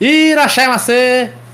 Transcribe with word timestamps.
Irachai 0.00 0.66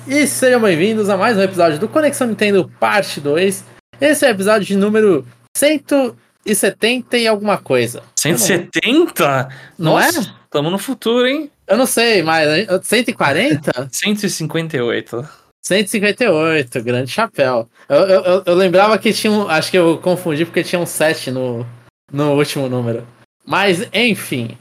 E 0.06 0.26
sejam 0.26 0.60
bem-vindos 0.60 1.08
a 1.08 1.16
mais 1.16 1.34
um 1.34 1.40
episódio 1.40 1.78
do 1.78 1.88
Conexão 1.88 2.26
Nintendo 2.26 2.70
Parte 2.78 3.18
2. 3.18 3.64
Esse 3.98 4.26
é 4.26 4.28
o 4.28 4.32
episódio 4.32 4.66
de 4.66 4.76
número 4.76 5.26
170 5.56 7.16
e 7.16 7.26
alguma 7.26 7.56
coisa. 7.56 8.02
170? 8.16 9.48
Não 9.78 9.92
Nossa, 9.92 10.20
é? 10.20 10.22
Estamos 10.44 10.70
no 10.70 10.76
futuro, 10.76 11.26
hein? 11.26 11.50
Eu 11.66 11.78
não 11.78 11.86
sei, 11.86 12.22
mas 12.22 12.66
140? 12.82 13.88
158. 13.90 15.26
158, 15.62 16.82
grande 16.82 17.10
chapéu. 17.10 17.66
Eu, 17.88 17.96
eu, 17.96 18.22
eu, 18.24 18.42
eu 18.44 18.54
lembrava 18.54 18.98
que 18.98 19.10
tinha 19.14 19.32
um. 19.32 19.48
Acho 19.48 19.70
que 19.70 19.78
eu 19.78 19.96
confundi 19.96 20.44
porque 20.44 20.62
tinha 20.62 20.78
um 20.78 20.84
7 20.84 21.30
no, 21.30 21.66
no 22.12 22.34
último 22.34 22.68
número. 22.68 23.06
Mas, 23.46 23.88
enfim. 23.94 24.58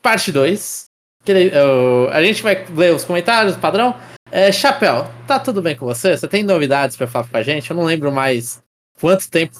Parte 0.00 0.30
2. 0.30 0.85
A 2.12 2.22
gente 2.22 2.42
vai 2.42 2.64
ler 2.74 2.94
os 2.94 3.04
comentários, 3.04 3.56
padrão. 3.56 3.94
É, 4.30 4.50
Chapéu, 4.50 5.08
tá 5.26 5.38
tudo 5.38 5.62
bem 5.62 5.76
com 5.76 5.86
você? 5.86 6.16
Você 6.16 6.26
tem 6.26 6.42
novidades 6.42 6.96
pra 6.96 7.06
falar 7.06 7.28
com 7.28 7.36
a 7.36 7.42
gente? 7.42 7.70
Eu 7.70 7.76
não 7.76 7.84
lembro 7.84 8.10
mais 8.10 8.62
quanto 9.00 9.30
tempo 9.30 9.56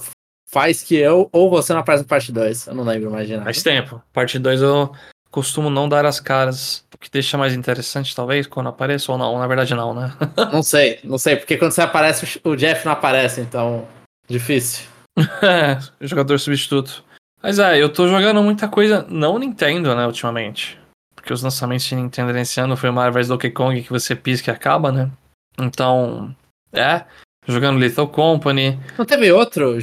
faz 0.49 0.83
que 0.83 0.97
eu 0.97 1.29
ou 1.33 1.51
você 1.51 1.73
não 1.73 1.81
aparece 1.81 2.03
no 2.03 2.09
parte 2.09 2.33
2. 2.33 2.67
Eu 2.67 2.75
não 2.75 2.85
lembro 2.85 3.11
mais 3.11 3.27
de 3.27 3.35
nada. 3.35 3.45
Faz 3.45 3.63
tempo. 3.63 4.03
Parte 4.13 4.39
2 4.39 4.63
eu 4.63 4.93
costumo 5.31 5.69
não 5.69 5.89
dar 5.89 6.07
as 6.07 6.19
caras, 6.19 6.85
o 6.95 6.99
que 6.99 7.11
deixa 7.11 7.37
mais 7.37 7.53
interessante, 7.53 8.17
talvez, 8.17 8.47
quando 8.47 8.71
apareço 8.71 9.13
ou 9.13 9.19
não. 9.19 9.39
Na 9.39 9.47
verdade, 9.47 9.75
não, 9.75 9.95
né? 9.95 10.13
não 10.53 10.63
sei, 10.63 10.99
não 11.05 11.19
sei, 11.19 11.37
porque 11.37 11.57
quando 11.57 11.73
você 11.73 11.83
aparece, 11.83 12.41
o 12.43 12.57
Jeff 12.57 12.85
não 12.87 12.93
aparece, 12.93 13.41
então. 13.41 13.87
Difícil. 14.29 14.87
é, 15.43 15.79
jogador 16.01 16.39
substituto. 16.39 17.05
Mas 17.43 17.59
é, 17.59 17.81
eu 17.81 17.89
tô 17.89 18.09
jogando 18.09 18.43
muita 18.43 18.67
coisa, 18.67 19.07
não 19.09 19.39
Nintendo, 19.39 19.95
né, 19.95 20.07
ultimamente. 20.07 20.79
Porque 21.27 21.35
os 21.35 21.43
lançamentos 21.43 21.85
de 21.85 21.97
Nintendo 21.97 22.33
nesse 22.33 22.61
ano 22.61 22.77
foi 22.77 22.89
Mario 22.93 23.13
vs 23.13 23.27
Donkey 23.27 23.51
Kong 23.51 23.83
que 23.83 23.91
você 23.91 24.15
pisca 24.15 24.53
e 24.53 24.55
acaba, 24.55 24.93
né? 24.93 25.11
Então, 25.59 26.33
é, 26.73 27.03
jogando 27.49 27.81
Lethal 27.81 28.07
Company. 28.07 28.79
Não 28.97 29.05
teve 29.05 29.33
outro 29.33 29.77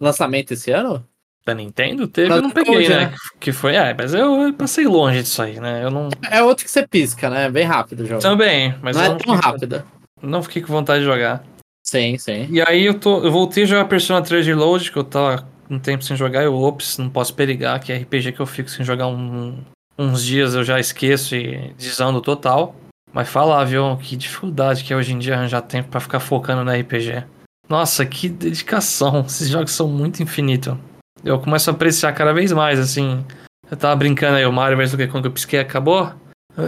lançamento 0.00 0.54
esse 0.54 0.72
ano? 0.72 1.06
Da 1.46 1.54
Nintendo? 1.54 2.08
Teve, 2.08 2.32
eu 2.32 2.42
não 2.42 2.50
peguei, 2.50 2.88
né? 2.88 3.14
Que 3.38 3.52
foi, 3.52 3.76
é, 3.76 3.94
mas 3.94 4.12
eu 4.12 4.52
passei 4.54 4.88
longe 4.88 5.22
disso 5.22 5.40
aí, 5.40 5.60
né? 5.60 5.84
Eu 5.84 5.90
não... 5.92 6.08
É 6.28 6.42
outro 6.42 6.64
que 6.64 6.70
você 6.72 6.84
pisca, 6.84 7.30
né? 7.30 7.48
Bem 7.48 7.64
rápido 7.64 8.00
o 8.00 8.04
jogo. 8.04 8.20
Também, 8.20 8.74
mas 8.82 8.96
não 8.96 9.04
é 9.04 9.14
tão 9.14 9.36
rápido. 9.36 9.84
Não 10.20 10.42
fiquei 10.42 10.62
com 10.62 10.72
vontade 10.72 10.98
de 10.98 11.06
jogar. 11.06 11.44
Sim, 11.84 12.18
sim. 12.18 12.48
E 12.50 12.60
aí 12.60 12.86
eu 12.86 12.94
tô. 12.94 13.22
Eu 13.22 13.30
voltei 13.30 13.62
a 13.62 13.66
jogar 13.66 13.84
Persona 13.84 14.20
3 14.20 14.44
Reload, 14.44 14.90
que 14.90 14.98
eu 14.98 15.04
tava 15.04 15.48
um 15.70 15.78
tempo 15.78 16.02
sem 16.02 16.16
jogar, 16.16 16.42
eu 16.42 16.56
ops, 16.56 16.98
não 16.98 17.08
posso 17.08 17.34
perigar, 17.34 17.78
que 17.78 17.92
é 17.92 17.98
RPG 17.98 18.32
que 18.32 18.40
eu 18.40 18.46
fico 18.46 18.68
sem 18.68 18.84
jogar 18.84 19.06
um, 19.06 19.62
uns 19.98 20.24
dias, 20.24 20.54
eu 20.54 20.62
já 20.62 20.78
esqueço 20.78 21.34
e 21.34 21.74
desando 21.76 22.20
total. 22.20 22.76
Mas 23.12 23.28
falar, 23.28 23.64
viu, 23.64 23.96
que 23.96 24.16
dificuldade 24.16 24.84
que 24.84 24.92
é 24.92 24.96
hoje 24.96 25.12
em 25.12 25.18
dia 25.18 25.34
arranjar 25.34 25.62
tempo 25.62 25.88
para 25.88 26.00
ficar 26.00 26.20
focando 26.20 26.64
no 26.64 26.70
RPG. 26.70 27.24
Nossa, 27.68 28.06
que 28.06 28.28
dedicação. 28.28 29.24
Esses 29.26 29.48
jogos 29.48 29.72
são 29.72 29.88
muito 29.88 30.22
infinitos. 30.22 30.76
Eu 31.24 31.38
começo 31.40 31.68
a 31.68 31.72
apreciar 31.72 32.12
cada 32.12 32.32
vez 32.32 32.52
mais, 32.52 32.78
assim. 32.78 33.24
Eu 33.70 33.76
tava 33.76 33.96
brincando 33.96 34.36
aí, 34.36 34.46
o 34.46 34.52
Mario 34.52 34.78
vs 34.78 34.92
Donkey 34.92 35.08
Kong 35.08 35.26
eu 35.26 35.32
pisquei 35.32 35.58
acabou. 35.58 36.12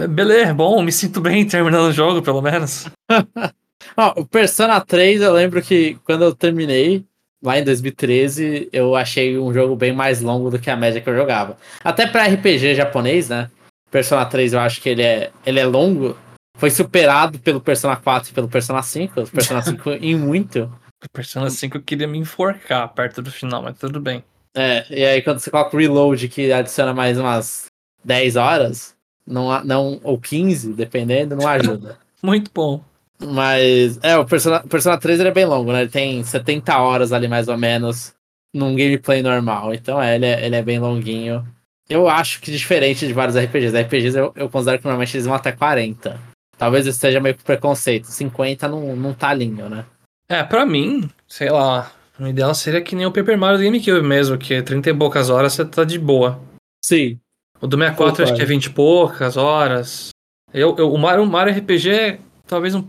Beleza, 0.09 0.53
bom, 0.53 0.81
me 0.81 0.91
sinto 0.91 1.19
bem 1.19 1.45
terminando 1.47 1.89
o 1.89 1.93
jogo, 1.93 2.21
pelo 2.21 2.41
menos. 2.41 2.85
oh, 3.97 4.21
o 4.21 4.25
Persona 4.25 4.79
3, 4.79 5.21
eu 5.21 5.33
lembro 5.33 5.61
que 5.61 5.97
quando 6.05 6.23
eu 6.23 6.35
terminei, 6.35 7.05
lá 7.41 7.57
em 7.57 7.63
2013, 7.63 8.69
eu 8.71 8.95
achei 8.95 9.37
um 9.37 9.53
jogo 9.53 9.75
bem 9.75 9.91
mais 9.91 10.21
longo 10.21 10.49
do 10.49 10.59
que 10.59 10.69
a 10.69 10.75
média 10.75 11.01
que 11.01 11.09
eu 11.09 11.15
jogava. 11.15 11.57
Até 11.83 12.05
para 12.05 12.27
RPG 12.27 12.75
japonês, 12.75 13.29
né? 13.29 13.49
Persona 13.89 14.25
3 14.25 14.53
eu 14.53 14.59
acho 14.59 14.81
que 14.81 14.89
ele 14.89 15.01
é, 15.01 15.31
ele 15.45 15.59
é 15.59 15.65
longo. 15.65 16.15
Foi 16.57 16.69
superado 16.69 17.39
pelo 17.39 17.59
Persona 17.59 17.95
4 17.95 18.29
e 18.29 18.33
pelo 18.33 18.47
Persona 18.47 18.81
5. 18.81 19.21
O 19.21 19.27
Persona 19.27 19.61
5 19.61 19.89
em 19.99 20.15
muito. 20.15 20.71
O 21.03 21.09
Persona 21.11 21.49
5 21.49 21.77
eu 21.77 21.81
queria 21.81 22.07
me 22.07 22.17
enforcar 22.17 22.87
perto 22.93 23.21
do 23.21 23.31
final, 23.31 23.61
mas 23.61 23.77
tudo 23.77 23.99
bem. 23.99 24.23
É, 24.55 24.85
e 24.89 25.05
aí 25.05 25.21
quando 25.21 25.39
você 25.39 25.49
coloca 25.49 25.75
o 25.75 25.79
reload 25.79 26.27
que 26.27 26.51
adiciona 26.51 26.93
mais 26.93 27.17
umas 27.17 27.65
10 28.03 28.35
horas, 28.35 28.95
não, 29.25 29.63
não, 29.63 29.99
ou 30.03 30.19
15, 30.19 30.73
dependendo, 30.73 31.35
não 31.35 31.47
ajuda. 31.47 31.97
Muito 32.21 32.51
bom. 32.53 32.83
Mas, 33.23 33.99
é, 34.01 34.17
o 34.17 34.25
Persona, 34.25 34.61
Persona 34.61 34.97
3 34.97 35.19
ele 35.19 35.29
é 35.29 35.33
bem 35.33 35.45
longo, 35.45 35.71
né? 35.71 35.81
Ele 35.81 35.89
tem 35.89 36.23
70 36.23 36.77
horas 36.77 37.13
ali, 37.13 37.27
mais 37.27 37.47
ou 37.47 37.57
menos, 37.57 38.13
num 38.53 38.75
gameplay 38.75 39.21
normal. 39.21 39.73
Então, 39.73 40.01
é, 40.01 40.15
ele 40.15 40.25
é, 40.25 40.45
ele 40.45 40.55
é 40.55 40.61
bem 40.61 40.79
longuinho. 40.79 41.45
Eu 41.89 42.07
acho 42.07 42.41
que 42.41 42.51
diferente 42.51 43.05
de 43.05 43.13
vários 43.13 43.37
RPGs. 43.37 43.77
RPGs 43.77 44.17
eu, 44.17 44.31
eu 44.35 44.49
considero 44.49 44.79
que 44.79 44.85
normalmente 44.85 45.15
eles 45.15 45.25
vão 45.25 45.35
até 45.35 45.51
40. 45.51 46.19
Talvez 46.57 46.85
isso 46.85 46.99
seja 46.99 47.19
meio 47.19 47.35
preconceito. 47.35 48.05
50 48.05 48.67
não, 48.67 48.95
não 48.95 49.13
tá 49.13 49.33
lindo, 49.33 49.69
né? 49.69 49.85
É, 50.29 50.43
pra 50.43 50.65
mim, 50.65 51.09
sei 51.27 51.49
lá, 51.49 51.91
o 52.19 52.27
ideal 52.27 52.53
seria 52.55 52.81
que 52.81 52.95
nem 52.95 53.05
o 53.05 53.11
Paper 53.11 53.37
Mario 53.37 53.57
do 53.57 53.63
GameCube 53.63 54.01
mesmo, 54.01 54.37
que 54.37 54.61
30 54.61 54.89
e 54.89 54.93
poucas 54.93 55.29
horas 55.29 55.53
você 55.53 55.65
tá 55.65 55.83
de 55.83 55.99
boa. 55.99 56.39
Sim. 56.83 57.19
O 57.59 57.67
do 57.67 57.77
64 57.77 58.23
acho 58.23 58.35
que 58.35 58.41
é 58.41 58.45
20 58.45 58.65
e 58.65 58.69
poucas 58.69 59.37
horas. 59.37 60.09
Eu, 60.53 60.75
eu, 60.77 60.93
o 60.93 60.97
Mario, 60.97 61.25
Mario 61.25 61.53
RPG 61.53 62.19
talvez 62.51 62.75
um 62.75 62.83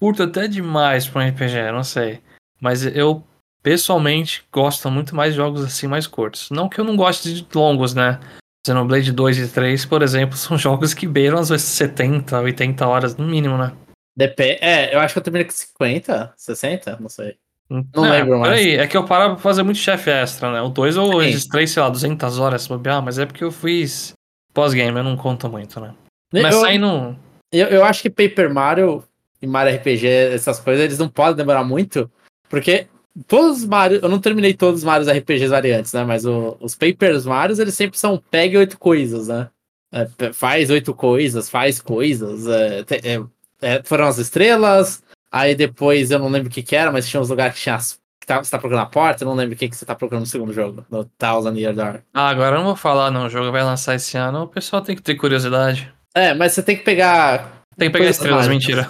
curto 0.00 0.24
até 0.24 0.48
demais 0.48 1.06
para 1.06 1.24
um 1.24 1.28
RPG, 1.28 1.70
não 1.72 1.84
sei. 1.84 2.20
Mas 2.60 2.84
eu 2.84 3.22
pessoalmente 3.62 4.44
gosto 4.52 4.90
muito 4.90 5.14
mais 5.14 5.32
de 5.32 5.36
jogos 5.36 5.64
assim 5.64 5.86
mais 5.86 6.08
curtos. 6.08 6.50
Não 6.50 6.68
que 6.68 6.80
eu 6.80 6.84
não 6.84 6.96
goste 6.96 7.32
de 7.32 7.46
longos, 7.54 7.94
né? 7.94 8.18
Xenoblade 8.66 9.12
2 9.12 9.38
e 9.38 9.48
3, 9.48 9.86
por 9.86 10.02
exemplo, 10.02 10.36
são 10.36 10.58
jogos 10.58 10.92
que 10.92 11.06
beiram 11.06 11.38
às 11.38 11.48
vezes 11.48 11.66
70, 11.66 12.40
80 12.40 12.86
horas 12.86 13.16
no 13.16 13.24
mínimo, 13.24 13.56
né? 13.56 13.72
Dep 14.16 14.40
é, 14.40 14.94
eu 14.94 15.00
acho 15.00 15.14
que 15.14 15.18
eu 15.18 15.22
terminei 15.22 15.44
com 15.44 15.52
50, 15.52 16.34
60, 16.36 16.98
não 17.00 17.08
sei. 17.08 17.36
Não 17.70 18.04
é, 18.04 18.10
lembro 18.10 18.40
mais. 18.40 18.52
Peraí, 18.52 18.74
é 18.74 18.86
que 18.86 18.96
eu 18.96 19.04
parava 19.04 19.34
pra 19.34 19.42
fazer 19.42 19.62
muito 19.62 19.78
chefe 19.78 20.10
extra, 20.10 20.52
né? 20.52 20.60
O 20.60 20.68
2 20.68 20.96
eu 20.96 21.18
registrei, 21.18 21.66
sei 21.66 21.82
lá, 21.82 21.88
200 21.88 22.38
horas 22.38 22.66
bobear, 22.66 23.02
mas 23.02 23.18
é 23.18 23.26
porque 23.26 23.44
eu 23.44 23.52
fiz 23.52 24.12
pós-game, 24.52 24.96
eu 24.96 25.04
não 25.04 25.16
conto 25.16 25.48
muito, 25.48 25.80
né? 25.80 25.94
Mas 26.32 26.54
eu, 26.54 26.60
saindo. 26.60 27.16
Eu, 27.54 27.68
eu 27.68 27.84
acho 27.84 28.02
que 28.02 28.10
Paper 28.10 28.52
Mario 28.52 29.04
e 29.40 29.46
Mario 29.46 29.76
RPG, 29.76 30.06
essas 30.06 30.58
coisas, 30.58 30.84
eles 30.84 30.98
não 30.98 31.08
podem 31.08 31.36
demorar 31.36 31.64
muito, 31.64 32.10
porque 32.48 32.86
todos 33.26 33.58
os 33.58 33.64
Mario, 33.64 34.00
eu 34.02 34.08
não 34.08 34.18
terminei 34.18 34.54
todos 34.54 34.80
os 34.80 34.84
Marios 34.84 35.08
RPGs 35.08 35.48
variantes, 35.48 35.92
né? 35.92 36.04
Mas 36.04 36.24
o, 36.26 36.56
os 36.60 36.74
Papers 36.74 37.24
Marios, 37.24 37.58
eles 37.58 37.74
sempre 37.74 37.98
são 37.98 38.22
pegue 38.30 38.56
oito 38.56 38.78
coisas, 38.78 39.28
né? 39.28 39.48
É, 39.92 40.32
faz 40.32 40.70
oito 40.70 40.92
coisas, 40.94 41.48
faz 41.48 41.80
coisas. 41.80 42.48
É, 42.48 42.80
é, 42.80 43.22
é, 43.62 43.82
foram 43.84 44.06
as 44.06 44.18
estrelas, 44.18 45.02
aí 45.30 45.54
depois 45.54 46.10
eu 46.10 46.18
não 46.18 46.28
lembro 46.28 46.48
o 46.48 46.52
que, 46.52 46.62
que 46.62 46.74
era, 46.74 46.90
mas 46.90 47.08
tinha 47.08 47.20
uns 47.20 47.30
lugares 47.30 47.54
que 47.54 47.62
tinha 47.62 47.76
as 47.76 48.02
que 48.24 48.26
tá, 48.26 48.42
você 48.42 48.50
tá 48.50 48.58
procurando 48.58 48.84
a 48.84 48.86
porta, 48.86 49.22
eu 49.22 49.28
não 49.28 49.34
lembro 49.34 49.54
o 49.54 49.58
que, 49.58 49.68
que 49.68 49.76
você 49.76 49.84
tá 49.84 49.94
procurando 49.94 50.22
no 50.22 50.26
segundo 50.26 50.50
jogo, 50.50 50.84
no 50.90 51.04
Thousand 51.04 51.56
Year 51.58 51.74
Door. 51.74 52.00
Ah, 52.14 52.30
agora 52.30 52.56
eu 52.56 52.60
não 52.60 52.64
vou 52.64 52.76
falar, 52.76 53.10
não. 53.10 53.26
O 53.26 53.28
jogo 53.28 53.52
vai 53.52 53.62
lançar 53.62 53.94
esse 53.94 54.16
ano, 54.16 54.44
o 54.44 54.48
pessoal 54.48 54.80
tem 54.80 54.96
que 54.96 55.02
ter 55.02 55.14
curiosidade. 55.14 55.93
É, 56.14 56.32
mas 56.32 56.52
você 56.52 56.62
tem 56.62 56.76
que 56.76 56.84
pegar 56.84 57.54
tem 57.76 57.90
que 57.90 57.98
pegar 57.98 58.10
estrelas, 58.10 58.46
mentira. 58.46 58.88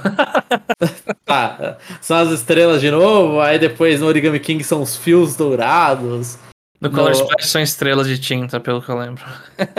tá, 1.25 1.79
são 2.01 2.19
as 2.19 2.31
estrelas 2.31 2.81
de 2.81 2.91
novo, 2.91 3.41
aí 3.41 3.59
depois 3.59 4.01
no 4.01 4.07
Origami 4.07 4.39
King 4.39 4.63
são 4.63 4.83
os 4.83 4.97
fios 4.97 5.35
dourados. 5.37 6.39
No 6.81 6.91
Color 6.91 7.11
no... 7.11 7.17
Splash 7.17 7.47
são 7.47 7.63
estrelas 7.63 8.07
de 8.07 8.19
tinta, 8.19 8.61
pelo 8.61 8.83
que 8.83 8.91
eu 8.91 8.99
lembro. 8.99 9.25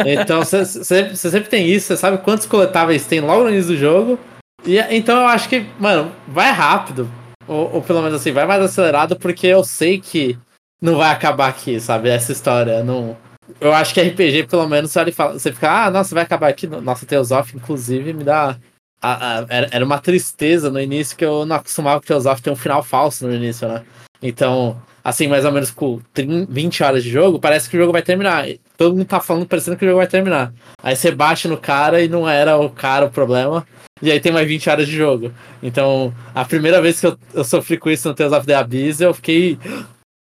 Então 0.05 0.43
você 0.43 0.65
sempre 0.65 1.43
tem 1.43 1.69
isso, 1.69 1.87
você 1.87 1.97
sabe 1.97 2.17
quantos 2.19 2.47
coletáveis 2.47 3.05
tem 3.05 3.21
logo 3.21 3.43
no 3.43 3.49
início 3.51 3.73
do 3.73 3.77
jogo. 3.77 4.19
E 4.65 4.79
então 4.79 5.19
eu 5.19 5.27
acho 5.27 5.47
que, 5.47 5.67
mano, 5.79 6.11
vai 6.27 6.51
rápido. 6.51 7.07
Ou, 7.47 7.75
ou 7.75 7.81
pelo 7.83 8.01
menos 8.01 8.19
assim, 8.19 8.31
vai 8.31 8.47
mais 8.47 8.63
acelerado, 8.63 9.15
porque 9.17 9.45
eu 9.45 9.63
sei 9.63 9.99
que 9.99 10.35
não 10.81 10.97
vai 10.97 11.11
acabar 11.11 11.47
aqui, 11.47 11.79
sabe? 11.79 12.09
Essa 12.09 12.31
história. 12.31 12.83
Não... 12.83 13.15
Eu 13.59 13.73
acho 13.73 13.93
que 13.93 14.01
RPG, 14.01 14.47
pelo 14.47 14.67
menos, 14.67 14.91
você, 14.91 15.11
fala, 15.11 15.33
você 15.33 15.51
fica, 15.51 15.85
ah, 15.85 15.91
nossa, 15.91 16.15
vai 16.15 16.23
acabar 16.23 16.49
aqui. 16.49 16.67
Nossa, 16.67 17.05
Teosof, 17.05 17.55
inclusive, 17.55 18.13
me 18.13 18.23
dá 18.23 18.57
a, 19.01 19.39
a, 19.39 19.45
era 19.71 19.85
uma 19.85 19.99
tristeza 19.99 20.71
no 20.71 20.79
início 20.79 21.15
que 21.15 21.23
eu 21.23 21.45
não 21.45 21.57
acostumava 21.57 21.99
com 21.99 22.05
o 22.05 22.07
Teosof 22.07 22.41
ter 22.41 22.49
um 22.49 22.55
final 22.55 22.81
falso 22.81 23.27
no 23.27 23.33
início, 23.33 23.67
né? 23.67 23.83
Então, 24.21 24.81
assim, 25.03 25.27
mais 25.27 25.45
ou 25.45 25.51
menos 25.51 25.69
com 25.69 26.01
30, 26.13 26.51
20 26.51 26.83
horas 26.83 27.03
de 27.03 27.11
jogo, 27.11 27.39
parece 27.39 27.69
que 27.69 27.77
o 27.77 27.79
jogo 27.79 27.91
vai 27.91 28.01
terminar. 28.01 28.47
Todo 28.75 28.95
mundo 28.95 29.05
tá 29.05 29.19
falando 29.19 29.45
parecendo 29.45 29.77
que 29.77 29.85
o 29.85 29.87
jogo 29.87 29.99
vai 29.99 30.07
terminar. 30.07 30.51
Aí 30.81 30.95
você 30.95 31.11
bate 31.11 31.47
no 31.47 31.57
cara 31.57 32.01
e 32.01 32.07
não 32.07 32.27
era 32.27 32.57
o 32.57 32.69
cara 32.69 33.05
o 33.05 33.11
problema. 33.11 33.65
E 34.01 34.11
aí 34.11 34.19
tem 34.19 34.31
mais 34.31 34.47
20 34.47 34.69
horas 34.69 34.87
de 34.87 34.95
jogo. 34.95 35.31
Então, 35.61 36.13
a 36.33 36.43
primeira 36.43 36.81
vez 36.81 36.99
que 36.99 37.05
eu, 37.05 37.17
eu 37.33 37.43
sofri 37.43 37.77
com 37.77 37.89
isso 37.89 38.07
no 38.07 38.15
Tales 38.15 38.33
of 38.33 38.47
the 38.47 38.55
Abyss, 38.55 38.99
eu 38.99 39.13
fiquei. 39.13 39.59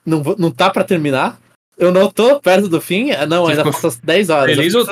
Não, 0.05 0.23
não 0.39 0.51
tá 0.51 0.69
para 0.69 0.85
terminar? 0.85 1.39
Eu 1.77 1.93
não 1.93 2.11
tô 2.11 2.41
perto 2.41 2.69
do 2.69 2.81
fim? 2.81 3.11
Não, 3.29 3.47
ainda 3.47 3.65
faltam 3.65 3.93
10 4.03 4.31
horas. 4.31 4.57
Feliz 4.57 4.75
ou... 4.75 4.87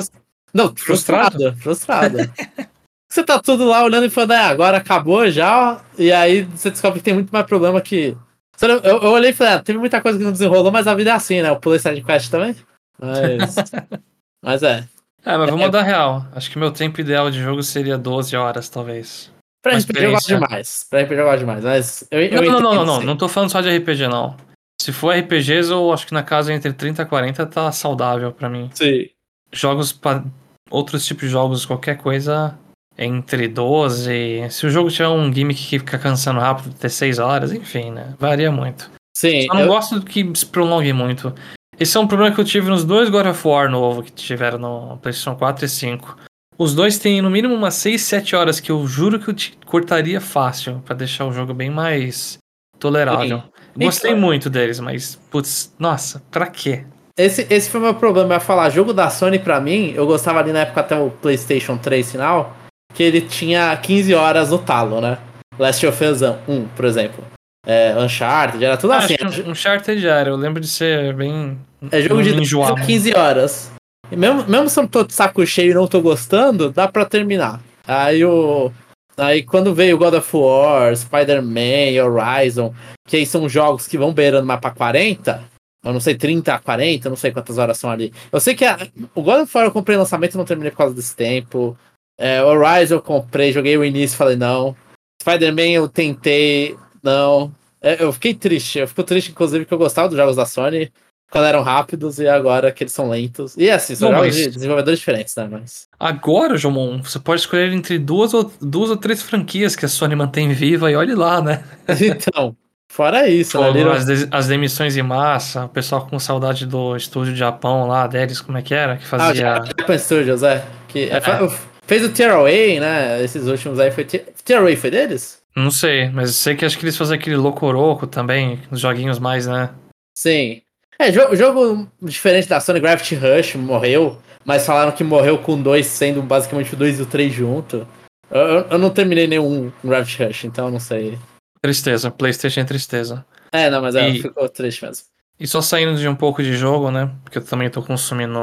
Não, 0.52 0.74
frustrado. 0.76 1.54
Frustrado. 1.56 2.18
você 3.08 3.22
tá 3.22 3.38
tudo 3.38 3.66
lá 3.66 3.84
olhando 3.84 4.06
e 4.06 4.10
falando, 4.10 4.32
ah, 4.32 4.48
agora 4.48 4.78
acabou 4.78 5.30
já, 5.30 5.80
e 5.98 6.12
aí 6.12 6.42
você 6.42 6.70
descobre 6.70 6.98
que 6.98 7.04
tem 7.04 7.14
muito 7.14 7.30
mais 7.30 7.46
problema 7.46 7.80
que. 7.80 8.16
Eu, 8.60 8.78
eu 8.78 9.10
olhei 9.10 9.30
e 9.30 9.32
falei, 9.32 9.54
ah, 9.54 9.62
teve 9.62 9.78
muita 9.78 10.00
coisa 10.00 10.18
que 10.18 10.24
não 10.24 10.32
desenrolou, 10.32 10.70
mas 10.70 10.86
a 10.86 10.94
vida 10.94 11.10
é 11.10 11.14
assim, 11.14 11.42
né? 11.42 11.48
Eu 11.48 11.56
pulei 11.56 11.78
side 11.78 12.02
quest 12.02 12.30
também. 12.30 12.54
Mas. 12.98 13.54
mas 14.42 14.62
é. 14.62 14.84
É, 15.24 15.36
mas 15.36 15.50
vamos 15.50 15.66
é, 15.66 15.70
dar 15.70 15.82
real. 15.82 16.26
Acho 16.32 16.50
que 16.50 16.58
meu 16.58 16.70
tempo 16.70 17.00
ideal 17.00 17.30
de 17.30 17.40
jogo 17.40 17.62
seria 17.62 17.98
12 17.98 18.36
horas, 18.36 18.68
talvez. 18.68 19.30
Pra 19.62 19.72
Uma 19.72 19.78
RPG 19.78 20.04
eu 20.04 20.10
gosto 20.10 20.26
demais. 20.26 20.86
Pra 20.90 21.02
RPG 21.02 21.14
eu 21.14 21.24
gosto 21.24 21.38
demais. 21.38 21.64
Mas 21.64 22.08
eu, 22.10 22.20
eu 22.20 22.30
Não, 22.30 22.36
não, 22.36 22.44
entendo 22.44 22.62
não, 22.62 22.74
não, 22.74 22.86
não. 22.86 23.00
sim. 23.00 23.06
Não 23.06 23.16
tô 23.16 23.28
falando 23.28 23.50
só 23.50 23.60
de 23.60 23.76
RPG, 23.76 24.08
não. 24.08 24.36
Se 24.82 24.90
for 24.92 25.12
RPGs, 25.14 25.70
eu 25.70 25.92
acho 25.92 26.04
que 26.08 26.12
na 26.12 26.24
casa 26.24 26.52
entre 26.52 26.72
30 26.72 27.02
e 27.02 27.06
40 27.06 27.46
tá 27.46 27.70
saudável 27.70 28.32
pra 28.32 28.48
mim. 28.48 28.68
Sim. 28.74 29.06
Jogos 29.52 29.92
para 29.92 30.24
outros 30.68 31.06
tipos 31.06 31.22
de 31.22 31.28
jogos, 31.28 31.64
qualquer 31.64 31.98
coisa 31.98 32.58
entre 32.98 33.46
12. 33.46 34.48
Se 34.50 34.66
o 34.66 34.70
jogo 34.70 34.90
tiver 34.90 35.06
um 35.06 35.32
gimmick 35.32 35.60
que 35.62 35.78
fica 35.78 35.98
cansando 36.00 36.40
rápido, 36.40 36.74
ter 36.74 36.88
6 36.88 37.20
horas, 37.20 37.52
enfim, 37.52 37.92
né? 37.92 38.14
Varia 38.18 38.50
muito. 38.50 38.90
Sim, 39.16 39.46
Eu 39.48 39.54
não 39.54 39.60
eu- 39.60 39.68
gosto 39.68 40.02
que 40.02 40.28
se 40.34 40.46
prolongue 40.46 40.92
muito. 40.92 41.32
Esse 41.78 41.96
é 41.96 42.00
um 42.00 42.08
problema 42.08 42.34
que 42.34 42.40
eu 42.40 42.44
tive 42.44 42.68
nos 42.68 42.84
dois 42.84 43.08
God 43.08 43.26
of 43.26 43.46
War 43.46 43.70
novo 43.70 44.02
que 44.02 44.10
tiveram 44.10 44.58
no 44.58 44.98
PlayStation 44.98 45.36
4 45.36 45.64
e 45.64 45.68
5. 45.68 46.16
Os 46.58 46.74
dois 46.74 46.98
têm 46.98 47.22
no 47.22 47.30
mínimo 47.30 47.54
umas 47.54 47.74
6, 47.74 48.02
7 48.02 48.34
horas 48.34 48.58
que 48.58 48.72
eu 48.72 48.84
juro 48.84 49.20
que 49.20 49.28
eu 49.28 49.34
te 49.34 49.56
cortaria 49.64 50.20
fácil 50.20 50.82
pra 50.84 50.96
deixar 50.96 51.24
o 51.26 51.32
jogo 51.32 51.54
bem 51.54 51.70
mais 51.70 52.38
tolerável. 52.80 53.38
Sim. 53.38 53.51
Gostei 53.76 54.10
Então- 54.12 54.20
muito 54.20 54.50
deles, 54.50 54.78
mas 54.80 55.18
putz, 55.30 55.72
nossa, 55.78 56.22
pra 56.30 56.46
quê? 56.46 56.84
Esse, 57.16 57.46
esse 57.50 57.68
foi 57.70 57.80
o 57.80 57.84
meu 57.84 57.94
problema. 57.94 58.30
Eu 58.30 58.34
ia 58.34 58.40
falar, 58.40 58.70
jogo 58.70 58.92
da 58.92 59.10
Sony 59.10 59.38
pra 59.38 59.60
mim, 59.60 59.92
eu 59.94 60.06
gostava 60.06 60.38
ali 60.40 60.52
na 60.52 60.60
época 60.60 60.80
até 60.80 60.98
o 60.98 61.10
PlayStation 61.10 61.76
3 61.76 62.10
final, 62.12 62.56
que 62.94 63.02
ele 63.02 63.20
tinha 63.20 63.76
15 63.76 64.14
horas 64.14 64.50
no 64.50 64.58
talo, 64.58 65.00
né? 65.00 65.18
Last 65.58 65.86
of 65.86 66.04
Us 66.04 66.22
1, 66.48 66.66
por 66.74 66.84
exemplo. 66.86 67.22
É, 67.66 67.94
Uncharted, 67.96 68.64
era 68.64 68.76
tudo 68.76 68.92
Ah, 68.94 68.98
assim. 68.98 69.14
Uncharted 69.46 70.00
já 70.00 70.16
era, 70.16 70.30
eu 70.30 70.36
lembro 70.36 70.60
de 70.60 70.66
ser 70.68 71.14
bem. 71.14 71.58
É 71.90 72.00
jogo 72.00 72.22
de 72.22 72.30
me 72.30 72.36
10 72.36 72.46
enjoar 72.48 72.70
a 72.70 72.72
muito. 72.72 72.86
15 72.86 73.14
horas. 73.14 73.70
E 74.10 74.16
mesmo, 74.16 74.44
mesmo 74.48 74.68
se 74.68 74.80
eu 74.80 74.88
tô 74.88 75.04
de 75.04 75.12
saco 75.14 75.46
cheio 75.46 75.70
e 75.70 75.74
não 75.74 75.86
tô 75.86 76.00
gostando, 76.00 76.70
dá 76.70 76.88
pra 76.88 77.04
terminar. 77.04 77.60
Aí 77.86 78.24
o. 78.24 78.72
Aí 79.16 79.42
quando 79.42 79.74
veio 79.74 79.98
God 79.98 80.14
of 80.14 80.36
War, 80.36 80.96
Spider-Man, 80.96 82.02
Horizon, 82.02 82.74
que 83.06 83.16
aí 83.16 83.26
são 83.26 83.48
jogos 83.48 83.86
que 83.86 83.98
vão 83.98 84.12
beirando 84.12 84.46
mais 84.46 84.60
pra 84.60 84.70
40, 84.70 85.44
eu 85.84 85.92
não 85.92 86.00
sei, 86.00 86.14
30 86.14 86.54
a 86.54 86.58
40, 86.58 87.06
eu 87.06 87.10
não 87.10 87.16
sei 87.16 87.30
quantas 87.32 87.58
horas 87.58 87.76
são 87.76 87.90
ali. 87.90 88.12
Eu 88.30 88.40
sei 88.40 88.54
que 88.54 88.64
a- 88.64 88.78
o 89.14 89.22
God 89.22 89.42
of 89.42 89.56
War 89.56 89.66
eu 89.66 89.72
comprei 89.72 89.96
lançamento 89.96 90.34
e 90.34 90.38
não 90.38 90.44
terminei 90.44 90.70
por 90.70 90.78
causa 90.78 90.94
desse 90.94 91.14
tempo. 91.14 91.76
É, 92.18 92.42
Horizon 92.42 92.94
eu 92.96 93.02
comprei, 93.02 93.52
joguei 93.52 93.76
o 93.76 93.84
início 93.84 94.16
falei 94.16 94.36
não. 94.36 94.76
Spider-Man 95.20 95.70
eu 95.72 95.88
tentei, 95.88 96.76
não. 97.02 97.52
É, 97.80 98.02
eu 98.02 98.12
fiquei 98.12 98.32
triste, 98.34 98.78
eu 98.78 98.86
fico 98.88 99.02
triste, 99.02 99.30
inclusive, 99.32 99.64
que 99.64 99.74
eu 99.74 99.78
gostava 99.78 100.08
dos 100.08 100.16
jogos 100.16 100.36
da 100.36 100.46
Sony 100.46 100.90
quando 101.32 101.46
eram 101.46 101.62
rápidos 101.62 102.18
e 102.18 102.28
agora 102.28 102.70
que 102.70 102.84
eles 102.84 102.92
são 102.92 103.08
lentos. 103.08 103.56
E 103.56 103.70
assim, 103.70 103.94
são 103.94 104.10
Não, 104.10 104.18
jogos 104.18 104.36
mas- 104.36 104.44
de 104.44 104.50
desenvolvedores 104.50 104.98
diferentes, 104.98 105.34
né? 105.34 105.48
Mas. 105.50 105.88
Agora, 105.98 106.56
Jomon, 106.58 107.02
você 107.02 107.18
pode 107.18 107.40
escolher 107.40 107.72
entre 107.72 107.98
duas 107.98 108.34
ou, 108.34 108.52
duas 108.60 108.90
ou 108.90 108.96
três 108.96 109.22
franquias 109.22 109.74
que 109.74 109.84
a 109.84 109.88
Sony 109.88 110.14
mantém 110.14 110.52
viva 110.52 110.90
e 110.90 110.94
olhe 110.94 111.14
lá, 111.14 111.40
né? 111.40 111.64
então, 112.00 112.54
fora 112.90 113.26
isso, 113.28 113.58
né? 113.58 113.66
Pô, 113.66 113.72
Little- 113.72 113.92
as, 113.92 114.06
as 114.30 114.46
demissões 114.46 114.96
em 114.96 115.02
massa, 115.02 115.64
o 115.64 115.68
pessoal 115.70 116.06
com 116.06 116.18
saudade 116.18 116.66
do 116.66 116.94
estúdio 116.94 117.32
de 117.32 117.38
Japão 117.38 117.88
lá 117.88 118.06
deles, 118.06 118.40
como 118.40 118.58
é 118.58 118.62
que 118.62 118.74
era? 118.74 118.96
Que 118.98 119.04
Ah, 119.04 119.06
o 119.06 119.08
fazia. 119.08 119.64
Japan 119.78 119.98
Studios, 119.98 120.42
é. 120.42 120.62
Que 120.88 121.04
É. 121.10 121.18
fa- 121.20 121.48
fez 121.86 122.04
o 122.04 122.10
Tearaway, 122.10 122.78
né? 122.78 123.24
Esses 123.24 123.46
últimos 123.46 123.80
aí 123.80 123.90
foi. 123.90 124.04
Te- 124.04 124.24
Tearaway 124.44 124.76
foi 124.76 124.90
deles? 124.90 125.40
Não 125.56 125.70
sei, 125.70 126.08
mas 126.10 126.34
sei 126.36 126.54
que 126.54 126.64
acho 126.64 126.78
que 126.78 126.84
eles 126.84 126.96
faziam 126.96 127.14
aquele 127.16 127.36
Locoroco 127.36 128.06
também, 128.06 128.60
os 128.70 128.80
joguinhos 128.80 129.18
mais, 129.18 129.46
né? 129.46 129.70
Sim. 130.14 130.60
É, 130.98 131.12
jogo, 131.12 131.34
jogo 131.36 131.88
diferente 132.00 132.48
da 132.48 132.60
Sony 132.60 132.80
Gravity 132.80 133.14
Rush 133.14 133.54
morreu, 133.56 134.18
mas 134.44 134.64
falaram 134.66 134.92
que 134.92 135.02
morreu 135.02 135.38
com 135.38 135.60
dois 135.60 135.86
sendo 135.86 136.22
basicamente 136.22 136.74
o 136.74 136.76
2 136.76 136.98
e 136.98 137.02
o 137.02 137.06
3 137.06 137.32
junto. 137.32 137.86
Eu, 138.30 138.40
eu- 138.70 138.78
não 138.78 138.90
terminei 138.90 139.26
nenhum 139.26 139.70
Gravity 139.84 140.24
Rush, 140.24 140.44
então 140.44 140.66
eu 140.66 140.70
não 140.72 140.80
sei. 140.80 141.18
Tristeza, 141.60 142.10
PlayStation 142.10 142.60
é 142.60 142.64
tristeza. 142.64 143.24
É, 143.52 143.68
não, 143.68 143.82
mas 143.82 143.94
é, 143.94 144.08
E- 144.08 144.22
ficou 144.22 144.48
triste 144.48 144.84
mesmo. 144.84 145.04
E 145.38 145.46
só 145.46 145.60
saindo 145.60 145.96
de 145.98 146.06
um 146.08 146.14
pouco 146.14 146.42
de 146.42 146.54
jogo, 146.56 146.90
né? 146.90 147.10
Porque 147.24 147.38
eu 147.38 147.44
também 147.44 147.68
tô 147.68 147.82
consumindo. 147.82 148.38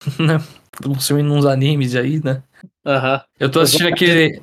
né? 0.18 0.38
Tô 0.80 0.88
consumindo 0.88 1.32
uns 1.32 1.44
animes 1.46 1.94
aí, 1.94 2.20
né? 2.24 2.42
Aham. 2.84 3.22
Eu 3.38 3.50
tô 3.50 3.60
assistindo 3.60 3.88
aquele. 3.88 4.40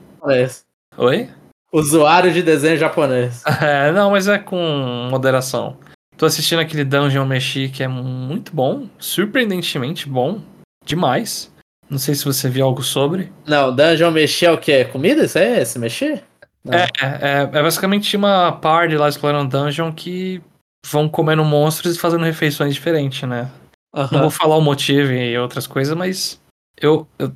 Oi? 0.98 1.30
Usuário 1.74 2.32
de 2.32 2.42
desenho 2.44 2.78
japonês. 2.78 3.44
É, 3.62 3.92
não, 3.92 4.12
mas 4.12 4.28
é 4.28 4.38
com 4.38 5.08
moderação. 5.10 5.78
Tô 6.18 6.26
assistindo 6.26 6.60
aquele 6.60 6.84
Dungeon 6.84 7.26
Meshi 7.26 7.70
que 7.70 7.84
é 7.84 7.88
muito 7.88 8.54
bom, 8.56 8.88
surpreendentemente 9.00 10.08
bom, 10.08 10.42
demais. 10.86 11.52
Não 11.90 11.98
sei 11.98 12.16
se 12.16 12.24
você 12.24 12.50
viu 12.50 12.66
algo 12.66 12.82
sobre. 12.84 13.32
Não, 13.46 13.76
Dungeon 13.76 14.12
mexer 14.12 14.46
é 14.46 14.52
o 14.52 14.58
quê? 14.58 14.86
Comida? 14.86 15.26
Isso 15.26 15.38
aí? 15.38 15.66
Se 15.66 15.78
mexer? 15.80 16.24
Não. 16.64 16.74
É, 16.78 16.88
é, 17.02 17.42
é 17.42 17.46
basicamente 17.64 18.16
uma 18.16 18.52
party 18.52 18.96
lá 18.96 19.10
explorando 19.10 19.50
dungeon 19.58 19.92
que 19.92 20.42
vão 20.86 21.10
comendo 21.10 21.44
monstros 21.44 21.96
e 21.96 22.00
fazendo 22.00 22.24
refeições 22.24 22.74
diferentes, 22.76 23.28
né? 23.28 23.50
Não 23.94 24.04
Aham. 24.04 24.22
vou 24.22 24.30
falar 24.30 24.56
o 24.56 24.62
motivo 24.62 25.12
e 25.12 25.38
outras 25.38 25.68
coisas, 25.68 25.96
mas 25.98 26.40
eu, 26.80 27.08
eu- 27.20 27.34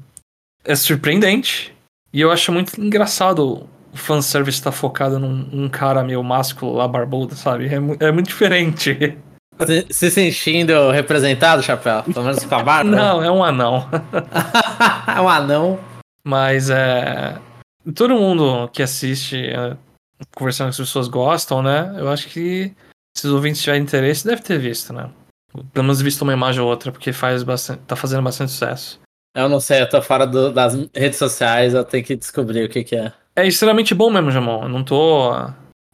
é 0.63 0.75
surpreendente. 0.75 1.73
E 2.13 2.21
eu 2.21 2.31
acho 2.31 2.51
muito 2.51 2.79
engraçado 2.79 3.67
o 3.95 3.97
fanservice 3.97 4.57
estar 4.59 4.71
focado 4.73 5.17
num, 5.17 5.29
num 5.51 5.69
cara 5.69 6.03
meio 6.03 6.21
másculo 6.21 6.73
lá, 6.73 6.87
barbudo, 6.87 7.33
sabe? 7.35 7.67
É, 7.67 8.07
é 8.07 8.11
muito 8.11 8.27
diferente. 8.27 9.17
Se, 9.65 9.85
se 9.89 10.11
sentindo 10.11 10.91
representado, 10.91 11.63
Chapéu? 11.63 12.03
Pelo 12.03 12.25
menos 12.25 12.43
com 12.43 12.55
a 12.55 12.61
barba? 12.61 12.89
Não, 12.91 13.23
é 13.23 13.31
um 13.31 13.41
anão. 13.41 13.89
é 15.07 15.21
um 15.21 15.29
anão. 15.29 15.79
Mas 16.23 16.69
é. 16.69 17.39
Todo 17.95 18.15
mundo 18.15 18.67
que 18.73 18.83
assiste, 18.83 19.37
é, 19.47 19.77
conversando 20.35 20.67
com 20.67 20.71
as 20.71 20.77
pessoas 20.77 21.07
gostam, 21.07 21.61
né? 21.63 21.95
Eu 21.97 22.09
acho 22.09 22.27
que 22.27 22.73
se 23.15 23.27
os 23.27 23.33
ouvintes 23.33 23.61
tiverem 23.61 23.83
interesse, 23.83 24.25
deve 24.27 24.41
ter 24.41 24.59
visto, 24.59 24.91
né? 24.91 25.09
Pelo 25.71 25.85
menos 25.85 26.01
visto 26.01 26.23
uma 26.23 26.33
imagem 26.33 26.59
ou 26.61 26.67
outra, 26.67 26.91
porque 26.91 27.13
faz 27.13 27.41
bastante, 27.43 27.79
tá 27.87 27.95
fazendo 27.95 28.23
bastante 28.23 28.51
sucesso. 28.51 28.99
Eu 29.33 29.47
não 29.47 29.59
sei, 29.61 29.81
eu 29.81 29.87
tô 29.89 30.01
fora 30.01 30.25
do- 30.27 30.51
das 30.51 30.73
redes 30.93 31.17
sociais, 31.17 31.73
eu 31.73 31.83
tenho 31.85 32.03
que 32.03 32.15
descobrir 32.15 32.65
o 32.65 32.69
que 32.69 32.83
que 32.83 32.95
é. 32.95 33.13
É 33.35 33.45
extremamente 33.45 33.93
bom 33.93 34.09
mesmo, 34.09 34.31
Jamon. 34.31 34.63
Eu 34.63 34.69
não 34.69 34.83
tô. 34.83 35.33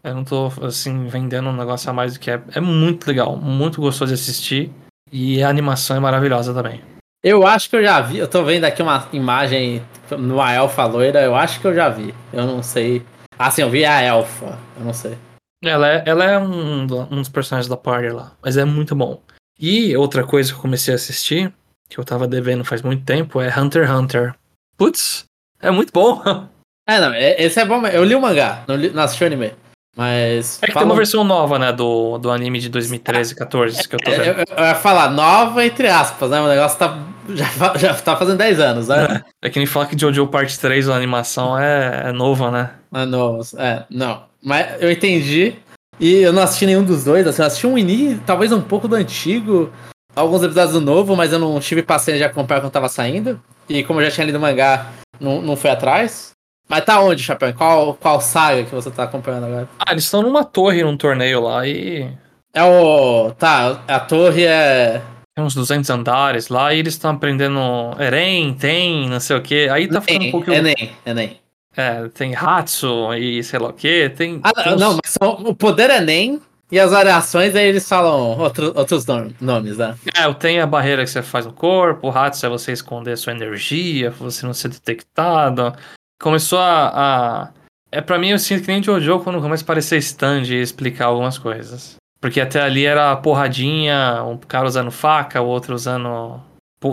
Eu 0.03 0.15
não 0.15 0.23
tô, 0.23 0.51
assim, 0.63 1.07
vendendo 1.07 1.49
um 1.49 1.55
negócio 1.55 1.89
a 1.89 1.93
mais 1.93 2.13
do 2.13 2.19
que 2.19 2.31
é. 2.31 2.41
É 2.53 2.59
muito 2.59 3.07
legal, 3.07 3.35
muito 3.35 3.81
gostoso 3.81 4.13
de 4.13 4.21
assistir. 4.21 4.71
E 5.11 5.43
a 5.43 5.49
animação 5.49 5.97
é 5.97 5.99
maravilhosa 5.99 6.53
também. 6.53 6.81
Eu 7.23 7.45
acho 7.45 7.69
que 7.69 7.75
eu 7.75 7.83
já 7.83 8.01
vi, 8.01 8.17
eu 8.17 8.27
tô 8.27 8.43
vendo 8.43 8.63
aqui 8.63 8.81
uma 8.81 9.07
imagem 9.13 9.83
numa 10.17 10.51
elfa 10.51 10.85
loira, 10.85 11.21
eu 11.21 11.35
acho 11.35 11.59
que 11.59 11.67
eu 11.67 11.75
já 11.75 11.87
vi. 11.87 12.15
Eu 12.33 12.47
não 12.47 12.63
sei. 12.63 13.05
Ah, 13.37 13.51
sim, 13.51 13.61
eu 13.61 13.69
vi 13.69 13.85
a 13.85 14.01
elfa, 14.01 14.57
eu 14.77 14.83
não 14.83 14.93
sei. 14.93 15.15
Ela 15.63 15.87
é, 15.87 16.03
ela 16.07 16.23
é 16.23 16.39
um, 16.39 16.81
um 16.81 16.85
dos 16.87 17.29
personagens 17.29 17.69
da 17.69 17.77
party 17.77 18.09
lá, 18.09 18.35
mas 18.41 18.57
é 18.57 18.65
muito 18.65 18.95
bom. 18.95 19.21
E 19.59 19.95
outra 19.95 20.23
coisa 20.23 20.51
que 20.51 20.57
eu 20.57 20.61
comecei 20.61 20.93
a 20.93 20.95
assistir, 20.95 21.53
que 21.87 21.99
eu 21.99 22.03
tava 22.03 22.27
devendo 22.27 22.65
faz 22.65 22.81
muito 22.81 23.05
tempo, 23.05 23.39
é 23.39 23.55
Hunter 23.55 23.83
x 23.83 23.91
Hunter. 23.91 24.35
Putz, 24.75 25.25
é 25.59 25.69
muito 25.69 25.93
bom. 25.93 26.23
É, 26.87 26.99
não, 26.99 27.13
é- 27.13 27.41
esse 27.41 27.59
é 27.59 27.65
bom, 27.65 27.79
mas 27.79 27.93
eu 27.93 28.03
li 28.03 28.15
o 28.15 28.21
mangá, 28.21 28.63
não, 28.67 28.75
li, 28.75 28.89
não 28.89 29.03
assisti 29.03 29.23
o 29.23 29.27
anime. 29.27 29.53
Mas. 29.95 30.57
É 30.63 30.67
que 30.67 30.73
tem 30.73 30.83
uma 30.83 30.95
versão 30.95 31.23
nova, 31.23 31.59
né, 31.59 31.71
do, 31.73 32.17
do 32.17 32.31
anime 32.31 32.59
de 32.59 32.69
2013, 32.69 33.35
14, 33.35 33.87
que 33.87 33.95
eu 33.95 33.99
tô 33.99 34.11
É, 34.11 34.17
vendo. 34.19 34.39
eu- 34.39 34.45
eu 34.57 34.63
ia 34.63 34.75
falar 34.75 35.11
nova 35.11 35.65
entre 35.65 35.87
aspas, 35.87 36.29
né? 36.29 36.39
O 36.39 36.47
negócio 36.47 36.79
tá, 36.79 36.97
já, 37.29 37.77
já 37.77 37.93
tá 37.95 38.15
fazendo 38.15 38.37
10 38.37 38.59
anos, 38.59 38.87
né? 38.87 39.21
É 39.43 39.49
que 39.49 39.59
nem 39.59 39.65
fala 39.65 39.85
que 39.85 39.99
Jojo 39.99 40.25
Parte 40.27 40.57
3, 40.59 40.87
a 40.87 40.95
animação, 40.95 41.59
é, 41.59 42.03
é 42.07 42.11
nova, 42.13 42.49
né? 42.51 42.69
Mas 42.89 43.07
não, 43.07 43.39
é, 43.57 43.83
não. 43.89 44.23
Mas 44.41 44.81
eu 44.81 44.89
entendi. 44.89 45.55
E 45.99 46.15
eu 46.21 46.31
não 46.33 46.41
assisti 46.41 46.65
nenhum 46.65 46.83
dos 46.83 47.03
dois. 47.03 47.27
Assim, 47.27 47.41
eu 47.41 47.47
assisti 47.47 47.67
um 47.67 47.77
início, 47.77 48.19
talvez 48.25 48.51
um 48.51 48.61
pouco 48.61 48.87
do 48.87 48.95
antigo, 48.95 49.71
alguns 50.15 50.41
episódios 50.41 50.73
do 50.73 50.81
novo, 50.81 51.15
mas 51.17 51.31
eu 51.33 51.37
não 51.37 51.59
tive 51.59 51.83
paciência 51.83 52.17
de 52.17 52.23
acompanhar 52.31 52.61
quando 52.61 52.71
tava 52.71 52.87
saindo. 52.89 53.39
E 53.69 53.83
como 53.83 53.99
eu 54.01 54.05
já 54.05 54.11
tinha 54.11 54.25
lido 54.25 54.37
o 54.37 54.41
mangá, 54.41 54.87
não, 55.19 55.41
não 55.41 55.55
fui 55.57 55.69
atrás. 55.69 56.31
Mas 56.71 56.85
tá 56.85 57.01
onde, 57.01 57.21
Chapéu? 57.21 57.53
Qual, 57.53 57.93
qual 57.95 58.21
saga 58.21 58.63
que 58.63 58.73
você 58.73 58.89
tá 58.89 59.03
acompanhando 59.03 59.47
agora? 59.47 59.67
Ah, 59.77 59.91
eles 59.91 60.05
estão 60.05 60.21
numa 60.21 60.45
torre, 60.45 60.81
num 60.83 60.95
torneio 60.95 61.41
lá, 61.41 61.67
e 61.67 62.09
É 62.53 62.63
o. 62.63 63.31
Tá, 63.37 63.81
a 63.85 63.99
torre 63.99 64.45
é. 64.45 65.01
tem 65.35 65.43
uns 65.43 65.53
200 65.53 65.89
andares 65.89 66.47
lá, 66.47 66.73
e 66.73 66.79
eles 66.79 66.93
estão 66.93 67.11
aprendendo 67.11 67.59
Eren, 67.99 68.53
tem, 68.53 69.09
não 69.09 69.19
sei 69.19 69.35
o 69.35 69.41
que. 69.41 69.67
Aí 69.67 69.85
tá 69.89 69.99
ficando 69.99 70.25
um 70.27 70.31
pouquinho... 70.31 70.55
Enem, 70.55 70.93
Enem. 71.05 71.39
É, 71.75 72.07
tem 72.13 72.33
Hatsu 72.35 73.13
e 73.15 73.43
sei 73.43 73.59
lá 73.59 73.67
o 73.69 73.73
que, 73.73 74.09
tem... 74.09 74.39
Ah, 74.41 74.53
tem 74.53 74.73
uns- 74.73 74.79
não, 74.81 74.93
mas 75.03 75.11
são- 75.11 75.33
o 75.45 75.53
poder 75.53 75.89
é 75.89 75.97
Enem 75.97 76.41
e 76.71 76.79
as 76.79 76.91
variações 76.91 77.53
aí 77.53 77.65
eles 77.67 77.87
falam 77.87 78.37
outro, 78.39 78.71
outros 78.75 79.05
nom- 79.05 79.29
nomes, 79.41 79.77
né? 79.77 79.95
É, 80.15 80.33
tem 80.33 80.59
a 80.61 80.65
barreira 80.67 81.03
que 81.03 81.09
você 81.09 81.21
faz 81.21 81.45
no 81.45 81.51
corpo, 81.53 82.07
o 82.07 82.11
Hatsu 82.17 82.45
é 82.45 82.49
você 82.49 82.71
esconder 82.71 83.17
sua 83.17 83.33
energia, 83.33 84.09
você 84.11 84.45
não 84.45 84.53
ser 84.53 84.69
detectado. 84.69 85.73
Começou 86.21 86.59
a... 86.59 86.91
a... 86.93 87.49
É 87.91 87.99
pra 87.99 88.17
mim, 88.17 88.29
eu 88.29 88.39
sinto 88.39 88.61
que 88.61 88.71
nem 88.71 88.81
Jojo 88.81 89.19
quando 89.19 89.41
começa 89.41 89.63
a 89.63 89.65
aparecer 89.65 89.97
stand 89.97 90.43
e 90.43 90.61
explicar 90.61 91.07
algumas 91.07 91.37
coisas. 91.37 91.95
Porque 92.21 92.39
até 92.39 92.61
ali 92.61 92.85
era 92.85 93.15
porradinha, 93.17 94.23
um 94.23 94.37
cara 94.37 94.67
usando 94.67 94.91
faca, 94.91 95.41
o 95.41 95.47
outro 95.47 95.75
usando 95.75 96.39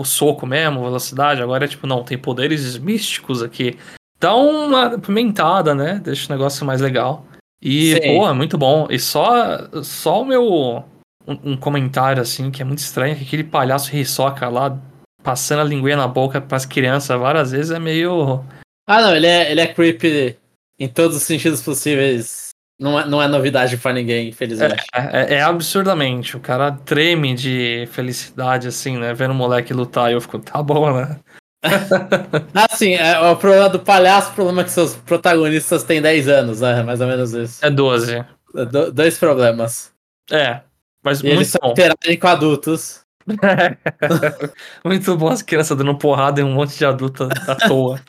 soco 0.03 0.45
mesmo, 0.45 0.83
velocidade. 0.83 1.41
Agora 1.41 1.65
é 1.65 1.67
tipo, 1.67 1.87
não, 1.87 2.03
tem 2.03 2.17
poderes 2.17 2.77
místicos 2.77 3.41
aqui. 3.41 3.77
dá 4.19 4.35
uma 4.35 4.99
pimentada, 4.99 5.73
né? 5.73 6.01
Deixa 6.03 6.27
o 6.27 6.35
negócio 6.35 6.65
mais 6.65 6.81
legal. 6.81 7.25
E, 7.61 7.93
Sim. 7.93 8.17
pô, 8.17 8.27
é 8.27 8.33
muito 8.33 8.57
bom. 8.57 8.87
E 8.89 8.99
só, 8.99 9.69
só 9.83 10.21
o 10.21 10.25
meu. 10.25 10.83
Um, 11.27 11.51
um 11.51 11.57
comentário, 11.57 12.21
assim, 12.21 12.49
que 12.49 12.61
é 12.61 12.65
muito 12.65 12.79
estranho, 12.79 13.15
que 13.15 13.23
aquele 13.23 13.43
palhaço 13.43 13.95
Hisoka 13.95 14.49
lá, 14.49 14.75
passando 15.21 15.59
a 15.59 15.63
linguinha 15.63 15.97
na 15.97 16.07
boca 16.07 16.41
pras 16.41 16.65
crianças 16.65 17.19
várias 17.19 17.51
vezes, 17.51 17.71
é 17.71 17.79
meio. 17.79 18.43
Ah, 18.89 19.01
não, 19.03 19.15
ele 19.15 19.27
é, 19.27 19.51
ele 19.51 19.61
é 19.61 19.67
creepy 19.67 20.35
em 20.79 20.87
todos 20.87 21.15
os 21.15 21.21
sentidos 21.23 21.61
possíveis. 21.61 22.49
Não 22.79 22.99
é, 22.99 23.05
não 23.05 23.21
é 23.21 23.27
novidade 23.27 23.77
pra 23.77 23.93
ninguém, 23.93 24.29
infelizmente. 24.29 24.83
É, 24.95 25.35
é 25.35 25.41
absurdamente. 25.43 26.35
O 26.35 26.39
cara 26.39 26.71
treme 26.71 27.35
de 27.35 27.87
felicidade, 27.91 28.67
assim, 28.67 28.97
né? 28.97 29.13
Vendo 29.13 29.31
o 29.31 29.35
moleque 29.35 29.73
lutar 29.73 30.09
e 30.09 30.13
eu 30.15 30.21
fico, 30.21 30.39
tá 30.39 30.63
bom, 30.63 30.91
né? 30.95 31.19
Assim, 32.71 32.93
é, 32.93 33.19
o 33.19 33.35
problema 33.35 33.67
do 33.67 33.79
palhaço, 33.81 34.31
o 34.31 34.33
problema 34.33 34.61
é 34.61 34.63
que 34.63 34.71
seus 34.71 34.95
protagonistas 34.95 35.83
têm 35.83 36.01
10 36.01 36.29
anos, 36.29 36.61
né? 36.61 36.81
Mais 36.83 37.01
ou 37.01 37.07
menos 37.07 37.33
isso. 37.33 37.63
É 37.63 37.69
12. 37.69 38.25
Do- 38.71 38.91
dois 38.93 39.17
problemas. 39.17 39.91
É. 40.31 40.61
Mas 41.03 41.19
E 41.21 41.27
eles 41.27 41.35
muito 41.35 41.49
só 41.51 41.59
bom. 41.61 41.71
interagem 41.71 42.17
com 42.17 42.27
adultos. 42.27 43.01
muito 44.83 45.15
bom 45.17 45.29
as 45.29 45.41
crianças 45.41 45.77
dando 45.77 45.95
porrada 45.97 46.41
em 46.41 46.43
um 46.43 46.53
monte 46.53 46.77
de 46.77 46.85
adulto 46.85 47.29
à 47.47 47.55
toa. 47.55 47.99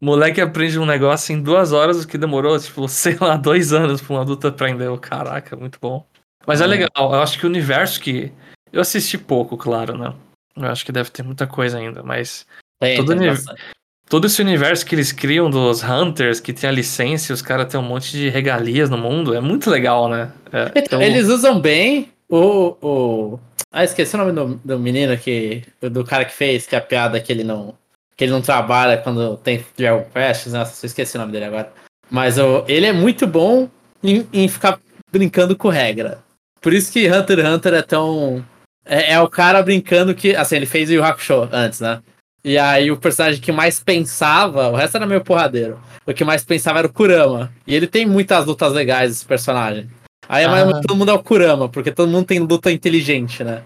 Moleque 0.00 0.40
aprende 0.40 0.78
um 0.78 0.86
negócio 0.86 1.32
em 1.34 1.42
duas 1.42 1.72
horas, 1.72 2.04
o 2.04 2.08
que 2.08 2.16
demorou, 2.16 2.58
tipo, 2.58 2.86
sei 2.88 3.16
lá, 3.20 3.36
dois 3.36 3.72
anos 3.72 4.00
pra 4.00 4.14
um 4.16 4.20
adulto 4.20 4.46
aprender. 4.46 4.96
Caraca, 5.00 5.56
muito 5.56 5.78
bom. 5.80 6.06
Mas 6.46 6.60
é 6.60 6.64
É. 6.64 6.66
legal, 6.68 6.88
eu 6.96 7.20
acho 7.20 7.38
que 7.38 7.44
o 7.46 7.48
universo 7.48 8.00
que. 8.00 8.32
Eu 8.72 8.80
assisti 8.80 9.16
pouco, 9.18 9.56
claro, 9.56 9.96
né? 9.96 10.12
Eu 10.56 10.66
acho 10.66 10.84
que 10.84 10.92
deve 10.92 11.10
ter 11.10 11.22
muita 11.22 11.46
coisa 11.46 11.78
ainda, 11.78 12.02
mas 12.02 12.46
Tem, 12.80 12.96
Todo 12.96 13.16
bastante. 13.16 13.60
todo 14.08 14.26
esse 14.26 14.40
universo 14.40 14.86
que 14.86 14.94
eles 14.94 15.10
criam 15.10 15.50
dos 15.50 15.82
Hunters, 15.82 16.38
que 16.38 16.52
tem 16.52 16.68
a 16.70 16.72
licença 16.72 17.32
e 17.32 17.34
os 17.34 17.42
caras 17.42 17.66
têm 17.66 17.78
um 17.80 17.82
monte 17.82 18.12
de 18.12 18.28
regalias 18.28 18.88
no 18.88 18.96
mundo, 18.96 19.34
é 19.34 19.40
muito 19.40 19.68
legal, 19.68 20.08
né? 20.08 20.30
É, 20.52 20.72
Então, 20.76 21.02
eu- 21.02 21.06
Eles 21.08 21.26
usam 21.28 21.60
bem 21.60 22.08
o, 22.28 22.76
o. 22.82 23.40
Ah, 23.70 23.84
esqueci 23.84 24.14
o 24.14 24.18
nome 24.18 24.32
do, 24.32 24.60
do 24.64 24.78
menino 24.78 25.16
que. 25.16 25.62
Do 25.80 26.04
cara 26.04 26.24
que 26.24 26.32
fez, 26.32 26.66
que 26.66 26.76
a 26.76 26.80
piada 26.80 27.20
que 27.20 27.32
ele 27.32 27.44
não. 27.44 27.74
Que 28.16 28.24
ele 28.24 28.32
não 28.32 28.42
trabalha 28.42 28.98
quando 28.98 29.36
tem 29.38 29.64
Dragon 29.76 30.04
Quest? 30.12 30.46
Nossa, 30.48 30.84
esqueci 30.84 31.16
o 31.16 31.20
nome 31.20 31.32
dele 31.32 31.46
agora. 31.46 31.72
Mas 32.10 32.38
o, 32.38 32.64
ele 32.66 32.86
é 32.86 32.92
muito 32.92 33.26
bom 33.26 33.68
em, 34.02 34.26
em 34.32 34.48
ficar 34.48 34.78
brincando 35.10 35.56
com 35.56 35.68
regra. 35.68 36.18
Por 36.60 36.72
isso 36.72 36.92
que 36.92 37.10
Hunter 37.10 37.38
x 37.38 37.48
Hunter 37.48 37.74
é 37.74 37.82
tão. 37.82 38.44
É, 38.84 39.12
é 39.12 39.20
o 39.20 39.28
cara 39.28 39.62
brincando 39.62 40.14
que. 40.14 40.34
Assim, 40.34 40.56
ele 40.56 40.66
fez 40.66 40.90
o 40.90 40.94
Yu 40.94 41.04
Hakusho 41.04 41.48
antes, 41.52 41.80
né? 41.80 42.02
E 42.44 42.56
aí 42.56 42.90
o 42.90 42.96
personagem 42.96 43.40
que 43.40 43.52
mais 43.52 43.80
pensava, 43.80 44.68
o 44.68 44.76
resto 44.76 44.96
era 44.96 45.06
meio 45.06 45.22
porradeiro. 45.22 45.80
O 46.06 46.14
que 46.14 46.24
mais 46.24 46.44
pensava 46.44 46.78
era 46.78 46.88
o 46.88 46.92
Kurama. 46.92 47.52
E 47.66 47.74
ele 47.74 47.86
tem 47.86 48.06
muitas 48.06 48.46
lutas 48.46 48.72
legais, 48.72 49.10
esse 49.10 49.24
personagem. 49.24 49.88
Aí 50.28 50.44
Ah. 50.44 50.48
mas 50.66 50.80
todo 50.86 50.96
mundo 50.96 51.10
é 51.10 51.14
o 51.14 51.22
Kurama, 51.22 51.68
porque 51.68 51.90
todo 51.90 52.10
mundo 52.10 52.26
tem 52.26 52.38
luta 52.38 52.70
inteligente, 52.70 53.42
né? 53.42 53.62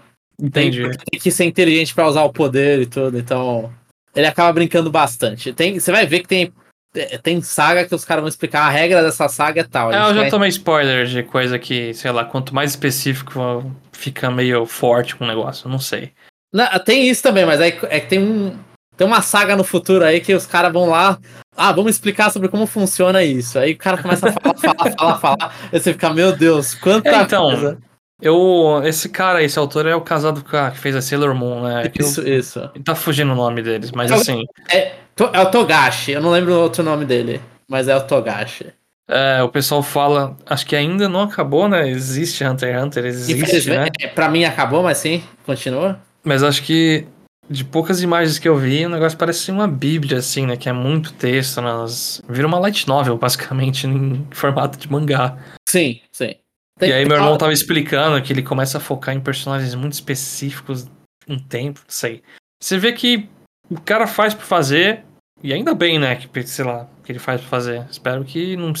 Tem, 0.51 0.67
Entendi. 0.69 0.97
tem 1.11 1.19
que 1.19 1.29
ser 1.31 1.45
inteligente 1.45 1.93
pra 1.93 2.07
usar 2.07 2.23
o 2.23 2.31
poder 2.33 2.81
e 2.81 2.85
tudo, 2.85 3.17
então. 3.17 3.71
Ele 4.15 4.25
acaba 4.27 4.51
brincando 4.53 4.89
bastante. 4.91 5.53
Tem, 5.53 5.79
você 5.79 5.91
vai 5.91 6.05
ver 6.05 6.19
que 6.21 6.27
tem, 6.27 6.53
tem 7.21 7.41
saga 7.41 7.85
que 7.85 7.93
os 7.95 8.05
caras 8.05 8.21
vão 8.21 8.29
explicar 8.29 8.61
a 8.61 8.69
regra 8.69 9.01
dessa 9.03 9.27
saga 9.27 9.61
é 9.61 9.63
tal. 9.63 9.91
É, 9.91 9.95
eu 9.95 10.13
já 10.15 10.21
vai- 10.21 10.29
tomei 10.29 10.49
spoiler 10.49 11.05
de 11.05 11.23
coisa 11.23 11.57
que, 11.59 11.93
sei 11.93 12.11
lá, 12.11 12.23
quanto 12.23 12.53
mais 12.53 12.71
específico 12.71 13.39
fica 13.91 14.29
meio 14.31 14.65
forte 14.65 15.15
com 15.15 15.23
o 15.23 15.27
negócio, 15.27 15.67
não 15.69 15.79
sei. 15.79 16.11
Não, 16.53 16.67
tem 16.79 17.09
isso 17.09 17.23
também, 17.23 17.45
mas 17.45 17.59
aí 17.59 17.77
é 17.89 17.99
que 17.99 18.07
tem 18.07 18.19
um. 18.19 18.55
Tem 18.97 19.05
uma 19.07 19.21
saga 19.21 19.55
no 19.55 19.63
futuro 19.63 20.03
aí 20.05 20.19
que 20.19 20.33
os 20.33 20.45
caras 20.45 20.71
vão 20.71 20.89
lá. 20.89 21.17
Ah, 21.55 21.71
vamos 21.71 21.91
explicar 21.91 22.31
sobre 22.31 22.47
como 22.49 22.65
funciona 22.65 23.23
isso. 23.23 23.57
Aí 23.59 23.73
o 23.73 23.77
cara 23.77 23.97
começa 24.01 24.29
a 24.29 24.31
falar, 24.31 24.55
falar, 24.57 24.91
falar, 24.97 25.17
falar. 25.19 25.55
Aí 25.71 25.79
você 25.79 25.93
fica, 25.93 26.13
meu 26.13 26.35
Deus, 26.35 26.73
quanta 26.75 27.09
É, 27.09 27.21
então, 27.21 27.43
coisa. 27.43 27.77
Eu, 28.21 28.81
esse 28.85 29.09
cara, 29.09 29.43
esse 29.43 29.59
autor 29.59 29.85
é 29.85 29.95
o 29.95 30.01
casado 30.01 30.43
com 30.43 30.55
a 30.55 30.71
que 30.71 30.77
fez 30.79 30.95
a 30.95 31.01
Sailor 31.01 31.35
Moon, 31.35 31.61
né? 31.63 31.89
Que 31.89 32.01
eu- 32.01 32.05
Isso, 32.07 32.27
isso. 32.27 32.71
tá 32.85 32.95
fugindo 32.95 33.33
o 33.33 33.35
nome 33.35 33.61
deles, 33.61 33.91
mas 33.91 34.09
Eu- 34.11 34.17
assim, 34.17 34.43
É, 34.69 34.93
é 35.33 35.41
o 35.41 35.51
Togashi, 35.51 36.11
eu 36.13 36.21
não 36.21 36.29
lembro 36.31 36.53
o 36.53 36.59
outro 36.61 36.83
nome 36.83 37.03
dele, 37.05 37.41
mas 37.67 37.87
é 37.87 37.95
o 37.95 38.01
Togashi. 38.01 38.67
é, 39.09 39.43
o 39.43 39.49
pessoal 39.49 39.83
fala, 39.83 40.37
acho 40.45 40.65
que 40.65 40.75
ainda 40.75 41.09
não 41.09 41.21
acabou, 41.23 41.67
né? 41.67 41.89
Existe 41.89 42.43
Hunter 42.45 42.73
x 42.73 42.83
Hunter, 42.83 43.05
existe, 43.05 43.69
né? 43.69 43.87
É, 43.99 44.07
pra 44.07 44.29
mim 44.29 44.45
acabou, 44.45 44.81
mas 44.81 44.99
sim, 44.99 45.21
continua. 45.45 45.99
Mas 46.23 46.41
acho 46.43 46.63
que 46.63 47.05
de 47.49 47.63
poucas 47.63 48.01
imagens 48.01 48.39
que 48.39 48.47
eu 48.47 48.57
vi, 48.57 48.85
o 48.85 48.89
negócio 48.89 49.17
parece 49.17 49.51
uma 49.51 49.67
bíblia, 49.67 50.19
assim, 50.19 50.45
né? 50.45 50.55
Que 50.57 50.69
é 50.69 50.73
muito 50.73 51.13
texto, 51.13 51.61
nas... 51.61 52.21
vira 52.27 52.47
uma 52.47 52.59
light 52.59 52.87
novel, 52.87 53.17
basicamente, 53.19 53.85
em 53.87 54.25
formato 54.31 54.77
de 54.77 54.91
mangá. 54.91 55.37
Sim, 55.67 55.99
sim. 56.11 56.35
E 56.81 56.91
aí 56.91 57.05
meu 57.05 57.15
irmão 57.17 57.37
tava 57.37 57.53
explicando 57.53 58.21
que 58.21 58.33
ele 58.33 58.41
começa 58.41 58.77
a 58.77 58.81
focar 58.81 59.15
em 59.15 59.19
personagens 59.19 59.75
muito 59.75 59.93
específicos 59.93 60.89
um 61.27 61.37
tempo, 61.37 61.79
não 61.81 61.85
sei. 61.89 62.23
Você 62.61 62.77
vê 62.77 62.91
que 62.91 63.29
o 63.69 63.79
cara 63.79 64.07
faz 64.07 64.33
por 64.33 64.43
fazer, 64.43 65.03
e 65.41 65.53
ainda 65.53 65.73
bem, 65.73 65.99
né, 65.99 66.15
que, 66.15 66.43
sei 66.47 66.65
lá, 66.65 66.87
que 67.03 67.11
ele 67.11 67.19
faz 67.19 67.41
por 67.41 67.47
fazer. 67.47 67.85
Espero 67.89 68.23
que 68.25 68.57
não... 68.57 68.73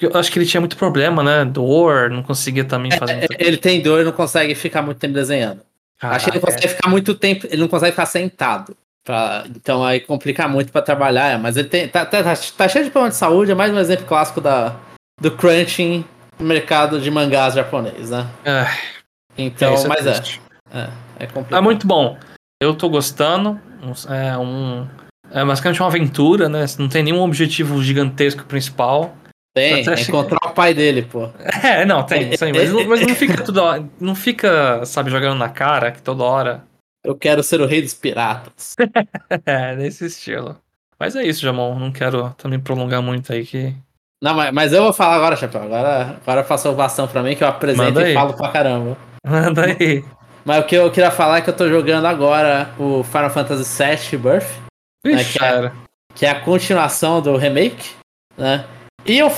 eu 0.00 0.10
acho 0.14 0.30
que 0.32 0.38
ele 0.38 0.46
tinha 0.46 0.60
muito 0.60 0.76
problema, 0.76 1.22
né, 1.22 1.44
dor, 1.44 2.10
não 2.10 2.22
conseguia 2.22 2.64
também 2.64 2.90
fazer... 2.90 3.16
muita- 3.16 3.36
Ele 3.38 3.56
tem 3.56 3.80
dor 3.80 4.00
e 4.00 4.04
não 4.04 4.12
consegue 4.12 4.54
ficar 4.54 4.82
muito 4.82 4.98
tempo 4.98 5.14
desenhando. 5.14 5.62
Acho 6.02 6.24
que 6.24 6.30
ele 6.30 6.36
não 6.38 6.40
Caraca, 6.42 6.46
consegue 6.56 6.68
ficar 6.74 6.88
muito 6.90 7.14
tempo, 7.14 7.46
ele 7.46 7.60
não 7.60 7.68
consegue 7.68 7.92
ficar 7.92 8.06
sentado. 8.06 8.76
Pra- 9.04 9.44
então 9.48 9.84
aí 9.84 10.00
complica 10.00 10.46
muito 10.46 10.70
pra 10.72 10.80
trabalhar, 10.82 11.28
é, 11.30 11.36
mas 11.36 11.56
ele 11.56 11.68
tem, 11.68 11.88
tá, 11.88 12.04
tá, 12.06 12.22
tá- 12.22 12.34
tá 12.56 12.68
cheio 12.68 12.84
de 12.84 12.90
problema 12.90 13.10
de 13.10 13.16
saúde, 13.16 13.50
é 13.50 13.54
mais 13.54 13.72
um 13.72 13.78
exemplo 13.78 14.06
clássico 14.06 14.40
da, 14.40 14.76
do 15.20 15.30
crunching 15.32 16.04
no 16.38 16.46
mercado 16.46 17.00
de 17.00 17.10
mangás 17.10 17.54
japonês, 17.54 18.10
né? 18.10 18.26
é, 18.44 18.66
Então, 19.36 19.74
é 19.74 19.88
mas 19.88 20.06
é, 20.06 20.22
é, 20.72 20.88
é 21.20 21.26
complicado. 21.26 21.58
É 21.58 21.60
muito 21.60 21.86
bom. 21.86 22.16
Eu 22.62 22.74
tô 22.74 22.88
gostando. 22.88 23.60
É 24.08 24.38
um. 24.38 24.86
É 25.32 25.44
basicamente 25.44 25.80
uma 25.82 25.88
aventura, 25.88 26.48
né? 26.48 26.64
Não 26.78 26.88
tem 26.88 27.02
nenhum 27.02 27.20
objetivo 27.22 27.82
gigantesco 27.82 28.44
principal. 28.44 29.16
Tem, 29.54 29.86
é 29.86 30.00
encontrar 30.00 30.38
o 30.46 30.54
pai 30.54 30.72
dele, 30.72 31.02
pô. 31.02 31.28
É, 31.62 31.84
não, 31.84 32.02
tem, 32.04 32.30
tem 32.30 32.52
mas, 32.52 32.72
não, 32.72 32.86
mas 32.86 33.00
não 33.06 33.14
fica 33.14 33.42
tudo. 33.44 33.60
Não 34.00 34.14
fica, 34.14 34.84
sabe, 34.86 35.10
jogando 35.10 35.38
na 35.38 35.48
cara 35.48 35.92
que 35.92 36.00
toda 36.00 36.24
hora. 36.24 36.64
Eu 37.04 37.16
quero 37.16 37.42
ser 37.42 37.60
o 37.60 37.66
rei 37.66 37.82
dos 37.82 37.94
piratas. 37.94 38.74
É, 39.44 39.74
nesse 39.76 40.06
estilo. 40.06 40.56
Mas 40.98 41.16
é 41.16 41.22
isso, 41.24 41.40
Jamon. 41.42 41.78
Não 41.78 41.90
quero 41.90 42.30
também 42.38 42.60
prolongar 42.60 43.02
muito 43.02 43.32
aí 43.32 43.44
que. 43.44 43.74
Não, 44.22 44.34
mas, 44.34 44.52
mas 44.52 44.72
eu 44.72 44.84
vou 44.84 44.92
falar 44.92 45.16
agora, 45.16 45.34
Chapéu. 45.36 45.62
Agora, 45.62 46.16
agora 46.22 46.44
passou 46.44 46.72
o 46.72 46.76
bastão 46.76 47.08
pra 47.08 47.22
mim 47.22 47.34
que 47.34 47.42
eu 47.42 47.48
apresento 47.48 47.82
Manda 47.82 48.02
e 48.02 48.04
aí. 48.06 48.14
falo 48.14 48.34
pra 48.34 48.48
caramba. 48.50 48.96
Manda 49.26 49.64
aí. 49.66 50.04
Mas 50.44 50.60
o 50.62 50.66
que 50.66 50.76
eu 50.76 50.90
queria 50.92 51.10
falar 51.10 51.38
é 51.38 51.40
que 51.40 51.50
eu 51.50 51.56
tô 51.56 51.68
jogando 51.68 52.06
agora 52.06 52.70
o 52.78 53.02
Final 53.04 53.30
Fantasy 53.30 53.82
VII 53.84 54.18
Birth, 54.18 54.48
Ixi, 55.04 55.38
que 55.38 55.44
é- 55.44 55.72
que 56.14 56.26
é 56.26 56.30
a 56.30 56.40
continuação 56.40 57.20
do 57.20 57.36
remake, 57.36 57.90
né? 58.38 58.64
E 59.04 59.18
eu, 59.18 59.30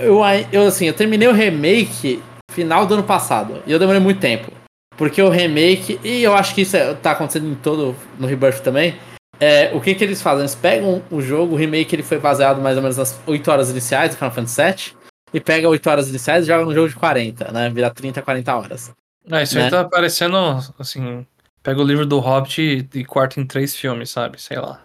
eu, 0.00 0.20
eu 0.52 0.66
assim, 0.66 0.86
eu 0.86 0.94
terminei 0.94 1.28
o 1.28 1.32
remake 1.32 2.22
final 2.50 2.86
do 2.86 2.94
ano 2.94 3.02
passado. 3.02 3.62
E 3.66 3.72
eu 3.72 3.78
demorei 3.78 4.00
muito 4.00 4.20
tempo. 4.20 4.52
Porque 4.96 5.22
o 5.22 5.28
remake, 5.30 5.98
e 6.04 6.22
eu 6.22 6.34
acho 6.34 6.54
que 6.54 6.62
isso 6.62 6.76
é- 6.76 6.92
tá 6.94 7.12
acontecendo 7.12 7.46
em 7.48 7.54
todo, 7.54 7.96
no 8.18 8.26
Rebirth 8.26 8.60
também, 8.60 8.96
é, 9.40 9.70
o 9.74 9.80
que 9.80 9.94
que 9.94 10.04
eles 10.04 10.20
fazem? 10.20 10.40
Eles 10.42 10.54
pegam 10.54 11.02
o 11.10 11.22
jogo, 11.22 11.54
o 11.54 11.56
remake 11.56 11.94
ele 11.94 12.02
foi 12.02 12.18
baseado 12.18 12.60
mais 12.60 12.76
ou 12.76 12.82
menos 12.82 12.98
nas 12.98 13.18
8 13.26 13.50
horas 13.50 13.70
iniciais 13.70 14.10
do 14.10 14.16
Final 14.16 14.30
Fantasy 14.32 14.62
VII, 14.62 14.96
e 15.32 15.40
pega 15.40 15.68
8 15.68 15.88
horas 15.88 16.08
iniciais 16.10 16.44
e 16.44 16.48
joga 16.48 16.66
no 16.66 16.74
jogo 16.74 16.88
de 16.88 16.96
40, 16.96 17.50
né? 17.50 17.70
Vira 17.70 17.88
30, 17.88 18.20
40 18.20 18.54
horas. 18.54 18.92
É, 19.30 19.42
isso 19.42 19.54
né? 19.56 19.64
aí 19.64 19.70
tá 19.70 19.84
parecendo, 19.84 20.36
assim. 20.78 21.24
Pega 21.62 21.80
o 21.80 21.84
livro 21.84 22.04
do 22.04 22.18
Hobbit 22.18 22.60
e, 22.94 22.98
e 22.98 23.04
corta 23.04 23.40
em 23.40 23.46
três 23.46 23.74
filmes, 23.74 24.10
sabe? 24.10 24.40
Sei 24.40 24.58
lá. 24.58 24.80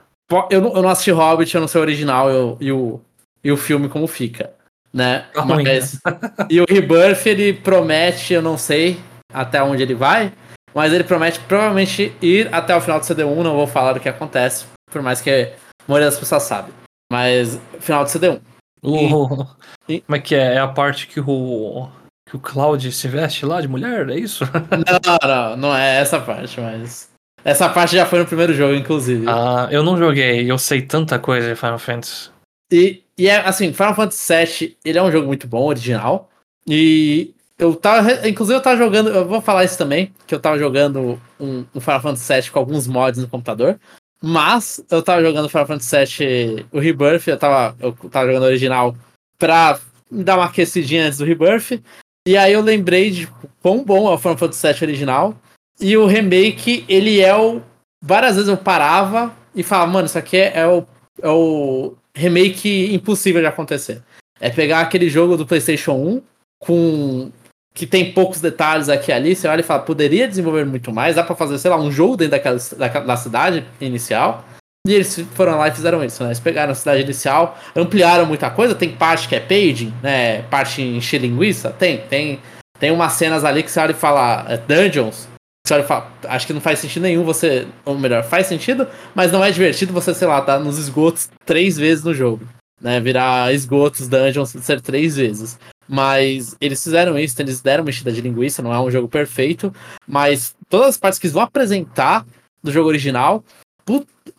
Eu 0.50 0.62
não, 0.62 0.76
eu 0.76 0.82
não 0.82 0.90
assisti 0.90 1.12
Hobbit, 1.12 1.54
eu 1.54 1.62
não 1.62 1.68
sei 1.68 1.80
o 1.80 1.84
original 1.84 2.30
eu- 2.30 2.58
e, 2.62 2.72
o, 2.72 3.02
e 3.46 3.52
o 3.52 3.58
filme 3.58 3.88
como 3.88 4.08
fica, 4.08 4.52
né? 4.92 5.26
Tá 5.34 5.46
Mas, 5.46 6.00
e 6.50 6.60
o 6.60 6.66
Rebirth, 6.68 7.28
ele 7.28 7.54
promete, 7.54 8.34
eu 8.34 8.42
não 8.42 8.58
sei 8.58 9.00
até 9.32 9.62
onde 9.62 9.84
ele 9.84 9.94
vai, 9.94 10.34
mas 10.74 10.92
ele 10.92 11.04
promete 11.04 11.40
provavelmente 11.42 12.12
ir 12.22 12.50
até 12.54 12.76
o 12.76 12.82
final 12.82 13.00
do 13.00 13.06
CD1, 13.06 13.44
não 13.44 13.56
vou 13.56 13.68
falar 13.68 13.96
o 13.96 14.00
que 14.00 14.10
acontece, 14.10 14.66
por 14.92 15.02
mais 15.04 15.22
que 15.22 15.30
a 15.30 15.52
maioria 15.88 16.10
das 16.10 16.18
pessoas 16.20 16.44
sabe. 16.44 16.72
Mas, 17.12 17.60
final 17.80 18.04
do 18.04 18.10
CD1. 18.10 18.42
O... 18.82 19.46
E- 19.88 20.02
Como 20.02 20.16
é 20.16 20.20
que 20.20 20.34
é? 20.34 20.56
É 20.56 20.58
a 20.60 20.68
parte 20.68 21.06
que 21.08 21.20
o. 21.20 21.88
Que 22.28 22.36
o 22.36 22.40
Cloud 22.40 22.92
se 22.92 23.08
veste 23.08 23.46
lá 23.46 23.62
de 23.62 23.68
mulher? 23.68 24.10
É 24.10 24.16
isso? 24.16 24.44
Não, 24.72 25.30
não, 25.30 25.58
não 25.58 25.76
é 25.76 25.98
essa 25.98 26.20
parte, 26.20 26.60
mas... 26.60 27.08
Essa 27.44 27.70
parte 27.70 27.96
já 27.96 28.04
foi 28.08 28.18
no 28.18 28.26
primeiro 28.26 28.52
jogo, 28.52 28.74
inclusive. 28.74 29.26
ah, 29.30 29.68
eu 29.70 29.84
não 29.84 29.96
joguei, 29.96 30.50
eu 30.50 30.58
sei 30.58 30.82
tanta 30.82 31.20
coisa 31.20 31.50
de 31.50 31.56
Final 31.56 31.78
Fantasy. 31.78 32.32
E, 32.74 33.04
e 33.18 33.28
é 33.28 33.38
assim, 33.38 33.72
Final 33.72 33.96
Fantasy 33.96 34.46
VII, 34.46 34.78
ele 34.84 34.98
é 34.98 35.04
um 35.04 35.12
jogo 35.12 35.28
muito 35.28 35.48
bom, 35.48 35.66
original. 35.68 36.30
E 36.68 37.34
eu 37.58 37.76
tava. 37.76 38.28
Inclusive, 38.28 38.58
eu 38.58 38.62
tava 38.62 38.78
jogando. 38.78 39.10
Eu 39.10 39.26
vou 39.26 39.42
falar 39.42 39.64
isso 39.64 39.78
também, 39.78 40.14
que 40.28 40.36
eu 40.36 40.40
tava 40.40 40.60
jogando 40.60 41.20
um, 41.40 41.66
um 41.74 41.80
Final 41.80 42.02
Fantasy 42.02 42.34
VII 42.34 42.52
com 42.52 42.60
alguns 42.60 42.88
mods 42.88 43.22
no 43.22 43.28
computador. 43.28 43.80
Mas 44.22 44.84
eu 44.90 45.02
tava 45.02 45.22
jogando 45.22 45.50
Final 45.50 45.68
Fantasy 45.68 46.26
VII, 46.26 46.66
o 46.72 46.80
Rebirth, 46.80 47.28
eu 47.28 47.38
tava, 47.38 47.76
eu 47.80 47.94
tava 48.10 48.28
jogando 48.28 48.44
o 48.44 48.48
original 48.48 48.96
pra 49.38 49.80
dar 50.10 50.38
uma 50.38 50.46
aquecidinha 50.46 51.06
antes 51.06 51.20
do 51.20 51.26
Rebirth. 51.26 51.82
E 52.28 52.36
aí 52.36 52.54
eu 52.54 52.62
lembrei 52.62 53.12
de 53.12 53.30
quão 53.62 53.84
bom 53.84 54.10
é 54.10 54.16
o 54.16 54.18
Final 54.18 54.38
Fantasy 54.38 54.68
VII 54.74 54.84
original. 54.84 55.38
E 55.80 55.96
o 55.96 56.06
remake, 56.06 56.84
ele 56.90 57.22
é 57.22 57.36
o. 57.36 57.62
Várias 58.04 58.36
vezes 58.36 58.50
eu 58.50 58.58
parava 58.58 59.34
e 59.54 59.64
falava, 59.64 59.92
mano, 59.92 60.06
isso 60.06 60.18
aqui 60.18 60.38
é, 60.38 60.60
é 60.60 60.68
o, 60.68 60.86
é 61.22 61.30
o 61.30 61.96
remake 62.16 62.94
impossível 62.94 63.42
de 63.42 63.48
acontecer. 63.48 64.02
É 64.40 64.50
pegar 64.50 64.82
aquele 64.82 65.10
jogo 65.10 65.38
do 65.38 65.46
PlayStation 65.46 65.94
1 65.94 66.22
com. 66.60 67.32
que 67.74 67.86
tem 67.86 68.12
poucos 68.12 68.42
detalhes 68.42 68.90
aqui 68.90 69.12
ali. 69.12 69.36
Você 69.36 69.48
olha 69.48 69.62
e 69.62 69.64
fala, 69.64 69.82
poderia 69.82 70.28
desenvolver 70.28 70.66
muito 70.66 70.92
mais. 70.92 71.16
Dá 71.16 71.24
pra 71.24 71.36
fazer, 71.36 71.58
sei 71.60 71.70
lá, 71.70 71.78
um 71.78 71.92
jogo 71.92 72.18
dentro 72.18 72.32
daquela 72.78 73.06
da 73.06 73.18
cidade 73.18 73.66
inicial. 73.80 74.46
E 74.88 74.94
eles 74.94 75.20
foram 75.34 75.58
lá 75.58 75.68
e 75.68 75.72
fizeram 75.72 76.04
isso, 76.04 76.22
né? 76.22 76.30
Eles 76.30 76.40
pegaram 76.40 76.72
a 76.72 76.76
cidade 76.76 77.02
inicial, 77.02 77.58
ampliaram 77.76 78.26
muita 78.26 78.52
coisa. 78.52 78.76
Tem 78.76 78.90
parte 78.90 79.28
que 79.28 79.36
é 79.36 79.40
paging, 79.40 79.92
né? 80.02 80.44
Parte 80.44 80.82
em 80.82 81.00
linguiça. 81.18 81.72
Tem, 81.72 81.98
tem. 82.02 82.40
Tem 82.80 82.92
umas 82.92 83.14
cenas 83.14 83.44
ali 83.46 83.64
que 83.64 83.72
você 83.72 83.80
olha 83.80 83.92
e 83.92 83.96
fala 83.96 84.46
é, 84.50 84.58
dungeons. 84.58 85.28
Você 85.66 85.74
olha 85.74 85.84
e 85.84 85.88
fala, 85.88 86.14
acho 86.26 86.46
que 86.46 86.54
não 86.54 86.62
faz 86.62 86.78
sentido 86.78 87.02
nenhum 87.02 87.24
você. 87.24 87.68
Ou 87.84 87.98
melhor, 87.98 88.24
faz 88.24 88.46
sentido, 88.46 88.88
mas 89.16 89.32
não 89.32 89.44
é 89.44 89.50
divertido 89.50 89.92
você, 89.92 90.14
sei 90.14 90.28
lá, 90.28 90.40
tá 90.40 90.60
nos 90.60 90.78
esgotos 90.78 91.28
três 91.44 91.76
vezes 91.76 92.04
no 92.04 92.14
jogo. 92.14 92.48
Né? 92.80 93.00
Virar 93.00 93.52
esgotos, 93.52 94.08
dungeons, 94.08 94.50
ser 94.50 94.80
três 94.80 95.16
vezes. 95.16 95.58
Mas 95.88 96.56
eles 96.62 96.84
fizeram 96.84 97.18
isso, 97.18 97.42
eles 97.42 97.62
deram 97.62 97.84
mexida 97.84 98.12
de 98.12 98.22
linguiça, 98.22 98.62
não 98.62 98.72
é 98.72 98.80
um 98.80 98.92
jogo 98.92 99.08
perfeito. 99.08 99.74
Mas 100.08 100.54
todas 100.70 100.90
as 100.90 100.98
partes 100.98 101.18
que 101.18 101.26
eles 101.26 101.34
vão 101.34 101.42
apresentar 101.42 102.24
do 102.64 102.72
jogo 102.72 102.88
original 102.88 103.44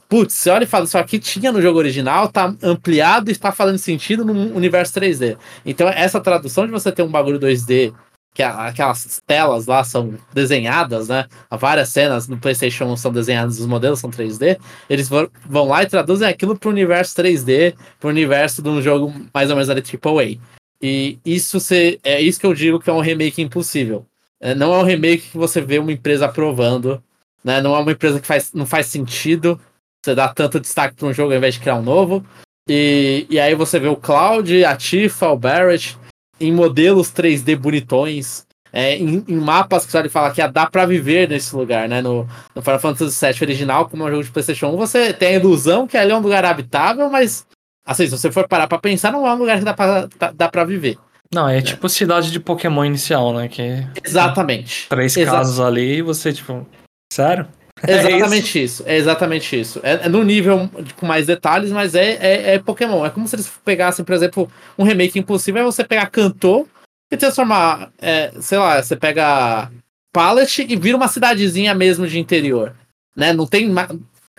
putz, 0.08 0.34
você 0.34 0.50
olha 0.50 0.64
e 0.64 0.66
fala, 0.66 0.84
isso 0.84 0.98
aqui 0.98 1.18
tinha 1.18 1.52
no 1.52 1.60
jogo 1.60 1.78
original, 1.78 2.28
tá 2.28 2.54
ampliado 2.62 3.30
e 3.30 3.32
está 3.32 3.52
fazendo 3.52 3.78
sentido 3.78 4.24
no 4.24 4.32
universo 4.54 4.92
3D. 4.94 5.36
Então, 5.64 5.88
essa 5.88 6.20
tradução 6.20 6.66
de 6.66 6.72
você 6.72 6.92
ter 6.92 7.02
um 7.02 7.10
bagulho 7.10 7.38
2D, 7.38 7.92
que 8.36 8.42
aquelas 8.42 9.22
telas 9.26 9.66
lá 9.66 9.82
são 9.82 10.14
desenhadas, 10.34 11.08
né? 11.08 11.24
Várias 11.50 11.88
cenas 11.88 12.28
no 12.28 12.36
PlayStation 12.36 12.94
são 12.94 13.10
desenhadas, 13.10 13.58
os 13.58 13.66
modelos 13.66 13.98
são 13.98 14.10
3D. 14.10 14.58
Eles 14.90 15.08
vão 15.08 15.68
lá 15.68 15.82
e 15.82 15.86
traduzem 15.86 16.28
aquilo 16.28 16.54
para 16.54 16.68
o 16.68 16.72
universo 16.72 17.16
3D, 17.16 17.74
para 17.98 18.08
o 18.08 18.10
universo 18.10 18.60
de 18.60 18.68
um 18.68 18.82
jogo 18.82 19.10
mais 19.32 19.48
ou 19.48 19.56
menos 19.56 19.70
ali 19.70 19.82
AAA. 19.82 20.38
E 20.82 21.18
isso 21.24 21.58
se, 21.58 21.98
é 22.04 22.20
isso 22.20 22.38
que 22.38 22.44
eu 22.44 22.52
digo 22.52 22.78
que 22.78 22.90
é 22.90 22.92
um 22.92 23.00
remake 23.00 23.40
impossível. 23.40 24.04
É, 24.38 24.54
não 24.54 24.74
é 24.74 24.78
um 24.78 24.84
remake 24.84 25.30
que 25.30 25.38
você 25.38 25.62
vê 25.62 25.78
uma 25.78 25.90
empresa 25.90 26.26
aprovando, 26.26 27.02
né? 27.42 27.62
Não 27.62 27.74
é 27.74 27.78
uma 27.78 27.92
empresa 27.92 28.20
que 28.20 28.26
faz, 28.26 28.52
não 28.52 28.66
faz 28.66 28.84
sentido 28.84 29.58
você 30.04 30.14
dá 30.14 30.28
tanto 30.28 30.60
destaque 30.60 30.94
para 30.94 31.08
um 31.08 31.12
jogo 31.12 31.32
ao 31.32 31.38
invés 31.38 31.54
de 31.54 31.60
criar 31.60 31.76
um 31.76 31.82
novo. 31.82 32.24
E, 32.68 33.26
e 33.28 33.40
aí 33.40 33.54
você 33.54 33.80
vê 33.80 33.88
o 33.88 33.96
Cloud, 33.96 34.64
a 34.64 34.76
Tifa, 34.76 35.28
o 35.30 35.36
Barrett 35.36 35.98
em 36.40 36.52
modelos 36.52 37.10
3D 37.10 37.56
bonitões, 37.56 38.46
é, 38.72 38.96
em, 38.96 39.24
em, 39.26 39.36
mapas 39.36 39.86
que 39.86 39.92
você 39.92 40.08
falar 40.08 40.32
que 40.32 40.42
ah, 40.42 40.46
dá 40.46 40.66
para 40.66 40.84
viver 40.84 41.28
nesse 41.28 41.54
lugar, 41.56 41.88
né? 41.88 42.02
No, 42.02 42.28
no 42.54 42.62
Final 42.62 42.78
Fantasy 42.78 43.26
VII 43.26 43.38
original, 43.42 43.88
como 43.88 44.02
é 44.02 44.06
um 44.06 44.10
jogo 44.10 44.24
de 44.24 44.30
PlayStation 44.30 44.68
1, 44.68 44.76
você 44.76 45.12
tem 45.12 45.28
a 45.28 45.38
ilusão 45.38 45.86
que 45.86 45.96
ali 45.96 46.12
é 46.12 46.16
um 46.16 46.20
lugar 46.20 46.44
habitável, 46.44 47.08
mas 47.08 47.46
assim, 47.86 48.04
se 48.04 48.10
você 48.10 48.30
for 48.30 48.46
parar 48.46 48.66
para 48.66 48.78
pensar, 48.78 49.12
não 49.12 49.26
é 49.26 49.32
um 49.32 49.38
lugar 49.38 49.58
que 49.58 49.64
dá 49.64 49.72
para 49.72 50.08
dá 50.34 50.48
pra 50.48 50.64
viver. 50.64 50.98
Não, 51.32 51.48
é, 51.48 51.58
é 51.58 51.62
tipo 51.62 51.88
cidade 51.88 52.30
de 52.30 52.38
Pokémon 52.38 52.84
inicial, 52.84 53.32
né? 53.32 53.48
Que 53.48 53.86
Exatamente. 54.04 54.88
Três 54.88 55.16
Exa 55.16 55.30
casos 55.30 55.58
ali 55.58 55.96
e 55.96 56.02
você, 56.02 56.32
tipo. 56.32 56.66
Sério? 57.12 57.46
É 57.82 57.92
exatamente 57.92 58.58
é 58.58 58.62
isso? 58.62 58.82
isso? 58.82 58.84
é 58.86 58.96
exatamente 58.96 59.60
isso. 59.60 59.80
É, 59.82 60.06
é 60.06 60.08
no 60.08 60.22
nível 60.24 60.70
com 60.96 61.06
mais 61.06 61.26
detalhes, 61.26 61.70
mas 61.70 61.94
é, 61.94 62.12
é, 62.12 62.54
é, 62.54 62.58
Pokémon. 62.58 63.04
É 63.04 63.10
como 63.10 63.28
se 63.28 63.36
eles 63.36 63.52
pegassem, 63.64 64.04
por 64.04 64.14
exemplo, 64.14 64.50
um 64.78 64.84
remake 64.84 65.18
impossível, 65.18 65.60
é 65.60 65.64
você 65.64 65.84
pegar 65.84 66.06
Cantor 66.06 66.66
e 67.10 67.16
transformar, 67.16 67.92
sei 68.40 68.58
lá, 68.58 68.82
você 68.82 68.96
pega 68.96 69.70
Pallet 70.12 70.66
e 70.66 70.76
vira 70.76 70.96
uma 70.96 71.08
cidadezinha 71.08 71.74
mesmo 71.74 72.06
de 72.06 72.18
interior. 72.18 72.74
Né? 73.14 73.32
Não 73.32 73.46
tem 73.46 73.70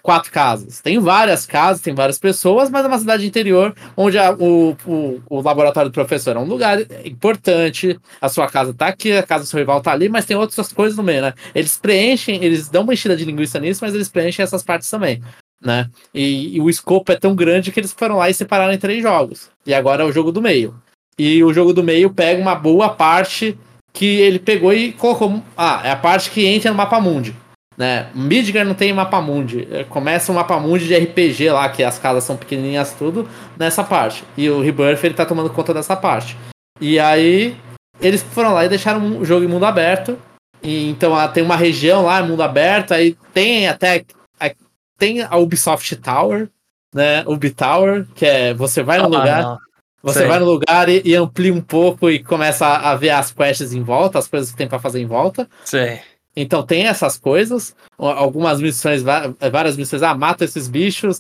quatro 0.08 0.32
casas. 0.32 0.80
Tem 0.80 0.98
várias 1.00 1.46
casas, 1.46 1.82
tem 1.82 1.93
várias 1.93 2.17
pessoas, 2.17 2.70
mas 2.70 2.86
é 2.86 2.88
uma 2.88 2.98
cidade 2.98 3.28
interior 3.28 3.76
onde 3.98 4.17
a, 4.17 4.32
o, 4.32 4.72
o, 4.86 5.22
o, 5.30 5.41
laboratório 5.41 5.89
do 5.89 5.93
professor 5.93 6.34
é 6.34 6.39
um 6.39 6.46
lugar 6.46 6.80
importante. 7.04 8.00
A 8.22 8.30
sua 8.30 8.48
casa 8.48 8.74
tá 8.74 8.88
aqui, 8.88 9.12
a 9.12 9.22
casa 9.22 9.43
do 9.43 9.48
seu 9.48 9.60
rival 9.60 9.82
tá 9.82 9.91
ali, 9.91 10.08
mas 10.08 10.24
tem 10.24 10.38
outras 10.38 10.72
coisas 10.72 10.96
no 10.96 11.04
meio, 11.04 11.24
né? 11.24 11.34
Eles 11.54 11.76
preenchem, 11.76 12.41
eles 12.41 12.70
dão 12.70 12.84
uma 12.84 12.93
enchida 12.93 13.17
de 13.17 13.26
linguiça 13.26 13.60
nisso, 13.60 13.84
mas 13.84 13.93
eles 13.93 14.08
preenchem 14.08 14.43
essas 14.43 14.63
partes 14.63 14.89
também. 14.89 15.22
Né? 15.62 15.89
E, 16.13 16.56
e 16.56 16.62
o 16.62 16.70
escopo 16.70 17.12
é 17.12 17.17
tão 17.17 17.36
grande 17.36 17.74
que 17.74 17.80
eles 17.82 17.91
foram 17.91 18.15
lá 18.15 18.30
e 18.30 18.34
separaram 18.34 18.72
em 18.72 18.80
três 18.80 19.04
jogos. 19.04 19.50
E 19.65 19.74
agora 19.74 20.04
é 20.04 20.06
o 20.06 20.12
jogo 20.13 20.32
do 20.32 20.41
meio. 20.41 20.74
E 21.20 21.43
o 21.43 21.52
jogo 21.52 21.74
do 21.74 21.84
meio 21.84 22.12
pega 22.12 22.41
uma 22.41 22.56
boa 22.56 22.88
parte 22.88 23.60
que 23.91 24.06
ele 24.06 24.39
pegou 24.39 24.74
e 24.74 24.93
colocou. 24.93 25.43
Ah, 25.58 25.82
é 25.84 25.91
a 25.91 25.98
parte 25.98 26.32
que 26.32 26.46
entra 26.46 26.72
no 26.72 26.78
mapa 26.78 26.98
mundi. 27.02 27.36
Né? 27.78 28.10
Midgar 28.16 28.66
não 28.66 28.74
tem 28.74 28.92
mapa 28.92 29.22
mundi. 29.22 29.68
É, 29.72 29.84
começa 29.84 30.32
um 30.32 30.36
mapa 30.36 30.60
mundi 30.60 30.88
de 30.88 30.98
RPG 30.98 31.52
lá, 31.52 31.70
que 31.70 31.84
as 31.84 32.00
casas 32.00 32.24
são 32.24 32.36
pequenininhas 32.36 32.94
tudo, 32.94 33.30
nessa 33.58 33.84
parte. 33.84 34.24
E 34.36 34.50
o 34.50 34.62
Rebirth 34.62 35.04
ele 35.04 35.13
tá 35.13 35.26
tomando 35.26 35.52
conta 35.52 35.76
dessa 35.76 35.96
parte. 35.96 36.36
E 36.82 37.00
aí 37.00 37.56
eles 38.02 38.24
foram 38.24 38.54
lá 38.54 38.66
e 38.66 38.70
deixaram 38.70 39.20
o 39.20 39.24
jogo 39.24 39.46
em 39.46 39.48
mundo 39.48 39.66
aberto. 39.66 40.18
E, 40.63 40.90
então 40.90 41.16
ah, 41.16 41.28
tem 41.28 41.44
uma 41.44 41.56
região 41.56 42.04
lá, 42.04 42.24
mundo 42.24 42.42
aberto, 42.42 42.94
aí 42.94 43.16
tem 43.32 43.68
até 43.68 44.04
a, 44.40 44.52
tem 44.98 45.22
a 45.22 45.38
Ubisoft 45.38 45.96
Tower, 45.98 46.50
né? 46.94 47.24
Ubi 47.28 47.52
Tower, 47.52 48.08
que 48.16 48.26
é 48.26 48.54
você 48.56 48.82
vai 48.82 48.98
no 48.98 49.06
ah, 49.06 49.20
lugar, 49.20 49.44
não. 49.44 49.58
você 50.02 50.20
Sei. 50.20 50.28
vai 50.28 50.40
no 50.40 50.46
lugar 50.46 50.90
e, 50.90 51.02
e, 51.06 51.16
amplia 51.16 51.54
um 51.54 51.62
pouco 51.62 52.10
e 52.10 52.24
começa 52.24 52.66
a, 52.66 52.92
a 52.92 52.96
ver 52.96 53.12
as 53.12 53.32
quests 53.32 53.72
em 53.72 53.84
volta, 53.84 54.18
as 54.18 54.28
coisas 54.28 54.50
que 54.50 54.58
tem 54.58 54.68
para 54.68 54.80
fazer 54.80 55.00
em 55.00 55.06
volta. 55.06 55.48
Sim. 55.63 56.00
Então 56.39 56.63
tem 56.63 56.86
essas 56.86 57.17
coisas, 57.17 57.76
algumas 57.97 58.62
missões, 58.62 59.02
várias 59.02 59.76
missões, 59.76 60.04
ah, 60.04 60.13
mata 60.13 60.45
esses 60.45 60.67
bichos, 60.67 61.19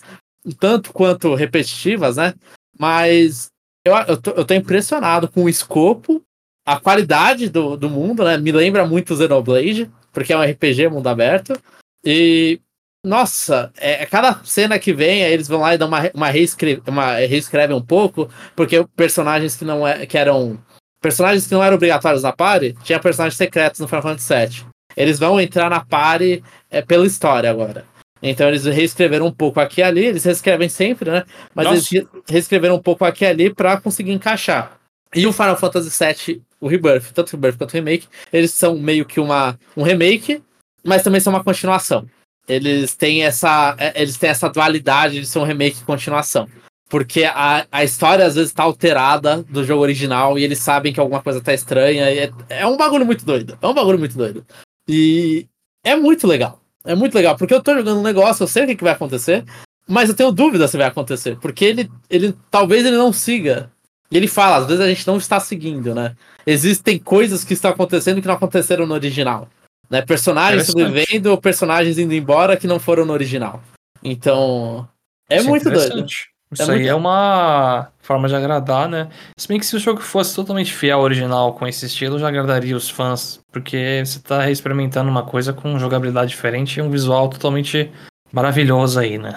tanto 0.59 0.93
quanto 0.93 1.33
repetitivas, 1.33 2.17
né? 2.17 2.35
Mas 2.79 3.47
eu, 3.83 3.95
eu, 3.95 4.21
tô, 4.21 4.31
eu 4.31 4.45
tô 4.45 4.53
impressionado 4.53 5.27
com 5.27 5.45
o 5.45 5.49
escopo, 5.49 6.21
a 6.63 6.79
qualidade 6.79 7.49
do, 7.49 7.75
do 7.75 7.89
mundo, 7.89 8.23
né? 8.23 8.37
Me 8.37 8.51
lembra 8.51 8.85
muito 8.85 9.17
Xenoblade, 9.17 9.91
porque 10.13 10.31
é 10.31 10.37
um 10.37 10.43
RPG 10.43 10.87
mundo 10.89 11.07
aberto. 11.07 11.59
E, 12.05 12.61
nossa, 13.03 13.73
é, 13.75 14.05
cada 14.05 14.43
cena 14.43 14.77
que 14.77 14.93
vem, 14.93 15.23
eles 15.23 15.47
vão 15.47 15.61
lá 15.61 15.73
e 15.73 15.79
dão 15.79 15.87
uma, 15.87 16.11
uma, 16.13 16.29
reescreve, 16.29 16.83
uma 16.85 17.13
reescreve 17.15 17.73
um 17.73 17.81
pouco, 17.81 18.29
porque 18.55 18.85
personagens 18.95 19.55
que 19.55 19.65
não 19.65 19.87
é, 19.87 20.05
que 20.05 20.15
eram. 20.15 20.59
Personagens 21.01 21.47
que 21.47 21.53
não 21.53 21.63
eram 21.63 21.75
obrigatórios 21.75 22.21
na 22.21 22.31
party, 22.31 22.75
tinha 22.83 22.99
personagens 22.99 23.35
secretos 23.35 23.79
no 23.79 23.87
Final 23.87 24.03
Fantasy 24.03 24.61
VII. 24.61 24.76
Eles 24.97 25.19
vão 25.19 25.39
entrar 25.39 25.69
na 25.69 25.79
party 25.79 26.43
é, 26.71 26.81
pela 26.81 27.05
história 27.05 27.49
agora. 27.49 27.85
Então 28.21 28.47
eles 28.47 28.65
reescreveram 28.65 29.27
um 29.27 29.31
pouco 29.31 29.59
aqui 29.59 29.79
e 29.81 29.83
ali, 29.83 30.05
eles 30.05 30.23
reescrevem 30.23 30.67
sempre, 30.67 31.11
né? 31.11 31.23
Mas 31.53 31.67
Nossa. 31.67 31.95
eles 31.95 32.07
reescreveram 32.27 32.75
um 32.75 32.81
pouco 32.81 33.05
aqui 33.05 33.23
e 33.23 33.27
ali 33.27 33.53
para 33.53 33.79
conseguir 33.79 34.11
encaixar. 34.11 34.77
E 35.15 35.25
o 35.27 35.31
Final 35.31 35.55
Fantasy 35.55 35.91
VII, 36.03 36.41
o 36.59 36.67
Rebirth, 36.67 37.13
tanto 37.13 37.29
o 37.29 37.35
Rebirth 37.35 37.57
quanto 37.57 37.71
o 37.71 37.73
Remake, 37.73 38.07
eles 38.33 38.51
são 38.51 38.77
meio 38.77 39.05
que 39.05 39.19
uma, 39.19 39.57
um 39.75 39.83
remake, 39.83 40.43
mas 40.83 41.03
também 41.03 41.21
são 41.21 41.31
uma 41.31 41.43
continuação. 41.43 42.07
Eles 42.47 42.95
têm 42.95 43.23
essa, 43.23 43.75
é, 43.77 44.01
eles 44.01 44.17
têm 44.17 44.29
essa 44.29 44.49
dualidade 44.49 45.19
de 45.19 45.25
ser 45.25 45.39
um 45.39 45.43
remake 45.43 45.81
e 45.81 45.85
continuação. 45.85 46.47
Porque 46.89 47.25
a, 47.25 47.67
a 47.69 47.83
história 47.83 48.25
às 48.25 48.35
vezes 48.35 48.53
tá 48.53 48.63
alterada 48.63 49.43
do 49.43 49.63
jogo 49.63 49.81
original 49.81 50.39
e 50.39 50.43
eles 50.43 50.59
sabem 50.59 50.93
que 50.93 50.99
alguma 50.99 51.21
coisa 51.21 51.41
tá 51.41 51.53
estranha. 51.53 52.09
É, 52.09 52.31
é 52.49 52.65
um 52.65 52.77
bagulho 52.77 53.05
muito 53.05 53.25
doido. 53.25 53.57
É 53.61 53.67
um 53.67 53.73
bagulho 53.73 53.99
muito 53.99 54.17
doido. 54.17 54.45
E 54.87 55.47
é 55.83 55.95
muito 55.95 56.25
legal. 56.27 56.61
É 56.85 56.95
muito 56.95 57.15
legal, 57.15 57.35
porque 57.37 57.53
eu 57.53 57.61
tô 57.61 57.73
jogando 57.73 57.99
um 57.99 58.03
negócio, 58.03 58.43
eu 58.43 58.47
sei 58.47 58.63
o 58.63 58.67
que, 58.67 58.75
que 58.75 58.83
vai 58.83 58.93
acontecer, 58.93 59.43
mas 59.85 60.07
eu 60.07 60.15
tenho 60.15 60.31
dúvida 60.31 60.67
se 60.67 60.77
vai 60.77 60.87
acontecer, 60.87 61.37
porque 61.39 61.65
ele, 61.65 61.91
ele 62.09 62.33
talvez 62.49 62.85
ele 62.85 62.95
não 62.95 63.11
siga. 63.11 63.69
E 64.09 64.15
ele 64.15 64.27
fala, 64.27 64.57
às 64.57 64.67
vezes 64.67 64.79
a 64.79 64.87
gente 64.87 65.05
não 65.05 65.17
está 65.17 65.37
seguindo, 65.37 65.93
né? 65.93 66.15
Existem 66.45 66.97
coisas 66.97 67.43
que 67.43 67.53
estão 67.53 67.71
acontecendo 67.71 68.21
que 68.21 68.27
não 68.27 68.35
aconteceram 68.35 68.85
no 68.85 68.93
original. 68.93 69.49
Né? 69.89 70.01
Personagens 70.01 70.67
sobrevivendo 70.67 71.29
ou 71.29 71.37
personagens 71.37 71.97
indo 71.97 72.13
embora 72.13 72.55
que 72.55 72.67
não 72.67 72.79
foram 72.79 73.05
no 73.05 73.11
original. 73.11 73.61
Então, 74.01 74.87
é 75.29 75.37
Isso 75.37 75.47
é 75.47 75.49
muito 75.49 75.67
é 75.67 75.71
doido. 75.71 76.05
Isso 76.51 76.63
é 76.63 76.65
aí 76.65 76.79
muito... 76.79 76.91
é 76.91 76.95
uma 76.95 77.89
forma 77.99 78.27
de 78.27 78.35
agradar, 78.35 78.87
né? 78.87 79.09
Se 79.37 79.47
bem 79.47 79.59
que 79.59 79.65
se 79.65 79.75
o 79.75 79.79
jogo 79.79 80.01
fosse 80.01 80.35
totalmente 80.35 80.73
fiel 80.73 80.99
ao 80.99 81.03
original 81.03 81.53
com 81.53 81.67
esse 81.67 81.85
estilo, 81.85 82.19
já 82.19 82.27
agradaria 82.27 82.75
os 82.75 82.89
fãs, 82.89 83.39
porque 83.51 84.01
você 84.05 84.19
tá 84.19 84.49
experimentando 84.49 85.09
uma 85.09 85.23
coisa 85.23 85.51
com 85.51 85.77
jogabilidade 85.77 86.29
diferente 86.29 86.77
e 86.77 86.81
um 86.81 86.89
visual 86.89 87.27
totalmente 87.27 87.91
maravilhoso 88.31 88.99
aí, 88.99 89.17
né? 89.17 89.35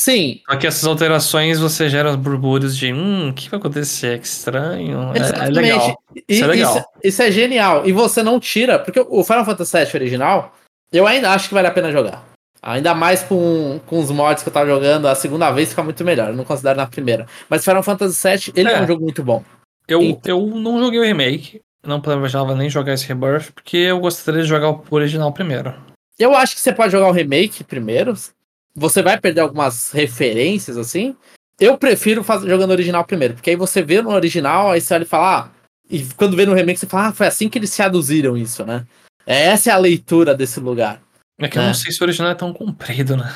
Sim. 0.00 0.40
Só 0.48 0.56
que 0.56 0.66
essas 0.66 0.84
alterações 0.84 1.58
você 1.58 1.88
gera 1.88 2.10
os 2.10 2.16
burbúrios 2.16 2.76
de 2.76 2.92
hum, 2.92 3.30
o 3.30 3.34
que 3.34 3.50
vai 3.50 3.58
acontecer? 3.58 4.20
Que 4.20 4.26
estranho. 4.26 5.12
É, 5.14 5.46
é, 5.46 5.50
legal. 5.50 6.02
Isso 6.28 6.44
é 6.44 6.46
legal. 6.46 6.76
Isso, 6.76 6.86
isso, 7.02 7.22
é 7.22 7.30
genial. 7.30 7.86
E 7.86 7.92
você 7.92 8.22
não 8.22 8.38
tira, 8.38 8.78
porque 8.78 9.00
o 9.00 9.24
Final 9.24 9.44
Fantasy 9.44 9.76
VII 9.76 9.90
original, 9.94 10.54
eu 10.92 11.06
ainda 11.06 11.32
acho 11.32 11.48
que 11.48 11.54
vale 11.54 11.66
a 11.66 11.72
pena 11.72 11.90
jogar. 11.90 12.24
Ainda 12.66 12.96
mais 12.96 13.22
com, 13.22 13.80
com 13.86 14.00
os 14.00 14.10
mods 14.10 14.42
que 14.42 14.48
eu 14.48 14.52
tava 14.52 14.66
jogando, 14.66 15.06
a 15.06 15.14
segunda 15.14 15.52
vez 15.52 15.68
fica 15.68 15.84
muito 15.84 16.04
melhor. 16.04 16.30
Eu 16.30 16.36
não 16.36 16.42
considero 16.42 16.76
na 16.76 16.86
primeira. 16.88 17.24
Mas 17.48 17.62
Final 17.62 17.80
Fantasy 17.80 18.28
VII, 18.28 18.52
ele 18.56 18.68
é, 18.68 18.72
é 18.72 18.82
um 18.82 18.86
jogo 18.88 19.04
muito 19.04 19.22
bom. 19.22 19.44
Eu, 19.86 20.02
então... 20.02 20.36
eu 20.36 20.56
não 20.56 20.80
joguei 20.80 20.98
o 20.98 21.04
remake, 21.04 21.60
não 21.86 22.00
planejava 22.00 22.56
nem 22.56 22.68
jogar 22.68 22.94
esse 22.94 23.06
Rebirth, 23.06 23.52
porque 23.54 23.76
eu 23.76 24.00
gostaria 24.00 24.42
de 24.42 24.48
jogar 24.48 24.70
o 24.70 24.84
original 24.90 25.32
primeiro. 25.32 25.72
Eu 26.18 26.34
acho 26.34 26.56
que 26.56 26.60
você 26.60 26.72
pode 26.72 26.90
jogar 26.90 27.06
o 27.06 27.12
remake 27.12 27.62
primeiro. 27.62 28.14
Você 28.74 29.00
vai 29.00 29.16
perder 29.16 29.42
algumas 29.42 29.92
referências, 29.92 30.76
assim. 30.76 31.14
Eu 31.60 31.78
prefiro 31.78 32.24
fazer, 32.24 32.48
jogando 32.48 32.70
o 32.70 32.72
original 32.72 33.04
primeiro, 33.04 33.34
porque 33.34 33.50
aí 33.50 33.56
você 33.56 33.80
vê 33.80 34.02
no 34.02 34.10
original, 34.10 34.72
aí 34.72 34.80
você 34.80 34.92
olha 34.92 35.04
e 35.04 35.06
fala, 35.06 35.38
ah, 35.38 35.48
e 35.88 36.04
quando 36.16 36.36
vê 36.36 36.44
no 36.44 36.52
remake 36.52 36.80
você 36.80 36.86
fala, 36.86 37.08
ah, 37.10 37.12
foi 37.12 37.28
assim 37.28 37.48
que 37.48 37.58
eles 37.58 37.70
se 37.70 37.80
aduziram 37.80 38.36
isso, 38.36 38.66
né? 38.66 38.84
Essa 39.24 39.70
é 39.70 39.72
a 39.72 39.78
leitura 39.78 40.34
desse 40.34 40.58
lugar. 40.58 41.00
É 41.38 41.48
que 41.48 41.58
né? 41.58 41.64
eu 41.64 41.66
não 41.68 41.74
sei 41.74 41.92
se 41.92 42.00
o 42.00 42.04
original 42.04 42.30
é 42.30 42.34
tão 42.34 42.52
comprido, 42.52 43.16
né? 43.16 43.32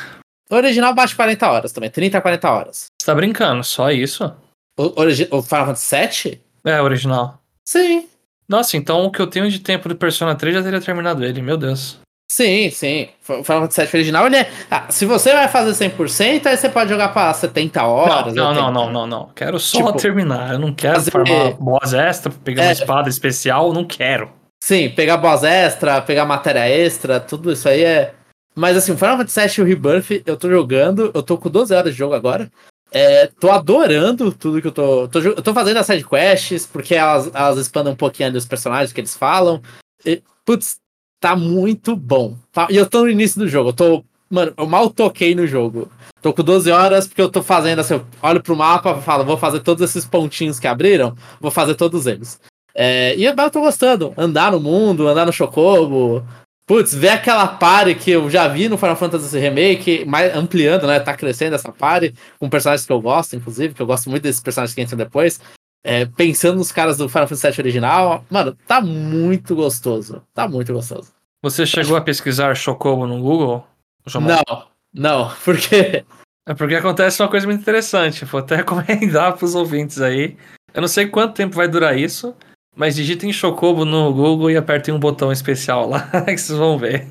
O 0.50 0.56
original 0.56 0.94
baixa 0.94 1.14
40 1.14 1.50
horas 1.50 1.72
também, 1.72 1.90
30 1.90 2.18
a 2.18 2.20
40 2.20 2.50
horas. 2.50 2.86
Você 3.00 3.06
tá 3.06 3.14
brincando, 3.14 3.62
só 3.62 3.90
isso? 3.90 4.34
O, 4.78 4.84
o 4.84 5.42
Final 5.42 5.66
Fantasy 5.66 5.96
VII? 5.96 6.40
É, 6.64 6.80
original. 6.80 7.40
Sim. 7.64 8.08
Nossa, 8.48 8.76
então 8.76 9.04
o 9.04 9.12
que 9.12 9.20
eu 9.20 9.26
tenho 9.26 9.48
de 9.48 9.60
tempo 9.60 9.88
de 9.88 9.94
Persona 9.94 10.34
3 10.34 10.56
já 10.56 10.62
teria 10.62 10.80
terminado 10.80 11.24
ele, 11.24 11.40
meu 11.40 11.56
Deus. 11.56 12.00
Sim, 12.30 12.70
sim. 12.70 13.08
O 13.28 13.44
Final 13.44 13.62
Fantasy 13.62 13.82
VII 13.82 13.90
original, 13.94 14.26
ele 14.26 14.36
é. 14.36 14.50
Ah, 14.70 14.86
se 14.88 15.04
você 15.04 15.32
vai 15.32 15.48
fazer 15.48 15.90
100%, 15.90 16.46
aí 16.46 16.56
você 16.56 16.68
pode 16.68 16.90
jogar 16.90 17.10
pra 17.10 17.32
70 17.32 17.84
horas. 17.84 18.34
Não, 18.34 18.54
não, 18.54 18.72
não, 18.72 18.92
não, 18.92 19.06
não, 19.06 19.30
Quero 19.34 19.58
só 19.60 19.78
tipo, 19.78 19.92
terminar. 19.92 20.54
Eu 20.54 20.58
não 20.58 20.72
quero 20.72 20.94
fazer... 20.94 21.10
farmar 21.10 21.52
boss 21.54 21.92
extra, 21.92 22.32
pegar 22.32 22.62
é... 22.62 22.66
uma 22.66 22.72
espada 22.72 23.08
especial, 23.08 23.72
não 23.72 23.84
quero. 23.84 24.39
Sim, 24.62 24.90
pegar 24.90 25.16
boss 25.16 25.42
extra, 25.42 26.03
pegar 26.03 26.25
matéria 26.25 26.68
extra, 26.68 27.18
tudo 27.18 27.51
isso 27.51 27.68
aí 27.68 27.83
é. 27.83 28.14
Mas 28.55 28.77
assim, 28.77 28.92
o 28.92 28.96
Final 28.96 29.16
Fantasy 29.16 29.40
VII 29.40 29.59
e 29.59 29.62
o 29.62 29.64
Rebirth, 29.64 30.23
eu 30.27 30.37
tô 30.37 30.51
jogando, 30.51 31.11
eu 31.14 31.23
tô 31.23 31.38
com 31.38 31.49
12 31.49 31.75
horas 31.75 31.92
de 31.92 31.99
jogo 31.99 32.14
agora. 32.14 32.51
É, 32.92 33.27
tô 33.27 33.51
adorando 33.51 34.33
tudo 34.33 34.61
que 34.61 34.66
eu 34.66 34.73
tô, 34.73 35.09
tô. 35.09 35.20
Eu 35.20 35.42
tô 35.42 35.55
fazendo 35.55 35.77
as 35.77 35.87
side 35.87 36.05
quests, 36.05 36.66
porque 36.66 36.94
elas, 36.94 37.31
elas 37.33 37.59
expandem 37.59 37.92
um 37.92 37.96
pouquinho 37.96 38.33
dos 38.33 38.44
personagens 38.44 38.92
que 38.92 39.01
eles 39.01 39.16
falam. 39.16 39.62
E, 40.05 40.23
putz, 40.44 40.81
tá 41.20 41.37
muito 41.37 41.94
bom. 41.94 42.37
Tá, 42.53 42.66
e 42.68 42.77
eu 42.77 42.88
tô 42.88 43.03
no 43.03 43.11
início 43.11 43.38
do 43.38 43.49
jogo. 43.49 43.70
Eu 43.70 43.73
tô. 43.73 44.05
Mano, 44.29 44.53
eu 44.57 44.66
mal 44.66 44.90
toquei 44.90 45.35
no 45.35 45.46
jogo. 45.46 45.90
Tô 46.20 46.33
com 46.33 46.42
12 46.42 46.70
horas 46.70 47.07
porque 47.07 47.23
eu 47.23 47.31
tô 47.31 47.42
fazendo 47.42 47.79
assim, 47.79 47.94
eu 47.94 48.07
olho 48.23 48.42
pro 48.42 48.55
mapa 48.55 49.01
falo, 49.01 49.25
vou 49.25 49.38
fazer 49.38 49.61
todos 49.61 49.88
esses 49.88 50.05
pontinhos 50.05 50.61
que 50.61 50.66
abriram, 50.66 51.16
vou 51.40 51.51
fazer 51.51 51.75
todos 51.75 52.07
eles. 52.07 52.38
É, 52.83 53.14
e 53.14 53.25
eu 53.25 53.51
tô 53.51 53.61
gostando. 53.61 54.14
Andar 54.16 54.53
no 54.53 54.59
mundo, 54.59 55.07
andar 55.07 55.27
no 55.27 55.33
Chocobo, 55.33 56.25
Putz, 56.71 56.95
ver 56.95 57.09
aquela 57.09 57.47
pare 57.47 57.97
que 57.97 58.12
eu 58.12 58.31
já 58.31 58.47
vi 58.47 58.69
no 58.69 58.79
Final 58.79 58.95
Fantasy 58.95 59.37
Remake, 59.37 60.05
mais, 60.07 60.35
ampliando, 60.35 60.87
né? 60.87 60.99
Tá 61.01 61.14
crescendo 61.16 61.57
essa 61.57 61.73
pare, 61.73 62.14
com 62.38 62.49
personagens 62.49 62.87
que 62.87 62.93
eu 62.93 63.03
gosto, 63.03 63.35
inclusive, 63.35 63.75
que 63.75 63.83
eu 63.83 63.87
gosto 63.87 64.09
muito 64.09 64.23
desses 64.23 64.40
personagens 64.40 64.73
que 64.73 64.81
entram 64.81 64.97
depois. 64.97 65.40
É, 65.85 66.07
pensando 66.07 66.57
nos 66.57 66.71
caras 66.71 66.97
do 66.97 67.09
Final 67.09 67.27
Fantasy 67.27 67.51
VII 67.51 67.61
original, 67.61 68.25
mano, 68.31 68.57
tá 68.66 68.81
muito 68.81 69.55
gostoso. 69.57 70.23
Tá 70.33 70.47
muito 70.47 70.73
gostoso. 70.73 71.12
Você 71.43 71.66
chegou 71.66 71.97
a 71.97 72.01
pesquisar 72.01 72.55
Chocobo 72.55 73.05
no 73.05 73.21
Google? 73.21 73.66
Não, 74.14 74.64
não, 74.95 75.35
porque. 75.45 76.05
É 76.49 76.55
porque 76.55 76.77
acontece 76.77 77.21
uma 77.21 77.29
coisa 77.29 77.47
muito 77.47 77.61
interessante. 77.61 78.25
Vou 78.25 78.38
até 78.40 78.57
recomendar 78.62 79.37
pros 79.37 79.55
ouvintes 79.55 80.01
aí. 80.01 80.37
Eu 80.73 80.81
não 80.81 80.88
sei 80.88 81.09
quanto 81.09 81.35
tempo 81.35 81.57
vai 81.57 81.66
durar 81.66 81.99
isso, 81.99 82.33
mas 82.74 82.94
digitem 82.94 83.33
Chocobo 83.33 83.85
no 83.85 84.12
Google 84.12 84.50
e 84.50 84.56
apertem 84.56 84.94
um 84.94 84.98
botão 84.98 85.33
especial 85.33 85.88
lá 85.88 86.09
que 86.26 86.38
vocês 86.38 86.59
vão 86.59 86.78
ver. 86.78 87.06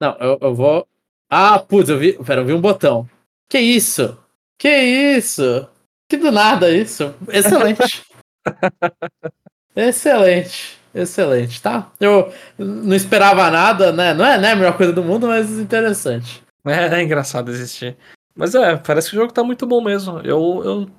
Não, 0.00 0.16
eu, 0.18 0.38
eu 0.40 0.54
vou. 0.54 0.86
Ah, 1.28 1.58
putz, 1.58 1.88
eu 1.88 1.98
vi. 1.98 2.12
Pera, 2.24 2.40
eu 2.40 2.46
vi 2.46 2.52
um 2.52 2.60
botão. 2.60 3.08
Que 3.48 3.58
isso? 3.58 4.16
Que 4.58 4.68
isso? 4.68 5.68
Que 6.08 6.16
do 6.16 6.32
nada 6.32 6.70
isso? 6.70 7.14
Excelente. 7.28 8.02
excelente. 9.76 10.78
Excelente, 10.92 11.62
tá? 11.62 11.92
Eu 12.00 12.32
não 12.58 12.96
esperava 12.96 13.48
nada, 13.50 13.92
né? 13.92 14.12
Não 14.12 14.24
é 14.24 14.38
né, 14.38 14.52
a 14.52 14.56
melhor 14.56 14.76
coisa 14.76 14.92
do 14.92 15.04
mundo, 15.04 15.28
mas 15.28 15.50
interessante. 15.50 16.42
É, 16.66 16.98
é 16.98 17.02
engraçado 17.02 17.50
existir. 17.50 17.96
Mas 18.34 18.54
é, 18.54 18.76
parece 18.76 19.10
que 19.10 19.16
o 19.16 19.20
jogo 19.20 19.32
tá 19.32 19.44
muito 19.44 19.66
bom 19.66 19.80
mesmo. 19.80 20.18
Eu, 20.20 20.62
eu 20.64 20.90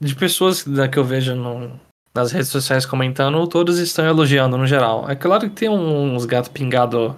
de 0.00 0.14
pessoas 0.14 0.62
que 0.62 0.98
eu 0.98 1.04
vejo 1.04 1.34
no, 1.34 1.78
nas 2.16 2.32
redes 2.32 2.48
sociais 2.48 2.84
comentando, 2.84 3.46
todos 3.46 3.78
estão 3.78 4.04
elogiando 4.04 4.56
no 4.56 4.66
geral. 4.66 5.08
É 5.08 5.14
claro 5.14 5.48
que 5.48 5.54
tem 5.54 5.68
uns 5.68 6.24
gatos 6.24 6.48
pingados 6.48 7.14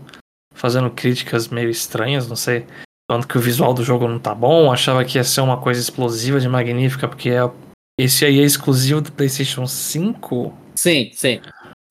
fazendo 0.52 0.90
críticas 0.90 1.48
meio 1.48 1.70
estranhas, 1.70 2.28
não 2.28 2.36
sei. 2.36 2.66
Falando 3.10 3.26
que 3.26 3.38
o 3.38 3.40
visual 3.40 3.72
do 3.72 3.84
jogo 3.84 4.06
não 4.06 4.18
tá 4.18 4.34
bom, 4.34 4.70
achava 4.70 5.04
que 5.04 5.16
ia 5.16 5.24
ser 5.24 5.40
uma 5.40 5.56
coisa 5.56 5.80
explosiva 5.80 6.40
de 6.40 6.48
magnífica, 6.48 7.08
porque 7.08 7.30
é, 7.30 7.48
esse 7.98 8.24
aí 8.24 8.40
é 8.40 8.42
exclusivo 8.42 9.00
do 9.00 9.12
PlayStation 9.12 9.66
5. 9.66 10.52
Sim, 10.76 11.10
sim. 11.14 11.40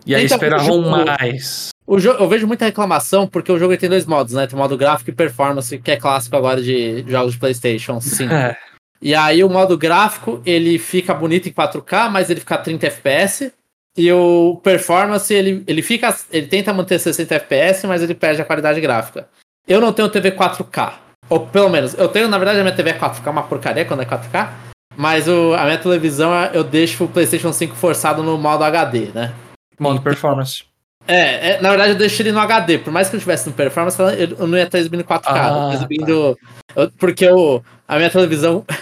E 0.06 0.13
aí 0.13 0.26
então, 0.26 0.36
esperavam 0.36 0.82
mais. 0.82 1.70
O 1.88 2.00
jogo, 2.00 2.22
eu 2.22 2.28
vejo 2.28 2.46
muita 2.46 2.65
reclamação 2.65 3.26
porque 3.26 3.52
o 3.52 3.58
jogo 3.58 3.76
tem 3.78 3.89
dois 3.89 4.06
modos, 4.06 4.34
né? 4.34 4.46
Tem 4.46 4.56
o 4.56 4.62
modo 4.62 4.78
gráfico 4.78 5.10
e 5.10 5.13
performance, 5.13 5.78
que 5.80 5.91
é 5.91 5.98
clássico 5.98 6.36
agora 6.36 6.62
de 6.62 7.04
jogos 7.08 7.34
de 7.34 7.39
PlayStation 7.39 8.00
5. 8.00 8.32
É. 8.34 8.58
E 9.01 9.13
aí 9.13 9.43
o 9.43 9.49
modo 9.49 9.77
gráfico, 9.77 10.41
ele 10.45 10.77
fica 10.79 11.13
bonito 11.13 11.47
em 11.47 11.51
4K, 11.51 12.10
mas 12.10 12.29
ele 12.29 12.39
fica 12.39 12.55
a 12.55 12.60
30 12.60 12.88
FPS. 12.88 13.53
E 13.95 14.12
o 14.12 14.60
performance, 14.63 15.33
ele, 15.33 15.63
ele 15.67 15.81
fica. 15.81 16.15
Ele 16.31 16.47
tenta 16.47 16.73
manter 16.73 16.99
60 16.99 17.33
FPS, 17.33 17.88
mas 17.88 18.01
ele 18.03 18.13
perde 18.13 18.41
a 18.41 18.45
qualidade 18.45 18.79
gráfica. 18.79 19.27
Eu 19.67 19.81
não 19.81 19.91
tenho 19.91 20.10
TV 20.10 20.31
4K. 20.31 20.93
Ou 21.29 21.47
pelo 21.47 21.69
menos, 21.69 21.93
eu 21.95 22.07
tenho, 22.07 22.27
na 22.27 22.38
verdade, 22.38 22.60
a 22.60 22.63
minha 22.63 22.75
TV 22.75 22.91
é 22.91 22.97
4K, 22.97 23.29
uma 23.29 23.43
porcaria 23.43 23.86
quando 23.86 24.03
é 24.03 24.05
4K. 24.05 24.49
Mas 24.95 25.27
o, 25.27 25.53
a 25.53 25.63
minha 25.65 25.77
televisão 25.77 26.31
eu 26.53 26.63
deixo 26.63 27.03
o 27.03 27.07
PlayStation 27.07 27.51
5 27.51 27.75
forçado 27.75 28.23
no 28.23 28.38
modo 28.38 28.63
HD, 28.63 29.12
né? 29.13 29.33
Modo 29.79 30.01
performance. 30.01 30.63
É, 31.08 31.52
é, 31.52 31.62
na 31.62 31.70
verdade 31.70 31.91
eu 31.91 31.98
deixei 31.98 32.26
ele 32.26 32.34
no 32.34 32.39
HD. 32.39 32.80
Por 32.80 32.91
mais 32.91 33.10
que 33.10 33.15
eu 33.15 33.17
estivesse 33.17 33.48
no 33.48 33.56
performance, 33.56 33.98
eu 34.00 34.48
não 34.48 34.58
ia 34.58 34.65
estar 34.65 34.78
exibindo 34.78 35.04
4K. 35.04 35.22
Ah, 35.26 35.72
exibindo. 35.74 36.36
Tá. 36.36 36.82
Eu, 36.82 36.91
porque 36.91 37.26
eu, 37.26 37.63
a 37.88 37.96
minha 37.96 38.10
televisão. 38.10 38.65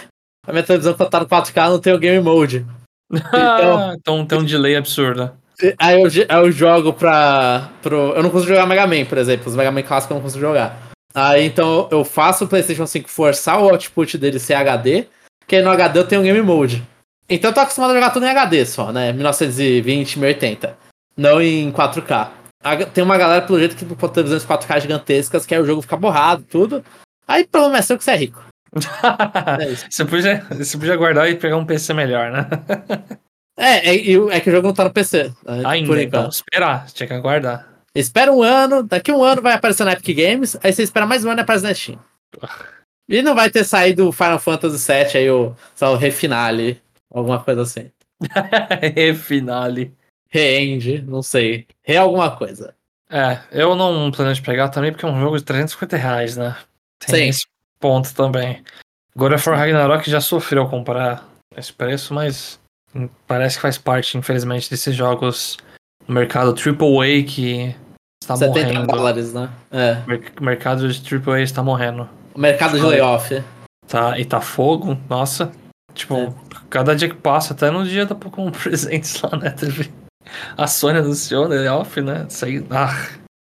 A 0.48 0.52
minha 0.52 0.62
televisão 0.62 0.94
quando 0.94 1.10
tá 1.10 1.18
no 1.18 1.26
4K 1.26 1.70
não 1.70 1.80
tem 1.80 1.92
o 1.92 1.98
game 1.98 2.22
mode. 2.22 2.64
Então, 3.12 3.94
então 3.94 4.26
tem 4.26 4.38
um 4.38 4.44
delay 4.44 4.76
absurdo. 4.76 5.32
Aí 5.76 6.00
eu, 6.00 6.08
eu 6.08 6.52
jogo 6.52 6.92
pra. 6.92 7.68
Pro, 7.82 8.14
eu 8.14 8.22
não 8.22 8.30
consigo 8.30 8.52
jogar 8.52 8.64
Mega 8.64 8.86
Man, 8.86 9.04
por 9.06 9.18
exemplo. 9.18 9.48
Os 9.48 9.56
Mega 9.56 9.72
Man 9.72 9.82
clássicos 9.82 10.12
eu 10.12 10.14
não 10.14 10.22
consigo 10.22 10.40
jogar. 10.40 10.86
Aí 11.12 11.44
então 11.44 11.88
eu 11.90 12.04
faço 12.04 12.44
o 12.44 12.48
PlayStation 12.48 12.86
5 12.86 13.08
forçar 13.08 13.60
o 13.60 13.70
output 13.70 14.18
dele 14.18 14.38
ser 14.38 14.54
HD, 14.54 15.06
que 15.48 15.56
aí 15.56 15.62
no 15.62 15.70
HD 15.70 15.98
eu 15.98 16.06
tenho 16.06 16.20
um 16.20 16.24
game 16.24 16.42
mode. 16.42 16.86
Então 17.28 17.50
eu 17.50 17.54
tô 17.54 17.60
acostumado 17.60 17.90
a 17.90 17.94
jogar 17.94 18.10
tudo 18.10 18.26
em 18.26 18.28
HD 18.28 18.66
só, 18.66 18.92
né? 18.92 19.12
1920, 19.12 20.18
1080. 20.18 20.85
Não 21.16 21.40
em 21.40 21.72
4K. 21.72 22.30
Tem 22.92 23.02
uma 23.02 23.16
galera, 23.16 23.42
pelo 23.42 23.58
jeito, 23.58 23.76
que 23.76 23.84
com 23.84 24.08
televisões 24.08 24.44
4K 24.44 24.80
gigantescas, 24.80 25.46
que 25.46 25.54
aí 25.54 25.60
o 25.60 25.66
jogo 25.66 25.82
fica 25.82 25.96
borrado, 25.96 26.44
tudo. 26.44 26.84
Aí 27.26 27.46
pelo 27.46 27.70
menos 27.70 27.90
é 27.90 27.96
que 27.96 28.04
você 28.04 28.10
é 28.10 28.16
rico. 28.16 28.44
é 29.60 29.74
você, 29.90 30.04
podia, 30.04 30.46
você 30.50 30.76
podia 30.76 30.96
guardar 30.96 31.30
e 31.30 31.36
pegar 31.36 31.56
um 31.56 31.64
PC 31.64 31.94
melhor, 31.94 32.30
né? 32.30 32.46
é, 33.56 33.88
é, 33.88 34.12
é, 34.30 34.40
que 34.40 34.50
o 34.50 34.52
jogo 34.52 34.68
não 34.68 34.74
tá 34.74 34.84
no 34.84 34.92
PC. 34.92 35.32
Né? 35.44 35.62
Ainda, 35.64 36.02
então 36.02 36.28
esperar, 36.28 36.86
tinha 36.86 37.06
que 37.06 37.14
aguardar. 37.14 37.66
Espera 37.94 38.32
um 38.32 38.42
ano, 38.42 38.82
daqui 38.82 39.10
um 39.10 39.24
ano 39.24 39.40
vai 39.40 39.54
aparecer 39.54 39.84
na 39.84 39.92
Epic 39.92 40.16
Games, 40.16 40.56
aí 40.62 40.72
você 40.72 40.82
espera 40.82 41.06
mais 41.06 41.24
um 41.24 41.30
ano 41.30 41.40
e 41.40 41.42
aparece 41.42 41.64
na 41.64 41.74
Steam. 41.74 41.98
E 43.08 43.22
não 43.22 43.34
vai 43.34 43.48
ter 43.48 43.64
saído 43.64 44.08
o 44.08 44.12
Final 44.12 44.38
Fantasy 44.38 44.92
VII 44.92 45.16
aí, 45.16 45.30
o, 45.30 45.54
só 45.74 45.94
o 45.94 45.96
Refinale, 45.96 46.82
alguma 47.10 47.42
coisa 47.42 47.62
assim. 47.62 47.90
Refinale. 48.94 49.94
Reend, 50.30 51.02
não 51.06 51.22
sei. 51.22 51.66
Re 51.82 51.96
alguma 51.96 52.36
coisa. 52.36 52.74
É, 53.08 53.38
eu 53.52 53.74
não 53.74 54.10
planejo 54.10 54.42
pegar 54.42 54.68
também 54.68 54.90
porque 54.90 55.06
é 55.06 55.08
um 55.08 55.20
jogo 55.20 55.38
de 55.38 55.44
350 55.44 55.96
reais, 55.96 56.36
né? 56.36 56.56
Tem 57.06 57.24
Sim. 57.24 57.28
esse 57.28 57.46
ponto 57.78 58.12
também. 58.14 58.62
God 59.14 59.32
of 59.32 59.48
War 59.48 59.58
Ragnarok 59.58 60.10
já 60.10 60.20
sofreu 60.20 60.68
comprar 60.68 61.26
esse 61.56 61.72
preço, 61.72 62.12
mas 62.12 62.60
parece 63.26 63.56
que 63.56 63.62
faz 63.62 63.78
parte, 63.78 64.18
infelizmente, 64.18 64.68
desses 64.68 64.94
jogos 64.94 65.56
no 66.06 66.14
mercado 66.14 66.50
AAA 66.50 67.22
que 67.26 67.74
está 68.22 68.36
70 68.36 68.66
morrendo. 68.66 68.86
dólares, 68.86 69.32
né? 69.32 69.48
É. 69.70 70.02
O 70.38 70.44
mercado 70.44 70.88
de 70.88 71.14
AAA 71.14 71.40
está 71.42 71.62
morrendo. 71.62 72.08
O 72.34 72.40
mercado 72.40 72.78
de 72.78 72.84
layoff. 72.84 73.42
Tá, 73.86 74.18
e 74.18 74.24
tá 74.24 74.40
fogo, 74.40 74.98
nossa. 75.08 75.52
Tipo, 75.94 76.16
é. 76.16 76.32
cada 76.68 76.94
dia 76.94 77.08
que 77.08 77.14
passa, 77.14 77.54
até 77.54 77.70
no 77.70 77.84
dia 77.84 78.04
dá 78.04 78.14
pra 78.14 78.28
comprar 78.30 78.60
presentes 78.60 79.20
lá, 79.22 79.36
né? 79.38 79.50
Teve 79.50 79.90
a 80.56 80.66
Sony 80.66 80.98
anunciou 80.98 81.46
layoff, 81.46 82.00
né? 82.00 82.26
Isso 82.28 82.44
aí. 82.44 82.66
Ah, 82.70 83.08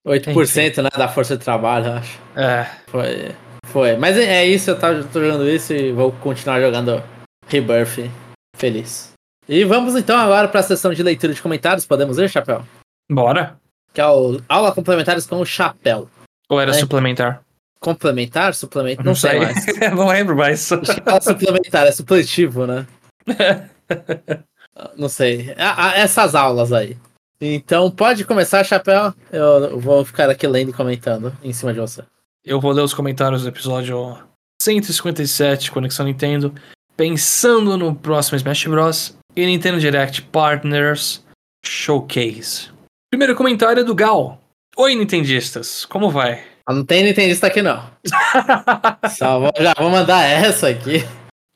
8% 0.06 0.82
né, 0.82 0.88
da 0.96 1.08
força 1.08 1.36
de 1.36 1.44
trabalho, 1.44 1.92
acho. 1.92 2.18
É. 2.36 2.66
Foi. 2.86 3.34
Foi. 3.66 3.96
Mas 3.96 4.16
é, 4.16 4.42
é 4.42 4.46
isso, 4.46 4.70
eu 4.70 4.78
tô 4.78 5.20
jogando 5.20 5.48
isso 5.48 5.72
e 5.72 5.92
vou 5.92 6.12
continuar 6.12 6.60
jogando 6.60 7.02
Rebirth 7.48 8.10
feliz. 8.56 9.12
E 9.48 9.64
vamos 9.64 9.94
então 9.96 10.16
agora 10.16 10.48
para 10.48 10.60
a 10.60 10.62
sessão 10.62 10.92
de 10.92 11.02
leitura 11.02 11.34
de 11.34 11.42
comentários. 11.42 11.86
Podemos 11.86 12.18
ir, 12.18 12.28
Chapéu? 12.28 12.64
Bora. 13.10 13.58
Que 13.92 14.00
é 14.00 14.06
o 14.06 14.40
Aula 14.48 14.72
Complementares 14.72 15.26
com 15.26 15.40
o 15.40 15.46
Chapéu. 15.46 16.08
Ou 16.48 16.60
era 16.60 16.70
é. 16.70 16.74
suplementar? 16.74 17.44
complementar, 17.84 18.54
suplementar, 18.54 19.04
não, 19.04 19.10
Não 19.10 19.16
sei, 19.16 19.30
sei. 19.30 19.74
mais. 19.78 19.94
não 19.94 20.08
lembro 20.08 20.34
mais. 20.34 20.72
Acho 20.72 20.94
que 20.94 21.02
fala 21.02 21.20
suplementar, 21.20 21.86
é 21.86 21.92
supletivo, 21.92 22.66
né? 22.66 22.86
Não 24.96 25.08
sei. 25.08 25.54
Ah, 25.56 25.88
ah, 25.88 25.98
essas 25.98 26.34
aulas 26.34 26.72
aí. 26.72 26.96
Então 27.40 27.90
pode 27.90 28.24
começar, 28.24 28.64
Chapéu. 28.64 29.12
Eu 29.30 29.78
vou 29.78 30.04
ficar 30.04 30.30
aqui 30.30 30.46
lendo 30.46 30.70
e 30.70 30.74
comentando 30.74 31.32
em 31.42 31.52
cima 31.52 31.72
de 31.72 31.80
você. 31.80 32.02
Eu 32.44 32.60
vou 32.60 32.72
ler 32.72 32.82
os 32.82 32.94
comentários 32.94 33.42
do 33.42 33.48
episódio 33.48 34.18
157, 34.60 35.70
Conexão 35.70 36.06
Nintendo, 36.06 36.54
pensando 36.96 37.76
no 37.76 37.94
próximo 37.94 38.36
Smash 38.36 38.66
Bros. 38.66 39.16
e 39.34 39.46
Nintendo 39.46 39.80
Direct 39.80 40.22
Partners 40.22 41.24
Showcase. 41.64 42.70
Primeiro 43.10 43.34
comentário 43.34 43.80
é 43.80 43.84
do 43.84 43.94
Gal. 43.94 44.40
Oi, 44.76 44.94
Nintendistas, 44.94 45.84
como 45.84 46.10
vai? 46.10 46.44
Ah, 46.66 46.72
não 46.72 46.84
tem 46.84 47.04
Nintendista 47.04 47.46
aqui, 47.46 47.62
não. 47.62 47.90
Só 49.16 49.38
vou, 49.40 49.52
já 49.58 49.74
vou 49.78 49.90
mandar 49.90 50.24
essa 50.24 50.68
aqui. 50.68 51.04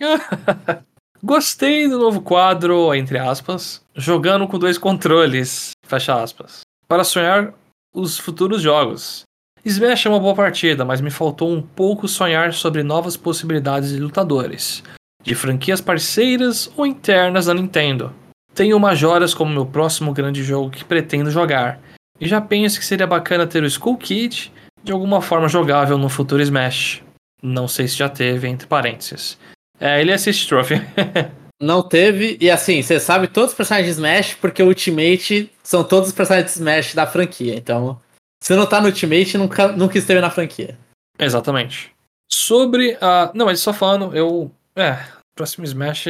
Gostei 1.22 1.88
do 1.88 1.98
novo 1.98 2.20
quadro, 2.20 2.94
entre 2.94 3.18
aspas, 3.18 3.83
jogando 3.92 4.46
com 4.46 4.57
dois 4.57 4.78
controles, 4.78 5.72
fecha 5.85 6.14
aspas, 6.14 6.61
para 6.87 7.02
sonhar 7.02 7.52
os 7.92 8.16
futuros 8.16 8.62
jogos. 8.62 9.22
Smash 9.64 10.07
é 10.07 10.09
uma 10.09 10.20
boa 10.20 10.37
partida, 10.37 10.85
mas 10.85 11.00
me 11.00 11.11
faltou 11.11 11.50
um 11.52 11.61
pouco 11.61 12.07
sonhar 12.07 12.54
sobre 12.54 12.85
novas 12.85 13.16
possibilidades 13.16 13.90
de 13.90 13.98
lutadores, 13.98 14.85
de 15.20 15.35
franquias 15.35 15.81
parceiras 15.81 16.70
ou 16.76 16.87
internas 16.87 17.46
da 17.46 17.54
Nintendo. 17.54 18.14
Tenho 18.54 18.78
Majoras 18.78 19.35
como 19.35 19.52
meu 19.52 19.66
próximo 19.66 20.12
grande 20.12 20.44
jogo 20.44 20.70
que 20.70 20.85
pretendo 20.85 21.33
jogar, 21.33 21.81
e 22.20 22.28
já 22.28 22.40
penso 22.40 22.78
que 22.78 22.87
seria 22.87 23.09
bacana 23.09 23.44
ter 23.44 23.64
o 23.64 23.66
Skull 23.66 23.96
Kid 23.96 24.52
de 24.85 24.92
alguma 24.92 25.20
forma 25.20 25.48
jogável 25.48 25.98
no 25.98 26.09
futuro 26.09 26.40
Smash. 26.40 27.02
Não 27.42 27.66
sei 27.66 27.88
se 27.88 27.96
já 27.96 28.09
teve, 28.09 28.46
entre 28.46 28.68
parênteses. 28.68 29.37
É, 29.80 30.00
ele 30.00 30.12
assiste 30.12 30.48
Trophy. 30.48 30.74
Não 31.60 31.82
teve, 31.82 32.38
e 32.40 32.48
assim, 32.48 32.80
você 32.82 33.00
sabe 33.00 33.26
todos 33.26 33.50
os 33.50 33.56
personagens 33.56 33.96
de 33.96 34.00
Smash, 34.00 34.34
porque 34.34 34.62
o 34.62 34.68
Ultimate 34.68 35.50
são 35.60 35.82
todos 35.82 36.08
os 36.08 36.14
personagens 36.14 36.52
de 36.52 36.58
Smash 36.58 36.94
da 36.94 37.04
franquia. 37.04 37.56
Então, 37.56 38.00
se 38.40 38.54
não 38.54 38.64
tá 38.64 38.80
no 38.80 38.86
Ultimate, 38.86 39.36
nunca, 39.36 39.68
nunca 39.72 39.98
esteve 39.98 40.20
na 40.20 40.30
franquia. 40.30 40.78
Exatamente. 41.18 41.92
Sobre 42.30 42.96
a. 43.00 43.32
Não, 43.34 43.46
mas 43.46 43.58
só 43.60 43.72
falando, 43.72 44.16
eu. 44.16 44.50
É, 44.76 45.04
próximo 45.36 45.64
Smash. 45.64 46.06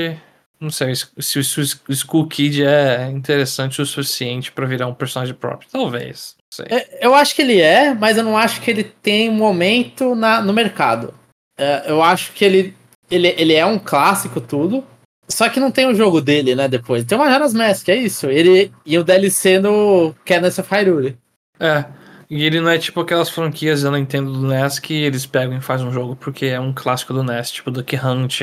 Não 0.61 0.71
sei 0.71 0.93
se, 0.95 1.39
o 1.39 1.93
Skull 1.93 2.27
Kid 2.27 2.65
é 2.65 3.09
interessante 3.09 3.81
o 3.81 3.87
suficiente 3.87 4.51
pra 4.51 4.67
virar 4.67 4.89
um 4.89 4.95
personagem 4.95 5.35
próprio. 5.35 5.71
Talvez. 5.71 6.35
Não 6.37 6.67
sei. 6.67 6.77
É, 6.77 7.07
eu 7.07 7.15
acho 7.15 7.35
que 7.35 7.43
ele 7.43 7.61
é, 7.61 7.95
mas 7.95 8.17
eu 8.17 8.25
não 8.25 8.37
acho 8.37 8.61
que 8.61 8.71
ele 8.71 8.83
tem 8.83 9.31
um 9.31 9.35
momento 9.35 10.17
na, 10.17 10.43
no 10.43 10.53
mercado. 10.53 11.15
É, 11.57 11.85
eu 11.87 12.03
acho 12.03 12.33
que 12.33 12.45
ele, 12.45 12.77
ele, 13.11 13.35
ele 13.37 13.55
é 13.55 13.65
um 13.65 13.79
clássico, 13.79 14.41
tudo. 14.41 14.85
Só 15.29 15.49
que 15.49 15.61
não 15.61 15.71
tem 15.71 15.87
o 15.87 15.95
jogo 15.95 16.21
dele, 16.21 16.55
né, 16.55 16.69
depois. 16.69 17.05
Tem 17.05 17.17
o 17.17 17.21
Majora's 17.21 17.53
Mask, 17.53 17.89
é 17.89 17.97
isso. 17.97 18.27
Ele 18.29 18.73
e 18.87 18.97
o 18.99 19.05
DLC 19.05 19.59
no 19.59 20.15
Cadence 20.25 20.61
of 20.61 20.75
Hyrule. 20.75 21.19
É. 21.61 21.85
E 22.31 22.45
ele 22.45 22.61
não 22.61 22.71
é 22.71 22.79
tipo 22.79 23.01
aquelas 23.01 23.29
franquias 23.29 23.83
da 23.83 23.91
Nintendo 23.91 24.33
do 24.33 24.47
NES 24.47 24.79
que 24.79 24.95
eles 24.95 25.27
pegam 25.27 25.57
e 25.57 25.61
fazem 25.63 25.87
um 25.87 25.93
jogo 25.93 26.15
porque 26.17 26.47
é 26.47 26.61
um 26.61 26.73
clássico 26.73 27.13
do 27.13 27.23
NES, 27.23 27.51
tipo 27.51 27.71
Duck 27.71 27.97
Hunt, 27.97 28.43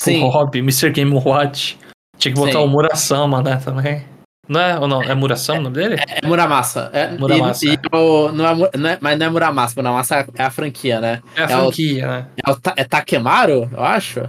Sim. 0.00 0.20
Hobby, 0.28 0.58
Mr. 0.58 0.90
Game 0.90 1.12
Watch. 1.12 1.78
Tinha 2.18 2.34
que 2.34 2.40
botar 2.40 2.58
Sim. 2.58 2.64
o 2.64 2.68
Murasama, 2.68 3.42
né, 3.42 3.60
também. 3.64 4.04
Não 4.48 4.60
é? 4.60 4.78
Ou 4.78 4.86
não? 4.86 5.02
É 5.02 5.14
Murasama 5.14 5.60
o 5.60 5.62
nome 5.62 5.76
dele? 5.76 5.96
É 6.06 6.26
Muramasa. 6.26 6.90
É, 6.92 7.08
Muramasa. 7.16 7.64
E, 7.66 7.74
e 7.74 7.78
o- 7.96 8.30
não 8.32 8.46
é, 8.46 8.70
não 8.76 8.90
é- 8.90 8.98
mas 9.00 9.18
não 9.18 9.26
é 9.26 9.30
Muramasa. 9.30 9.74
Muramasa 9.76 10.26
é 10.34 10.42
a 10.42 10.50
franquia, 10.50 11.00
né? 11.00 11.22
É 11.36 11.44
a 11.44 11.50
É 11.50 11.56
o- 11.56 11.60
franquia, 11.62 12.06
né? 12.06 12.26
É, 12.46 12.50
o 12.50 12.58
é 12.76 12.84
Takemaru, 12.84 13.70
eu 13.72 13.82
acho. 13.82 14.20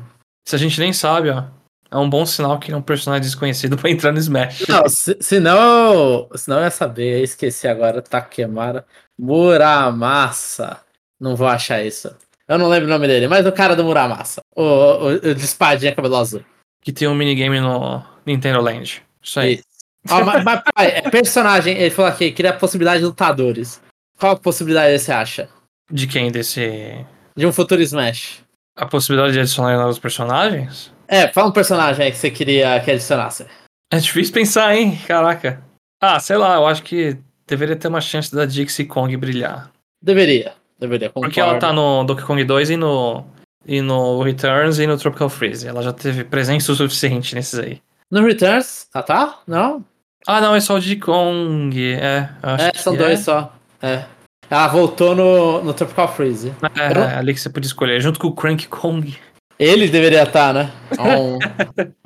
Se 0.48 0.56
a 0.56 0.60
gente 0.60 0.80
nem 0.80 0.94
sabe, 0.94 1.30
ó. 1.30 1.44
É 1.92 1.98
um 1.98 2.10
bom 2.10 2.26
sinal 2.26 2.60
que 2.60 2.72
é 2.72 2.76
um 2.76 2.82
personagem 2.82 3.22
desconhecido 3.24 3.78
pra 3.78 3.90
entrar 3.90 4.12
no 4.12 4.18
Smash. 4.20 4.66
Não, 4.68 4.88
se, 4.90 5.16
senão, 5.22 6.28
senão 6.36 6.58
eu 6.58 6.64
ia 6.64 6.72
saber. 6.72 7.20
Eu 7.20 7.24
esqueci 7.24 7.68
agora. 7.68 8.02
Takemaru. 8.02 8.84
Muramasa. 9.20 10.80
Não 11.20 11.36
vou 11.36 11.48
achar 11.48 11.84
isso. 11.84 12.14
Eu 12.48 12.58
não 12.58 12.68
lembro 12.68 12.88
o 12.88 12.92
nome 12.92 13.08
dele, 13.08 13.28
mas 13.28 13.46
o 13.46 13.52
cara 13.52 13.76
do 13.76 13.84
Muramasa. 13.84 14.42
O, 14.56 14.62
o, 14.64 15.08
o 15.14 15.20
de 15.36 15.44
espadinha 15.44 15.96
cabelo 15.96 16.16
azul. 16.18 16.44
Que 16.82 16.92
tem 16.92 17.08
um 17.08 17.16
minigame 17.16 17.60
no 17.60 18.04
Nintendo 18.26 18.62
Land. 18.62 19.02
Isso 19.24 19.40
aí. 19.40 19.54
Isso. 19.56 19.64
Ó, 20.10 20.24
mas, 20.24 20.44
mas, 20.44 20.62
pai, 20.74 20.88
é 20.88 21.10
personagem. 21.10 21.78
Ele 21.78 21.90
falou 21.90 22.12
aqui, 22.12 22.32
queria 22.32 22.52
a 22.52 22.56
possibilidade 22.56 23.00
de 23.00 23.06
lutadores. 23.06 23.82
Qual 24.18 24.34
a 24.34 24.38
possibilidade 24.38 24.98
você 24.98 25.12
acha? 25.12 25.50
De 25.92 26.08
quem? 26.08 26.32
Desse. 26.32 27.06
De 27.36 27.46
um 27.46 27.52
futuro 27.52 27.82
Smash? 27.82 28.44
A 28.78 28.86
possibilidade 28.86 29.34
de 29.34 29.40
adicionar 29.40 29.78
novos 29.78 30.00
personagens? 30.00 30.92
É, 31.08 31.28
fala 31.28 31.50
um 31.50 31.52
personagem 31.52 32.06
aí 32.06 32.12
que 32.12 32.18
você 32.18 32.32
queria 32.32 32.80
que 32.80 32.92
adicionasse. 32.92 33.46
É 33.92 33.98
difícil 33.98 34.34
pensar, 34.34 34.76
hein? 34.76 35.00
Caraca. 35.08 35.64
Ah, 36.02 36.20
sei 36.20 36.38
lá, 36.38 36.56
eu 36.56 36.66
acho 36.66 36.84
que 36.84 37.18
deveria 37.48 37.76
ter 37.76 37.88
uma 37.88 38.02
chance 38.02 38.34
da 38.34 38.46
Dixie 38.46 38.86
Kong 38.86 39.16
brilhar. 39.18 39.72
Deveria. 40.02 40.54
Deveria, 40.80 41.10
concordo. 41.10 41.28
Porque 41.28 41.40
ela 41.40 41.58
tá 41.58 41.72
no 41.72 42.04
Donkey 42.04 42.24
Kong 42.24 42.44
2 42.44 42.72
e 42.72 42.78
no. 42.78 43.26
E 43.68 43.82
no 43.82 44.22
Returns 44.22 44.78
e 44.78 44.86
no 44.86 44.98
Tropical 44.98 45.30
Freeze. 45.30 45.68
Ela 45.68 45.82
já 45.82 45.92
teve 45.92 46.24
presença 46.24 46.72
o 46.72 46.76
suficiente 46.76 47.34
nesses 47.34 47.58
aí. 47.58 47.82
No 48.12 48.24
Returns? 48.24 48.88
Ah, 48.94 49.02
tá? 49.02 49.40
Não? 49.48 49.84
Ah, 50.28 50.42
não, 50.42 50.56
é 50.56 50.60
só 50.60 50.76
o 50.76 50.80
Diddy 50.80 50.98
Kong. 50.98 51.94
É, 51.94 52.30
É, 52.60 52.78
são 52.78 52.96
dois 52.96 53.20
só. 53.20 53.54
É. 53.82 54.04
Ela 54.50 54.68
voltou 54.68 55.16
no, 55.16 55.64
no 55.64 55.74
Tropical 55.74 56.14
Freeze. 56.14 56.54
É, 56.76 56.94
não- 56.94 57.04
é 57.04 57.16
ali 57.18 57.34
que 57.34 57.40
você 57.40 57.50
podia 57.50 57.68
escolher, 57.68 58.00
junto 58.02 58.20
com 58.20 58.28
o 58.28 58.36
Crank 58.36 58.68
Kong. 58.68 59.16
Ele 59.58 59.88
deveria 59.88 60.24
estar, 60.24 60.54
né? 60.54 60.72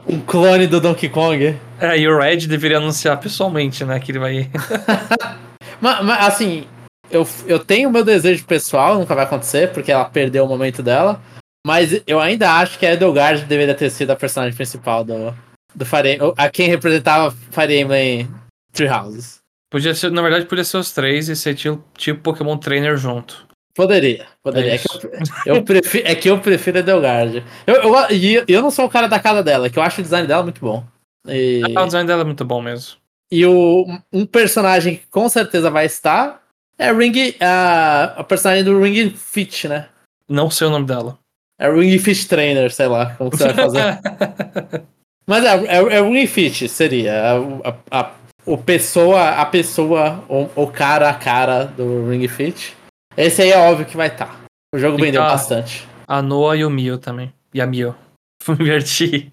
Um, 0.08 0.16
um 0.16 0.20
clone 0.22 0.68
do 0.68 0.80
Donkey 0.80 1.10
Kong. 1.10 1.56
É, 1.80 1.98
e 1.98 2.08
o 2.08 2.18
Red 2.20 2.48
deveria 2.48 2.78
anunciar 2.78 3.20
pessoalmente, 3.20 3.84
né? 3.86 4.00
Que 4.00 4.12
ele 4.12 4.20
vai. 4.20 4.50
Mas, 5.82 6.04
mas, 6.04 6.28
assim, 6.28 6.68
eu, 7.10 7.26
eu 7.48 7.58
tenho 7.58 7.90
meu 7.90 8.04
desejo 8.04 8.44
pessoal, 8.46 8.96
nunca 9.00 9.16
vai 9.16 9.24
acontecer, 9.24 9.72
porque 9.72 9.92
ela 9.92 10.04
perdeu 10.06 10.44
o 10.44 10.48
momento 10.48 10.84
dela. 10.84 11.22
Mas 11.66 12.02
eu 12.06 12.20
ainda 12.20 12.52
acho 12.52 12.78
que 12.78 12.86
a 12.86 12.94
Edelgard 12.94 13.46
deveria 13.46 13.74
ter 13.74 13.90
sido 13.90 14.12
a 14.12 14.16
personagem 14.16 14.56
principal 14.56 15.04
do, 15.06 15.34
do 15.76 15.86
Fire 15.86 16.14
Emblem. 16.16 16.34
A 16.38 16.50
quem 16.50 16.68
representava 16.68 17.32
Fire 17.52 17.78
Emblem 17.80 18.30
Three 18.74 18.90
Houses. 18.90 19.40
Podia 19.72 19.94
ser, 19.94 20.12
na 20.12 20.22
verdade, 20.22 20.46
podia 20.46 20.64
ser 20.64 20.78
os 20.78 20.92
três 20.92 21.30
e 21.30 21.36
ser 21.36 21.54
tipo, 21.56 21.84
tipo 21.96 22.22
Pokémon 22.22 22.58
Trainer 22.58 22.98
junto. 22.98 23.48
Poderia, 23.76 24.26
poderia. 24.44 24.72
É 24.72 24.76
É, 24.76 24.78
que 24.80 24.88
eu, 25.50 25.56
eu 25.56 25.64
prefiro, 25.64 26.08
é 26.08 26.16
que 26.16 26.30
eu 26.30 26.40
prefiro 26.40 26.78
a 26.78 26.80
Edelgard. 26.82 27.44
Eu, 27.68 27.76
eu, 27.76 28.12
e 28.12 28.44
eu 28.48 28.62
não 28.62 28.72
sou 28.72 28.86
o 28.86 28.90
cara 28.90 29.08
da 29.08 29.20
casa 29.20 29.44
dela, 29.44 29.70
que 29.70 29.78
eu 29.78 29.84
acho 29.84 30.02
o 30.02 30.04
design 30.04 30.28
dela 30.28 30.44
muito 30.44 30.60
bom. 30.60 30.84
E, 31.28 31.62
Ah, 31.76 31.84
o 31.84 31.86
design 31.86 32.08
dela 32.08 32.22
é 32.22 32.26
muito 32.26 32.44
bom 32.44 32.62
mesmo. 32.62 32.98
e 33.32 33.46
o, 33.46 33.86
um 34.12 34.26
personagem 34.26 34.96
que 34.98 35.08
com 35.08 35.30
certeza 35.30 35.70
vai 35.70 35.86
estar 35.86 36.42
é 36.78 36.92
Ring, 36.92 37.36
a, 37.40 38.16
a 38.18 38.24
personagem 38.24 38.64
do 38.64 38.82
Ring 38.82 39.12
Fit, 39.12 39.68
né? 39.68 39.88
Não 40.28 40.50
sei 40.50 40.68
o 40.68 40.72
nome 40.72 40.86
dela. 40.88 41.18
É 41.60 41.70
Ring 41.72 41.98
Fit 42.00 42.28
Trainer, 42.28 42.72
sei 42.74 42.88
lá 42.88 43.14
como 43.16 43.30
você 43.30 43.52
vai 43.52 43.54
fazer. 43.54 44.00
Mas 45.30 45.46
é, 45.46 45.66
é, 45.66 45.76
é 45.98 46.02
Ring 46.02 46.26
Fit, 46.26 46.68
seria. 46.68 47.14
A, 47.64 47.70
a, 47.70 48.02
a- 48.02 48.12
o 48.46 48.58
pessoa, 48.58 49.30
a 49.30 49.46
pessoa, 49.46 50.24
o, 50.28 50.50
o 50.64 50.68
cara 50.68 51.08
a 51.10 51.14
cara 51.14 51.66
do 51.66 52.10
Ring 52.10 52.28
Fit. 52.28 52.76
Esse 53.16 53.44
aí 53.44 53.52
é 53.52 53.58
óbvio 53.60 53.86
que 53.86 53.96
vai 53.96 54.08
estar. 54.08 54.42
O 54.74 54.80
jogo 54.80 54.96
Tem 54.96 55.06
vendeu 55.06 55.22
tá- 55.22 55.30
bastante. 55.30 55.88
a 56.08 56.20
Noah 56.22 56.58
e 56.58 56.66
o 56.66 56.70
Mio 56.70 56.98
também. 56.98 57.32
E 57.54 57.62
a 57.62 57.68
Mio. 57.68 57.96
Fui 58.42 58.56
me 58.58 58.64
divertir. 58.64 59.32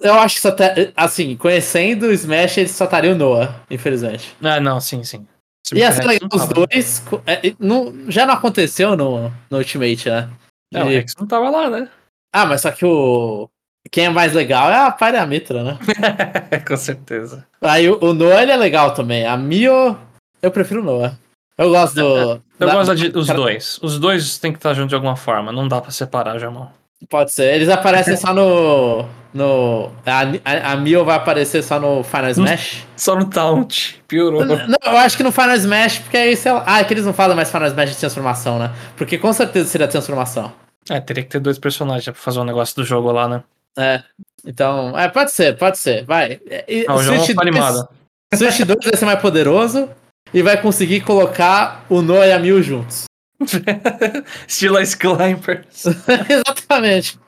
Eu 0.00 0.14
acho 0.14 0.34
que 0.34 0.40
só 0.40 0.50
tá. 0.50 0.64
Assim, 0.96 1.36
conhecendo 1.36 2.06
o 2.06 2.12
Smash, 2.12 2.58
ele 2.58 2.68
só 2.68 2.84
estaria 2.86 3.12
o 3.12 3.14
Noah, 3.14 3.54
infelizmente. 3.70 4.34
Ah, 4.42 4.58
não, 4.58 4.80
sim, 4.80 5.04
sim. 5.04 5.24
Se 5.64 5.76
Ia 5.76 5.90
me 5.90 5.94
ser 5.94 6.04
legal 6.04 6.28
os 6.34 6.48
dois. 6.48 7.04
é, 7.26 7.46
e 7.48 7.56
não, 7.60 8.10
já 8.10 8.26
não 8.26 8.34
aconteceu 8.34 8.96
no, 8.96 9.32
no 9.48 9.58
Ultimate, 9.58 10.10
né? 10.10 10.28
Não, 10.72 10.86
o 10.88 10.90
E- 10.90 10.94
Rex 10.96 11.14
não 11.18 11.26
tava 11.26 11.48
lá, 11.50 11.70
né? 11.70 11.88
ah, 12.34 12.46
mas 12.46 12.62
só 12.62 12.72
que 12.72 12.84
o. 12.84 13.48
Quem 13.90 14.06
é 14.06 14.08
mais 14.10 14.32
legal 14.32 14.70
é 14.70 14.86
a 14.86 14.90
Pyramitra, 14.90 15.62
né? 15.62 15.78
Com 16.66 16.76
certeza. 16.76 17.46
Aí 17.60 17.88
o, 17.88 17.98
o 18.02 18.12
Noah 18.14 18.42
ele 18.42 18.52
é 18.52 18.56
legal 18.56 18.92
também. 18.92 19.26
A 19.26 19.36
Mio, 19.36 19.96
eu 20.42 20.50
prefiro 20.50 20.80
o 20.80 20.84
Noah. 20.84 21.16
Eu 21.56 21.70
gosto 21.70 21.94
do. 21.94 22.42
Eu 22.58 22.66
da- 22.66 22.74
gosto 22.74 22.94
de, 22.96 23.08
dos 23.10 23.26
cara- 23.26 23.38
dois. 23.38 23.78
Os 23.82 23.98
dois 23.98 24.38
tem 24.38 24.50
que 24.52 24.58
estar 24.58 24.74
juntos 24.74 24.88
de 24.88 24.94
alguma 24.94 25.14
forma. 25.16 25.52
Não 25.52 25.68
dá 25.68 25.80
pra 25.80 25.90
separar, 25.90 26.38
Jamão. 26.38 26.70
Pode 27.08 27.30
ser. 27.32 27.54
Eles 27.54 27.68
aparecem 27.68 28.16
só 28.16 28.32
no. 28.32 29.04
no 29.32 29.90
a, 30.06 30.22
a, 30.44 30.72
a 30.72 30.76
Mio 30.76 31.04
vai 31.04 31.16
aparecer 31.16 31.62
só 31.62 31.78
no 31.78 32.02
Final 32.02 32.30
Smash? 32.30 32.86
Só 32.96 33.14
no 33.14 33.26
Taunt. 33.26 33.96
Piorou. 34.08 34.44
Não, 34.44 34.56
eu 34.86 34.96
acho 34.98 35.16
que 35.16 35.22
no 35.22 35.30
Final 35.30 35.54
Smash, 35.56 35.98
porque 35.98 36.16
aí, 36.16 36.34
sei 36.36 36.50
lá. 36.52 36.64
Ah, 36.66 36.80
é 36.80 36.84
que 36.84 36.94
eles 36.94 37.04
não 37.04 37.12
falam 37.12 37.36
mais 37.36 37.50
Final 37.50 37.68
Smash 37.68 37.90
de 37.90 37.96
transformação, 37.98 38.58
né? 38.58 38.72
Porque 38.96 39.18
com 39.18 39.32
certeza 39.32 39.68
seria 39.68 39.86
transformação. 39.86 40.50
É, 40.90 40.98
teria 41.00 41.22
que 41.22 41.30
ter 41.30 41.38
dois 41.40 41.58
personagens 41.58 42.04
pra 42.04 42.14
fazer 42.14 42.40
um 42.40 42.44
negócio 42.44 42.74
do 42.76 42.84
jogo 42.84 43.10
lá, 43.12 43.28
né? 43.28 43.42
É. 43.76 44.02
Então, 44.46 44.96
é, 44.98 45.08
pode 45.08 45.30
ser, 45.32 45.56
pode 45.56 45.78
ser. 45.78 46.04
Vai. 46.04 46.40
E, 46.68 46.84
Ah, 46.88 46.94
o 46.94 47.02
Jamão 47.02 47.24
Switch 47.24 47.36
tá 47.36 47.42
2 47.42 47.48
animado. 47.56 47.88
Switch 48.34 48.60
2 48.60 48.78
vai 48.84 48.96
ser 48.96 49.04
mais 49.06 49.20
poderoso 49.20 49.88
e 50.32 50.42
vai 50.42 50.60
conseguir 50.60 51.00
colocar 51.00 51.84
o 51.88 52.02
Noah 52.02 52.26
e 52.26 52.32
a 52.32 52.38
Mil 52.38 52.62
juntos. 52.62 53.04
Estilo 54.46 54.80
Ice 54.80 54.96
Climbers. 54.96 55.84
Exatamente. 56.28 57.18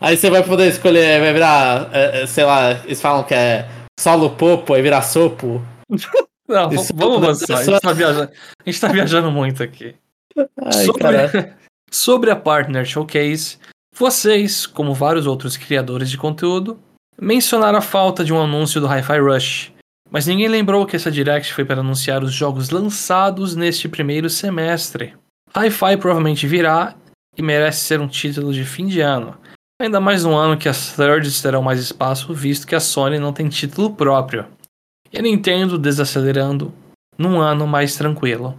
Aí 0.00 0.16
você 0.16 0.30
vai 0.30 0.42
poder 0.42 0.68
escolher, 0.68 1.20
vai 1.20 1.32
virar, 1.32 1.90
é, 1.92 2.22
é, 2.22 2.26
sei 2.26 2.44
lá, 2.44 2.72
eles 2.84 3.00
falam 3.00 3.24
que 3.24 3.34
é 3.34 3.68
solo 3.98 4.30
popo, 4.30 4.74
aí 4.74 4.82
virar 4.82 5.02
sopo. 5.02 5.62
Não, 6.48 6.72
Isso 6.72 6.92
vamos 6.94 7.14
tudo 7.16 7.24
avançar. 7.26 7.54
A 7.54 7.58
dessa- 7.58 7.70
gente, 7.72 7.80
tá 7.82 7.92
viajando, 7.92 8.30
a 8.32 8.70
gente 8.70 8.80
tá 8.80 8.88
viajando 8.88 9.30
muito 9.30 9.62
aqui. 9.62 9.94
Ai, 10.64 10.84
sobre, 10.84 11.52
sobre 11.90 12.30
a 12.30 12.36
Partner 12.36 12.84
Showcase, 12.86 13.58
vocês, 13.94 14.66
como 14.66 14.94
vários 14.94 15.26
outros 15.26 15.56
criadores 15.56 16.10
de 16.10 16.16
conteúdo, 16.16 16.78
mencionaram 17.20 17.78
a 17.78 17.82
falta 17.82 18.24
de 18.24 18.32
um 18.32 18.40
anúncio 18.40 18.80
do 18.80 18.86
Hi-Fi 18.86 19.18
Rush, 19.18 19.72
mas 20.10 20.26
ninguém 20.26 20.48
lembrou 20.48 20.86
que 20.86 20.96
essa 20.96 21.10
Direct 21.10 21.52
foi 21.52 21.64
para 21.64 21.80
anunciar 21.80 22.22
os 22.24 22.32
jogos 22.32 22.70
lançados 22.70 23.54
neste 23.54 23.88
primeiro 23.88 24.28
semestre. 24.28 25.14
Hi-Fi 25.56 25.96
provavelmente 25.98 26.46
virá 26.46 26.94
e 27.36 27.42
merece 27.42 27.80
ser 27.80 28.00
um 28.00 28.08
título 28.08 28.52
de 28.52 28.64
fim 28.64 28.86
de 28.86 29.00
ano, 29.00 29.36
ainda 29.80 30.00
mais 30.00 30.24
no 30.24 30.34
ano 30.34 30.56
que 30.56 30.68
as 30.68 30.94
Thirds 30.94 31.40
terão 31.40 31.62
mais 31.62 31.78
espaço, 31.78 32.32
visto 32.34 32.66
que 32.66 32.74
a 32.74 32.80
Sony 32.80 33.18
não 33.18 33.32
tem 33.32 33.48
título 33.48 33.94
próprio. 33.94 34.46
E 35.12 35.18
a 35.18 35.22
Nintendo 35.22 35.78
desacelerando 35.78 36.72
num 37.18 37.40
ano 37.40 37.66
mais 37.66 37.94
tranquilo. 37.96 38.58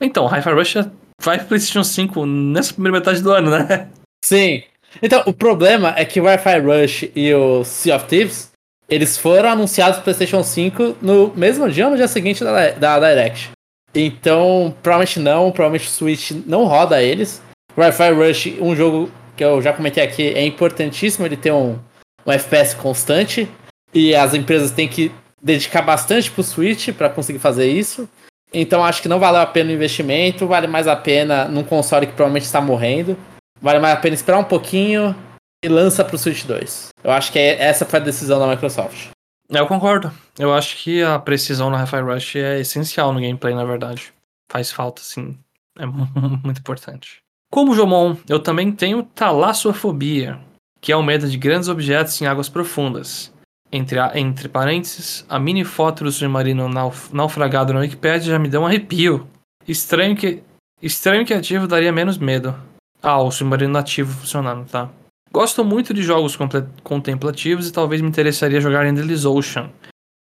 Então, 0.00 0.26
Hi-Fi 0.26 0.50
Rush 0.50 0.74
vai 1.22 1.38
pro 1.38 1.48
PlayStation 1.48 1.84
5 1.84 2.26
nessa 2.26 2.72
primeira 2.72 2.98
metade 2.98 3.22
do 3.22 3.30
ano, 3.30 3.50
né? 3.50 3.88
Sim. 4.22 4.62
Então, 5.02 5.22
o 5.26 5.32
problema 5.32 5.94
é 5.96 6.04
que 6.04 6.20
o 6.20 6.24
Wi-Fi 6.24 6.58
Rush 6.60 7.10
e 7.14 7.34
o 7.34 7.64
Sea 7.64 7.96
of 7.96 8.06
Thieves, 8.06 8.52
eles 8.88 9.16
foram 9.16 9.50
anunciados 9.50 9.96
pro 9.96 10.04
PlayStation 10.04 10.42
5 10.42 10.96
no 11.00 11.32
mesmo 11.34 11.68
dia 11.70 11.86
ou 11.86 11.90
no 11.90 11.96
dia 11.96 12.08
seguinte 12.08 12.44
da, 12.44 12.70
da 12.70 12.98
Direct. 12.98 13.50
Então, 13.94 14.74
provavelmente 14.82 15.18
não, 15.18 15.50
provavelmente 15.50 15.88
o 15.88 15.90
Switch 15.90 16.30
não 16.46 16.64
roda 16.64 17.02
eles. 17.02 17.42
Wi-Fi 17.76 18.10
Rush, 18.12 18.46
um 18.60 18.76
jogo 18.76 19.10
que 19.36 19.44
eu 19.44 19.60
já 19.60 19.72
comentei 19.72 20.02
aqui, 20.02 20.28
é 20.28 20.44
importantíssimo 20.44 21.26
ele 21.26 21.36
ter 21.36 21.52
um, 21.52 21.78
um 22.26 22.32
FPS 22.32 22.74
constante. 22.74 23.48
E 23.94 24.14
as 24.14 24.32
empresas 24.34 24.70
têm 24.70 24.88
que 24.88 25.12
dedicar 25.42 25.82
bastante 25.82 26.30
pro 26.30 26.42
Switch 26.42 26.90
para 26.90 27.10
conseguir 27.10 27.38
fazer 27.38 27.66
isso. 27.66 28.08
Então 28.54 28.84
acho 28.84 29.02
que 29.02 29.08
não 29.08 29.18
valeu 29.18 29.40
a 29.40 29.46
pena 29.46 29.70
o 29.70 29.74
investimento, 29.74 30.46
vale 30.46 30.66
mais 30.66 30.86
a 30.86 30.94
pena 30.94 31.46
num 31.46 31.64
console 31.64 32.06
que 32.06 32.12
provavelmente 32.12 32.44
está 32.44 32.60
morrendo. 32.60 33.16
Vale 33.62 33.78
mais 33.78 33.94
a 33.96 34.00
pena 34.00 34.14
esperar 34.14 34.38
um 34.38 34.44
pouquinho 34.44 35.14
e 35.64 35.68
lança 35.68 36.04
pro 36.04 36.18
Switch 36.18 36.44
2. 36.44 36.88
Eu 37.04 37.10
acho 37.12 37.30
que 37.32 37.38
é- 37.38 37.62
essa 37.62 37.84
foi 37.86 38.00
a 38.00 38.02
decisão 38.02 38.38
da 38.40 38.46
Microsoft. 38.48 39.08
Eu 39.48 39.66
concordo. 39.66 40.10
Eu 40.38 40.52
acho 40.52 40.76
que 40.78 41.02
a 41.02 41.18
precisão 41.18 41.70
no 41.70 41.76
Hi-Fi 41.76 42.00
Rush 42.00 42.36
é 42.36 42.60
essencial 42.60 43.12
no 43.12 43.20
gameplay, 43.20 43.54
na 43.54 43.64
verdade. 43.64 44.12
Faz 44.50 44.72
falta, 44.72 45.00
sim. 45.02 45.38
É 45.78 45.86
mu- 45.86 46.08
muito 46.44 46.58
importante. 46.58 47.18
Como 47.52 47.74
Jomon, 47.74 48.16
eu 48.28 48.40
também 48.40 48.72
tenho 48.72 49.02
talassofobia, 49.02 50.40
que 50.80 50.90
é 50.90 50.96
o 50.96 51.02
medo 51.02 51.28
de 51.28 51.36
grandes 51.36 51.68
objetos 51.68 52.20
em 52.20 52.26
águas 52.26 52.48
profundas. 52.48 53.32
Entre, 53.70 53.98
a- 53.98 54.12
entre 54.18 54.48
parênteses, 54.48 55.24
a 55.28 55.38
mini 55.38 55.64
foto 55.64 56.04
do 56.04 56.10
submarino 56.12 56.68
nauf- 56.68 57.12
naufragado 57.14 57.72
na 57.72 57.80
Wikipedia 57.80 58.32
já 58.32 58.38
me 58.38 58.48
deu 58.48 58.62
um 58.62 58.66
arrepio. 58.66 59.28
Estranho 59.68 60.16
que, 60.16 60.42
estranho 60.82 61.24
que 61.24 61.32
ativo 61.34 61.66
daria 61.66 61.92
menos 61.92 62.18
medo. 62.18 62.54
Ah, 63.02 63.20
o 63.20 63.30
submarino 63.30 63.72
nativo 63.72 64.12
funcionando, 64.20 64.64
tá? 64.68 64.88
Gosto 65.32 65.64
muito 65.64 65.92
de 65.92 66.02
jogos 66.02 66.38
contemplativos 66.84 67.68
e 67.68 67.72
talvez 67.72 68.00
me 68.00 68.08
interessaria 68.08 68.60
jogar 68.60 68.86
Endless 68.86 69.26
Ocean, 69.26 69.70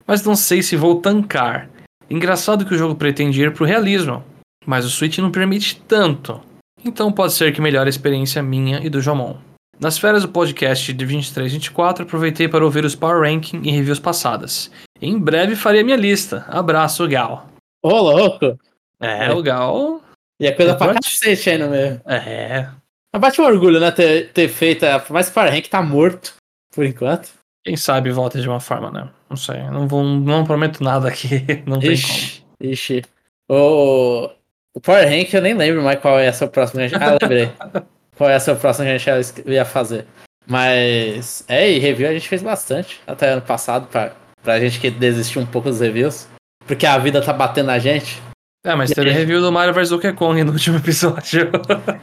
mas 0.06 0.22
não 0.22 0.36
sei 0.36 0.62
se 0.62 0.76
vou 0.76 1.00
tancar. 1.00 1.68
Engraçado 2.08 2.64
que 2.64 2.74
o 2.74 2.78
jogo 2.78 2.94
pretende 2.94 3.42
ir 3.42 3.52
pro 3.52 3.64
realismo, 3.64 4.22
mas 4.66 4.84
o 4.84 4.90
Switch 4.90 5.18
não 5.18 5.30
permite 5.30 5.80
tanto. 5.88 6.40
Então 6.84 7.10
pode 7.10 7.32
ser 7.32 7.52
que 7.52 7.60
melhore 7.60 7.88
a 7.88 7.90
experiência 7.90 8.42
minha 8.42 8.80
e 8.84 8.88
do 8.88 9.00
Jomon. 9.00 9.36
Nas 9.80 9.98
férias 9.98 10.22
do 10.22 10.28
podcast 10.28 10.92
de 10.92 11.04
23 11.04 11.52
e 11.52 11.54
24, 11.54 12.04
aproveitei 12.04 12.48
para 12.48 12.64
ouvir 12.64 12.84
os 12.84 12.94
Power 12.94 13.22
Ranking 13.22 13.62
e 13.64 13.70
reviews 13.70 13.98
passadas. 13.98 14.70
Em 15.00 15.18
breve 15.18 15.56
farei 15.56 15.80
a 15.80 15.84
minha 15.84 15.96
lista. 15.96 16.44
Abraço, 16.48 17.06
Gal. 17.08 17.48
Ô, 17.82 17.90
louco! 17.90 18.58
É, 19.00 19.32
o 19.32 19.42
Gal. 19.42 20.02
E 20.40 20.46
é 20.46 20.52
coisa 20.52 20.74
pra 20.76 20.88
Pode? 20.88 21.00
cacete 21.00 21.50
aí 21.50 21.58
no 21.58 21.68
meio. 21.68 22.00
É. 22.06 22.68
Mas 23.12 23.20
bate 23.22 23.40
um 23.40 23.44
orgulho, 23.44 23.80
né? 23.80 23.90
Ter, 23.90 24.28
ter 24.32 24.48
feito. 24.48 24.84
a- 24.84 24.98
Por 25.00 25.12
mais 25.12 25.26
que 25.26 25.32
o 25.32 25.34
Power 25.34 25.52
Rank 25.52 25.66
tá 25.66 25.82
morto, 25.82 26.34
por 26.74 26.84
enquanto. 26.84 27.30
Quem 27.64 27.76
sabe 27.76 28.10
volta 28.12 28.40
de 28.40 28.48
uma 28.48 28.60
forma, 28.60 28.90
né? 28.90 29.08
Não 29.28 29.36
sei. 29.36 29.62
Não, 29.64 29.86
vou, 29.88 30.02
não 30.04 30.44
prometo 30.44 30.82
nada 30.82 31.08
aqui. 31.08 31.44
Não 31.66 31.78
tem 31.80 31.90
como. 32.00 32.14
Ixi, 32.14 32.44
ixi. 32.60 33.02
O, 33.50 34.30
o 34.74 34.80
Power 34.80 35.06
Rank 35.08 35.32
eu 35.34 35.42
nem 35.42 35.54
lembro 35.54 35.82
mais 35.82 35.98
qual 36.00 36.18
é 36.18 36.28
a 36.28 36.32
sua 36.32 36.48
próxima. 36.48 36.82
Ah, 37.00 37.18
lembrei. 37.20 37.50
qual 38.16 38.30
é 38.30 38.34
a 38.36 38.40
sua 38.40 38.54
próxima 38.54 38.86
que 38.86 38.92
a 39.10 39.18
gente 39.18 39.50
ia 39.50 39.64
fazer. 39.64 40.06
Mas. 40.46 41.44
É, 41.48 41.70
e 41.70 41.78
review 41.78 42.08
a 42.08 42.12
gente 42.12 42.28
fez 42.28 42.42
bastante. 42.42 43.00
Até 43.06 43.30
ano 43.30 43.42
passado, 43.42 43.86
pra, 43.88 44.12
pra 44.42 44.58
gente 44.60 44.78
que 44.80 44.90
desistiu 44.90 45.42
um 45.42 45.46
pouco 45.46 45.68
dos 45.68 45.80
reviews. 45.80 46.26
Porque 46.66 46.86
a 46.86 46.96
vida 46.98 47.20
tá 47.20 47.32
batendo 47.32 47.66
na 47.66 47.78
gente. 47.78 48.22
É, 48.64 48.74
mas 48.74 48.90
teve 48.90 49.10
aí? 49.10 49.16
review 49.16 49.40
do 49.40 49.52
Mario 49.52 49.74
vs 49.74 49.90
Donkey 49.90 50.12
Kong 50.12 50.42
no 50.44 50.52
último 50.52 50.76
episódio. 50.78 51.50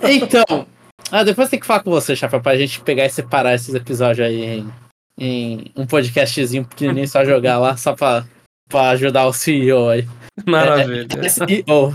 Então. 0.01 0.67
Ah, 1.11 1.23
depois 1.23 1.49
tem 1.49 1.59
que 1.59 1.65
falar 1.65 1.81
com 1.83 1.91
você, 1.91 2.15
Chapa, 2.15 2.39
pra 2.39 2.57
gente 2.57 2.81
pegar 2.81 3.05
e 3.05 3.09
separar 3.09 3.53
esses 3.53 3.73
episódios 3.75 4.25
aí 4.25 4.43
em, 4.43 4.73
em 5.19 5.71
um 5.75 5.85
podcastzinho 5.85 6.65
pequenininho, 6.65 7.07
só 7.07 7.23
jogar 7.23 7.59
lá, 7.59 7.77
só 7.77 7.93
pra, 7.93 8.25
pra 8.67 8.89
ajudar 8.89 9.25
o 9.27 9.33
CEO 9.33 9.89
aí. 9.89 10.07
Maravilha. 10.45 11.07
CEO. 11.29 11.93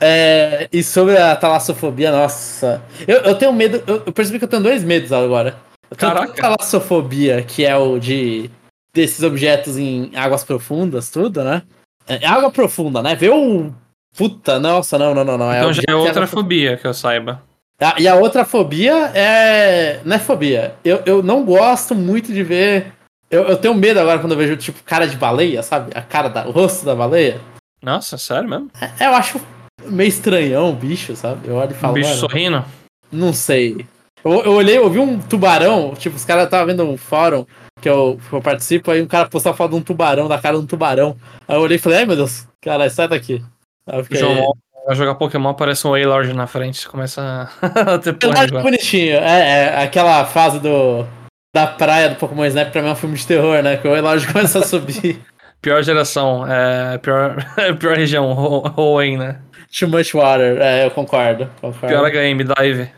É, 0.00 0.68
e 0.72 0.82
sobre 0.82 1.16
a 1.16 1.36
talassofobia, 1.36 2.10
nossa. 2.10 2.82
Eu, 3.06 3.18
eu 3.18 3.34
tenho 3.36 3.52
medo. 3.52 3.82
Eu, 3.86 4.02
eu 4.06 4.12
percebi 4.12 4.38
que 4.38 4.44
eu 4.44 4.48
tenho 4.48 4.62
dois 4.62 4.82
medos 4.82 5.12
agora. 5.12 5.56
Eu 5.90 5.96
tenho 5.96 6.12
Caraca. 6.12 6.32
a 6.32 6.56
talassofobia, 6.56 7.42
que 7.42 7.64
é 7.64 7.76
o 7.76 7.98
de 7.98 8.50
desses 8.94 9.22
objetos 9.22 9.78
em 9.78 10.10
águas 10.14 10.44
profundas, 10.44 11.08
tudo, 11.10 11.44
né? 11.44 11.62
É 12.06 12.26
água 12.26 12.50
profunda, 12.50 13.02
né? 13.02 13.14
Ver 13.14 13.30
um. 13.30 13.72
Puta, 14.16 14.58
nossa, 14.58 14.98
não, 14.98 15.14
não, 15.14 15.24
não, 15.24 15.38
não. 15.38 15.52
Então 15.54 15.72
já 15.72 15.80
objeto 15.82 15.90
é 15.90 15.94
outra 15.96 16.26
fobia 16.26 16.76
que 16.76 16.86
eu 16.86 16.92
saiba. 16.94 17.42
ah, 17.80 17.94
E 17.98 18.06
a 18.06 18.14
outra 18.14 18.44
fobia 18.44 19.10
é. 19.14 20.00
Não 20.04 20.16
é 20.16 20.18
fobia. 20.18 20.74
Eu, 20.84 21.02
eu 21.06 21.22
não 21.22 21.44
gosto 21.44 21.94
muito 21.94 22.32
de 22.32 22.42
ver. 22.42 22.92
Eu, 23.30 23.44
eu 23.44 23.56
tenho 23.56 23.74
medo 23.74 23.98
agora 23.98 24.18
quando 24.18 24.32
eu 24.32 24.38
vejo, 24.38 24.56
tipo, 24.56 24.82
cara 24.84 25.06
de 25.06 25.16
baleia, 25.16 25.62
sabe? 25.62 25.90
A 25.94 26.02
cara 26.02 26.28
da. 26.28 26.46
O 26.46 26.50
rosto 26.50 26.84
da 26.84 26.94
baleia. 26.94 27.40
Nossa, 27.82 28.18
sério 28.18 28.48
mesmo? 28.48 28.70
É, 29.00 29.06
eu 29.06 29.14
acho 29.14 29.40
meio 29.86 30.08
estranhão 30.08 30.70
o 30.70 30.74
bicho, 30.74 31.16
sabe? 31.16 31.48
Eu 31.48 31.54
olho 31.56 31.70
e 31.70 31.74
Um 31.74 31.78
falo, 31.78 31.94
bicho 31.94 32.08
mano, 32.10 32.20
sorrindo? 32.20 32.64
não 33.10 33.32
sei. 33.32 33.86
Eu, 34.24 34.44
eu 34.44 34.52
olhei, 34.52 34.76
eu 34.78 34.88
vi 34.88 35.00
um 35.00 35.18
tubarão, 35.18 35.94
tipo, 35.96 36.14
os 36.14 36.24
caras 36.24 36.44
estavam 36.44 36.66
vendo 36.66 36.84
um 36.84 36.96
fórum 36.96 37.44
que 37.80 37.88
eu, 37.88 38.20
que 38.28 38.32
eu 38.32 38.40
participo, 38.40 38.90
aí 38.92 39.02
um 39.02 39.06
cara 39.08 39.28
postou 39.28 39.50
a 39.50 39.54
foto 39.54 39.72
de 39.72 39.76
um 39.78 39.82
tubarão, 39.82 40.28
da 40.28 40.38
cara 40.38 40.56
de 40.56 40.62
um 40.62 40.66
tubarão. 40.66 41.16
Aí 41.48 41.56
eu 41.56 41.60
olhei 41.62 41.76
e 41.76 41.80
falei, 41.80 41.98
ai 42.00 42.06
meu 42.06 42.14
Deus, 42.14 42.46
cara, 42.60 42.88
sai 42.88 43.08
daqui. 43.08 43.42
O 43.86 44.02
fiquei, 44.04 44.18
João 44.20 44.52
vai 44.86 44.96
jogar 44.96 45.14
Pokémon, 45.14 45.50
aparece 45.50 45.86
um 45.86 45.90
Wailord 45.90 46.32
na 46.34 46.46
frente, 46.46 46.88
começa 46.88 47.48
a 47.60 47.98
ter 48.00 48.12
pânico. 48.14 48.60
bonitinho. 48.62 49.16
É, 49.16 49.40
é, 49.78 49.82
aquela 49.82 50.24
fase 50.24 50.58
do. 50.60 51.06
Da 51.54 51.66
praia 51.66 52.08
do 52.08 52.16
Pokémon 52.16 52.46
Snap 52.46 52.70
pra 52.72 52.80
mim 52.80 52.88
é 52.88 52.92
um 52.92 52.96
filme 52.96 53.16
de 53.16 53.26
terror, 53.26 53.62
né? 53.62 53.76
Que 53.76 53.86
o 53.86 53.94
Eloy 53.94 54.24
começa 54.32 54.60
a 54.60 54.62
subir. 54.62 55.20
Pior 55.60 55.82
geração, 55.82 56.44
é, 56.50 56.96
pior, 56.98 57.36
pior 57.78 57.96
região, 57.96 58.32
Ho- 58.32 58.72
Hoenn, 58.76 59.18
né? 59.18 59.38
Too 59.78 59.88
much 59.88 60.12
water. 60.14 60.58
É, 60.60 60.84
eu 60.86 60.90
concordo. 60.90 61.48
concordo. 61.60 61.86
Pior 61.88 62.10
HM, 62.10 62.38
Dive. 62.58 62.90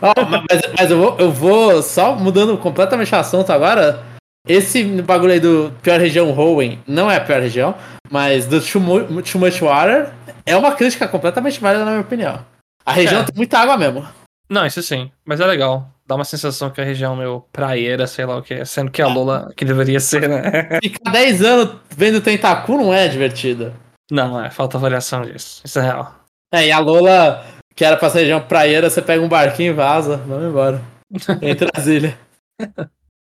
Ma- 0.00 0.14
mas 0.50 0.60
mas 0.78 0.90
eu, 0.90 0.98
vou, 0.98 1.16
eu 1.18 1.30
vou 1.30 1.82
só 1.82 2.14
mudando 2.14 2.56
completamente 2.58 3.12
o 3.14 3.18
assunto 3.18 3.50
agora. 3.52 4.02
Esse 4.48 4.82
bagulho 5.02 5.32
aí 5.32 5.40
do 5.40 5.72
pior 5.82 5.98
região 5.98 6.30
Hoenn 6.36 6.78
não 6.86 7.10
é 7.10 7.16
a 7.16 7.20
pior 7.20 7.40
região, 7.40 7.74
mas 8.10 8.46
do 8.46 8.60
Too, 8.60 8.80
Mu- 8.80 9.22
Too 9.22 9.40
Much 9.40 9.60
Water 9.60 10.10
é 10.44 10.56
uma 10.56 10.72
crítica 10.72 11.06
completamente 11.08 11.60
válida, 11.60 11.84
na 11.84 11.90
minha 11.92 12.02
opinião. 12.02 12.44
A 12.84 12.92
região 12.92 13.20
É. 13.22 13.24
tem 13.24 13.36
muita 13.36 13.58
água 13.58 13.76
mesmo. 13.76 14.06
Não, 14.48 14.64
isso 14.64 14.82
sim, 14.82 15.10
mas 15.24 15.40
é 15.40 15.46
legal. 15.46 15.90
Dá 16.06 16.14
uma 16.14 16.24
sensação 16.24 16.70
que 16.70 16.80
a 16.80 16.84
região 16.84 17.16
meio 17.16 17.44
praieira, 17.52 18.06
sei 18.06 18.24
lá 18.24 18.36
o 18.36 18.42
que 18.42 18.54
é, 18.54 18.64
sendo 18.64 18.92
que 18.92 19.02
a 19.02 19.08
Lula 19.08 19.52
que 19.56 19.64
deveria 19.64 19.98
ser, 19.98 20.28
né? 20.28 20.78
Ficar 20.80 21.10
10 21.10 21.42
anos 21.42 21.76
vendo 21.90 22.20
Tentacu 22.20 22.76
não 22.76 22.94
é 22.94 23.08
divertido. 23.08 23.72
Não, 24.08 24.40
é, 24.40 24.48
falta 24.50 24.78
variação 24.78 25.22
disso. 25.22 25.62
Isso 25.64 25.78
é 25.80 25.82
real. 25.82 26.14
É, 26.54 26.66
e 26.68 26.70
a 26.70 26.78
Lola, 26.78 27.44
que 27.74 27.84
era 27.84 27.96
pra 27.96 28.08
ser 28.08 28.20
região 28.20 28.40
praieira, 28.40 28.88
você 28.88 29.02
pega 29.02 29.20
um 29.20 29.28
barquinho 29.28 29.70
e 29.70 29.74
vaza, 29.74 30.16
vamos 30.18 30.44
embora. 30.48 30.80
Entre 31.42 31.68
as 31.74 31.86
ilhas. 31.88 32.14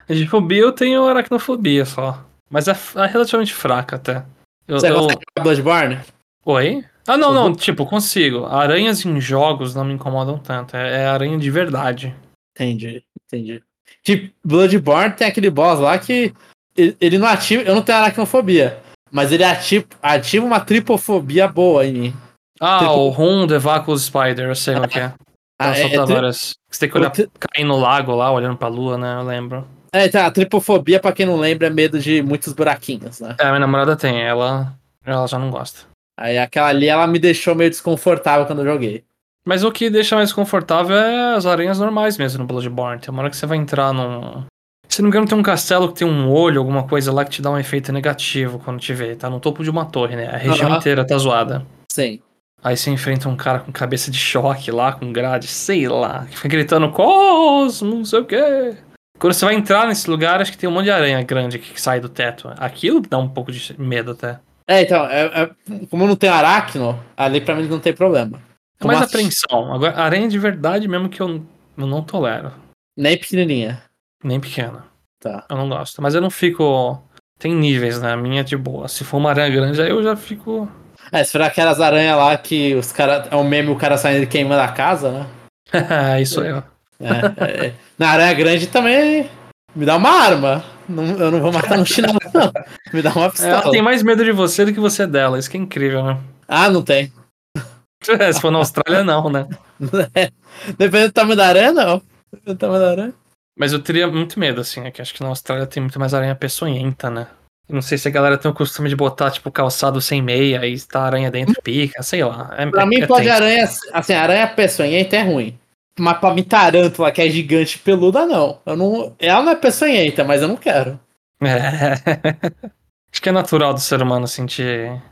De 0.09 0.27
fobia 0.27 0.63
eu 0.63 0.73
tenho 0.73 1.07
aracnofobia 1.07 1.85
só. 1.85 2.25
Mas 2.51 2.67
é, 2.67 2.73
é 2.97 3.07
relativamente 3.07 3.55
fraca 3.55 3.95
até. 3.95 4.25
Eu, 4.67 4.79
Você 4.81 4.91
eu- 4.91 4.95
consegue 4.97 5.21
Bloodborne? 5.41 5.99
Oi? 6.45 6.85
Ah, 7.07 7.17
não, 7.17 7.33
não, 7.35 7.53
tipo, 7.55 7.85
consigo. 7.85 8.47
Aranhas 8.47 9.05
em 9.05 9.21
jogos 9.21 9.75
não 9.75 9.85
me 9.85 9.93
incomodam 9.93 10.39
tanto. 10.39 10.77
É, 10.77 11.03
é 11.03 11.07
aranha 11.07 11.37
de 11.37 11.51
verdade. 11.51 12.15
Entendi, 12.55 13.03
entendi. 13.27 13.63
Tipo, 14.05 14.33
Bloodborne 14.45 15.13
tem 15.15 15.27
aquele 15.27 15.51
boss 15.51 15.81
lá 15.81 15.99
que 15.99 16.33
ele, 16.77 16.97
ele 17.01 17.19
não 17.19 17.27
ativa. 17.27 17.63
Eu 17.63 17.75
não 17.75 17.83
tenho 17.83 17.99
aracnofobia, 17.99 18.79
mas 19.11 19.33
ele 19.33 19.43
ativa, 19.43 19.85
ativa 20.01 20.47
uma 20.47 20.61
tripofobia 20.61 21.49
boa 21.49 21.85
em 21.85 21.93
mim. 21.93 22.15
Ah, 22.61 22.79
Tipo- 22.79 22.93
o 22.93 23.09
Rum 23.09 23.47
The 23.49 23.59
Vacuum 23.59 23.97
Spider, 23.99 24.49
eu 24.49 24.55
sei 24.55 24.77
o 24.77 24.87
que 24.87 24.99
é. 25.01 25.13
Ah, 25.61 25.79
Então, 25.79 26.05
é, 26.15 26.17
é, 26.17 26.21
tri-. 26.21 26.33
Você 26.33 26.81
tem 26.81 26.89
que 26.89 26.97
olhar, 26.99 27.11
tri- 27.11 27.29
cair 27.39 27.65
no 27.65 27.77
lago 27.79 28.15
lá, 28.15 28.31
olhando 28.31 28.57
pra 28.57 28.69
lua, 28.69 28.97
né? 28.97 29.17
Eu 29.17 29.23
lembro. 29.25 29.67
É, 29.93 30.09
tá, 30.09 30.27
a 30.27 30.31
tripofobia, 30.31 30.99
pra 30.99 31.13
quem 31.13 31.27
não 31.27 31.37
lembra, 31.37 31.67
é 31.67 31.71
medo 31.71 31.99
de 31.99 32.23
muitos 32.23 32.53
buraquinhos, 32.53 33.21
né? 33.21 33.37
É, 33.39 33.47
minha 33.47 33.61
namorada 33.61 33.95
tem, 33.95 34.23
ela, 34.23 34.75
ela 35.05 35.27
já 35.27 35.39
não 35.39 35.51
gosta. 35.51 35.81
Aí 36.19 36.39
aquela 36.39 36.69
ali, 36.69 36.89
ela 36.89 37.07
me 37.07 37.19
deixou 37.19 37.55
meio 37.55 37.71
desconfortável 37.71 38.47
quando 38.47 38.61
eu 38.61 38.73
joguei. 38.73 39.05
Mas 39.47 39.65
o 39.65 39.73
que 39.73 39.91
deixa 39.91 40.15
mais 40.15 40.33
confortável 40.33 40.97
é 40.97 41.35
as 41.35 41.47
aranhas 41.47 41.79
normais 41.79 42.17
mesmo 42.17 42.41
no 42.41 42.47
Bloodborne. 42.47 43.01
Tem 43.01 43.11
uma 43.11 43.23
hora 43.23 43.31
que 43.31 43.37
você 43.37 43.47
vai 43.47 43.59
entrar 43.59 43.93
num. 43.93 44.45
Se 44.89 45.03
não 45.03 45.09
me 45.09 45.11
engano, 45.11 45.27
tem 45.27 45.37
um 45.37 45.43
castelo 45.43 45.89
que 45.89 45.99
tem 45.99 46.07
um 46.07 46.31
olho, 46.31 46.61
alguma 46.61 46.87
coisa 46.87 47.13
lá 47.13 47.25
que 47.25 47.31
te 47.31 47.43
dá 47.43 47.51
um 47.51 47.59
efeito 47.59 47.93
negativo 47.93 48.61
quando 48.61 48.79
te 48.79 48.93
vê. 48.95 49.17
Tá 49.17 49.29
no 49.29 49.41
topo 49.41 49.65
de 49.65 49.71
uma 49.71 49.85
torre, 49.85 50.15
né? 50.15 50.29
A 50.29 50.37
região 50.37 50.69
Aham. 50.69 50.77
inteira 50.77 51.05
tá 51.05 51.17
zoada. 51.19 51.67
Sim. 51.91 52.21
Aí 52.63 52.77
você 52.77 52.91
enfrenta 52.91 53.29
um 53.29 53.35
cara 53.35 53.59
com 53.59 53.73
cabeça 53.73 54.11
de 54.11 54.19
choque 54.19 54.71
lá, 54.71 54.93
com 54.93 55.13
grade, 55.13 55.49
sei 55.49 55.89
lá, 55.89 56.27
que 56.27 56.37
fica 56.37 56.49
gritando 56.49 56.91
Cosmo, 56.93 57.97
não 57.97 58.05
sei 58.05 58.21
o 58.21 58.25
quê. 58.25 58.77
Quando 59.19 59.35
você 59.35 59.45
vai 59.45 59.55
entrar 59.55 59.87
nesse 59.87 60.09
lugar, 60.11 60.41
acho 60.41 60.51
que 60.51 60.59
tem 60.59 60.69
um 60.69 60.73
monte 60.73 60.85
de 60.85 60.91
aranha 60.91 61.23
grande 61.23 61.59
que 61.59 61.81
sai 61.81 62.01
do 62.01 62.09
teto. 62.09 62.51
Aquilo 62.59 63.01
dá 63.01 63.19
um 63.19 63.29
pouco 63.29 63.53
de 63.53 63.75
medo 63.81 64.13
até. 64.13 64.41
É, 64.67 64.83
então, 64.83 65.05
é- 65.07 65.27
é- 65.43 65.51
como 65.91 66.07
não 66.07 66.17
tem 66.17 66.31
aracno, 66.31 66.99
ali 67.17 67.41
pra 67.41 67.55
mim 67.55 67.67
não 67.69 67.79
tem 67.79 67.93
problema. 67.93 68.41
É 68.81 68.85
mais 68.87 69.03
apreensão. 69.03 69.73
Agora, 69.73 69.97
aranha 69.97 70.29
de 70.29 70.39
verdade 70.39 70.89
mesmo 70.89 71.09
que 71.09 71.21
eu, 71.21 71.45
eu 71.79 71.87
não 71.87 72.03
tolero. 72.03 72.53
Nem 72.97 73.17
pequenininha. 73.17 73.83
Nem 74.25 74.41
pequena. 74.41 74.85
Tá. 75.21 75.45
Eu 75.49 75.57
não 75.57 75.69
gosto. 75.69 76.03
Mas 76.03 76.15
eu 76.15 76.21
não 76.21 76.31
fico. 76.31 77.01
Tem 77.39 77.55
níveis, 77.55 78.01
né? 78.01 78.13
A 78.13 78.17
minha 78.17 78.41
é 78.41 78.45
de 78.45 78.57
boa. 78.57 78.89
Se 78.89 79.05
for 79.05 79.19
uma 79.19 79.31
aranha 79.31 79.51
grande, 79.51 79.81
aí 79.81 79.91
eu 79.91 80.03
já 80.03 80.17
fico. 80.17 80.69
É, 81.13 81.23
se 81.25 81.33
for 81.33 81.43
aquelas 81.43 81.81
aranhas 81.81 82.17
lá 82.17 82.37
que 82.37 82.75
os 82.75 82.91
caras. 82.93 83.29
É 83.31 83.37
um 83.37 83.45
meme 83.45 83.71
o 83.71 83.77
cara 83.77 83.97
saindo 83.97 84.27
queimando 84.27 84.63
a 84.63 84.69
casa, 84.69 85.11
né? 85.13 85.27
Isso 86.21 86.41
aí, 86.41 86.53
ó. 86.53 86.63
É, 87.03 87.67
é. 87.67 87.75
Na 87.99 88.11
aranha 88.11 88.33
grande 88.35 88.67
também 88.67 89.29
me 89.75 89.85
dá 89.87 89.97
uma 89.97 90.11
arma. 90.11 90.65
Não- 90.89 91.05
eu 91.19 91.31
não 91.31 91.41
vou 91.41 91.53
matar 91.53 91.77
no 91.79 91.87
chinelo, 91.87 92.19
não. 92.35 92.53
Me 92.93 93.03
dá 93.03 93.11
uma 93.11 93.23
Ela 93.25 93.31
pistola. 93.31 93.71
tem 93.71 93.83
mais 93.83 94.03
medo 94.03 94.25
de 94.25 94.33
você 94.33 94.65
do 94.65 94.73
que 94.73 94.81
você 94.81 95.07
dela. 95.07 95.39
Isso 95.39 95.51
que 95.51 95.57
é 95.57 95.61
incrível, 95.61 96.05
né? 96.05 96.19
Ah, 96.49 96.69
não 96.69 96.83
tem. 96.83 97.13
Se 98.03 98.41
for 98.41 98.51
na 98.51 98.59
Austrália, 98.59 99.05
não, 99.05 99.31
né? 99.31 99.47
Dependendo 100.79 101.09
do 101.09 101.13
tamanho 101.13 101.37
da 101.37 101.47
aranha, 101.49 101.73
não. 101.73 102.03
Dependendo 102.33 102.55
do 102.55 102.59
tamanho 102.59 102.81
da 102.81 102.91
aranha. 102.91 103.15
Mas 103.59 103.73
eu 103.73 103.81
teria 103.83 104.09
muito 104.09 104.39
medo, 104.41 104.61
assim, 104.61 104.81
né? 104.81 104.91
Que 104.91 105.03
acho 105.03 105.15
que 105.15 105.23
na 105.23 105.29
Austrália 105.29 105.67
tem 105.67 105.83
muito 105.83 106.01
mais 106.01 106.15
aranha 106.15 106.35
peçonhenta, 106.35 107.11
né? 107.11 107.27
Eu 107.69 107.75
não 107.77 107.83
sei 107.83 107.97
se 107.97 108.09
a 108.09 108.11
galera 108.11 108.37
tem 108.37 108.51
o 108.51 108.55
costume 108.55 108.89
de 108.89 108.97
botar, 108.97 109.31
tipo, 109.31 109.51
calçado 109.51 110.01
sem 110.01 110.21
meia 110.21 110.67
e 110.67 110.79
tá 110.81 111.01
a 111.01 111.05
aranha 111.07 111.31
dentro 111.31 111.61
pica, 111.63 112.03
sei 112.03 112.25
lá. 112.25 112.53
É, 112.59 112.67
Pra 112.67 112.83
é- 112.83 112.87
mim, 112.87 113.01
é 113.01 113.07
pode 113.07 113.25
tenso. 113.27 113.37
aranha. 113.37 113.69
Assim, 113.93 114.13
aranha 114.15 114.47
peçonhenta 114.49 115.17
é 115.17 115.23
ruim. 115.23 115.59
Mas 115.99 116.19
pra 116.19 116.33
mim, 116.33 116.43
tarântula, 116.43 117.13
que 117.13 117.21
é 117.21 117.29
gigante 117.29 117.79
peluda, 117.79 118.27
não. 118.27 118.61
Eu 118.65 118.77
não. 118.77 119.15
Ela 119.19 119.43
não 119.43 119.53
é 119.53 119.57
peçonhenta, 119.57 120.25
mas 120.25 120.43
eu 120.43 120.49
não 120.49 120.57
quero. 120.57 120.99
É. 121.43 121.95
Acho 123.13 123.21
que 123.21 123.29
é 123.29 123.33
natural 123.33 123.75
do 123.75 123.81
ser 123.81 124.01
humano 124.01 124.27
sentir, 124.27 125.03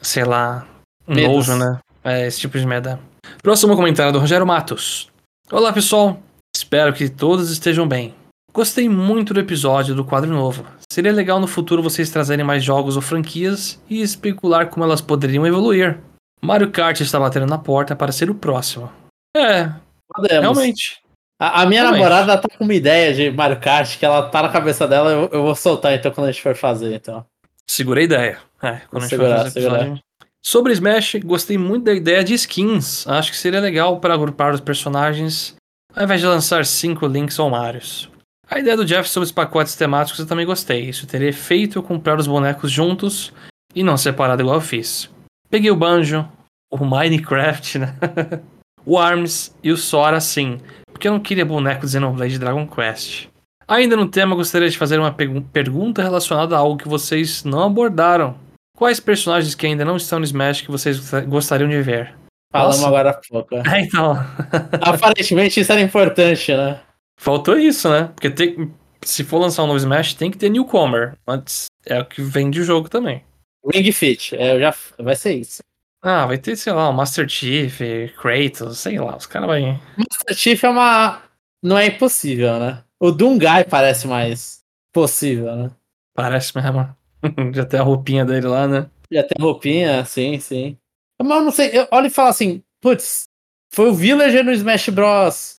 sei 0.00 0.24
lá, 0.24 0.66
Medos. 1.06 1.48
nojo, 1.48 1.56
né? 1.56 1.78
É, 2.02 2.26
esse 2.26 2.40
tipo 2.40 2.58
de 2.58 2.64
é. 2.66 2.98
Próximo 3.42 3.76
comentário 3.76 4.12
do 4.12 4.18
Rogério 4.18 4.46
Matos. 4.46 5.10
Olá, 5.50 5.72
pessoal. 5.72 6.18
Espero 6.54 6.94
que 6.94 7.08
todos 7.10 7.50
estejam 7.50 7.86
bem. 7.86 8.14
Gostei 8.54 8.88
muito 8.88 9.34
do 9.34 9.40
episódio 9.40 9.94
do 9.94 10.04
quadro 10.04 10.30
novo. 10.30 10.64
Seria 10.90 11.12
legal 11.12 11.38
no 11.38 11.46
futuro 11.46 11.82
vocês 11.82 12.10
trazerem 12.10 12.44
mais 12.44 12.64
jogos 12.64 12.96
ou 12.96 13.02
franquias 13.02 13.78
e 13.90 14.00
especular 14.00 14.68
como 14.70 14.84
elas 14.84 15.02
poderiam 15.02 15.46
evoluir. 15.46 16.00
Mario 16.40 16.70
Kart 16.70 16.98
está 17.00 17.20
batendo 17.20 17.46
na 17.46 17.58
porta 17.58 17.94
para 17.94 18.12
ser 18.12 18.30
o 18.30 18.34
próximo. 18.34 18.90
É, 19.36 19.70
Podemos. 20.08 20.40
realmente. 20.42 21.00
A, 21.38 21.62
a 21.62 21.66
minha 21.66 21.82
Realmente. 21.82 22.02
namorada 22.02 22.38
tá 22.38 22.48
com 22.48 22.64
uma 22.64 22.74
ideia 22.74 23.12
de 23.12 23.30
Mario 23.30 23.60
Kart 23.60 23.98
que 23.98 24.06
ela 24.06 24.28
tá 24.28 24.42
na 24.42 24.48
cabeça 24.48 24.88
dela, 24.88 25.10
eu, 25.10 25.28
eu 25.30 25.42
vou 25.42 25.54
soltar 25.54 25.92
então 25.92 26.10
quando 26.10 26.28
a 26.28 26.32
gente 26.32 26.42
for 26.42 26.56
fazer, 26.56 26.94
então. 26.94 27.24
Segura 27.66 28.00
a 28.00 28.04
ideia. 28.04 28.38
É, 28.62 28.80
quando 28.88 29.02
a 29.02 29.06
gente 29.06 29.10
Segurar, 29.10 29.36
for 29.36 29.44
fazer 29.44 29.60
episódio. 29.60 30.00
Sobre 30.42 30.72
Smash, 30.72 31.16
gostei 31.24 31.58
muito 31.58 31.84
da 31.84 31.92
ideia 31.92 32.24
de 32.24 32.32
skins. 32.34 33.06
Acho 33.06 33.32
que 33.32 33.36
seria 33.36 33.60
legal 33.60 34.00
para 34.00 34.14
agrupar 34.14 34.54
os 34.54 34.60
personagens, 34.60 35.56
ao 35.94 36.04
invés 36.04 36.20
de 36.20 36.26
lançar 36.26 36.64
cinco 36.64 37.06
Links 37.06 37.38
ou 37.38 37.50
Marios. 37.50 38.08
A 38.48 38.60
ideia 38.60 38.76
do 38.76 38.84
Jeff 38.84 39.08
sobre 39.08 39.26
os 39.26 39.32
pacotes 39.32 39.74
temáticos 39.74 40.20
eu 40.20 40.26
também 40.26 40.46
gostei. 40.46 40.88
Isso 40.88 41.06
teria 41.06 41.32
feito 41.32 41.78
eu 41.78 41.82
comprar 41.82 42.18
os 42.18 42.28
bonecos 42.28 42.70
juntos 42.70 43.32
e 43.74 43.82
não 43.82 43.96
separado 43.96 44.40
igual 44.40 44.56
eu 44.56 44.60
fiz. 44.60 45.10
Peguei 45.50 45.70
o 45.70 45.76
Banjo, 45.76 46.26
o 46.70 46.78
Minecraft, 46.78 47.78
né? 47.80 47.96
o 48.86 48.98
Arms 48.98 49.54
e 49.62 49.70
o 49.72 49.76
Sora 49.76 50.20
sim, 50.20 50.58
porque 50.90 51.08
eu 51.08 51.12
não 51.12 51.20
queria 51.20 51.44
boneco 51.44 51.84
de 51.84 51.92
Xenoblade 51.92 52.38
Dragon 52.38 52.66
Quest. 52.66 53.26
Ainda 53.68 53.96
no 53.96 54.08
tema, 54.08 54.34
gostaria 54.36 54.70
de 54.70 54.78
fazer 54.78 54.98
uma 54.98 55.12
pergu- 55.12 55.42
pergunta 55.52 56.02
relacionada 56.02 56.54
a 56.54 56.58
algo 56.60 56.76
que 56.78 56.88
vocês 56.88 57.42
não 57.44 57.64
abordaram. 57.64 58.38
Quais 58.76 59.00
personagens 59.00 59.54
que 59.54 59.66
ainda 59.66 59.84
não 59.84 59.96
estão 59.96 60.18
no 60.20 60.24
Smash 60.24 60.60
que 60.62 60.70
vocês 60.70 60.98
gosta- 60.98 61.20
gostariam 61.22 61.68
de 61.68 61.82
ver? 61.82 62.14
Falamos 62.52 62.76
Nossa. 62.76 62.86
agora 62.88 63.10
há 63.10 63.14
pouco. 63.14 63.56
é. 63.68 63.80
Então. 63.80 64.12
Aparentemente 64.80 65.58
isso 65.60 65.72
era 65.72 65.80
importante, 65.80 66.54
né? 66.54 66.80
Faltou 67.18 67.58
isso, 67.58 67.90
né? 67.90 68.10
Porque 68.14 68.30
tem- 68.30 68.70
se 69.02 69.24
for 69.24 69.38
lançar 69.38 69.64
um 69.64 69.66
novo 69.66 69.78
Smash, 69.78 70.14
tem 70.14 70.30
que 70.30 70.38
ter 70.38 70.48
newcomer. 70.48 71.14
Antes 71.26 71.66
é 71.84 72.00
o 72.00 72.04
que 72.04 72.22
vende 72.22 72.60
o 72.60 72.64
jogo 72.64 72.88
também. 72.88 73.24
Ring 73.72 73.90
Fit, 73.90 74.36
é, 74.36 74.60
já, 74.60 74.72
vai 74.98 75.16
ser 75.16 75.34
isso. 75.34 75.60
Ah, 76.08 76.24
vai 76.24 76.38
ter, 76.38 76.54
sei 76.54 76.72
lá, 76.72 76.88
o 76.88 76.92
Master 76.92 77.28
Chief, 77.28 77.80
Kratos, 78.16 78.78
sei 78.78 78.96
lá, 78.96 79.16
os 79.16 79.26
caras 79.26 79.48
vai. 79.48 79.80
Master 79.98 80.36
Chief 80.36 80.62
é 80.62 80.68
uma. 80.68 81.20
Não 81.60 81.76
é 81.76 81.86
impossível, 81.86 82.60
né? 82.60 82.84
O 83.00 83.10
Dungai 83.10 83.64
parece 83.64 84.06
mais 84.06 84.60
possível, 84.92 85.56
né? 85.56 85.70
Parece 86.14 86.56
mesmo. 86.56 86.96
Já 87.52 87.66
tem 87.66 87.80
a 87.80 87.82
roupinha 87.82 88.24
dele 88.24 88.46
lá, 88.46 88.68
né? 88.68 88.88
Já 89.10 89.24
tem 89.24 89.36
roupinha, 89.40 90.04
sim, 90.04 90.38
sim. 90.38 90.78
Mas 91.20 91.38
eu 91.38 91.42
não 91.42 91.50
sei, 91.50 91.70
eu 91.76 91.88
olho 91.90 92.06
e 92.06 92.10
falo 92.10 92.28
assim, 92.28 92.62
putz, 92.80 93.24
foi 93.74 93.88
o 93.88 93.94
Villager 93.94 94.44
no 94.44 94.52
Smash 94.52 94.90
Bros. 94.90 95.56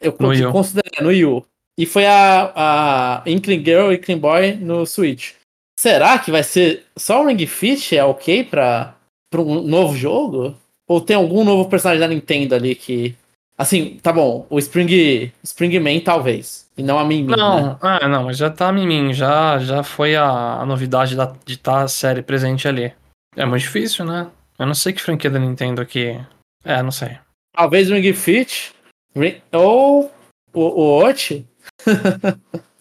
Eu 0.00 0.14
No 0.20 0.52
considero 0.52 0.88
no 1.00 1.08
Wii 1.08 1.24
U. 1.24 1.44
E 1.76 1.84
foi 1.84 2.06
a, 2.06 2.52
a 2.54 3.22
Inkling 3.26 3.64
Girl 3.64 3.90
e 3.90 3.96
Inkling 3.96 4.18
Boy 4.18 4.54
no 4.54 4.86
Switch. 4.86 5.32
Será 5.76 6.16
que 6.20 6.30
vai 6.30 6.44
ser 6.44 6.86
só 6.96 7.24
o 7.24 7.26
Ring 7.26 7.44
Fit 7.46 7.96
é 7.96 8.04
ok 8.04 8.44
pra, 8.44 8.94
pra 9.30 9.40
um 9.40 9.62
novo 9.62 9.96
jogo? 9.96 10.54
Ou 10.88 11.00
tem 11.00 11.16
algum 11.16 11.44
novo 11.44 11.68
personagem 11.70 12.00
da 12.00 12.08
Nintendo 12.08 12.54
ali 12.54 12.74
que. 12.74 13.14
Assim, 13.56 13.98
tá 14.02 14.12
bom, 14.12 14.46
o 14.50 14.58
Spring. 14.58 15.30
Spring 15.44 15.78
Man 15.78 16.00
talvez. 16.00 16.68
E 16.76 16.82
não 16.82 16.98
a 16.98 17.04
Mimi. 17.04 17.30
Né? 17.30 17.36
Não, 17.36 17.78
ah, 17.80 18.08
não, 18.08 18.24
mas 18.24 18.38
já 18.38 18.48
tá 18.50 18.68
a 18.68 18.72
Mimin, 18.72 19.12
já, 19.12 19.58
já 19.58 19.82
foi 19.82 20.16
a, 20.16 20.26
a 20.60 20.66
novidade 20.66 21.14
da, 21.14 21.32
de 21.44 21.54
estar 21.54 21.82
a 21.82 21.88
série 21.88 22.22
presente 22.22 22.66
ali. 22.66 22.92
É 23.36 23.44
muito 23.44 23.60
difícil, 23.62 24.04
né? 24.04 24.28
Eu 24.58 24.66
não 24.66 24.74
sei 24.74 24.92
que 24.94 25.02
franquia 25.02 25.30
da 25.30 25.38
Nintendo 25.38 25.80
aqui. 25.82 26.18
É, 26.64 26.82
não 26.82 26.90
sei. 26.90 27.18
Talvez 27.54 27.90
o 27.90 27.94
Ring 27.94 28.12
Fit. 28.14 28.72
Ring- 29.14 29.40
Ou 29.52 30.10
o, 30.54 30.60
o 30.60 31.04
Ot. 31.04 31.46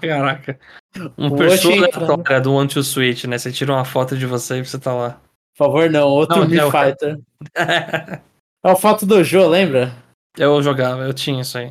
Caraca. 0.00 0.58
Um 1.18 1.28
O 1.28 1.36
pessoa 1.36 1.74
Oshi- 1.74 1.84
aleatória 1.84 2.40
do 2.40 2.52
One 2.54 2.68
to 2.68 2.82
Switch, 2.82 3.24
né? 3.24 3.38
Você 3.38 3.50
tira 3.50 3.72
uma 3.72 3.84
foto 3.84 4.16
de 4.16 4.26
você 4.26 4.58
e 4.58 4.64
você 4.64 4.78
tá 4.78 4.92
lá. 4.92 5.20
Por 5.56 5.66
favor, 5.66 5.90
não. 5.90 6.08
Outro 6.08 6.40
Não, 6.40 6.48
Mii. 6.48 6.60
Fighter. 6.70 7.18
É 8.66 8.70
a 8.70 8.74
foto 8.74 9.04
do 9.04 9.22
Jô, 9.22 9.46
lembra? 9.46 9.92
eu 10.38 10.62
jogava, 10.62 11.02
eu 11.02 11.12
tinha 11.12 11.42
isso 11.42 11.58
aí. 11.58 11.70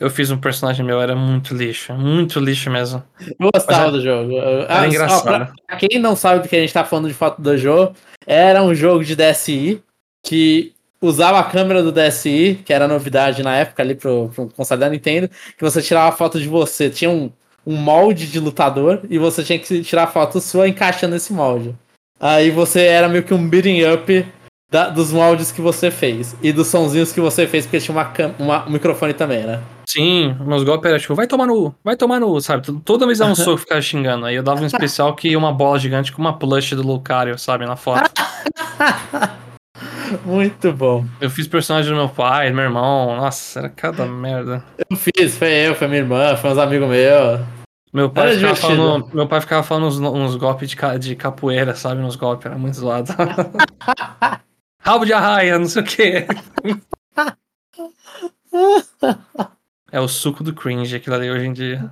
Eu 0.00 0.08
fiz 0.08 0.30
um 0.30 0.38
personagem 0.38 0.84
meu, 0.84 0.98
era 0.98 1.14
muito 1.14 1.54
lixo. 1.54 1.92
Muito 1.92 2.40
lixo 2.40 2.70
mesmo. 2.70 3.02
Eu 3.38 3.50
gostava 3.52 3.90
Mas 3.90 3.92
do 3.92 4.02
jogo. 4.02 4.38
Era 4.38 4.80
ah, 4.80 4.88
engraçado. 4.88 5.20
ó, 5.20 5.22
pra, 5.22 5.52
pra 5.66 5.76
quem 5.76 5.98
não 5.98 6.16
sabe 6.16 6.40
do 6.40 6.48
que 6.48 6.56
a 6.56 6.60
gente 6.60 6.72
tá 6.72 6.84
falando 6.84 7.08
de 7.08 7.14
foto 7.14 7.42
do 7.42 7.58
Jô, 7.58 7.92
era 8.26 8.62
um 8.62 8.74
jogo 8.74 9.04
de 9.04 9.14
DSI 9.14 9.82
que 10.24 10.72
usava 11.02 11.40
a 11.40 11.44
câmera 11.44 11.82
do 11.82 11.92
DSI, 11.92 12.60
que 12.64 12.72
era 12.72 12.88
novidade 12.88 13.42
na 13.42 13.56
época 13.56 13.82
ali 13.82 13.94
pro, 13.94 14.30
pro 14.34 14.48
console 14.48 14.80
da 14.80 14.88
Nintendo, 14.88 15.28
que 15.28 15.62
você 15.62 15.82
tirava 15.82 16.16
foto 16.16 16.40
de 16.40 16.48
você. 16.48 16.88
Tinha 16.88 17.10
um, 17.10 17.30
um 17.66 17.76
molde 17.76 18.26
de 18.26 18.38
lutador 18.38 19.00
e 19.10 19.18
você 19.18 19.42
tinha 19.42 19.58
que 19.58 19.82
tirar 19.82 20.06
foto 20.06 20.40
sua 20.40 20.68
encaixando 20.68 21.16
esse 21.16 21.32
molde. 21.32 21.74
Aí 22.22 22.50
você 22.50 22.82
era 22.84 23.08
meio 23.08 23.24
que 23.24 23.34
um 23.34 23.48
beating 23.48 23.82
up 23.84 24.26
da- 24.70 24.88
dos 24.88 25.12
moldes 25.12 25.50
que 25.50 25.60
você 25.60 25.90
fez 25.90 26.36
e 26.40 26.52
dos 26.52 26.68
sonzinhos 26.68 27.10
que 27.12 27.20
você 27.20 27.46
fez, 27.48 27.66
porque 27.66 27.80
tinha 27.80 27.94
uma, 27.96 28.10
uma- 28.38 28.66
um 28.66 28.70
microfone 28.70 29.12
também, 29.12 29.44
né? 29.44 29.60
Sim, 29.88 30.34
meus 30.40 30.62
golpes 30.64 30.88
eram 30.88 30.98
tipo, 31.00 31.14
vai 31.14 31.26
tomar 31.26 31.46
no, 31.46 31.74
vai 31.84 31.96
tomar 31.96 32.18
no, 32.20 32.40
sabe? 32.40 32.66
Toda 32.84 33.04
vez 33.06 33.18
dava 33.18 33.32
um 33.32 33.34
soco 33.34 33.58
e 33.58 33.60
ficava 33.60 33.82
xingando. 33.82 34.24
Aí 34.24 34.36
eu 34.36 34.42
dava 34.42 34.62
um 34.62 34.66
especial 34.66 35.14
que 35.14 35.28
ia 35.30 35.38
uma 35.38 35.52
bola 35.52 35.78
gigante 35.78 36.12
com 36.12 36.22
uma 36.22 36.38
plush 36.38 36.74
do 36.74 36.82
Lucario, 36.86 37.36
sabe? 37.38 37.66
Na 37.66 37.76
foto. 37.76 38.10
Muito 40.24 40.72
bom. 40.72 41.04
Eu 41.20 41.28
fiz 41.28 41.46
personagem 41.48 41.90
do 41.90 41.96
meu 41.96 42.08
pai, 42.08 42.48
do 42.50 42.54
meu 42.54 42.64
irmão. 42.64 43.16
Nossa, 43.16 43.58
era 43.60 43.68
cada 43.68 44.06
merda. 44.06 44.62
Eu 44.90 44.96
fiz, 44.96 45.36
foi 45.36 45.48
eu, 45.48 45.74
foi 45.74 45.88
minha 45.88 46.00
irmã, 46.00 46.36
foi 46.36 46.50
uns 46.50 46.58
amigos 46.58 46.88
meus. 46.88 47.40
Meu 47.92 48.08
pai, 48.10 48.28
Era 48.28 48.34
ficava 48.36 48.54
divertido. 48.54 48.82
falando, 48.82 49.14
meu 49.14 49.28
pai 49.28 49.40
ficava 49.40 49.62
falando 49.62 49.86
uns, 49.86 49.98
uns 49.98 50.36
golpes 50.36 50.70
de, 50.70 50.76
ca- 50.76 50.96
de 50.96 51.14
capoeira, 51.14 51.74
sabe? 51.74 52.00
Nos 52.00 52.16
golpes, 52.16 52.46
era 52.46 52.56
muito 52.56 52.76
zoado. 52.76 53.12
Rabo 54.80 55.04
de 55.04 55.12
arraia, 55.12 55.58
não 55.58 55.66
sei 55.66 55.82
o 55.82 55.84
quê. 55.84 56.26
é 59.90 60.00
o 60.00 60.08
suco 60.08 60.42
do 60.42 60.54
cringe 60.54 60.96
aquilo 60.96 61.16
ali 61.16 61.30
hoje 61.30 61.46
em 61.46 61.52
dia. 61.52 61.90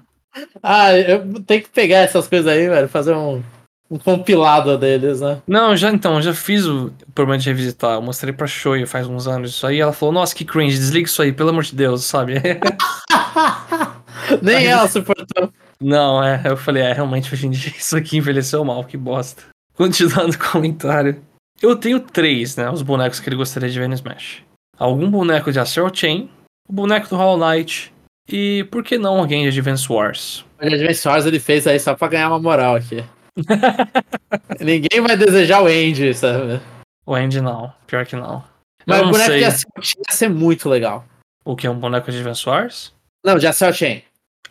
Ah, 0.63 0.97
eu 0.97 1.43
tenho 1.43 1.63
que 1.63 1.69
pegar 1.69 1.99
essas 1.99 2.27
coisas 2.29 2.47
aí, 2.47 2.69
velho, 2.69 2.89
fazer 2.89 3.15
um, 3.15 3.43
um 3.91 3.99
compilado 3.99 4.79
deles, 4.79 5.21
né? 5.21 5.43
Não, 5.47 5.77
já 5.77 5.91
então, 5.91 6.23
já 6.23 6.33
fiz 6.33 6.65
o 6.67 6.93
problema 7.15 7.39
de 7.39 7.47
revisitar. 7.49 7.95
Eu 7.95 8.03
mostrei 8.03 8.33
pra 8.33 8.47
Shoei 8.47 8.87
faz 8.87 9.07
uns 9.07 9.27
anos 9.29 9.51
isso 9.51 9.67
aí. 9.67 9.81
Ela 9.81 9.93
falou, 9.93 10.15
nossa, 10.15 10.35
que 10.35 10.45
cringe, 10.45 10.79
desliga 10.79 11.07
isso 11.07 11.21
aí, 11.21 11.33
pelo 11.33 11.51
amor 11.51 11.65
de 11.65 11.75
Deus, 11.75 12.05
sabe? 12.05 12.35
Nem 14.43 14.67
ela 14.67 14.89
suportou. 14.89 15.53
Não, 15.81 16.23
é, 16.23 16.43
eu 16.45 16.57
falei, 16.57 16.83
é, 16.83 16.93
realmente 16.93 17.33
hoje 17.33 17.47
em 17.47 17.51
dia 17.51 17.73
isso 17.77 17.97
aqui 17.97 18.19
envelheceu 18.19 18.65
mal, 18.65 18.85
que 18.85 18.97
bosta. 18.97 19.45
Continuando 19.75 20.33
o 20.37 20.39
comentário. 20.39 21.23
Eu 21.61 21.77
tenho 21.77 22.01
três, 22.01 22.57
né, 22.57 22.71
os 22.71 22.83
bonecos 22.83 23.21
que 23.21 23.29
ele 23.29 23.37
gostaria 23.37 23.69
de 23.69 23.79
ver 23.79 23.89
no 23.89 23.95
Smash. 23.95 24.43
Algum 24.79 25.11
boneco 25.11 25.53
de 25.53 25.61
Astral 25.61 25.95
Chain, 25.95 26.31
o 26.69 26.73
boneco 26.73 27.09
do 27.09 27.17
Hollow 27.17 27.39
Knight 27.39 27.93
e, 28.29 28.65
por 28.71 28.85
que 28.85 28.97
não, 28.97 29.19
alguém 29.19 29.43
de 29.43 29.59
Advance 29.59 29.93
Wars? 29.93 30.45
O 30.61 30.65
Advance 30.65 31.07
Wars 31.07 31.27
ele 31.27 31.41
fez 31.41 31.67
aí 31.67 31.79
só 31.81 31.95
pra 31.95 32.09
ganhar 32.09 32.29
uma 32.29 32.39
moral 32.39 32.77
aqui. 32.77 33.05
Ninguém 34.61 35.01
vai 35.01 35.17
desejar 35.17 35.63
o 35.63 35.67
Andy, 35.67 36.15
sabe? 36.15 36.61
O 37.05 37.15
Andy 37.15 37.41
não, 37.41 37.73
pior 37.87 38.07
que 38.07 38.17
não. 38.17 38.45
Mas 38.87 39.01
o 39.01 39.11
boneco 39.11 39.31
sei. 39.31 39.39
de 39.41 39.45
Astral 39.45 39.83
Chain 39.83 40.03
ia 40.09 40.17
ser 40.17 40.31
muito 40.31 40.69
legal. 40.69 41.05
O 41.45 41.57
que 41.57 41.69
um 41.69 41.79
boneco 41.79 42.11
de 42.11 42.19
Advance 42.19 42.49
Wars? 42.49 42.95
Não, 43.25 43.37
de 43.37 43.47
Astral 43.47 43.73
Chain. 43.73 44.03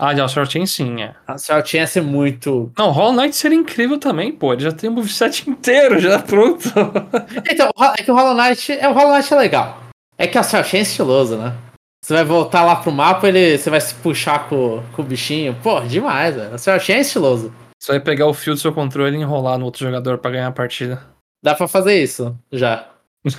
Ah, 0.02 0.14
de 0.14 0.22
Astral 0.22 0.46
Chain 0.46 0.66
sim, 0.66 1.02
é. 1.04 1.14
Astral 1.28 1.66
Chain 1.66 1.82
ia 1.82 1.88
ser 1.88 2.02
muito. 2.02 2.72
Não, 2.78 2.90
Hollow 2.92 3.12
Knight 3.14 3.36
seria 3.36 3.58
incrível 3.58 4.00
também, 4.00 4.32
pô. 4.32 4.54
Ele 4.54 4.64
já 4.64 4.72
tem 4.72 4.90
o 4.90 4.94
moveset 4.94 5.44
inteiro, 5.52 6.00
já 6.00 6.18
pronto. 6.20 6.72
Então, 7.52 7.70
é 7.98 8.02
que 8.04 8.10
o 8.10 8.16
Hollow 8.16 8.34
Knight 8.34 8.72
é, 8.72 8.88
o 8.88 8.94
Hollow 8.94 9.14
Knight 9.14 9.34
é 9.34 9.38
legal. 9.38 9.84
É 10.18 10.26
que 10.26 10.38
o 10.38 10.40
Astral 10.42 10.64
Chain 10.64 10.80
é 10.80 10.84
estiloso, 10.84 11.36
né? 11.38 11.54
Você 12.02 12.14
vai 12.14 12.24
voltar 12.24 12.64
lá 12.64 12.78
pro 12.78 12.94
mapa, 12.94 13.28
ele, 13.28 13.58
você 13.58 13.70
vai 13.70 13.82
se 13.82 13.94
puxar 13.96 14.48
com, 14.48 14.82
com 14.96 15.02
o 15.02 15.06
bichinho. 15.06 15.54
Pô, 15.62 15.82
demais, 15.82 16.34
velho. 16.34 16.52
O 16.52 16.56
Astral 16.56 16.80
Chain 16.80 16.96
é 16.98 17.02
estiloso. 17.02 17.54
Você 17.78 17.92
vai 17.92 18.00
pegar 18.00 18.26
o 18.28 18.34
fio 18.34 18.54
do 18.54 18.60
seu 18.60 18.72
controle 18.74 19.18
e 19.18 19.22
enrolar 19.22 19.58
no 19.58 19.66
outro 19.66 19.86
jogador 19.86 20.18
pra 20.18 20.32
ganhar 20.32 20.48
a 20.48 20.52
partida. 20.52 21.02
Dá 21.44 21.54
pra 21.56 21.68
fazer 21.68 22.02
isso, 22.02 22.34
já. 22.52 22.86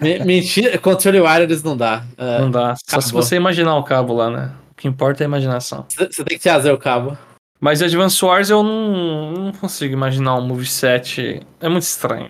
Me- 0.00 0.18
Mentira, 0.24 0.76
controle 0.78 1.20
wireless 1.20 1.64
não 1.64 1.76
dá. 1.76 2.02
É, 2.16 2.40
Não 2.40 2.50
dá. 2.50 2.74
Só 2.86 3.00
se 3.00 3.10
você 3.12 3.36
imaginar 3.36 3.76
o 3.76 3.82
cabo 3.84 4.12
lá, 4.14 4.30
né? 4.30 4.50
O 4.78 4.80
que 4.80 4.86
importa 4.86 5.24
é 5.24 5.26
a 5.26 5.28
imaginação. 5.28 5.84
Você 5.88 6.06
tem 6.24 6.38
que 6.38 6.42
trazer 6.42 6.70
o 6.70 6.78
cabo. 6.78 7.18
Mas 7.60 7.82
Advance 7.82 8.24
Wars 8.24 8.48
eu 8.48 8.62
não, 8.62 9.32
não 9.32 9.52
consigo 9.52 9.92
imaginar 9.92 10.36
um 10.36 10.46
moveset. 10.46 11.40
É 11.58 11.68
muito 11.68 11.82
estranho. 11.82 12.28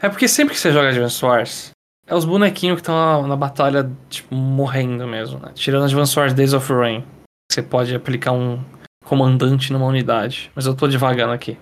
É 0.00 0.08
porque 0.08 0.26
sempre 0.26 0.54
que 0.54 0.60
você 0.60 0.72
joga 0.72 0.88
Advance 0.88 1.24
Wars, 1.24 1.70
é 2.04 2.14
os 2.16 2.24
bonequinhos 2.24 2.74
que 2.74 2.80
estão 2.80 2.96
na, 2.96 3.28
na 3.28 3.36
batalha, 3.36 3.88
tipo, 4.10 4.34
morrendo 4.34 5.06
mesmo, 5.06 5.38
né? 5.38 5.52
Tirando 5.54 5.84
Advance 5.84 6.18
Wars 6.18 6.34
Days 6.34 6.52
of 6.52 6.72
Rain. 6.72 7.04
Você 7.48 7.62
pode 7.62 7.94
aplicar 7.94 8.32
um 8.32 8.60
comandante 9.04 9.72
numa 9.72 9.86
unidade. 9.86 10.50
Mas 10.52 10.66
eu 10.66 10.74
tô 10.74 10.88
devagando 10.88 11.32
aqui. 11.32 11.56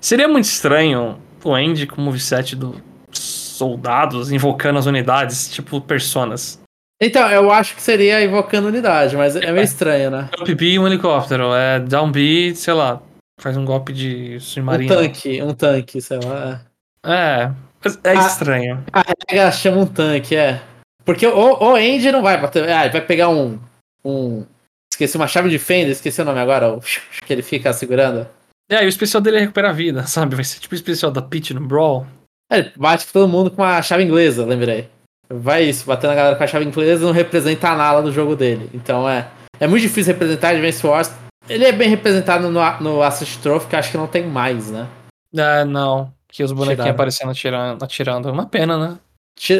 Seria 0.00 0.28
muito 0.28 0.44
estranho 0.44 1.20
o 1.42 1.52
Andy 1.52 1.88
com 1.88 2.00
o 2.00 2.04
moveset 2.04 2.54
do 2.54 2.80
soldados 3.12 4.30
invocando 4.30 4.78
as 4.78 4.86
unidades, 4.86 5.52
tipo 5.52 5.80
personas. 5.80 6.61
Então, 7.04 7.28
eu 7.28 7.50
acho 7.50 7.74
que 7.74 7.82
seria 7.82 8.22
invocando 8.22 8.68
unidade, 8.68 9.16
mas 9.16 9.34
é 9.34 9.50
meio 9.50 9.64
estranho, 9.64 10.08
né? 10.08 10.30
Up 10.40 10.54
B 10.54 10.66
e 10.66 10.78
um 10.78 10.86
helicóptero. 10.86 11.52
É 11.52 11.80
down 11.80 12.12
B, 12.12 12.54
sei 12.54 12.72
lá, 12.74 13.02
faz 13.40 13.56
um 13.56 13.64
golpe 13.64 13.92
de 13.92 14.36
Um 14.36 14.40
submarino. 14.40 14.94
tanque, 14.94 15.42
um 15.42 15.52
tanque, 15.52 16.00
sei 16.00 16.20
lá. 16.24 16.60
É, 17.04 17.50
é 18.04 18.10
Ah. 18.16 18.26
estranho. 18.26 18.84
Carrega, 18.92 19.50
chama 19.50 19.78
um 19.78 19.86
tanque, 19.86 20.36
é. 20.36 20.62
Porque 21.04 21.26
o, 21.26 21.34
o 21.60 21.74
Andy 21.74 22.12
não 22.12 22.22
vai 22.22 22.40
bater. 22.40 22.68
Ah, 22.68 22.84
ele 22.84 22.92
vai 22.92 23.00
pegar 23.00 23.28
um. 23.28 23.58
um 24.04 24.46
esqueci 24.92 25.16
uma 25.16 25.26
chave 25.26 25.48
de 25.50 25.58
fenda, 25.58 25.90
esqueci 25.90 26.22
o 26.22 26.24
nome 26.24 26.38
agora, 26.38 26.72
o 26.72 26.80
que 27.26 27.32
ele 27.32 27.42
fica 27.42 27.72
segurando. 27.72 28.28
É, 28.70 28.84
e 28.84 28.86
o 28.86 28.88
especial 28.88 29.20
dele 29.20 29.38
é 29.38 29.40
recuperar 29.40 29.72
a 29.72 29.74
vida, 29.74 30.04
sabe? 30.06 30.36
Vai 30.36 30.44
ser 30.44 30.60
tipo 30.60 30.72
o 30.72 30.76
especial 30.76 31.10
da 31.10 31.20
Peach 31.20 31.52
no 31.52 31.66
Brawl. 31.66 32.06
É, 32.48 32.58
ele 32.60 32.72
bate 32.76 33.06
com 33.06 33.12
todo 33.12 33.28
mundo 33.28 33.50
com 33.50 33.60
uma 33.62 33.82
chave 33.82 34.04
inglesa, 34.04 34.46
lembrei. 34.46 34.88
Vai 35.32 35.64
isso, 35.64 35.86
batendo 35.86 36.10
a 36.10 36.14
galera 36.14 36.36
com 36.36 36.44
a 36.44 36.46
chave 36.46 36.64
inglesa 36.64 37.04
não 37.04 37.12
representa 37.12 37.74
nada 37.74 38.02
do 38.02 38.12
jogo 38.12 38.36
dele. 38.36 38.68
Então 38.74 39.08
é. 39.08 39.28
É 39.58 39.66
muito 39.66 39.82
difícil 39.82 40.12
representar 40.12 40.50
Advance 40.50 40.86
Wars. 40.86 41.12
Ele 41.48 41.64
é 41.64 41.72
bem 41.72 41.88
representado 41.88 42.48
no, 42.48 42.80
no 42.80 43.02
Assist 43.02 43.40
Trophy, 43.40 43.68
que 43.68 43.76
acho 43.76 43.90
que 43.90 43.96
não 43.96 44.06
tem 44.06 44.26
mais, 44.26 44.70
né? 44.70 44.88
É, 45.34 45.64
não. 45.64 46.12
Que 46.28 46.42
os 46.42 46.52
bonequinhos 46.52 46.76
Tiraram. 46.76 46.92
aparecendo 46.92 47.30
atirando, 47.30 47.84
atirando. 47.84 48.28
É 48.28 48.32
uma 48.32 48.46
pena, 48.46 48.78
né? 48.78 48.98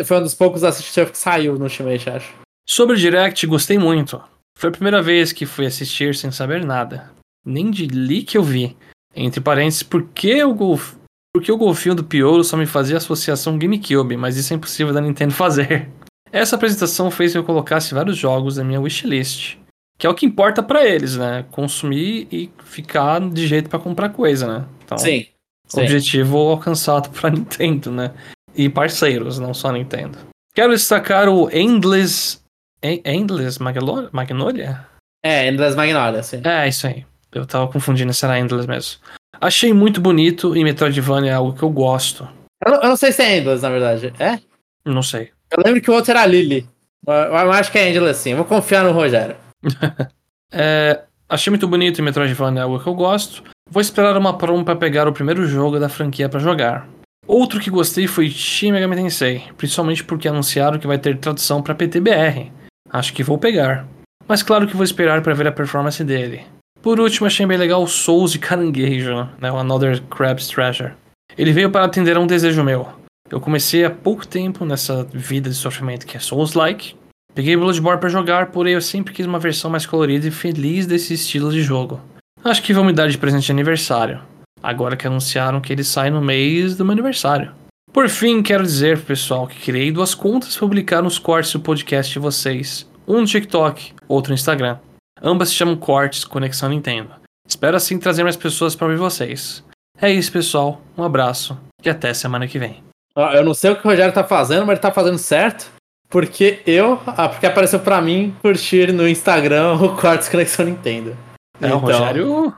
Foi 0.04 0.18
um 0.18 0.22
dos 0.22 0.34
poucos 0.34 0.64
Assist 0.64 0.92
Trophy 0.92 1.12
que 1.12 1.18
saiu 1.18 1.54
no 1.54 1.64
Ultimate, 1.64 2.10
acho. 2.10 2.34
Sobre 2.66 2.94
o 2.94 2.98
Direct, 2.98 3.46
gostei 3.46 3.78
muito. 3.78 4.22
Foi 4.56 4.68
a 4.68 4.72
primeira 4.72 5.02
vez 5.02 5.32
que 5.32 5.46
fui 5.46 5.66
assistir 5.66 6.14
sem 6.14 6.30
saber 6.30 6.64
nada. 6.64 7.10
Nem 7.44 7.70
de 7.70 7.86
leak 7.86 8.36
eu 8.36 8.42
vi. 8.42 8.76
Entre 9.14 9.40
parênteses, 9.40 9.82
por 9.82 10.04
que 10.14 10.42
o 10.44 10.54
golf... 10.54 10.94
Porque 11.34 11.50
o 11.50 11.56
golfinho 11.56 11.94
do 11.94 12.04
Piolo 12.04 12.44
só 12.44 12.56
me 12.56 12.66
fazia 12.66 12.98
associação 12.98 13.58
GameCube, 13.58 14.16
mas 14.16 14.36
isso 14.36 14.52
é 14.52 14.56
impossível 14.56 14.92
da 14.92 15.00
Nintendo 15.00 15.32
fazer. 15.32 15.88
Essa 16.30 16.56
apresentação 16.56 17.10
fez 17.10 17.32
que 17.32 17.38
eu 17.38 17.44
colocasse 17.44 17.94
vários 17.94 18.16
jogos 18.16 18.56
na 18.56 18.64
minha 18.64 18.80
wishlist. 18.80 19.56
Que 19.98 20.06
é 20.06 20.10
o 20.10 20.14
que 20.14 20.26
importa 20.26 20.62
pra 20.62 20.84
eles, 20.84 21.16
né? 21.16 21.44
Consumir 21.50 22.26
e 22.32 22.50
ficar 22.64 23.20
de 23.20 23.46
jeito 23.46 23.68
pra 23.70 23.78
comprar 23.78 24.08
coisa, 24.10 24.46
né? 24.46 24.66
Então, 24.84 24.98
Sim. 24.98 25.26
sim. 25.66 25.80
objetivo 25.80 26.36
alcançado 26.38 27.10
pra 27.10 27.28
Nintendo, 27.30 27.90
né? 27.90 28.12
E 28.54 28.68
parceiros, 28.68 29.38
não 29.38 29.54
só 29.54 29.70
Nintendo. 29.72 30.18
Quero 30.54 30.72
destacar 30.72 31.28
o 31.28 31.48
Endless. 31.50 32.40
En- 32.82 33.00
Endless 33.04 33.62
Magno- 33.62 34.08
Magnolia? 34.12 34.86
É, 35.24 35.50
das 35.52 35.76
Magnolias, 35.76 36.26
sim. 36.26 36.40
É, 36.44 36.66
isso 36.68 36.86
aí. 36.86 37.06
Eu 37.30 37.46
tava 37.46 37.70
confundindo 37.70 38.12
se 38.12 38.24
era 38.24 38.38
Endless 38.38 38.66
mesmo. 38.68 38.98
Achei 39.42 39.72
muito 39.72 40.00
bonito 40.00 40.56
e 40.56 40.62
Metroidvania 40.62 41.32
é 41.32 41.34
algo 41.34 41.52
que 41.52 41.62
eu 41.64 41.70
gosto. 41.70 42.28
Eu, 42.64 42.72
não- 42.72 42.82
eu 42.82 42.88
não 42.90 42.96
sei 42.96 43.10
se 43.10 43.22
é 43.22 43.38
Endless, 43.38 43.60
na 43.62 43.70
verdade. 43.70 44.12
É? 44.18 44.38
Não 44.84 45.02
sei. 45.02 45.30
Eu 45.50 45.62
lembro 45.64 45.80
que 45.82 45.90
o 45.90 45.94
outro 45.94 46.12
era 46.12 46.24
Lily. 46.24 46.66
Eu, 47.06 47.12
eu 47.12 47.52
acho 47.52 47.72
que 47.72 47.78
é 47.78 47.90
Endless, 47.90 48.20
sim. 48.20 48.30
Eu 48.30 48.36
vou 48.36 48.46
confiar 48.46 48.84
no 48.84 48.92
Rogério. 48.92 49.36
É, 50.54 51.00
achei 51.30 51.50
muito 51.50 51.66
bonito 51.66 51.98
e 51.98 52.02
Metroidvania 52.02 52.60
é 52.60 52.64
algo 52.64 52.78
que 52.78 52.86
eu 52.86 52.94
gosto. 52.94 53.42
Vou 53.70 53.80
esperar 53.80 54.14
uma 54.18 54.36
promo 54.36 54.62
pra 54.62 54.76
pegar 54.76 55.08
o 55.08 55.12
primeiro 55.14 55.46
jogo 55.46 55.78
da 55.80 55.88
franquia 55.88 56.28
pra 56.28 56.38
jogar. 56.38 56.86
Outro 57.26 57.58
que 57.58 57.70
gostei 57.70 58.06
foi 58.06 58.28
Shin 58.28 58.70
Megami 58.72 58.96
Tensei, 58.96 59.42
principalmente 59.56 60.04
porque 60.04 60.28
anunciaram 60.28 60.78
que 60.78 60.86
vai 60.86 60.98
ter 60.98 61.16
tradução 61.16 61.62
pra 61.62 61.74
PTBR. 61.74 62.52
Acho 62.90 63.14
que 63.14 63.22
vou 63.22 63.38
pegar. 63.38 63.86
Mas 64.28 64.42
claro 64.42 64.66
que 64.66 64.76
vou 64.76 64.84
esperar 64.84 65.22
pra 65.22 65.32
ver 65.32 65.46
a 65.46 65.52
performance 65.52 66.04
dele. 66.04 66.44
Por 66.82 66.98
último, 66.98 67.26
achei 67.26 67.46
bem 67.46 67.56
legal 67.56 67.82
o 67.82 67.86
Souls 67.86 68.32
de 68.32 68.38
Caranguejo, 68.38 69.28
né, 69.40 69.50
o 69.52 69.56
Another 69.56 70.02
Crab's 70.02 70.48
Treasure. 70.48 70.92
Ele 71.38 71.52
veio 71.52 71.70
para 71.70 71.84
atender 71.84 72.16
a 72.16 72.20
um 72.20 72.26
desejo 72.26 72.62
meu. 72.64 72.88
Eu 73.30 73.40
comecei 73.40 73.84
há 73.84 73.90
pouco 73.90 74.26
tempo 74.26 74.64
nessa 74.64 75.04
vida 75.04 75.48
de 75.48 75.56
sofrimento 75.56 76.06
que 76.06 76.16
é 76.16 76.20
Souls-like, 76.20 76.94
Peguei 77.34 77.56
Bloodborne 77.56 77.98
pra 77.98 78.10
jogar, 78.10 78.50
porém 78.50 78.74
eu 78.74 78.82
sempre 78.82 79.14
quis 79.14 79.24
uma 79.24 79.38
versão 79.38 79.70
mais 79.70 79.86
colorida 79.86 80.28
e 80.28 80.30
feliz 80.30 80.86
desse 80.86 81.14
estilo 81.14 81.50
de 81.50 81.62
jogo. 81.62 81.98
Acho 82.44 82.62
que 82.62 82.74
vão 82.74 82.84
me 82.84 82.92
dar 82.92 83.08
de 83.08 83.16
presente 83.16 83.46
de 83.46 83.52
aniversário, 83.52 84.20
agora 84.62 84.96
que 84.96 85.06
anunciaram 85.06 85.60
que 85.60 85.72
ele 85.72 85.82
sai 85.82 86.10
no 86.10 86.20
mês 86.20 86.76
do 86.76 86.84
meu 86.84 86.92
aniversário. 86.92 87.52
Por 87.90 88.08
fim, 88.10 88.42
quero 88.42 88.62
dizer 88.62 88.98
pro 88.98 89.06
pessoal 89.06 89.46
que 89.46 89.58
criei 89.58 89.90
duas 89.90 90.14
contas 90.14 90.54
pra 90.54 90.66
publicar 90.66 91.00
nos 91.00 91.18
cortes 91.18 91.52
do 91.52 91.60
podcast 91.60 92.12
de 92.12 92.18
vocês. 92.18 92.86
Um 93.08 93.20
no 93.20 93.26
TikTok, 93.26 93.94
outro 94.06 94.30
no 94.30 94.34
Instagram. 94.34 94.76
Ambas 95.22 95.48
se 95.50 95.54
chamam 95.54 95.76
Cortes 95.76 96.24
Conexão 96.24 96.68
Nintendo. 96.68 97.10
Espero 97.46 97.76
assim 97.76 97.98
trazer 97.98 98.22
mais 98.22 98.36
pessoas 98.36 98.74
pra 98.74 98.86
ouvir 98.86 98.98
vocês. 98.98 99.64
É 100.00 100.10
isso, 100.10 100.32
pessoal. 100.32 100.80
Um 100.96 101.02
abraço 101.04 101.58
e 101.84 101.88
até 101.90 102.12
semana 102.14 102.48
que 102.48 102.58
vem. 102.58 102.82
Ó, 103.14 103.30
Eu 103.32 103.44
não 103.44 103.54
sei 103.54 103.70
o 103.70 103.76
que 103.76 103.86
o 103.86 103.90
Rogério 103.90 104.12
tá 104.12 104.24
fazendo, 104.24 104.60
mas 104.62 104.70
ele 104.70 104.80
tá 104.80 104.90
fazendo 104.90 105.18
certo. 105.18 105.70
Porque 106.08 106.60
eu. 106.66 107.00
Ah, 107.06 107.28
porque 107.28 107.46
apareceu 107.46 107.80
pra 107.80 108.00
mim 108.02 108.34
curtir 108.42 108.92
no 108.92 109.08
Instagram 109.08 109.74
o 109.74 109.96
Cortes 109.96 110.28
Conexão 110.28 110.66
Nintendo. 110.66 111.16
É, 111.60 111.66
o 111.66 111.68
Então, 111.68 111.78
Rogério. 111.78 112.54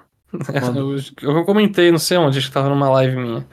eu, 1.22 1.34
eu 1.36 1.44
comentei, 1.44 1.90
não 1.92 1.98
sei 1.98 2.16
onde, 2.18 2.38
acho 2.38 2.48
que 2.48 2.52
tava 2.54 2.68
numa 2.68 2.88
live 2.90 3.16
minha. 3.16 3.46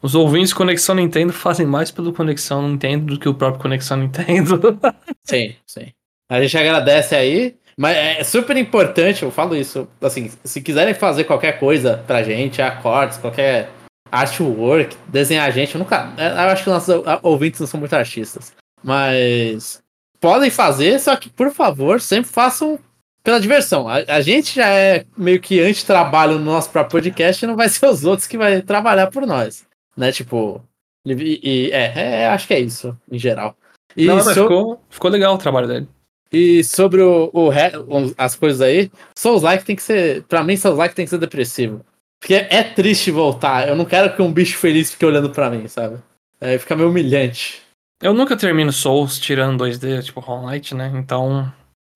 Os 0.00 0.14
ouvintes 0.14 0.52
Conexão 0.52 0.94
Nintendo 0.94 1.32
fazem 1.32 1.66
mais 1.66 1.90
pelo 1.90 2.12
Conexão 2.12 2.68
Nintendo 2.68 3.14
do 3.14 3.18
que 3.20 3.28
o 3.28 3.34
próprio 3.34 3.60
Conexão 3.60 3.96
Nintendo. 3.96 4.78
Sim, 5.24 5.56
sim. 5.66 5.88
A 6.30 6.40
gente 6.40 6.56
agradece 6.56 7.16
aí. 7.16 7.56
Mas 7.78 7.96
é 7.96 8.24
super 8.24 8.56
importante, 8.56 9.22
eu 9.22 9.30
falo 9.30 9.54
isso. 9.54 9.86
Assim, 10.00 10.30
se 10.42 10.60
quiserem 10.60 10.92
fazer 10.94 11.22
qualquer 11.24 11.60
coisa 11.60 12.02
pra 12.06 12.24
gente, 12.24 12.60
a 12.60 12.72
cortes, 12.72 13.18
qualquer 13.18 13.70
artwork, 14.10 14.96
desenhar 15.06 15.46
a 15.46 15.50
gente, 15.52 15.74
eu 15.74 15.78
nunca. 15.78 16.12
é, 16.18 16.26
Eu 16.32 16.50
acho 16.50 16.64
que 16.64 16.70
nossos 16.70 16.92
ouvintes 17.22 17.60
não 17.60 17.66
são 17.68 17.78
muito 17.78 17.94
artistas. 17.94 18.52
Mas 18.82 19.80
podem 20.20 20.50
fazer, 20.50 20.98
só 20.98 21.14
que, 21.16 21.30
por 21.30 21.50
favor, 21.52 22.00
sempre 22.00 22.30
façam 22.30 22.78
pela 23.22 23.40
diversão. 23.40 23.88
A, 23.88 23.96
a 24.08 24.20
gente 24.20 24.56
já 24.56 24.66
é 24.68 25.04
meio 25.16 25.40
que 25.40 25.60
anti-trabalho 25.60 26.38
no 26.38 26.44
nosso 26.46 26.70
próprio 26.70 26.92
podcast 27.00 27.44
e 27.44 27.48
não 27.48 27.54
vai 27.56 27.68
ser 27.68 27.86
os 27.86 28.04
outros 28.04 28.26
que 28.26 28.36
vai 28.38 28.60
trabalhar 28.62 29.06
por 29.08 29.26
nós. 29.26 29.64
Né? 29.96 30.10
Tipo, 30.10 30.62
E, 31.06 31.40
e- 31.42 31.70
é, 31.70 32.22
é, 32.22 32.26
acho 32.28 32.46
que 32.48 32.54
é 32.54 32.60
isso, 32.60 32.96
em 33.10 33.18
geral. 33.18 33.54
E, 33.96 34.06
Não, 34.06 34.16
mas 34.16 34.24
so- 34.34 34.42
ficou, 34.42 34.80
ficou 34.90 35.10
legal 35.10 35.34
o 35.34 35.38
trabalho 35.38 35.66
dele. 35.68 35.88
E 36.32 36.62
sobre 36.62 37.00
o, 37.00 37.30
o 37.32 37.50
as 38.16 38.34
coisas 38.34 38.60
aí, 38.60 38.90
Souls 39.16 39.42
Like 39.42 39.64
tem 39.64 39.76
que 39.76 39.82
ser. 39.82 40.22
Pra 40.24 40.44
mim, 40.44 40.56
Souls 40.56 40.78
Like 40.78 40.94
tem 40.94 41.04
que 41.04 41.10
ser 41.10 41.18
depressivo. 41.18 41.84
Porque 42.20 42.34
é 42.34 42.62
triste 42.62 43.10
voltar. 43.10 43.68
Eu 43.68 43.76
não 43.76 43.84
quero 43.84 44.14
que 44.14 44.20
um 44.20 44.32
bicho 44.32 44.58
feliz 44.58 44.90
fique 44.90 45.06
olhando 45.06 45.30
pra 45.30 45.50
mim, 45.50 45.68
sabe? 45.68 45.98
É, 46.40 46.58
fica 46.58 46.76
meio 46.76 46.88
humilhante. 46.88 47.62
Eu 48.02 48.12
nunca 48.12 48.36
termino 48.36 48.72
Souls 48.72 49.18
tirando 49.18 49.64
2D, 49.64 50.04
tipo 50.04 50.20
Hollow 50.20 50.48
Knight, 50.48 50.74
né? 50.74 50.92
Então, 50.94 51.52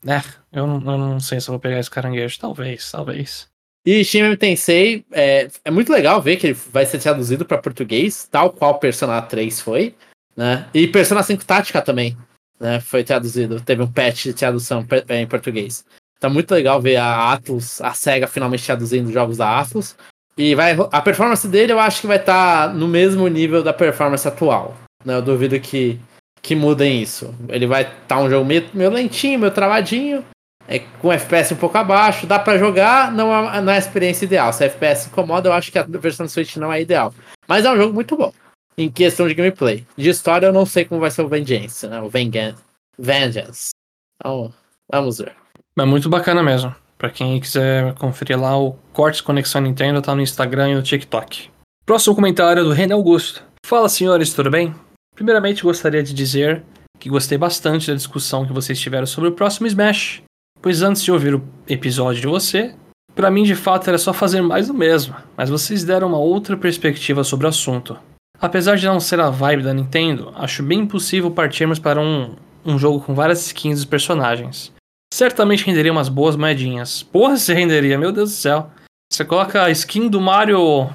é, 0.07 0.21
eu 0.53 0.67
não, 0.67 0.93
eu 0.93 0.99
não 0.99 1.21
sei 1.21 1.41
se 1.41 1.49
eu 1.49 1.53
vou 1.53 1.61
pegar 1.61 1.79
esse 1.79 1.91
caranguejo. 1.91 2.39
Talvez, 2.39 2.91
talvez. 2.91 3.49
E 3.85 4.05
Shin 4.05 4.19
Megami 4.19 4.37
Tensei, 4.37 5.05
é, 5.11 5.49
é 5.65 5.71
muito 5.71 5.93
legal 5.93 6.23
ver 6.23 6.37
que 6.37 6.49
ele 6.49 6.59
vai 6.71 6.87
ser 6.87 7.01
traduzido 7.01 7.45
para 7.45 7.59
português, 7.59 8.29
tal 8.31 8.51
qual 8.51 8.79
Persona 8.79 9.21
3 9.21 9.61
foi, 9.61 9.97
né? 10.37 10.69
E 10.73 10.87
Persona 10.87 11.23
5 11.23 11.45
Tática 11.45 11.83
também, 11.83 12.17
né? 12.63 12.81
Foi 12.81 13.03
traduzido, 13.03 13.61
teve 13.61 13.83
um 13.83 13.87
patch 13.91 14.25
de 14.25 14.33
tradução 14.35 14.85
pe- 14.85 15.05
em 15.11 15.27
português. 15.27 15.85
Tá 16.21 16.29
muito 16.29 16.53
legal 16.55 16.81
ver 16.81 16.97
a 16.97 17.33
Atlus, 17.33 17.81
a 17.81 17.93
SEGA 17.93 18.29
finalmente 18.29 18.65
traduzindo 18.65 19.13
jogos 19.13 19.37
da 19.37 19.59
Atlus. 19.59 19.97
E 20.39 20.55
vai, 20.55 20.77
a 20.93 21.01
performance 21.03 21.47
dele 21.49 21.73
eu 21.73 21.81
acho 21.81 22.01
que 22.01 22.07
vai 22.07 22.17
estar 22.17 22.73
no 22.73 22.87
mesmo 22.87 23.27
nível 23.27 23.63
da 23.63 23.73
performance 23.73 24.27
atual. 24.27 24.77
Né? 25.05 25.17
Eu 25.17 25.23
duvido 25.23 25.59
que, 25.59 25.99
que 26.41 26.55
mudem 26.55 27.03
isso. 27.03 27.35
Ele 27.49 27.67
vai 27.67 27.83
estar 27.83 28.19
um 28.21 28.31
jogo 28.31 28.47
meio, 28.47 28.65
meio 28.73 28.91
lentinho, 28.91 29.41
meio 29.41 29.53
travadinho, 29.53 30.25
é, 30.69 30.79
com 30.79 31.13
FPS 31.13 31.53
um 31.53 31.57
pouco 31.57 31.77
abaixo, 31.77 32.25
dá 32.25 32.39
pra 32.39 32.57
jogar, 32.57 33.11
não 33.11 33.35
é, 33.51 33.61
não 33.61 33.73
é 33.73 33.77
a 33.77 33.79
experiência 33.79 34.25
ideal. 34.25 34.53
Se 34.53 34.63
a 34.63 34.67
FPS 34.67 35.09
incomoda, 35.09 35.49
eu 35.49 35.53
acho 35.53 35.73
que 35.73 35.79
a 35.79 35.83
versão 35.83 36.25
do 36.25 36.31
Switch 36.31 36.57
não 36.57 36.73
é 36.73 36.81
ideal. 36.81 37.13
Mas 37.49 37.65
é 37.65 37.71
um 37.73 37.77
jogo 37.77 37.93
muito 37.93 38.17
bom, 38.17 38.33
em 38.77 38.91
questão 38.91 39.29
de 39.29 39.35
gameplay. 39.35 39.87
De 39.97 40.09
história, 40.09 40.47
eu 40.47 40.53
não 40.53 40.67
sei 40.67 40.85
como 40.85 41.01
vai 41.01 41.11
ser 41.11 41.23
o 41.23 41.29
Vengeance, 41.29 41.87
né? 41.87 42.01
O 42.01 42.09
Vengan 42.09 42.55
Vengeance. 42.99 43.71
Então, 44.17 44.53
vamos 44.91 45.19
ver. 45.19 45.35
Mas 45.77 45.89
muito 45.89 46.09
bacana 46.09 46.43
mesmo. 46.43 46.75
Pra 46.99 47.11
quem 47.11 47.41
quiser 47.41 47.95
conferir 47.95 48.41
lá, 48.41 48.57
o 48.57 48.75
Cortes 48.93 49.21
Conexão 49.21 49.61
Nintendo 49.61 50.01
tá 50.01 50.15
no 50.15 50.23
Instagram 50.23 50.71
e 50.71 50.75
no 50.75 50.83
TikTok. 50.83 51.51
Próximo 51.85 52.15
comentário 52.15 52.63
do 52.63 52.73
René 52.73 52.95
Augusto. 52.95 53.43
Fala 53.67 53.89
senhores, 53.89 54.33
tudo 54.33 54.51
bem? 54.51 54.75
Primeiramente 55.15 55.65
gostaria 55.65 56.03
de 56.03 56.15
dizer 56.15 56.63
que 56.99 57.09
gostei 57.09 57.37
bastante 57.37 57.89
da 57.89 57.97
discussão 57.97 58.47
que 58.47 58.53
vocês 58.53 58.79
tiveram 58.79 59.07
sobre 59.07 59.31
o 59.31 59.33
próximo 59.33 59.67
Smash. 59.67 60.23
Pois 60.61 60.83
antes 60.83 61.03
de 61.03 61.11
ouvir 61.11 61.35
o 61.35 61.43
episódio 61.69 62.21
de 62.21 62.29
você, 62.29 62.73
pra 63.17 63.31
mim 63.31 63.43
de 63.43 63.57
fato 63.57 63.89
era 63.89 63.99
só 63.99 64.13
fazer 64.13 64.41
mais 64.41 64.69
do 64.69 64.75
mesmo, 64.75 65.17
mas 65.37 65.51
vocês 65.51 65.83
deram 65.83 66.07
uma 66.07 66.19
outra 66.19 66.57
perspectiva 66.57 67.25
sobre 67.25 67.47
o 67.47 67.49
assunto. 67.49 67.99
Apesar 68.43 68.77
de 68.77 68.85
não 68.87 68.99
ser 68.99 69.21
a 69.21 69.31
vibe 69.31 69.63
da 69.63 69.73
Nintendo, 69.73 70.33
acho 70.35 70.65
bem 70.65 70.85
possível 70.85 71.31
partirmos 71.31 71.79
para 71.79 72.01
um, 72.01 72.35
um 72.65 72.77
jogo 72.77 73.01
com 73.01 73.15
várias 73.15 73.47
skins 73.47 73.77
dos 73.77 73.85
personagens. 73.85 74.73
Certamente 75.15 75.65
renderia 75.65 75.93
umas 75.93 76.09
boas 76.09 76.35
moedinhas. 76.35 77.05
Porra, 77.05 77.37
se 77.37 77.55
renderia, 77.55 77.97
meu 77.97 78.11
Deus 78.11 78.31
do 78.31 78.35
céu. 78.37 78.69
Você 79.13 79.25
coloca 79.25 79.63
a 79.63 79.71
skin 79.71 80.09
do 80.09 80.21
Mario. 80.21 80.91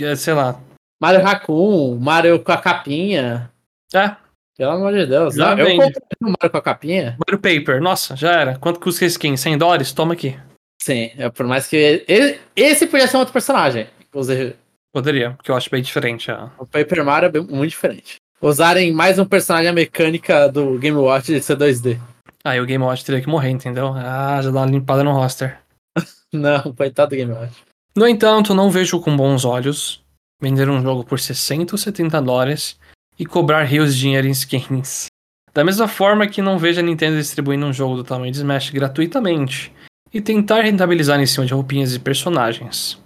Eh, 0.00 0.16
sei 0.16 0.34
lá. 0.34 0.58
Mario 1.00 1.22
Raccoon, 1.22 1.96
Mario 2.00 2.40
com 2.40 2.50
a 2.52 2.56
capinha. 2.56 3.50
É, 3.94 4.16
Pelo 4.56 4.72
amor 4.72 4.92
de 4.94 5.06
Deus. 5.06 5.34
Já 5.34 5.50
eu 5.56 5.66
comprei 5.76 5.92
o 6.22 6.26
Mario 6.26 6.50
com 6.50 6.56
a 6.56 6.62
capinha. 6.62 7.16
Mario 7.24 7.38
Paper. 7.40 7.80
Nossa, 7.80 8.16
já 8.16 8.32
era. 8.32 8.58
Quanto 8.58 8.80
custa 8.80 9.04
a 9.04 9.08
skin? 9.08 9.36
100 9.36 9.58
dólares? 9.58 9.92
Toma 9.92 10.14
aqui. 10.14 10.36
Sim, 10.82 11.12
é 11.16 11.28
por 11.30 11.46
mais 11.46 11.68
que. 11.68 12.04
ele- 12.08 12.40
esse 12.56 12.86
podia 12.86 13.06
ser 13.06 13.16
um 13.16 13.20
outro 13.20 13.32
personagem. 13.32 13.86
Inclusive, 14.08 14.56
Poderia, 14.94 15.32
porque 15.32 15.50
eu 15.50 15.56
acho 15.56 15.68
bem 15.68 15.82
diferente. 15.82 16.30
A... 16.30 16.52
o 16.56 16.64
Paper 16.64 17.04
Mario 17.04 17.26
é 17.26 17.30
bem- 17.30 17.42
muito 17.42 17.70
diferente. 17.70 18.14
Usarem 18.40 18.92
mais 18.92 19.18
um 19.18 19.24
personagem 19.24 19.68
a 19.68 19.72
mecânica 19.72 20.48
do 20.48 20.78
Game 20.78 20.96
Watch 20.96 21.32
de 21.32 21.42
ser 21.42 21.56
2D. 21.56 21.98
Aí 22.44 22.60
o 22.60 22.64
Game 22.64 22.84
Watch 22.84 23.04
teria 23.04 23.20
que 23.20 23.28
morrer, 23.28 23.50
entendeu? 23.50 23.92
Ah, 23.92 24.38
já 24.40 24.52
dá 24.52 24.60
uma 24.60 24.66
limpada 24.70 25.02
no 25.02 25.10
roster. 25.12 25.58
Não, 26.32 26.72
coitado 26.74 27.10
do 27.10 27.16
Game 27.16 27.32
Watch. 27.32 27.54
No 27.96 28.06
entanto, 28.06 28.54
não 28.54 28.70
vejo 28.70 29.00
com 29.00 29.16
bons 29.16 29.44
olhos 29.44 30.00
vender 30.42 30.68
um 30.68 30.80
jogo 30.82 31.04
por 31.04 31.18
60 31.18 31.74
ou 31.74 31.78
70 31.78 32.20
dólares 32.22 32.76
e 33.18 33.24
cobrar 33.26 33.62
rios 33.64 33.94
de 33.94 34.00
dinheiro 34.00 34.26
em 34.28 34.30
skins. 34.32 35.06
Da 35.52 35.64
mesma 35.64 35.86
forma 35.88 36.26
que 36.26 36.42
não 36.42 36.58
vejo 36.58 36.80
a 36.80 36.82
Nintendo 36.82 37.16
distribuindo 37.16 37.66
um 37.66 37.72
jogo 37.72 37.96
do 37.96 38.04
tamanho 38.04 38.32
de 38.32 38.38
Smash 38.38 38.70
gratuitamente 38.70 39.72
e 40.12 40.20
tentar 40.20 40.62
rentabilizar 40.62 41.20
em 41.20 41.26
cima 41.26 41.46
de 41.46 41.54
roupinhas 41.54 41.94
e 41.94 41.98
personagens. 42.00 43.00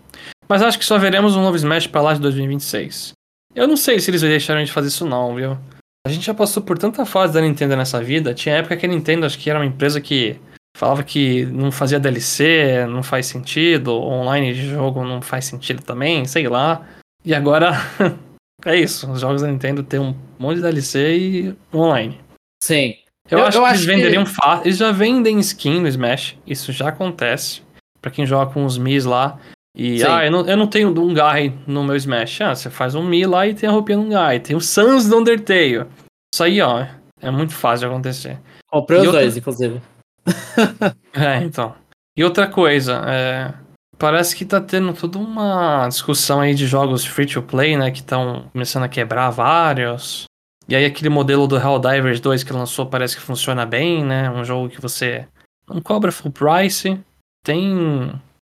Mas 0.48 0.62
acho 0.62 0.78
que 0.78 0.84
só 0.84 0.98
veremos 0.98 1.36
um 1.36 1.42
novo 1.42 1.56
Smash 1.56 1.86
para 1.86 2.00
lá 2.00 2.14
de 2.14 2.20
2026. 2.20 3.12
Eu 3.54 3.66
não 3.66 3.76
sei 3.76 3.98
se 4.00 4.10
eles 4.10 4.20
deixaram 4.22 4.62
de 4.64 4.72
fazer 4.72 4.88
isso 4.88 5.06
não, 5.06 5.34
viu? 5.34 5.58
A 6.06 6.10
gente 6.10 6.24
já 6.26 6.32
passou 6.34 6.62
por 6.62 6.78
tanta 6.78 7.04
fase 7.04 7.34
da 7.34 7.40
Nintendo 7.40 7.76
nessa 7.76 8.02
vida. 8.02 8.32
Tinha 8.34 8.56
época 8.56 8.76
que 8.76 8.86
a 8.86 8.88
Nintendo 8.88 9.26
acho 9.26 9.38
que 9.38 9.50
era 9.50 9.58
uma 9.58 9.66
empresa 9.66 10.00
que 10.00 10.38
falava 10.76 11.02
que 11.02 11.44
não 11.46 11.70
fazia 11.72 11.98
DLC, 12.00 12.86
não 12.88 13.02
faz 13.02 13.26
sentido, 13.26 13.92
online 13.94 14.54
de 14.54 14.70
jogo 14.70 15.04
não 15.04 15.20
faz 15.20 15.44
sentido 15.44 15.82
também, 15.82 16.24
sei 16.24 16.48
lá. 16.48 16.86
E 17.24 17.34
agora 17.34 17.72
é 18.64 18.76
isso, 18.76 19.10
os 19.10 19.20
jogos 19.20 19.42
da 19.42 19.48
Nintendo 19.48 19.82
tem 19.82 19.98
um 20.00 20.14
monte 20.38 20.56
de 20.56 20.62
DLC 20.62 21.16
e 21.18 21.56
online. 21.74 22.18
Sim. 22.62 22.94
Eu, 23.30 23.40
Eu- 23.40 23.46
acho 23.46 23.58
eu 23.58 23.62
que 23.62 23.66
acho 23.68 23.74
eles 23.82 23.86
que- 23.86 23.94
venderiam 23.96 24.24
fácil. 24.24 24.66
Eles 24.66 24.78
já 24.78 24.92
vendem 24.92 25.38
skin 25.40 25.80
no 25.80 25.88
Smash, 25.88 26.36
isso 26.46 26.72
já 26.72 26.88
acontece. 26.88 27.60
Pra 28.00 28.10
quem 28.10 28.24
joga 28.24 28.52
com 28.52 28.64
os 28.64 28.78
Mis 28.78 29.04
lá. 29.04 29.38
E, 29.76 29.98
Sim. 30.00 30.06
ah, 30.08 30.24
eu 30.24 30.30
não, 30.32 30.46
eu 30.46 30.56
não 30.56 30.66
tenho 30.66 30.88
um 30.88 31.14
Guy 31.14 31.52
no 31.66 31.84
meu 31.84 31.94
Smash. 31.96 32.40
Ah, 32.40 32.54
você 32.54 32.68
faz 32.70 32.94
um 32.94 33.02
Mi 33.04 33.24
lá 33.26 33.46
e 33.46 33.54
tem 33.54 33.68
a 33.68 33.72
roupinha 33.72 33.98
do 33.98 34.04
Guy. 34.04 34.40
Tem 34.42 34.56
o 34.56 34.60
Sans 34.60 35.08
do 35.08 35.16
Undertale. 35.18 35.86
Isso 36.34 36.42
aí, 36.42 36.60
ó, 36.60 36.86
é 37.20 37.30
muito 37.30 37.54
fácil 37.54 37.86
de 37.88 37.92
acontecer. 37.92 38.38
Comprei 38.70 39.00
os 39.00 39.06
outra- 39.06 39.20
dois, 39.22 39.36
inclusive. 39.36 39.80
É, 41.14 41.36
então. 41.42 41.74
E 42.16 42.24
outra 42.24 42.46
coisa, 42.48 43.02
é, 43.06 43.54
parece 43.96 44.34
que 44.36 44.44
tá 44.44 44.60
tendo 44.60 44.92
toda 44.92 45.18
uma 45.18 45.86
discussão 45.88 46.40
aí 46.40 46.54
de 46.54 46.66
jogos 46.66 47.04
free 47.04 47.26
to 47.26 47.42
play, 47.42 47.76
né? 47.76 47.90
Que 47.90 48.00
estão 48.00 48.48
começando 48.52 48.82
a 48.84 48.88
quebrar 48.88 49.30
vários. 49.30 50.24
E 50.68 50.76
aí 50.76 50.84
aquele 50.84 51.08
modelo 51.08 51.46
do 51.46 51.56
Helldivers 51.56 52.20
2 52.20 52.42
que 52.44 52.52
lançou 52.52 52.86
parece 52.86 53.16
que 53.16 53.22
funciona 53.22 53.64
bem, 53.64 54.04
né? 54.04 54.28
Um 54.30 54.44
jogo 54.44 54.68
que 54.68 54.80
você 54.80 55.26
não 55.68 55.80
cobra 55.80 56.12
full 56.12 56.30
price, 56.32 56.98
tem 57.44 58.12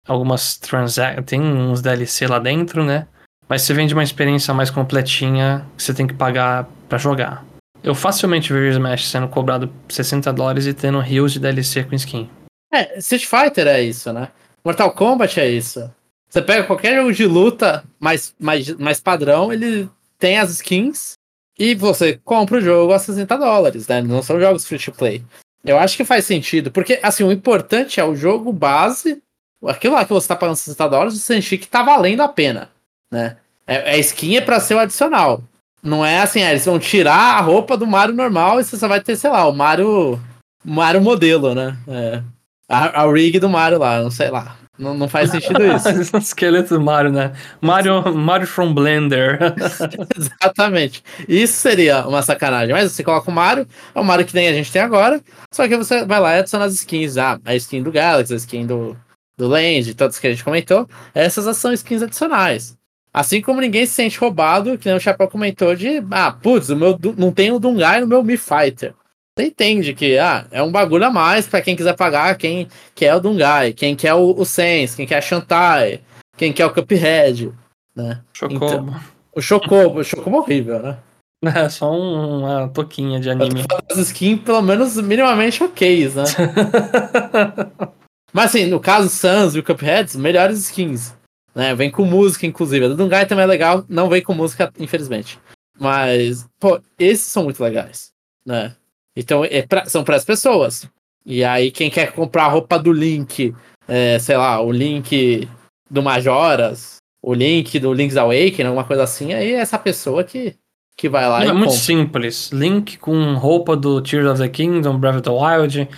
algumas 0.06 0.56
transac 0.56 1.22
tem 1.22 1.40
uns 1.40 1.80
DLC 1.80 2.26
lá 2.26 2.38
dentro, 2.38 2.84
né? 2.84 3.06
Mas 3.48 3.62
você 3.62 3.74
vende 3.74 3.92
uma 3.92 4.02
experiência 4.02 4.54
mais 4.54 4.70
completinha 4.70 5.66
que 5.76 5.82
você 5.82 5.92
tem 5.92 6.06
que 6.06 6.14
pagar 6.14 6.68
pra 6.88 6.98
jogar. 6.98 7.44
Eu 7.82 7.94
facilmente 7.94 8.52
vejo 8.52 8.78
Smash 8.78 9.08
sendo 9.08 9.28
cobrado 9.28 9.72
60 9.88 10.32
dólares 10.32 10.66
e 10.66 10.72
tendo 10.72 11.00
rios 11.00 11.32
de 11.32 11.40
DLC 11.40 11.84
com 11.84 11.94
skin. 11.96 12.30
É, 12.72 12.98
Street 12.98 13.26
Fighter 13.26 13.66
é 13.66 13.82
isso, 13.82 14.12
né? 14.12 14.28
Mortal 14.64 14.92
Kombat 14.92 15.40
é 15.40 15.48
isso. 15.48 15.90
Você 16.28 16.40
pega 16.40 16.64
qualquer 16.64 16.96
jogo 16.96 17.12
de 17.12 17.26
luta 17.26 17.84
mais, 18.00 18.34
mais, 18.38 18.74
mais 18.76 19.00
padrão, 19.00 19.52
ele 19.52 19.88
tem 20.18 20.38
as 20.38 20.50
skins 20.50 21.14
e 21.58 21.74
você 21.74 22.18
compra 22.24 22.58
o 22.58 22.60
jogo 22.60 22.92
a 22.92 22.98
60 22.98 23.36
dólares, 23.36 23.86
né? 23.86 24.00
Não 24.00 24.22
são 24.22 24.40
jogos 24.40 24.66
free 24.66 24.78
to 24.78 24.92
play. 24.92 25.22
Eu 25.64 25.78
acho 25.78 25.96
que 25.96 26.04
faz 26.04 26.24
sentido, 26.24 26.70
porque 26.70 26.98
assim, 27.02 27.22
o 27.22 27.32
importante 27.32 28.00
é 28.00 28.04
o 28.04 28.16
jogo 28.16 28.52
base, 28.52 29.22
aquilo 29.68 29.94
lá 29.94 30.04
que 30.04 30.12
você 30.12 30.28
tá 30.28 30.36
pagando 30.36 30.56
60 30.56 30.88
dólares, 30.88 31.14
você 31.14 31.34
sentir 31.34 31.58
que 31.58 31.68
tá 31.68 31.82
valendo 31.82 32.20
a 32.22 32.28
pena, 32.28 32.70
né? 33.10 33.36
É, 33.66 33.92
a 33.92 33.98
skin 33.98 34.36
é 34.36 34.40
pra 34.40 34.60
ser 34.60 34.74
o 34.74 34.78
adicional. 34.78 35.42
Não 35.82 36.04
é 36.04 36.20
assim, 36.20 36.40
é, 36.40 36.50
eles 36.50 36.64
vão 36.64 36.78
tirar 36.78 37.38
a 37.38 37.40
roupa 37.40 37.76
do 37.76 37.86
Mario 37.86 38.14
normal 38.14 38.60
e 38.60 38.64
você 38.64 38.76
só 38.76 38.86
vai 38.86 39.00
ter, 39.00 39.16
sei 39.16 39.30
lá, 39.30 39.48
o 39.48 39.52
Mario. 39.52 40.20
Mario 40.64 41.00
modelo, 41.00 41.54
né? 41.54 41.76
É. 41.88 42.22
A, 42.68 43.02
a 43.02 43.12
rig 43.12 43.38
do 43.40 43.48
Mario 43.48 43.78
lá, 43.78 44.00
não 44.00 44.10
sei 44.10 44.30
lá. 44.30 44.56
Não, 44.78 44.94
não 44.94 45.08
faz 45.08 45.30
sentido 45.30 45.60
isso. 45.66 46.16
o 46.16 46.18
esqueleto 46.18 46.78
do 46.78 46.80
Mario, 46.80 47.12
né? 47.12 47.32
Mario, 47.60 48.14
Mario 48.14 48.46
from 48.46 48.72
Blender. 48.72 49.38
Exatamente. 50.16 51.02
Isso 51.28 51.54
seria 51.54 52.06
uma 52.06 52.22
sacanagem. 52.22 52.72
Mas 52.72 52.92
você 52.92 53.04
coloca 53.04 53.30
o 53.30 53.34
Mario, 53.34 53.66
é 53.94 54.00
o 54.00 54.04
Mario 54.04 54.24
que 54.24 54.34
nem 54.34 54.48
a 54.48 54.52
gente 54.52 54.72
tem 54.72 54.80
agora. 54.80 55.20
Só 55.52 55.68
que 55.68 55.76
você 55.76 56.04
vai 56.04 56.20
lá 56.20 56.36
e 56.36 56.38
adiciona 56.38 56.64
as 56.64 56.74
skins. 56.74 57.16
Ah, 57.16 57.38
a 57.44 57.54
skin 57.54 57.82
do 57.82 57.92
Galaxy, 57.92 58.32
a 58.32 58.36
skin 58.36 58.66
do, 58.66 58.96
do 59.36 59.48
Land, 59.48 59.94
todas 59.94 60.18
que 60.18 60.26
a 60.26 60.30
gente 60.30 60.44
comentou. 60.44 60.88
Essas 61.14 61.56
são 61.56 61.72
skins 61.72 62.02
adicionais. 62.02 62.76
Assim 63.12 63.42
como 63.42 63.60
ninguém 63.60 63.84
se 63.84 63.92
sente 63.92 64.18
roubado, 64.18 64.78
que 64.78 64.86
nem 64.88 64.96
o 64.96 65.00
Chapéu 65.00 65.28
comentou, 65.28 65.76
de 65.76 66.02
ah, 66.10 66.32
putz, 66.32 66.70
o 66.70 66.76
meu, 66.76 66.98
não 67.16 67.30
tem 67.30 67.52
o 67.52 67.58
Dungai 67.58 68.00
no 68.00 68.06
meu 68.06 68.22
Mi 68.24 68.36
Fighter. 68.38 68.94
Você 69.36 69.46
entende 69.46 69.94
que 69.94 70.18
ah, 70.18 70.46
é 70.50 70.62
um 70.62 70.70
bagulho 70.72 71.04
a 71.06 71.10
mais 71.10 71.46
pra 71.46 71.60
quem 71.62 71.76
quiser 71.76 71.94
pagar, 71.96 72.36
quem 72.36 72.68
quer 72.94 73.14
o 73.14 73.20
Dungai, 73.20 73.72
quem 73.72 73.94
quer 73.94 74.14
o, 74.14 74.30
o 74.38 74.44
Sense, 74.44 74.96
quem 74.96 75.06
quer 75.06 75.18
a 75.18 75.20
Shantai, 75.20 76.00
quem 76.36 76.52
quer 76.52 76.66
o 76.66 76.70
Cuphead, 76.72 77.52
né? 77.94 78.20
Chocobo. 78.32 78.94
O 79.34 79.40
Chocobo, 79.40 80.00
o 80.00 80.04
Chocobo 80.04 80.36
é 80.36 80.40
horrível, 80.40 80.82
né? 80.82 80.98
É 81.44 81.68
só 81.68 81.90
um- 81.92 82.38
uma 82.38 82.68
toquinha 82.68 83.18
de 83.18 83.28
anime. 83.28 83.64
das 83.88 83.98
skins, 83.98 84.40
pelo 84.42 84.62
menos 84.62 84.96
minimamente 84.96 85.60
ok, 85.64 86.08
né? 86.14 86.22
Mas 88.32 88.46
assim, 88.46 88.66
no 88.66 88.80
caso 88.80 89.08
Sans 89.08 89.54
e 89.54 89.58
o 89.58 89.62
Cuphead, 89.62 90.16
melhores 90.16 90.58
skins. 90.58 91.14
Né? 91.54 91.74
Vem 91.74 91.90
com 91.90 92.04
música, 92.04 92.46
inclusive. 92.46 92.86
A 92.86 92.88
do 92.88 92.96
Dungai 92.96 93.26
também 93.26 93.44
é 93.44 93.46
legal, 93.46 93.84
não 93.88 94.08
vem 94.08 94.22
com 94.22 94.34
música, 94.34 94.72
infelizmente. 94.78 95.38
Mas, 95.78 96.46
pô, 96.58 96.80
esses 96.98 97.26
são 97.26 97.44
muito 97.44 97.62
legais, 97.62 98.10
né? 98.46 98.74
Então, 99.16 99.44
é 99.44 99.62
pra, 99.62 99.84
são 99.86 100.02
para 100.04 100.16
as 100.16 100.24
pessoas. 100.24 100.88
E 101.24 101.44
aí, 101.44 101.70
quem 101.70 101.90
quer 101.90 102.12
comprar 102.12 102.44
a 102.44 102.48
roupa 102.48 102.78
do 102.78 102.92
Link, 102.92 103.54
é, 103.86 104.18
sei 104.18 104.36
lá, 104.36 104.60
o 104.60 104.72
Link 104.72 105.48
do 105.90 106.02
Majoras, 106.02 106.96
o 107.22 107.34
Link 107.34 107.78
do 107.78 107.92
Link's 107.92 108.16
Awakening, 108.16 108.68
alguma 108.68 108.84
coisa 108.84 109.02
assim, 109.02 109.32
aí 109.32 109.52
é 109.52 109.60
essa 109.60 109.78
pessoa 109.78 110.24
que, 110.24 110.56
que 110.96 111.08
vai 111.08 111.28
lá 111.28 111.44
é 111.44 111.48
e 111.48 111.52
muito 111.52 111.70
compra. 111.70 111.78
simples. 111.78 112.50
Link 112.50 112.96
com 112.98 113.34
roupa 113.34 113.76
do 113.76 114.00
Tears 114.00 114.28
of 114.28 114.40
the 114.40 114.48
Kingdom, 114.48 114.98
Breath 114.98 115.16
of 115.16 115.22
the 115.22 115.30
Wild, 115.30 115.88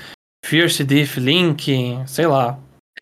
Fierce 0.44 0.84
Thief 0.84 1.16
Link, 1.18 1.98
sei 2.06 2.26
lá. 2.26 2.58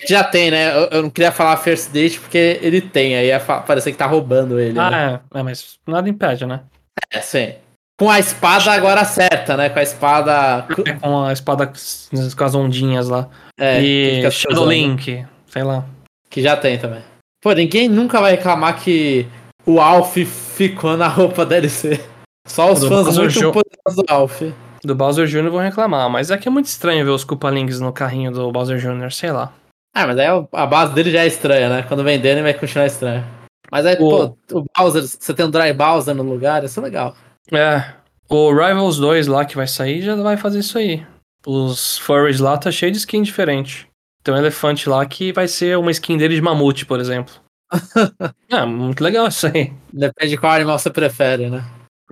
Já 0.09 0.25
tem, 0.25 0.51
né? 0.51 0.75
Eu, 0.77 0.89
eu 0.91 1.03
não 1.03 1.11
queria 1.11 1.31
falar 1.33 1.57
First 1.59 1.91
Date 1.93 2.19
porque 2.19 2.59
ele 2.63 2.81
tem, 2.81 3.15
aí 3.17 3.27
ia 3.27 3.39
fa- 3.41 3.61
parecer 3.61 3.93
que 3.93 3.99
tá 3.99 4.07
roubando 4.07 4.59
ele. 4.59 4.73
né? 4.75 4.81
Ah, 4.81 5.21
é, 5.35 5.39
é, 5.41 5.43
mas 5.43 5.77
nada 5.87 6.09
impede, 6.09 6.47
né? 6.47 6.61
É, 7.13 7.21
sim. 7.21 7.55
Com 8.01 8.11
a 8.11 8.19
espada 8.19 8.73
agora 8.73 9.05
certa, 9.05 9.57
né? 9.57 9.69
Com 9.69 9.79
a 9.79 9.83
espada. 9.83 10.67
É 10.87 10.93
com 10.95 11.23
a 11.25 11.33
espada 11.33 11.67
com 12.37 12.45
as 12.45 12.55
ondinhas 12.55 13.09
lá. 13.09 13.29
É, 13.59 13.81
e 13.81 14.31
Shadow. 14.31 14.67
Link, 14.69 15.25
sei 15.47 15.63
lá. 15.63 15.85
Que 16.31 16.41
já 16.43 16.57
tem 16.57 16.79
também. 16.79 17.03
Pô, 17.43 17.53
ninguém 17.53 17.89
nunca 17.89 18.21
vai 18.21 18.33
reclamar 18.33 18.81
que 18.83 19.27
o 19.67 19.81
Alf 19.81 20.17
ficou 20.17 20.97
na 20.97 21.07
roupa 21.07 21.45
DLC. 21.45 22.01
Só 22.47 22.73
os 22.73 22.85
fãs 22.85 23.17
muito 23.17 23.31
Jo- 23.31 23.53
poderosos 23.53 24.05
do 24.05 24.05
Alf. 24.13 24.43
Do 24.85 24.95
Bowser 24.95 25.27
Jr. 25.27 25.49
vão 25.51 25.61
reclamar, 25.61 26.11
mas 26.11 26.31
é 26.31 26.37
que 26.39 26.49
é 26.49 26.51
muito 26.51 26.67
estranho 26.67 27.05
ver 27.05 27.11
os 27.13 27.25
Koopa 27.25 27.49
Links 27.51 27.79
no 27.81 27.93
carrinho 27.93 28.33
do 28.33 28.51
Bowser 28.51 28.79
Jr., 28.79 29.11
sei 29.13 29.31
lá. 29.31 29.53
Ah, 29.95 30.07
mas 30.07 30.19
aí 30.19 30.27
a 30.53 30.67
base 30.67 30.93
dele 30.95 31.11
já 31.11 31.21
é 31.23 31.27
estranha, 31.27 31.69
né? 31.69 31.83
Quando 31.83 32.03
vender, 32.03 32.31
ele 32.31 32.43
vai 32.43 32.55
continuar 32.55 32.87
estranho. 32.87 33.25
Mas 33.71 33.87
aí, 33.87 33.95
O- 34.01 34.31
pô, 34.49 34.59
o 34.61 34.65
Bowser, 34.77 35.03
você 35.03 35.33
tem 35.35 35.47
um 35.47 35.51
Dry 35.51 35.73
Bowser 35.73 36.15
no 36.15 36.23
lugar, 36.23 36.65
isso 36.65 36.81
é 36.81 36.83
legal. 36.83 37.15
É, 37.53 37.93
o 38.29 38.51
Rivals 38.53 38.99
2 38.99 39.27
lá 39.27 39.45
que 39.45 39.55
vai 39.57 39.67
sair 39.67 40.03
já 40.03 40.15
vai 40.17 40.37
fazer 40.37 40.59
isso 40.61 40.79
aí. 40.79 41.07
Os 41.47 41.99
furries 41.99 42.41
lá 42.41 42.57
tá 42.59 42.71
cheio 42.71 42.91
de 42.91 42.99
skin 42.99 43.23
diferente. 43.23 43.87
Tem 44.25 44.33
um 44.35 44.39
elefante 44.39 44.89
lá 44.89 45.05
que 45.07 45.33
vai 45.33 45.47
ser 45.49 45.77
uma 45.79 45.91
skin 45.91 46.17
dele 46.17 46.35
de 46.37 46.41
mamute, 46.43 46.87
por 46.87 46.99
exemplo. 47.01 47.35
é, 48.51 48.65
muito 48.67 49.03
legal 49.03 49.27
isso 49.29 49.47
aí. 49.47 49.73
Depende 49.93 50.31
de 50.31 50.37
qual 50.39 50.53
animal 50.53 50.79
você 50.79 50.91
prefere, 50.91 51.51
né? 51.51 51.65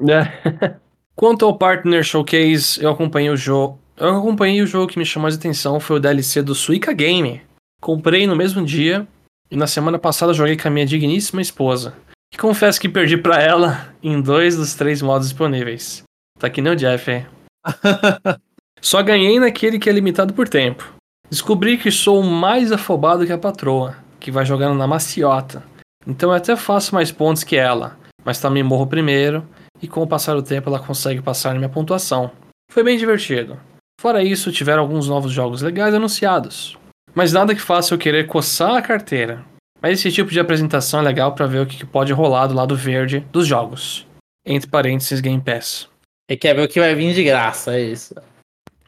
É. 0.09 0.77
Quanto 1.21 1.45
ao 1.45 1.55
Partner 1.55 2.03
Showcase, 2.03 2.83
eu 2.83 2.89
acompanhei 2.89 3.29
o 3.29 3.37
jogo. 3.37 3.79
Eu 3.95 4.17
acompanhei 4.17 4.63
o 4.63 4.67
jogo 4.67 4.91
que 4.91 4.99
me 4.99 5.05
chamou 5.05 5.25
mais 5.25 5.35
atenção 5.35 5.79
foi 5.79 5.97
o 5.97 6.01
DLC 6.01 6.41
do 6.41 6.55
Suica 6.55 6.95
Game. 6.95 7.43
Comprei 7.79 8.27
no 8.27 8.35
mesmo 8.35 8.65
dia 8.65 9.07
e 9.51 9.55
na 9.55 9.67
semana 9.67 9.99
passada 9.99 10.33
joguei 10.33 10.57
com 10.57 10.67
a 10.67 10.71
minha 10.71 10.87
digníssima 10.87 11.43
esposa. 11.43 11.93
E 12.33 12.39
confesso 12.39 12.81
que 12.81 12.89
perdi 12.89 13.19
pra 13.19 13.39
ela 13.39 13.95
em 14.03 14.19
dois 14.19 14.57
dos 14.57 14.73
três 14.73 15.03
modos 15.03 15.29
disponíveis. 15.29 16.03
Tá 16.39 16.49
que 16.49 16.63
nem 16.63 16.73
o 16.73 16.77
Jeff, 16.77 17.11
hein? 17.11 17.27
Só 18.81 19.03
ganhei 19.03 19.39
naquele 19.39 19.79
que 19.79 19.91
é 19.91 19.93
limitado 19.93 20.33
por 20.33 20.49
tempo. 20.49 20.91
Descobri 21.29 21.77
que 21.77 21.91
sou 21.91 22.23
mais 22.23 22.73
afobado 22.73 23.27
que 23.27 23.33
a 23.33 23.37
patroa, 23.37 23.95
que 24.19 24.31
vai 24.31 24.47
jogando 24.47 24.75
na 24.75 24.87
maciota. 24.87 25.63
Então 26.07 26.31
eu 26.31 26.37
até 26.37 26.57
faço 26.57 26.95
mais 26.95 27.13
pontos 27.13 27.45
que 27.45 27.57
ela, 27.57 27.99
mas 28.25 28.41
também 28.41 28.63
morro 28.63 28.87
primeiro 28.87 29.47
e 29.83 29.89
com 29.89 30.03
o 30.03 30.07
passar 30.07 30.35
do 30.35 30.43
tempo 30.43 30.69
ela 30.69 30.79
consegue 30.79 31.21
passar 31.23 31.53
na 31.53 31.59
minha 31.59 31.69
pontuação. 31.69 32.31
Foi 32.71 32.83
bem 32.83 32.97
divertido. 32.99 33.59
Fora 34.01 34.23
isso, 34.23 34.53
tiveram 34.53 34.83
alguns 34.83 35.09
novos 35.09 35.33
jogos 35.33 35.63
legais 35.63 35.95
anunciados. 35.95 36.77
Mas 37.15 37.33
nada 37.33 37.55
que 37.55 37.61
faça 37.61 37.93
eu 37.95 37.99
querer 37.99 38.27
coçar 38.27 38.75
a 38.77 38.83
carteira. 38.83 39.45
Mas 39.83 39.99
esse 39.99 40.13
tipo 40.13 40.31
de 40.31 40.39
apresentação 40.41 41.01
é 41.01 41.03
legal 41.03 41.35
pra 41.35 41.47
ver 41.47 41.61
o 41.61 41.67
que 41.67 41.85
pode 41.85 42.13
rolar 42.13 42.47
do 42.47 42.55
lado 42.55 42.77
verde 42.77 43.21
dos 43.33 43.47
jogos. 43.47 44.07
Entre 44.47 44.69
parênteses, 44.71 45.21
Game 45.21 45.41
Pass. 45.43 45.89
E 46.31 46.37
quer 46.37 46.55
ver 46.55 46.63
o 46.65 46.69
que 46.69 46.79
vai 46.81 46.95
vir 46.95 47.13
de 47.15 47.25
graça, 47.25 47.75
é 47.75 47.81
isso. 47.83 48.15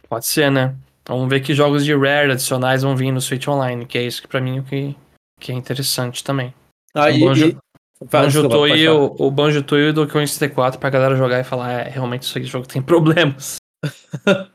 Pode 0.08 0.26
ser, 0.26 0.50
né? 0.50 0.74
Vamos 1.06 1.28
ver 1.28 1.40
que 1.40 1.54
jogos 1.54 1.84
de 1.84 1.94
Rare 1.94 2.30
adicionais 2.30 2.82
vão 2.82 2.94
vir 2.96 3.10
no 3.10 3.20
Switch 3.20 3.48
Online, 3.48 3.84
que 3.84 3.98
é 3.98 4.02
isso 4.04 4.22
que 4.22 4.28
pra 4.28 4.40
mim 4.40 4.58
é 4.58 4.60
o 4.60 4.64
que, 4.64 4.96
que 5.40 5.50
é 5.50 5.54
interessante 5.54 6.22
também. 6.22 6.54
Ah, 6.94 7.10
Banjo- 7.10 7.50
Fala, 7.50 7.62
Banjo 8.10 8.48
Tooie, 8.48 8.88
o, 8.88 9.14
o 9.18 9.30
Banjo 9.30 9.62
Tooie 9.62 9.86
e 9.86 9.90
o 9.90 9.92
Donkey 9.92 10.12
Kong 10.12 10.26
64 10.26 10.78
pra 10.80 10.90
galera 10.90 11.16
jogar 11.16 11.40
e 11.40 11.44
falar, 11.44 11.72
é, 11.72 11.88
realmente 11.88 12.22
isso 12.22 12.36
aqui 12.38 12.46
jogo 12.46 12.66
tem 12.66 12.80
problemas. 12.82 13.56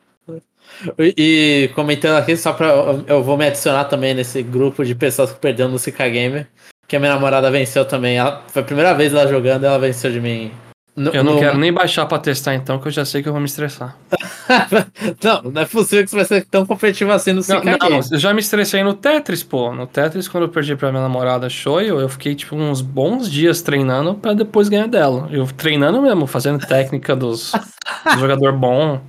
E, 0.99 1.13
e 1.17 1.67
comentando 1.69 2.17
aqui, 2.17 2.37
só 2.37 2.53
pra. 2.53 2.67
eu- 3.07 3.23
vou 3.23 3.35
me 3.35 3.47
adicionar 3.47 3.85
também 3.85 4.13
nesse 4.13 4.43
grupo 4.43 4.85
de 4.85 4.93
pessoas 4.93 5.31
que 5.31 5.39
perderam 5.39 5.71
no 5.71 5.79
Sika 5.79 6.07
Gamer. 6.07 6.47
Que 6.87 6.95
a 6.95 6.99
minha 6.99 7.13
namorada 7.13 7.49
venceu 7.49 7.83
também. 7.83 8.17
Ela, 8.17 8.43
foi 8.47 8.61
a 8.61 8.65
primeira 8.65 8.93
vez 8.93 9.11
ela 9.13 9.27
jogando 9.27 9.63
ela 9.65 9.79
venceu 9.79 10.11
de 10.11 10.21
mim. 10.21 10.51
No- 10.97 11.11
Eu 11.11 11.23
não 11.23 11.33
no- 11.35 11.39
quero 11.39 11.59
nem 11.59 11.71
baixar 11.71 12.07
pra 12.07 12.17
testar 12.17 12.55
então, 12.55 12.79
que 12.79 12.87
eu 12.87 12.91
já 12.91 13.05
sei 13.05 13.21
que 13.21 13.29
eu 13.29 13.31
vou 13.31 13.39
me 13.39 13.45
estressar. 13.45 13.95
não, 15.23 15.51
não 15.51 15.61
é 15.61 15.65
possível 15.65 16.03
que 16.03 16.09
você 16.09 16.15
vai 16.15 16.25
ser 16.25 16.45
tão 16.45 16.65
competitivo 16.65 17.11
assim 17.11 17.33
no 17.33 17.41
Não, 17.47 17.63
não, 17.63 17.77
Gamer. 17.77 18.01
eu 18.11 18.17
já 18.17 18.33
me 18.33 18.39
estressei 18.39 18.83
no 18.83 18.95
Tetris, 18.95 19.43
pô. 19.43 19.71
No 19.71 19.85
Tetris, 19.85 20.27
quando 20.27 20.45
eu 20.45 20.49
perdi 20.49 20.75
pra 20.75 20.89
minha 20.91 21.03
namorada 21.03 21.47
Shoyo, 21.49 21.99
eu 21.99 22.09
fiquei, 22.09 22.33
tipo, 22.33 22.55
uns 22.55 22.81
bons 22.81 23.29
dias 23.29 23.61
treinando 23.61 24.15
pra 24.15 24.33
depois 24.33 24.69
ganhar 24.69 24.87
dela. 24.87 25.27
Eu 25.31 25.45
treinando 25.45 26.01
mesmo, 26.01 26.25
fazendo 26.25 26.65
técnica 26.65 27.15
dos, 27.15 27.51
do 28.15 28.19
jogador 28.19 28.53
bom. 28.53 28.99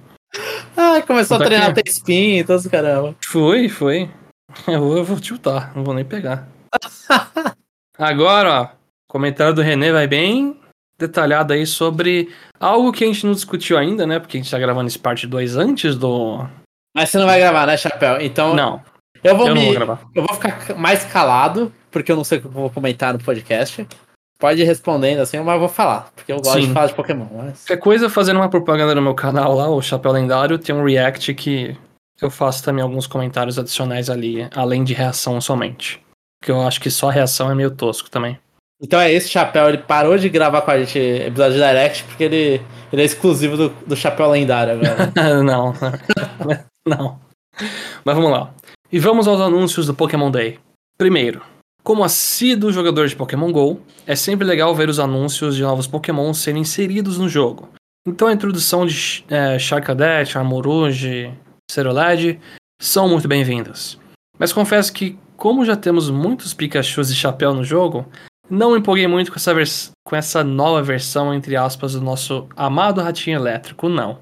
Ah, 0.76 1.00
começou 1.06 1.38
a 1.38 1.40
treinar 1.44 1.70
aqui. 1.70 1.82
T-spin 1.84 2.36
e 2.40 2.44
todo 2.44 2.68
caramba. 2.68 3.14
Foi, 3.24 3.68
foi. 3.70 4.10
Eu 4.66 4.80
vou, 4.80 4.96
eu 4.98 5.04
vou 5.04 5.18
tiltar, 5.18 5.72
não 5.74 5.82
vou 5.84 5.94
nem 5.94 6.04
pegar. 6.04 6.46
Agora, 7.98 8.60
ó, 8.62 8.68
comentário 9.08 9.54
do 9.54 9.62
René 9.62 9.90
vai 9.90 10.06
bem 10.06 10.58
detalhado 10.98 11.52
aí 11.52 11.64
sobre 11.64 12.28
algo 12.58 12.92
que 12.92 13.04
a 13.04 13.06
gente 13.06 13.24
não 13.24 13.32
discutiu 13.32 13.78
ainda, 13.78 14.06
né? 14.06 14.18
Porque 14.18 14.36
a 14.36 14.40
gente 14.40 14.50
tá 14.50 14.58
gravando 14.58 14.88
esse 14.88 14.98
parte 14.98 15.26
2 15.26 15.56
antes 15.56 15.96
do. 15.96 16.46
Mas 16.94 17.10
você 17.10 17.18
não 17.18 17.26
vai 17.26 17.38
gravar, 17.38 17.66
né, 17.66 17.76
Chapéu? 17.76 18.20
Então 18.20 18.54
Não, 18.54 18.82
eu 19.22 19.36
vou 19.36 19.48
eu 19.48 19.54
não 19.54 19.60
me. 19.60 19.66
vou 19.66 19.74
gravar. 19.74 20.00
Eu 20.14 20.24
vou 20.24 20.34
ficar 20.34 20.74
mais 20.74 21.04
calado, 21.04 21.72
porque 21.90 22.10
eu 22.10 22.16
não 22.16 22.24
sei 22.24 22.38
o 22.38 22.40
que 22.40 22.46
eu 22.48 22.50
vou 22.50 22.70
comentar 22.70 23.12
no 23.12 23.20
podcast. 23.20 23.86
Pode 24.40 24.60
ir 24.60 24.64
respondendo 24.64 25.20
assim, 25.20 25.38
mas 25.40 25.54
eu 25.54 25.60
vou 25.60 25.68
falar, 25.68 26.10
porque 26.14 26.32
eu 26.32 26.36
gosto 26.36 26.60
Sim. 26.60 26.68
de 26.68 26.72
falar 26.72 26.86
de 26.86 26.94
Pokémon. 26.94 27.26
Mas... 27.32 27.64
Qualquer 27.64 27.82
coisa, 27.82 28.08
fazendo 28.08 28.36
uma 28.36 28.48
propaganda 28.48 28.94
no 28.94 29.02
meu 29.02 29.14
canal 29.14 29.54
lá, 29.54 29.68
o 29.68 29.82
Chapéu 29.82 30.12
Lendário, 30.12 30.58
tem 30.58 30.74
um 30.74 30.84
react 30.84 31.34
que 31.34 31.76
eu 32.20 32.30
faço 32.30 32.62
também 32.62 32.82
alguns 32.82 33.06
comentários 33.06 33.58
adicionais 33.58 34.08
ali, 34.08 34.48
além 34.54 34.84
de 34.84 34.94
reação 34.94 35.40
somente. 35.40 36.00
Porque 36.40 36.52
eu 36.52 36.60
acho 36.64 36.80
que 36.80 36.88
só 36.88 37.08
reação 37.08 37.50
é 37.50 37.54
meio 37.54 37.72
tosco 37.72 38.08
também. 38.08 38.38
Então 38.80 39.00
é 39.00 39.12
esse 39.12 39.28
Chapéu, 39.28 39.68
ele 39.68 39.78
parou 39.78 40.16
de 40.16 40.28
gravar 40.28 40.62
com 40.62 40.70
a 40.70 40.78
gente 40.78 40.98
episódio 40.98 41.54
de 41.54 41.66
Direct, 41.66 42.04
porque 42.04 42.24
ele, 42.24 42.62
ele 42.92 43.02
é 43.02 43.04
exclusivo 43.04 43.56
do, 43.56 43.68
do 43.86 43.96
Chapéu 43.96 44.30
Lendário 44.30 44.74
agora. 44.74 45.12
não, 45.42 45.74
não. 46.86 47.20
Mas 48.04 48.14
vamos 48.14 48.30
lá. 48.30 48.54
E 48.90 48.98
vamos 48.98 49.26
aos 49.26 49.40
anúncios 49.40 49.86
do 49.86 49.94
Pokémon 49.94 50.30
Day. 50.30 50.58
Primeiro, 50.96 51.42
como 51.82 52.04
assíduo 52.04 52.72
jogador 52.72 53.08
de 53.08 53.16
Pokémon 53.16 53.50
GO, 53.50 53.80
é 54.06 54.14
sempre 54.14 54.46
legal 54.46 54.74
ver 54.74 54.88
os 54.88 55.00
anúncios 55.00 55.56
de 55.56 55.62
novos 55.62 55.86
Pokémon 55.86 56.32
serem 56.32 56.62
inseridos 56.62 57.18
no 57.18 57.28
jogo. 57.28 57.70
Então 58.06 58.28
a 58.28 58.32
introdução 58.32 58.86
de 58.86 59.24
é, 59.28 59.58
Charcadet, 59.58 60.36
Armorouge, 60.36 61.32
Cerulege 61.70 62.38
são 62.80 63.08
muito 63.08 63.26
bem-vindas. 63.26 63.98
Mas 64.38 64.52
confesso 64.52 64.92
que, 64.92 65.18
como 65.36 65.64
já 65.64 65.76
temos 65.76 66.08
muitos 66.10 66.54
Pikachus 66.54 67.10
e 67.10 67.14
Chapéu 67.14 67.52
no 67.52 67.64
jogo, 67.64 68.06
não 68.50 68.72
me 68.72 68.78
empolguei 68.78 69.06
muito 69.06 69.30
com 69.30 69.36
essa, 69.36 69.52
vers- 69.54 69.90
com 70.04 70.16
essa 70.16 70.42
nova 70.44 70.82
versão, 70.82 71.32
entre 71.34 71.56
aspas, 71.56 71.92
do 71.94 72.00
nosso 72.00 72.48
amado 72.56 73.00
Ratinho 73.02 73.36
Elétrico, 73.36 73.88
não. 73.88 74.18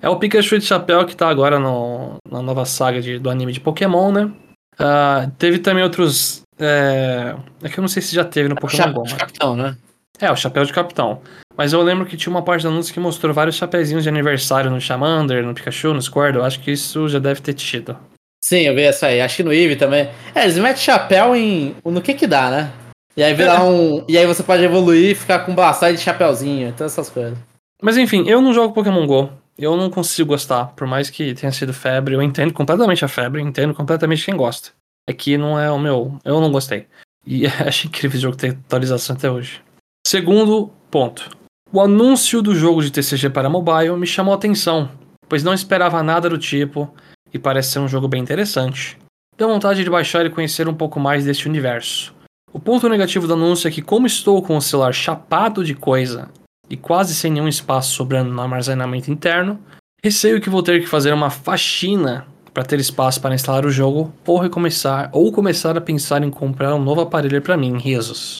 É 0.00 0.08
o 0.08 0.16
Pikachu 0.16 0.58
de 0.58 0.64
chapéu 0.64 1.04
que 1.06 1.14
tá 1.16 1.28
agora 1.28 1.58
no- 1.60 2.16
na 2.28 2.42
nova 2.42 2.64
saga 2.64 3.00
de- 3.00 3.18
do 3.18 3.30
anime 3.30 3.52
de 3.52 3.60
Pokémon, 3.60 4.10
né? 4.10 4.30
Ah, 4.78 5.28
teve 5.38 5.58
também 5.58 5.84
outros. 5.84 6.42
É, 6.58 7.34
é 7.62 7.68
que 7.68 7.78
eu 7.78 7.82
não 7.82 7.88
sei 7.88 8.02
se 8.02 8.14
já 8.14 8.24
teve 8.24 8.48
no 8.48 8.56
Pokémon 8.56 8.78
Chapéu 8.82 8.94
Go. 8.94 9.02
de 9.04 9.12
mas- 9.12 9.20
capitão, 9.20 9.56
né? 9.56 9.76
É, 10.20 10.30
o 10.30 10.36
chapéu 10.36 10.64
de 10.64 10.72
capitão. 10.72 11.20
Mas 11.56 11.72
eu 11.72 11.82
lembro 11.82 12.06
que 12.06 12.16
tinha 12.16 12.30
uma 12.32 12.42
parte 12.42 12.62
do 12.62 12.68
anúncio 12.68 12.94
que 12.94 13.00
mostrou 13.00 13.34
vários 13.34 13.56
chapéuzinhos 13.56 14.02
de 14.04 14.08
aniversário 14.08 14.70
no 14.70 14.80
Charmander, 14.80 15.44
no 15.44 15.52
Pikachu, 15.54 15.92
no 15.92 16.00
Squirtle. 16.00 16.40
Eu 16.40 16.44
acho 16.44 16.60
que 16.60 16.70
isso 16.70 17.08
já 17.08 17.18
deve 17.18 17.40
ter 17.40 17.54
tido. 17.54 17.96
Sim, 18.44 18.60
eu 18.62 18.74
vi 18.74 18.82
essa 18.82 19.06
aí. 19.06 19.20
Acho 19.20 19.36
que 19.36 19.42
no 19.42 19.52
Eevee 19.52 19.76
também. 19.76 20.08
É, 20.34 20.44
eles 20.44 20.56
metem 20.58 20.82
chapéu 20.82 21.34
em. 21.36 21.74
no 21.84 22.00
que 22.00 22.14
que 22.14 22.26
dá, 22.26 22.50
né? 22.50 22.72
E 23.16 23.22
aí 23.22 23.34
vira 23.34 23.62
um. 23.62 24.04
E 24.08 24.16
aí 24.16 24.26
você 24.26 24.42
pode 24.42 24.62
evoluir 24.62 25.10
e 25.10 25.14
ficar 25.14 25.40
com 25.40 25.54
bastante 25.54 25.96
de 25.96 26.02
chapéuzinho, 26.02 26.72
todas 26.72 26.92
essas 26.92 27.10
coisas. 27.10 27.38
Mas 27.82 27.96
enfim, 27.96 28.28
eu 28.28 28.40
não 28.40 28.54
jogo 28.54 28.74
Pokémon 28.74 29.06
GO. 29.06 29.30
Eu 29.58 29.76
não 29.76 29.90
consigo 29.90 30.28
gostar. 30.28 30.66
Por 30.74 30.86
mais 30.86 31.10
que 31.10 31.34
tenha 31.34 31.52
sido 31.52 31.74
febre, 31.74 32.14
eu 32.14 32.22
entendo 32.22 32.52
completamente 32.52 33.04
a 33.04 33.08
febre, 33.08 33.42
entendo 33.42 33.74
completamente 33.74 34.24
quem 34.24 34.36
gosta. 34.36 34.70
É 35.06 35.12
que 35.12 35.36
não 35.36 35.58
é 35.58 35.70
o 35.70 35.78
meu. 35.78 36.18
Eu 36.24 36.40
não 36.40 36.50
gostei. 36.50 36.86
E 37.26 37.46
acho 37.66 37.86
incrível 37.86 38.16
esse 38.16 38.22
jogo 38.22 38.36
ter 38.36 38.52
atualização 38.52 39.14
até 39.14 39.30
hoje. 39.30 39.60
Segundo 40.06 40.70
ponto. 40.90 41.30
O 41.72 41.80
anúncio 41.80 42.42
do 42.42 42.54
jogo 42.54 42.82
de 42.82 42.90
TCG 42.90 43.30
para 43.30 43.48
mobile 43.48 43.96
me 43.96 44.06
chamou 44.06 44.32
a 44.32 44.36
atenção, 44.36 44.90
pois 45.26 45.42
não 45.42 45.54
esperava 45.54 46.02
nada 46.02 46.28
do 46.28 46.36
tipo 46.36 46.94
e 47.32 47.38
parece 47.38 47.72
ser 47.72 47.78
um 47.78 47.88
jogo 47.88 48.06
bem 48.08 48.20
interessante. 48.20 48.98
Deu 49.38 49.48
vontade 49.48 49.82
de 49.82 49.88
baixar 49.88 50.26
e 50.26 50.30
conhecer 50.30 50.68
um 50.68 50.74
pouco 50.74 51.00
mais 51.00 51.24
deste 51.24 51.48
universo. 51.48 52.14
O 52.52 52.60
ponto 52.60 52.88
negativo 52.88 53.26
do 53.26 53.32
anúncio 53.32 53.66
é 53.66 53.70
que, 53.70 53.80
como 53.80 54.06
estou 54.06 54.42
com 54.42 54.56
o 54.56 54.62
celular 54.62 54.92
chapado 54.92 55.64
de 55.64 55.74
coisa 55.74 56.28
e 56.68 56.76
quase 56.76 57.14
sem 57.14 57.32
nenhum 57.32 57.48
espaço 57.48 57.94
sobrando 57.94 58.30
no 58.30 58.42
armazenamento 58.42 59.10
interno, 59.10 59.58
receio 60.04 60.40
que 60.40 60.50
vou 60.50 60.62
ter 60.62 60.80
que 60.80 60.86
fazer 60.86 61.12
uma 61.12 61.30
faxina 61.30 62.26
para 62.52 62.62
ter 62.62 62.78
espaço 62.78 63.20
para 63.20 63.34
instalar 63.34 63.64
o 63.64 63.70
jogo 63.70 64.12
ou 64.26 64.38
recomeçar 64.38 65.08
ou 65.12 65.32
começar 65.32 65.76
a 65.78 65.80
pensar 65.80 66.22
em 66.22 66.30
comprar 66.30 66.74
um 66.74 66.82
novo 66.82 67.00
aparelho 67.00 67.40
para 67.40 67.56
mim, 67.56 67.78
risos. 67.78 68.36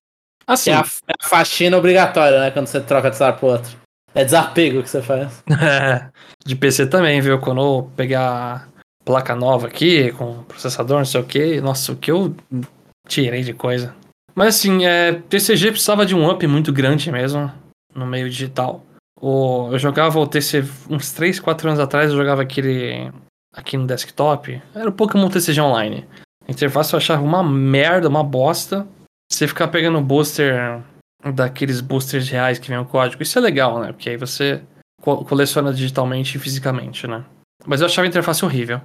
Assim, 0.46 0.70
é 0.70 0.74
a, 0.74 0.84
é 1.08 1.14
a, 1.18 1.28
faxina 1.28 1.78
obrigatória, 1.78 2.38
né, 2.38 2.50
quando 2.50 2.66
você 2.66 2.80
troca 2.80 3.10
de 3.10 3.16
celular 3.16 3.38
pro 3.38 3.48
outro. 3.48 3.76
É 4.14 4.24
desapego 4.24 4.82
que 4.82 4.90
você 4.90 5.00
faz. 5.00 5.42
É, 5.48 6.10
de 6.44 6.54
PC 6.54 6.86
também, 6.86 7.20
viu? 7.22 7.38
Quando 7.38 7.62
eu 7.62 7.90
pegar 7.96 8.68
placa 9.04 9.34
nova 9.34 9.68
aqui, 9.68 10.12
com 10.12 10.42
processador, 10.42 10.98
não 10.98 11.04
sei 11.06 11.20
o 11.20 11.24
que, 11.24 11.60
nossa, 11.62 11.92
o 11.92 11.96
que 11.96 12.10
eu 12.10 12.36
tirei 13.08 13.42
de 13.42 13.54
coisa. 13.54 13.94
Mas 14.34 14.56
assim, 14.56 14.84
é, 14.84 15.12
TCG 15.12 15.72
precisava 15.72 16.06
de 16.06 16.14
um 16.14 16.28
up 16.30 16.46
muito 16.46 16.72
grande 16.72 17.10
mesmo, 17.10 17.52
no 17.94 18.06
meio 18.06 18.28
digital. 18.28 18.84
O, 19.20 19.68
eu 19.70 19.78
jogava 19.78 20.18
o 20.18 20.26
TCG 20.26 20.68
uns 20.90 21.12
3, 21.12 21.38
4 21.38 21.68
anos 21.68 21.80
atrás, 21.80 22.10
eu 22.10 22.16
jogava 22.16 22.42
aquele 22.42 23.12
aqui 23.54 23.76
no 23.76 23.86
desktop, 23.86 24.60
era 24.74 24.88
o 24.88 24.92
Pokémon 24.92 25.28
TCG 25.28 25.60
Online. 25.60 26.06
A 26.48 26.50
interface 26.50 26.92
eu 26.92 26.98
achava 26.98 27.22
uma 27.22 27.42
merda, 27.42 28.08
uma 28.08 28.24
bosta. 28.24 28.86
Você 29.30 29.46
ficar 29.46 29.68
pegando 29.68 30.00
booster 30.00 30.82
daqueles 31.34 31.80
boosters 31.80 32.28
reais 32.28 32.58
que 32.58 32.68
vem 32.68 32.78
o 32.78 32.84
código, 32.84 33.22
isso 33.22 33.38
é 33.38 33.42
legal, 33.42 33.80
né? 33.80 33.92
Porque 33.92 34.10
aí 34.10 34.16
você 34.16 34.62
co 35.00 35.24
coleciona 35.24 35.72
digitalmente 35.72 36.36
e 36.36 36.40
fisicamente, 36.40 37.06
né? 37.06 37.24
Mas 37.64 37.80
eu 37.80 37.86
achava 37.86 38.06
a 38.06 38.08
interface 38.08 38.44
horrível. 38.44 38.80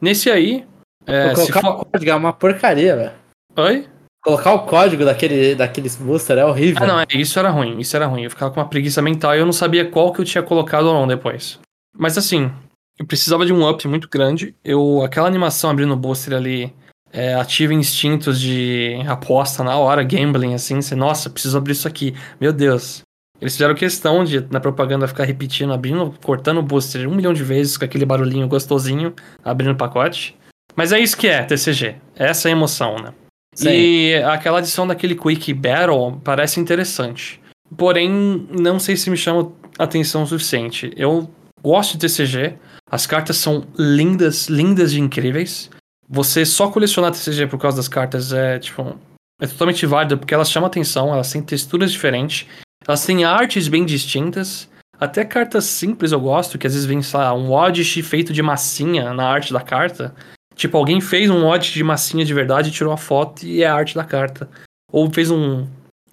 Nesse 0.00 0.30
aí. 0.30 0.66
É, 1.06 1.34
colocar 1.34 1.60
for... 1.60 1.80
o 1.80 1.84
código 1.84 2.10
é 2.10 2.14
uma 2.14 2.32
porcaria, 2.32 2.96
velho. 2.96 3.12
Oi? 3.56 3.88
Colocar 4.24 4.54
o 4.54 4.60
código 4.60 5.04
daquele, 5.04 5.54
daqueles 5.54 5.96
booster 5.96 6.38
é 6.38 6.46
horrível. 6.46 6.82
Ah, 6.82 6.86
não, 6.86 7.00
é, 7.00 7.04
isso 7.12 7.38
era 7.38 7.50
ruim, 7.50 7.78
isso 7.78 7.94
era 7.94 8.06
ruim. 8.06 8.22
Eu 8.22 8.30
ficava 8.30 8.50
com 8.50 8.58
uma 8.58 8.68
preguiça 8.68 9.02
mental 9.02 9.34
e 9.34 9.38
eu 9.38 9.44
não 9.44 9.52
sabia 9.52 9.84
qual 9.84 10.14
que 10.14 10.20
eu 10.22 10.24
tinha 10.24 10.42
colocado 10.42 10.86
ou 10.86 10.94
não 10.94 11.06
depois. 11.06 11.58
Mas 11.94 12.16
assim, 12.16 12.50
eu 12.98 13.06
precisava 13.06 13.44
de 13.44 13.52
um 13.52 13.68
up 13.68 13.86
muito 13.86 14.08
grande. 14.08 14.54
Eu, 14.64 15.02
aquela 15.02 15.28
animação 15.28 15.68
abrindo 15.68 15.92
o 15.92 15.96
booster 15.96 16.32
ali 16.32 16.72
é, 17.12 17.34
ativa 17.34 17.74
instintos 17.74 18.40
de 18.40 18.94
aposta 19.06 19.62
na 19.62 19.76
hora, 19.76 20.02
gambling, 20.02 20.54
assim. 20.54 20.80
Você, 20.80 20.94
nossa, 20.94 21.28
preciso 21.28 21.58
abrir 21.58 21.72
isso 21.72 21.86
aqui. 21.86 22.14
Meu 22.40 22.52
Deus. 22.52 23.02
Eles 23.40 23.52
fizeram 23.52 23.74
questão 23.74 24.24
de, 24.24 24.40
na 24.50 24.58
propaganda, 24.58 25.06
ficar 25.06 25.24
repetindo, 25.24 25.74
abrindo, 25.74 26.14
cortando 26.24 26.58
o 26.58 26.62
booster 26.62 27.06
um 27.06 27.14
milhão 27.14 27.34
de 27.34 27.44
vezes 27.44 27.76
com 27.76 27.84
aquele 27.84 28.06
barulhinho 28.06 28.48
gostosinho, 28.48 29.12
abrindo 29.44 29.72
o 29.72 29.76
pacote. 29.76 30.34
Mas 30.74 30.92
é 30.92 30.98
isso 30.98 31.16
que 31.16 31.26
é 31.26 31.42
TCG. 31.42 31.96
Essa 32.16 32.48
é 32.48 32.52
a 32.52 32.52
emoção, 32.52 32.96
né? 32.96 33.12
Sim. 33.54 33.68
E 33.70 34.14
aquela 34.24 34.58
adição 34.58 34.86
daquele 34.86 35.14
Quick 35.14 35.52
Battle 35.54 36.20
parece 36.22 36.60
interessante. 36.60 37.40
Porém, 37.76 38.10
não 38.50 38.78
sei 38.78 38.96
se 38.96 39.10
me 39.10 39.16
chama 39.16 39.52
atenção 39.78 40.22
o 40.22 40.26
suficiente. 40.26 40.92
Eu 40.96 41.30
gosto 41.62 41.92
de 41.92 42.06
TCG, 42.06 42.54
as 42.90 43.06
cartas 43.06 43.36
são 43.36 43.64
lindas, 43.78 44.48
lindas 44.48 44.92
e 44.92 45.00
incríveis. 45.00 45.70
Você 46.08 46.44
só 46.44 46.70
colecionar 46.70 47.12
TCG 47.12 47.46
por 47.46 47.58
causa 47.58 47.78
das 47.78 47.88
cartas 47.88 48.32
é, 48.32 48.58
tipo, 48.58 48.98
é 49.40 49.46
totalmente 49.46 49.86
válido, 49.86 50.18
porque 50.18 50.34
elas 50.34 50.50
chamam 50.50 50.66
atenção, 50.66 51.12
elas 51.12 51.32
têm 51.32 51.42
texturas 51.42 51.90
diferentes, 51.90 52.46
elas 52.86 53.04
têm 53.04 53.24
artes 53.24 53.68
bem 53.68 53.84
distintas. 53.84 54.68
Até 55.00 55.24
cartas 55.24 55.64
simples 55.64 56.12
eu 56.12 56.20
gosto, 56.20 56.56
que 56.56 56.66
às 56.66 56.72
vezes 56.72 56.86
vem, 56.86 57.02
sei 57.02 57.18
lá, 57.18 57.34
um 57.34 57.52
Oddish 57.52 58.00
feito 58.06 58.32
de 58.32 58.42
massinha 58.42 59.12
na 59.12 59.26
arte 59.26 59.52
da 59.52 59.60
carta. 59.60 60.14
Tipo, 60.54 60.78
alguém 60.78 61.00
fez 61.00 61.30
um 61.30 61.46
Oddish 61.46 61.72
de 61.72 61.82
massinha 61.82 62.24
de 62.24 62.34
verdade, 62.34 62.70
tirou 62.70 62.92
a 62.92 62.96
foto 62.96 63.44
e 63.44 63.62
é 63.62 63.66
a 63.66 63.74
arte 63.74 63.94
da 63.94 64.04
carta. 64.04 64.48
Ou 64.90 65.10
fez 65.12 65.30
um, 65.30 65.66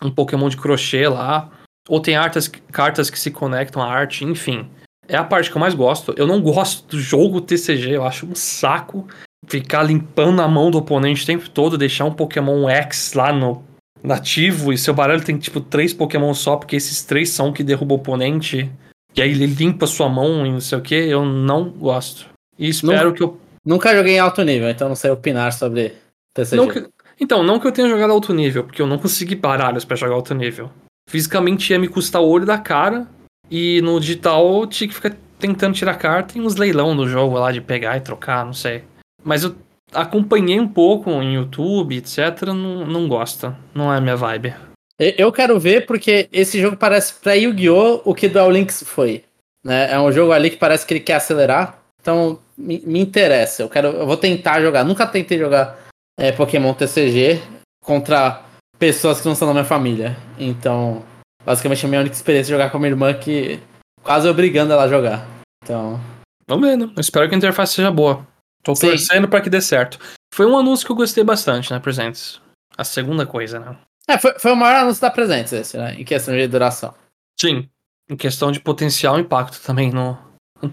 um 0.04 0.10
Pokémon 0.10 0.50
de 0.50 0.58
crochê 0.58 1.08
lá. 1.08 1.50
Ou 1.88 2.00
tem 2.00 2.16
artas, 2.16 2.48
cartas 2.72 3.10
que 3.10 3.20
se 3.20 3.32
conectam 3.32 3.82
à 3.82 3.88
arte, 3.88 4.26
enfim 4.26 4.70
é 5.12 5.18
a 5.18 5.24
parte 5.24 5.52
que 5.52 5.58
eu 5.58 5.60
mais 5.60 5.74
gosto. 5.74 6.14
Eu 6.16 6.26
não 6.26 6.42
gosto 6.42 6.88
do 6.88 7.00
jogo 7.00 7.42
TCG, 7.42 7.92
eu 7.92 8.06
acho 8.06 8.26
um 8.26 8.34
saco 8.34 9.06
ficar 9.46 9.84
limpando 9.84 10.42
a 10.42 10.48
mão 10.48 10.72
do 10.72 10.78
oponente 10.78 11.24
o 11.24 11.26
tempo 11.26 11.50
todo, 11.50 11.78
deixar 11.78 12.06
um 12.06 12.14
Pokémon 12.14 12.70
X 12.70 13.14
lá 13.14 13.34
no 13.34 13.62
nativo 14.02 14.72
e 14.72 14.78
seu 14.78 14.94
baralho 14.94 15.24
tem 15.24 15.38
tipo 15.38 15.60
três 15.60 15.94
Pokémon 15.94 16.34
só, 16.34 16.56
porque 16.56 16.76
esses 16.76 17.04
três 17.04 17.30
são 17.30 17.52
que 17.52 17.64
derrubam 17.64 17.98
o 17.98 18.00
oponente. 18.00 18.72
E 19.14 19.22
aí 19.22 19.32
ele 19.32 19.46
limpa 19.46 19.86
sua 19.86 20.08
mão 20.08 20.46
e 20.46 20.52
não 20.52 20.62
sei 20.62 20.78
o 20.78 20.82
que, 20.82 20.96
eu 20.96 21.26
não 21.26 21.70
gosto. 21.70 22.28
E 22.58 22.70
espero 22.70 23.10
nunca, 23.10 23.18
que 23.18 23.24
eu. 23.24 23.38
Nunca 23.66 23.96
joguei 23.96 24.16
em 24.16 24.20
alto 24.20 24.44
nível, 24.44 24.70
então 24.70 24.90
não 24.90 24.96
sei 24.96 25.12
opinar 25.12 25.54
sobre 25.54 25.94
TCG. 26.34 26.56
Não 26.56 26.68
que, 26.68 26.88
então, 27.20 27.44
não 27.44 27.60
que 27.60 27.68
eu 27.68 27.72
tenha 27.72 27.88
jogado 27.88 28.12
alto 28.12 28.34
nível, 28.34 28.64
porque 28.64 28.82
eu 28.82 28.88
não 28.88 28.98
consegui 28.98 29.36
baralhos 29.36 29.86
para 29.86 29.96
jogar 29.96 30.16
alto 30.16 30.34
nível. 30.34 30.72
Fisicamente 31.10 31.72
ia 31.72 31.80
me 31.80 31.88
custar 31.88 32.22
o 32.22 32.28
olho 32.28 32.46
da 32.46 32.58
cara, 32.58 33.08
e 33.52 33.82
no 33.82 34.00
digital 34.00 34.66
tinha 34.66 34.88
que 34.88 34.96
ficar 34.96 35.16
tentando 35.38 35.76
tirar 35.76 35.96
carta 35.96 36.38
e 36.38 36.42
uns 36.42 36.56
leilão 36.56 36.96
do 36.96 37.08
jogo 37.08 37.38
lá 37.38 37.52
de 37.52 37.60
pegar 37.60 37.98
e 37.98 38.02
trocar, 38.02 38.46
não 38.46 38.54
sei. 38.54 38.84
Mas 39.24 39.44
eu 39.44 39.56
acompanhei 39.92 40.60
um 40.60 40.68
pouco 40.68 41.10
em 41.12 41.36
YouTube, 41.36 41.98
etc. 41.98 42.48
Não, 42.48 42.86
não 42.86 43.08
gosta. 43.10 43.58
Não 43.76 43.94
é 43.94 44.00
minha 44.00 44.16
vibe. 44.16 44.54
Eu 44.98 45.32
quero 45.32 45.60
ver 45.60 45.86
porque 45.86 46.30
esse 46.32 46.62
jogo 46.62 46.78
parece 46.78 47.16
pra 47.16 47.34
Yu-Gi-Oh! 47.34 48.02
o 48.06 48.14
que 48.14 48.30
Duel 48.30 48.52
Links 48.52 48.84
foi. 48.86 49.24
Né? 49.66 49.92
É 49.92 50.00
um 50.00 50.12
jogo 50.12 50.32
ali 50.32 50.50
que 50.50 50.58
parece 50.58 50.86
que 50.86 50.94
ele 50.94 51.02
quer 51.02 51.16
acelerar. 51.16 51.81
Então 52.02 52.40
me, 52.58 52.80
me 52.80 53.00
interessa. 53.00 53.62
Eu 53.62 53.70
quero. 53.70 53.90
Eu 53.90 54.06
vou 54.06 54.18
tentar 54.18 54.62
jogar. 54.62 54.84
Nunca 54.84 55.06
tentei 55.08 55.38
jogar 55.38 55.78
é, 56.20 56.32
Pokémon 56.32 56.74
TCG 56.74 57.42
contra 57.84 58.44
pessoas 58.78 59.22
que 59.22 59.28
não 59.28 59.36
são 59.36 59.48
da 59.48 59.54
minha 59.54 59.66
família. 59.66 60.18
Então 60.38 61.04
basicamente 61.46 61.86
a 61.86 61.90
minha 61.90 62.02
única 62.02 62.16
experiência 62.16 62.48
de 62.48 62.52
jogar 62.52 62.70
com 62.70 62.78
a 62.78 62.80
minha 62.80 62.92
irmã 62.92 63.14
que 63.14 63.60
quase 64.04 64.28
obrigando 64.28 64.74
ela 64.74 64.84
a 64.84 64.88
jogar. 64.88 65.28
Então. 65.64 66.00
Vamos 66.48 66.68
vendo. 66.68 66.92
Eu 66.96 67.02
espero 67.02 67.28
que 67.28 67.36
a 67.36 67.38
interface 67.38 67.74
seja 67.74 67.92
boa. 67.92 68.26
Tô 68.64 68.76
Sim. 68.76 68.90
torcendo 68.90 69.28
pra 69.28 69.42
que 69.42 69.50
dê 69.50 69.62
certo. 69.62 70.00
Foi 70.34 70.46
um 70.46 70.58
anúncio 70.58 70.86
que 70.86 70.92
eu 70.92 70.96
gostei 70.96 71.24
bastante, 71.24 71.72
né, 71.72 71.80
Presentes? 71.80 72.40
A 72.78 72.84
segunda 72.84 73.26
coisa, 73.26 73.60
né? 73.60 73.78
É, 74.08 74.18
foi, 74.18 74.38
foi 74.40 74.52
o 74.52 74.56
maior 74.56 74.82
anúncio 74.82 75.02
da 75.02 75.10
Presentes 75.10 75.54
esse, 75.54 75.78
né? 75.78 75.96
Em 75.96 76.04
questão 76.04 76.36
de 76.36 76.48
duração. 76.48 76.94
Sim. 77.40 77.70
Em 78.10 78.16
questão 78.16 78.52
de 78.52 78.60
potencial 78.60 79.20
impacto 79.20 79.62
também 79.66 79.92
no, 79.92 80.18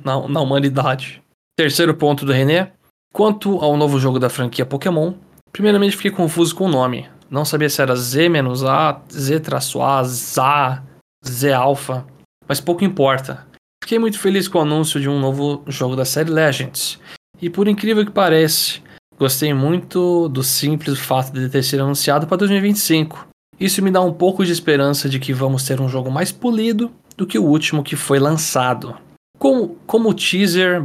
na, 0.05 0.29
na 0.29 0.41
humanidade. 0.41 1.23
Terceiro 1.57 1.95
ponto 1.95 2.25
do 2.25 2.33
René. 2.33 2.73
Quanto 3.13 3.59
ao 3.59 3.77
novo 3.77 3.99
jogo 3.99 4.19
da 4.19 4.29
franquia 4.29 4.67
Pokémon, 4.67 5.15
primeiramente 5.51 5.97
fiquei 5.97 6.11
confuso 6.11 6.55
com 6.55 6.65
o 6.67 6.71
nome. 6.71 7.09
Não 7.31 7.45
sabia 7.45 7.69
se 7.69 7.83
era 7.83 7.97
Z-A, 7.97 9.03
Z-A, 9.11 10.05
ZA, 10.05 10.83
Z-Alpha, 11.25 12.07
mas 12.47 12.61
pouco 12.61 12.85
importa. 12.85 13.47
Fiquei 13.83 13.99
muito 13.99 14.19
feliz 14.19 14.49
com 14.49 14.59
o 14.59 14.63
anúncio 14.63 15.01
de 15.01 15.09
um 15.09 15.19
novo 15.19 15.63
jogo 15.67 15.97
da 15.97 16.05
série 16.05 16.31
Legends. 16.31 16.99
E 17.41 17.49
por 17.49 17.69
incrível 17.69 18.05
que 18.05 18.13
pareça, 18.13 18.81
gostei 19.19 19.53
muito 19.53 20.29
do 20.29 20.43
simples 20.43 20.99
fato 20.99 21.33
de 21.33 21.49
ter 21.49 21.63
sido 21.63 21.83
anunciado 21.83 22.27
para 22.27 22.39
2025. 22.39 23.29
Isso 23.59 23.83
me 23.83 23.91
dá 23.91 24.01
um 24.01 24.13
pouco 24.13 24.45
de 24.45 24.53
esperança 24.53 25.09
de 25.09 25.19
que 25.19 25.33
vamos 25.33 25.65
ter 25.65 25.81
um 25.81 25.89
jogo 25.89 26.11
mais 26.11 26.31
polido 26.31 26.93
do 27.17 27.27
que 27.27 27.39
o 27.39 27.45
último 27.45 27.83
que 27.83 27.97
foi 27.97 28.19
lançado. 28.19 28.97
Como, 29.39 29.77
como 29.87 30.11
o 30.11 30.15
teaser 30.15 30.83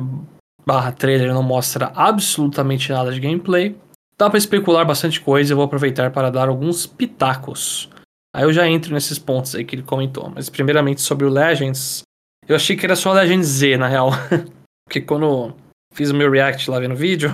barra 0.66 0.92
trailer 0.92 1.34
não 1.34 1.44
mostra 1.44 1.92
absolutamente 1.96 2.92
nada 2.92 3.12
de 3.12 3.20
gameplay, 3.20 3.76
Dá 4.18 4.30
para 4.30 4.38
especular 4.38 4.86
bastante 4.86 5.20
coisa, 5.20 5.52
eu 5.52 5.58
vou 5.58 5.66
aproveitar 5.66 6.12
para 6.12 6.30
dar 6.30 6.48
alguns 6.48 6.86
pitacos. 6.86 7.90
Aí 8.36 8.44
eu 8.44 8.54
já 8.54 8.68
entro 8.68 8.94
nesses 8.94 9.18
pontos 9.18 9.56
aí 9.56 9.66
que 9.66 9.76
ele 9.76 9.84
comentou. 9.84 10.30
Mas 10.30 10.50
primeiramente 10.50 11.02
sobre 11.02 11.26
o 11.26 11.30
Legends, 11.30 12.04
eu 12.48 12.56
achei 12.56 12.76
que 12.76 12.86
era 12.86 12.96
só 12.96 13.12
Legends 13.12 13.48
Z, 13.48 13.78
na 13.78 13.88
real. 13.88 14.12
Porque 14.86 15.02
quando 15.02 15.54
fiz 15.94 16.12
o 16.12 16.16
meu 16.16 16.30
react 16.30 16.70
lá 16.70 16.80
vendo 16.80 16.94
o 16.94 16.98
vídeo, 16.98 17.32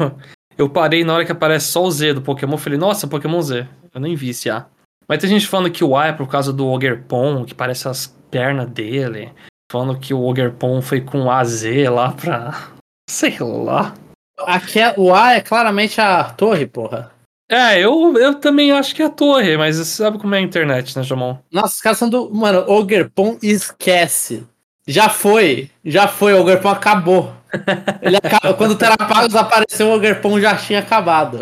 eu 0.58 0.70
parei 0.70 1.04
na 1.04 1.14
hora 1.14 1.26
que 1.26 1.32
aparece 1.32 1.68
só 1.68 1.84
o 1.84 1.92
Z 1.92 2.14
do 2.14 2.22
Pokémon, 2.22 2.58
falei, 2.58 2.80
nossa, 2.80 3.08
Pokémon 3.08 3.42
Z. 3.42 3.68
Eu 3.94 4.00
nem 4.00 4.16
vi 4.16 4.30
esse 4.30 4.50
A. 4.50 4.66
Mas 5.08 5.20
tem 5.20 5.30
gente 5.30 5.48
falando 5.48 5.72
que 5.72 5.84
o 5.84 5.98
A 5.98 6.08
é 6.08 6.14
por 6.14 6.28
causa 6.28 6.54
do 6.54 6.68
Ogerpon, 6.68 7.44
que 7.44 7.54
parece 7.54 7.88
as 7.88 8.08
pernas 8.32 8.70
dele. 8.70 9.32
Falando 9.70 10.00
que 10.00 10.14
o 10.14 10.22
Ogerpon 10.22 10.82
foi 10.82 11.00
com 11.00 11.30
AZ 11.30 11.64
lá 11.90 12.12
pra. 12.12 12.70
Sei 13.08 13.38
lá. 13.40 13.94
Aqui 14.40 14.80
é, 14.80 14.94
o 14.98 15.14
A 15.14 15.34
é 15.34 15.42
claramente 15.42 16.02
a 16.02 16.24
torre, 16.24 16.66
porra. 16.66 17.12
É, 17.52 17.80
eu, 17.80 18.16
eu 18.18 18.36
também 18.36 18.72
acho 18.72 18.96
que 18.96 19.02
é 19.02 19.06
a 19.06 19.10
torre, 19.10 19.58
mas 19.58 19.78
você 19.78 19.86
sabe 19.86 20.20
como 20.20 20.36
é 20.36 20.38
a 20.38 20.42
internet, 20.42 20.96
né, 20.96 21.04
Jamon? 21.04 21.38
Nossa, 21.52 21.76
os 21.76 21.82
caras 21.82 21.98
são 21.98 22.10
do. 22.10 22.30
Mano, 22.34 22.64
Ogerpon 22.68 23.38
esquece. 23.42 24.46
Já 24.88 25.10
foi. 25.10 25.70
Já 25.84 26.08
foi, 26.08 26.34
o 26.34 26.42
Ogerpon 26.42 26.70
acabou. 26.70 27.34
Ele 28.02 28.18
acaba, 28.18 28.54
quando 28.54 28.72
o 28.72 28.76
Terapagos 28.76 29.36
apareceu, 29.36 29.88
o 29.88 29.96
Ogerpon 29.96 30.40
já 30.40 30.56
tinha 30.56 30.80
acabado. 30.80 31.40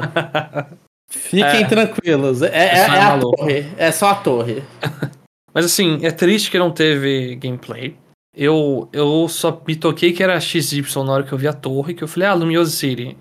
Fiquem 1.10 1.64
é, 1.64 1.68
tranquilos. 1.68 2.42
É, 2.42 2.48
é, 2.48 2.78
é 2.78 3.02
a 3.02 3.18
torre. 3.20 3.74
É 3.78 3.92
só 3.92 4.10
a 4.10 4.16
torre. 4.16 4.64
Mas 5.54 5.66
assim, 5.66 6.00
é 6.04 6.12
triste 6.12 6.52
que 6.52 6.60
não 6.60 6.72
teve 6.72 7.36
gameplay. 7.36 7.98
Eu, 8.40 8.88
eu 8.94 9.28
só 9.28 9.60
me 9.68 9.76
toquei 9.76 10.14
que 10.14 10.22
era 10.22 10.40
XY 10.40 10.84
na 11.04 11.12
hora 11.12 11.24
que 11.24 11.34
eu 11.34 11.38
vi 11.38 11.48
a 11.48 11.54
torre, 11.54 11.96
que 11.96 12.04
eu 12.04 12.08
falei, 12.08 12.30
ah, 12.30 12.34
Lumiose 12.36 12.72
City. 12.72 13.18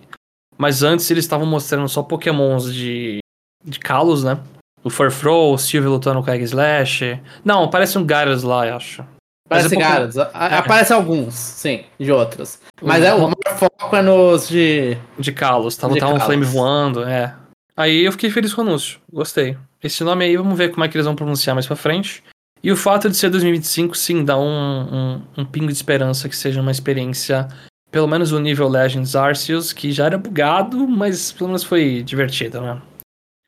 Mas 0.58 0.82
antes 0.82 1.10
eles 1.10 1.24
estavam 1.24 1.46
mostrando 1.46 1.88
só 1.88 2.02
pokémons 2.02 2.72
de, 2.72 3.18
de 3.64 3.78
Kalos, 3.80 4.22
né? 4.24 4.38
O 4.84 4.90
Furfro, 4.90 5.52
o 5.52 5.58
Sylvie 5.58 5.88
lutando 5.88 6.22
com 6.22 6.30
a 6.30 6.34
Egg 6.34 6.44
Slash. 6.44 7.18
Não, 7.44 7.68
parece 7.70 7.98
um 7.98 8.06
Gyarados 8.06 8.42
lá, 8.42 8.66
eu 8.66 8.76
acho. 8.76 9.02
Parece 9.48 9.74
é 9.74 9.78
Gyarados. 9.78 10.18
A- 10.18 10.30
É. 10.34 10.54
Aparece 10.58 10.92
alguns, 10.92 11.34
sim, 11.34 11.84
de 11.98 12.12
outros. 12.12 12.58
Mas 12.82 13.02
Uhum. 13.02 13.08
é, 13.08 13.14
o 13.14 13.20
maior 13.22 13.58
foco 13.58 13.96
é 13.96 14.02
nos 14.02 14.48
de. 14.48 14.96
De 15.18 15.32
Kalos, 15.32 15.76
tava, 15.76 15.94
De 15.94 16.00
tava 16.00 16.12
um 16.12 16.18
Kalos. 16.18 16.26
flame 16.26 16.44
voando, 16.44 17.02
é. 17.04 17.34
Aí 17.76 18.04
eu 18.04 18.12
fiquei 18.12 18.30
feliz 18.30 18.52
com 18.54 18.62
o 18.62 18.64
anúncio, 18.66 18.98
gostei. 19.12 19.56
Esse 19.82 20.02
nome 20.04 20.24
aí, 20.24 20.36
vamos 20.36 20.56
ver 20.56 20.70
como 20.70 20.84
é 20.84 20.88
que 20.88 20.96
eles 20.96 21.06
vão 21.06 21.14
pronunciar 21.16 21.54
mais 21.54 21.66
pra 21.66 21.76
frente. 21.76 22.22
E 22.66 22.72
o 22.72 22.76
fato 22.76 23.08
de 23.08 23.16
ser 23.16 23.30
2025, 23.30 23.96
sim, 23.96 24.24
dá 24.24 24.36
um, 24.36 24.42
um, 24.42 25.22
um 25.38 25.44
pingo 25.44 25.68
de 25.68 25.74
esperança 25.74 26.28
que 26.28 26.36
seja 26.36 26.60
uma 26.60 26.72
experiência, 26.72 27.46
pelo 27.92 28.08
menos 28.08 28.32
o 28.32 28.40
nível 28.40 28.66
Legends 28.66 29.14
Arceus, 29.14 29.72
que 29.72 29.92
já 29.92 30.06
era 30.06 30.18
bugado, 30.18 30.76
mas 30.88 31.30
pelo 31.30 31.50
menos 31.50 31.62
foi 31.62 32.02
divertido, 32.02 32.60
né? 32.60 32.82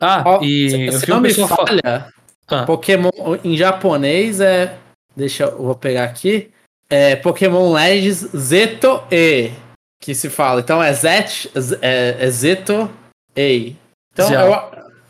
Ah, 0.01 0.23
Ó, 0.25 0.41
e 0.41 0.71
se, 0.71 0.87
eu 0.87 0.93
se 0.93 1.09
não 1.09 1.21
me 1.21 1.35
falha, 1.35 2.13
Ah, 2.47 2.65
Pokémon 2.65 3.11
em 3.43 3.57
japonês 3.57 4.41
é. 4.41 4.79
Deixa 5.17 5.47
eu 5.47 5.65
vou 5.65 5.75
pegar 5.75 6.05
aqui. 6.05 6.53
É 6.89 7.17
Pokémon 7.17 7.73
Legends 7.73 8.29
Zeto 8.37 9.03
E. 9.11 9.51
Que 10.01 10.15
se 10.15 10.31
fala. 10.31 10.61
Então 10.61 10.81
é 10.81 10.93
Zet. 10.93 11.51
É, 11.83 12.19
é 12.21 12.31
Zeto 12.31 12.89
E. 13.35 13.75
Então 14.13 14.33
eu, 14.33 14.55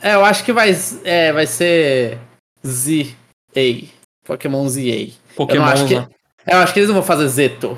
é, 0.01 0.15
eu 0.15 0.25
acho 0.25 0.43
que 0.47 0.53
vai, 0.55 0.75
é, 1.05 1.31
vai 1.31 1.47
ser 1.47 2.19
Z 2.67 3.15
E. 3.55 3.98
Pokémon 4.29 4.69
Z 4.69 4.81
E. 4.83 5.15
Pokémon, 5.35 5.65
acho 5.65 5.87
que- 5.89 5.95
né? 5.99 6.07
Eu 6.47 6.59
acho 6.59 6.73
que 6.73 6.79
eles 6.79 6.89
não 6.89 6.95
vão 6.97 7.05
fazer 7.05 7.27
Zeto. 7.29 7.77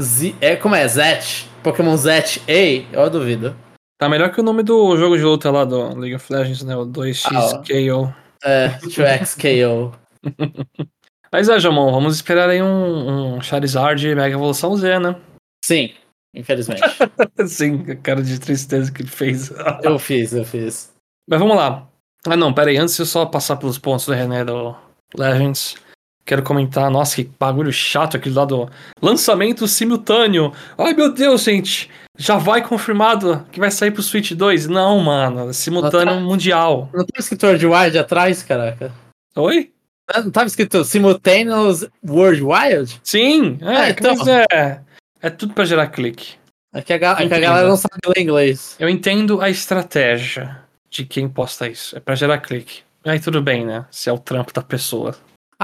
Z, 0.00 0.34
é, 0.40 0.56
como 0.56 0.74
é? 0.74 0.86
Zet? 0.86 1.48
Pokémon 1.62 1.96
Zet 1.96 2.42
E? 2.48 2.84
Eu 2.92 3.08
duvido. 3.08 3.56
Tá 3.98 4.08
melhor 4.08 4.30
que 4.32 4.40
o 4.40 4.44
nome 4.44 4.62
do 4.62 4.96
jogo 4.96 5.16
de 5.16 5.22
luta 5.22 5.50
lá 5.50 5.64
do 5.64 5.96
League 5.98 6.16
of 6.16 6.32
Legends, 6.32 6.64
né? 6.64 6.76
O 6.76 6.84
2XKO. 6.84 8.12
É, 8.44 8.68
2XKO. 8.82 9.92
Mas 11.32 11.48
é, 11.48 11.58
Jamon, 11.58 11.90
vamos 11.92 12.16
esperar 12.16 12.50
aí 12.50 12.62
um, 12.62 13.36
um 13.36 13.40
Charizard 13.40 14.04
Mega 14.14 14.34
Evolução 14.34 14.76
Z, 14.76 14.98
né? 14.98 15.16
Sim, 15.64 15.92
infelizmente. 16.34 16.82
Sim, 17.46 17.84
a 17.90 17.96
cara 17.96 18.22
de 18.22 18.38
tristeza 18.40 18.90
que 18.90 19.02
ele 19.02 19.08
fez. 19.10 19.52
eu 19.82 19.98
fiz, 19.98 20.32
eu 20.32 20.44
fiz. 20.44 20.92
Mas 21.28 21.38
vamos 21.38 21.56
lá. 21.56 21.88
Ah, 22.26 22.36
não, 22.36 22.52
pera 22.52 22.70
aí. 22.70 22.76
Antes 22.76 22.96
de 22.96 23.02
eu 23.02 23.06
só 23.06 23.24
passar 23.24 23.56
pelos 23.56 23.78
pontos 23.78 24.06
do 24.06 24.12
René 24.12 24.44
do 24.44 24.76
Legends, 25.16 25.76
quero 26.24 26.42
comentar. 26.42 26.90
Nossa, 26.90 27.16
que 27.16 27.30
bagulho 27.38 27.72
chato 27.72 28.16
aquele 28.16 28.34
lá 28.34 28.44
do 28.44 28.68
lançamento 29.00 29.66
simultâneo. 29.68 30.52
Ai, 30.78 30.92
meu 30.94 31.12
Deus, 31.12 31.42
gente. 31.44 31.90
Já 32.18 32.36
vai 32.36 32.62
confirmado 32.62 33.44
que 33.50 33.58
vai 33.58 33.70
sair 33.70 33.90
pro 33.90 34.02
Switch 34.02 34.32
2? 34.32 34.66
Não, 34.68 34.98
mano. 35.00 35.48
é 35.48 35.52
Simultâneo 35.52 36.14
Não 36.14 36.20
tá. 36.22 36.28
mundial. 36.28 36.88
Não 36.92 37.04
tava 37.06 37.18
escrito 37.20 37.46
Worldwide 37.46 37.98
atrás, 37.98 38.42
caraca? 38.42 38.92
Oi? 39.34 39.70
Não 40.14 40.30
tava 40.30 40.46
escrito 40.46 40.84
Simultaneous 40.84 41.86
Worldwide? 42.06 43.00
Sim, 43.02 43.58
é, 43.62 43.76
Ah, 43.76 43.90
então. 43.90 44.14
é. 44.50 44.80
É 45.22 45.30
tudo 45.30 45.54
pra 45.54 45.64
gerar 45.64 45.86
clique. 45.88 46.34
É 46.74 46.82
que 46.82 46.92
a, 46.92 46.96
é 46.96 47.28
que 47.28 47.34
a 47.34 47.38
galera 47.40 47.68
não 47.68 47.76
sabe 47.76 47.94
ler 48.06 48.22
inglês. 48.22 48.76
Eu 48.78 48.88
entendo 48.88 49.40
a 49.40 49.48
estratégia 49.48 50.58
de 50.90 51.04
quem 51.06 51.28
posta 51.28 51.68
isso. 51.68 51.96
É 51.96 52.00
pra 52.00 52.14
gerar 52.14 52.38
clique. 52.38 52.80
Aí 53.04 53.18
tudo 53.20 53.40
bem, 53.40 53.64
né? 53.64 53.84
Se 53.90 54.10
é 54.10 54.12
o 54.12 54.18
trampo 54.18 54.52
da 54.52 54.62
pessoa. 54.62 55.14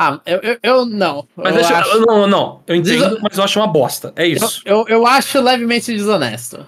Ah, 0.01 0.21
eu, 0.25 0.39
eu, 0.39 0.59
eu 0.63 0.87
não. 0.87 1.27
Mas 1.35 1.49
eu, 1.49 1.55
deixa, 1.55 1.77
acho, 1.77 2.07
não, 2.07 2.25
não, 2.29 2.63
eu 2.69 2.77
entendo, 2.77 3.09
Diz- 3.11 3.19
mas 3.21 3.37
eu 3.37 3.43
acho 3.43 3.59
uma 3.59 3.67
bosta. 3.67 4.13
É 4.15 4.23
eu, 4.23 4.33
isso. 4.33 4.63
eu, 4.65 4.85
eu 4.87 5.05
acho 5.05 5.41
levemente 5.41 5.93
desonesto. 5.93 6.59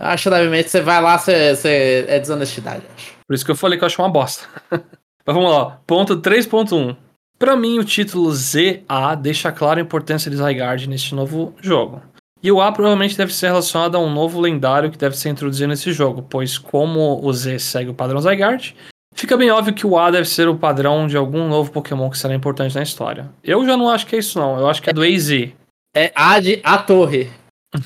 Eu 0.00 0.06
acho 0.06 0.30
levemente, 0.30 0.70
você 0.70 0.80
vai 0.80 1.02
lá, 1.02 1.18
você, 1.18 1.54
você 1.54 2.06
é 2.08 2.18
desonestidade, 2.18 2.82
eu 2.82 2.90
acho. 2.96 3.12
Por 3.26 3.34
isso 3.34 3.44
que 3.44 3.50
eu 3.50 3.56
falei 3.56 3.76
que 3.76 3.84
eu 3.84 3.86
acho 3.86 4.00
uma 4.00 4.08
bosta. 4.08 4.46
mas 4.70 5.36
vamos 5.36 5.50
lá. 5.50 5.78
Ponto 5.86 6.16
3.1. 6.16 6.96
Pra 7.38 7.54
mim, 7.56 7.78
o 7.78 7.84
título 7.84 8.32
ZA 8.32 9.14
deixa 9.20 9.52
clara 9.52 9.78
a 9.80 9.82
importância 9.82 10.30
de 10.30 10.38
Zygarde 10.38 10.88
neste 10.88 11.14
novo 11.14 11.54
jogo. 11.60 12.00
E 12.42 12.50
o 12.50 12.60
A 12.62 12.72
provavelmente 12.72 13.18
deve 13.18 13.34
ser 13.34 13.48
relacionado 13.48 13.96
a 13.96 14.00
um 14.00 14.10
novo 14.10 14.40
lendário 14.40 14.90
que 14.90 14.96
deve 14.96 15.14
ser 15.16 15.28
introduzido 15.28 15.68
nesse 15.68 15.92
jogo, 15.92 16.22
pois 16.22 16.56
como 16.56 17.20
o 17.22 17.32
Z 17.34 17.58
segue 17.58 17.90
o 17.90 17.94
padrão 17.94 18.20
Zygarde, 18.20 18.74
fica 19.18 19.36
bem 19.36 19.50
óbvio 19.50 19.74
que 19.74 19.86
o 19.86 19.98
A 19.98 20.10
deve 20.10 20.28
ser 20.28 20.48
o 20.48 20.56
padrão 20.56 21.06
de 21.06 21.16
algum 21.16 21.48
novo 21.48 21.70
Pokémon 21.70 22.08
que 22.10 22.18
será 22.18 22.34
importante 22.34 22.74
na 22.74 22.82
história. 22.82 23.28
Eu 23.42 23.64
já 23.66 23.76
não 23.76 23.88
acho 23.90 24.06
que 24.06 24.16
é 24.16 24.18
isso 24.18 24.38
não, 24.38 24.58
eu 24.58 24.68
acho 24.68 24.80
que 24.82 24.90
é 24.90 24.92
do 24.92 25.02
AZ. 25.02 25.30
É 25.94 26.12
A 26.14 26.38
de 26.40 26.60
A 26.62 26.78
Torre. 26.78 27.30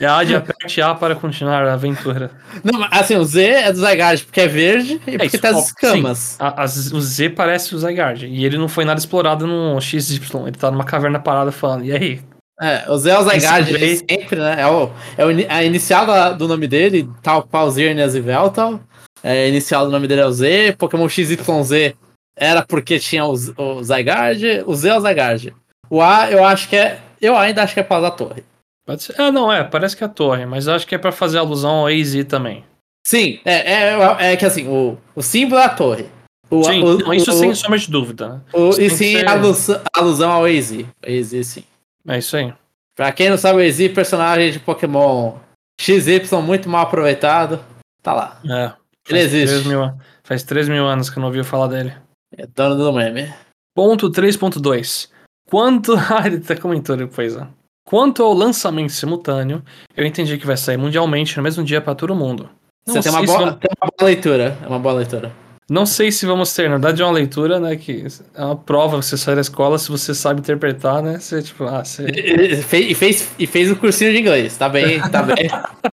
É 0.00 0.06
A 0.06 0.24
de 0.24 0.34
aperte 0.34 0.82
A 0.82 0.94
para 0.94 1.14
continuar 1.14 1.62
a 1.64 1.74
aventura. 1.74 2.30
Não, 2.62 2.80
mas, 2.80 2.88
assim, 2.92 3.16
o 3.16 3.24
Z 3.24 3.42
é 3.42 3.72
do 3.72 3.78
Zygarde 3.78 4.24
porque 4.24 4.40
é 4.40 4.48
verde 4.48 5.00
e 5.06 5.12
porque 5.12 5.26
isso, 5.26 5.38
tem 5.38 5.50
as 5.50 5.56
ó, 5.56 5.60
escamas. 5.60 6.36
A- 6.40 6.62
as- 6.64 6.92
o 6.92 7.00
Z 7.00 7.30
parece 7.30 7.74
o 7.74 7.78
Zygarde. 7.78 8.26
E 8.26 8.44
ele 8.44 8.58
não 8.58 8.68
foi 8.68 8.84
nada 8.84 8.98
explorado 8.98 9.46
no 9.46 9.80
XY. 9.80 10.20
Ele 10.46 10.52
tá 10.52 10.70
numa 10.70 10.84
caverna 10.84 11.20
parada 11.20 11.52
falando. 11.52 11.84
E 11.84 11.92
aí? 11.92 12.20
É, 12.60 12.84
o 12.90 12.96
Zé 12.96 13.10
é 13.10 13.18
o 13.18 13.22
Zygarde 13.22 13.96
sempre, 13.96 14.38
né? 14.38 14.56
É, 14.60 14.66
o, 14.66 14.90
é 15.18 15.52
a 15.52 15.64
inicial 15.64 16.34
do 16.36 16.46
nome 16.46 16.66
dele, 16.68 17.08
tal 17.22 17.42
qual 17.42 17.70
Zirnias 17.70 18.14
e 18.14 18.20
Veltal. 18.20 18.80
É, 19.24 19.44
a 19.44 19.48
inicial 19.48 19.86
do 19.86 19.90
nome 19.90 20.06
dele 20.06 20.20
é 20.20 20.26
o 20.26 20.32
Z. 20.32 20.76
Pokémon 20.78 21.08
XYZ 21.08 21.94
era 22.36 22.62
porque 22.62 22.98
tinha 22.98 23.24
o, 23.24 23.32
o 23.32 23.82
Zygarde. 23.82 24.62
O 24.66 24.74
Z 24.74 24.88
é 24.90 24.96
o 24.96 25.00
Zygarde. 25.00 25.54
O 25.88 26.02
A, 26.02 26.30
eu 26.30 26.44
acho 26.44 26.68
que 26.68 26.76
é. 26.76 27.00
Eu 27.20 27.36
ainda 27.36 27.62
acho 27.62 27.72
que 27.72 27.80
é 27.80 27.82
por 27.82 27.90
causa 27.90 28.10
da 28.10 28.14
torre. 28.14 28.44
Pode 28.86 29.02
ser. 29.02 29.14
Ah, 29.18 29.32
não, 29.32 29.50
é. 29.50 29.64
Parece 29.64 29.96
que 29.96 30.04
é 30.04 30.06
a 30.06 30.10
torre. 30.10 30.44
Mas 30.44 30.66
eu 30.66 30.74
acho 30.74 30.86
que 30.86 30.94
é 30.94 30.98
pra 30.98 31.10
fazer 31.10 31.38
alusão 31.38 31.70
ao 31.70 31.86
AZ 31.86 32.14
também. 32.28 32.64
Sim, 33.06 33.40
é, 33.44 33.72
é, 33.72 34.32
é 34.32 34.36
que 34.36 34.44
assim, 34.46 34.66
o, 34.68 34.96
o 35.14 35.22
símbolo 35.22 35.60
é 35.60 35.64
a 35.64 35.68
torre. 35.68 36.06
O, 36.50 36.62
Sim, 36.64 36.82
o, 36.82 36.98
não, 36.98 37.14
isso 37.14 37.30
o, 37.30 37.34
sem 37.34 37.54
sombra 37.54 37.78
de 37.78 37.90
dúvida. 37.90 38.28
né? 38.28 38.40
o- 38.52 38.68
isso 38.70 38.80
E 38.80 38.90
sim, 38.90 39.12
ser- 39.18 39.28
alusão, 39.28 39.80
alusão 39.94 40.30
ao 40.30 40.44
AZ. 40.44 40.72
AZ, 41.02 41.46
sim. 41.46 41.64
É 42.06 42.18
isso 42.18 42.36
aí. 42.36 42.52
Pra 42.94 43.10
quem 43.12 43.28
não 43.30 43.36
sabe, 43.38 43.58
o 43.62 43.66
AZ, 43.66 43.88
personagem 43.88 44.52
de 44.52 44.58
Pokémon 44.60 45.34
XY 45.80 46.20
muito 46.42 46.68
mal 46.68 46.82
aproveitado. 46.82 47.60
Tá 48.02 48.12
lá. 48.12 48.40
É. 48.48 48.72
Ele 49.08 49.20
Faz 49.20 49.34
existe. 49.34 49.54
3 49.62 49.66
mil, 49.66 49.92
faz 50.22 50.42
3 50.42 50.68
mil 50.68 50.86
anos 50.86 51.10
que 51.10 51.18
eu 51.18 51.20
não 51.20 51.28
ouvi 51.28 51.42
falar 51.44 51.66
dele. 51.68 51.92
É 52.36 52.46
dono 52.46 52.76
do 52.76 52.92
meme. 52.92 53.32
Ponto 53.74 54.10
3.2. 54.10 55.08
Quanto. 55.48 55.94
Ah, 56.10 56.26
ele 56.26 56.36
até 56.36 56.56
comentou 56.56 56.96
depois, 56.96 57.36
ó. 57.36 57.46
Quanto 57.86 58.22
ao 58.22 58.32
lançamento 58.32 58.92
simultâneo, 58.92 59.62
eu 59.94 60.06
entendi 60.06 60.38
que 60.38 60.46
vai 60.46 60.56
sair 60.56 60.78
mundialmente 60.78 61.36
no 61.36 61.42
mesmo 61.42 61.62
dia 61.62 61.80
pra 61.82 61.94
todo 61.94 62.14
mundo. 62.14 62.48
Não 62.86 62.94
Você 62.94 63.02
tem 63.02 63.12
uma, 63.12 63.22
boa, 63.26 63.38
vamos- 63.38 63.54
tem 63.56 63.70
uma 63.82 63.90
boa 63.98 64.08
leitura. 64.08 64.58
É 64.62 64.66
uma 64.66 64.78
boa 64.78 64.94
leitura. 64.94 65.32
Não 65.68 65.86
sei 65.86 66.12
se 66.12 66.26
vamos 66.26 66.52
ter, 66.54 66.64
na 66.68 66.76
verdade 66.76 67.00
é 67.00 67.04
uma 67.06 67.12
leitura, 67.12 67.58
né, 67.58 67.74
que 67.76 68.04
é 68.34 68.44
uma 68.44 68.54
prova, 68.54 69.00
você 69.00 69.16
sai 69.16 69.34
da 69.34 69.40
escola, 69.40 69.78
se 69.78 69.90
você 69.90 70.14
sabe 70.14 70.40
interpretar, 70.40 71.02
né, 71.02 71.18
você, 71.18 71.42
tipo, 71.42 71.64
ah, 71.64 71.82
você... 71.82 72.04
E 72.04 72.56
fez, 72.62 72.90
e 72.90 72.94
fez, 72.94 73.30
e 73.38 73.46
fez 73.46 73.70
o 73.70 73.76
cursinho 73.76 74.12
de 74.12 74.18
inglês. 74.18 74.58
Tá 74.58 74.68
bem, 74.68 75.00
tá 75.08 75.22
bem. 75.22 75.48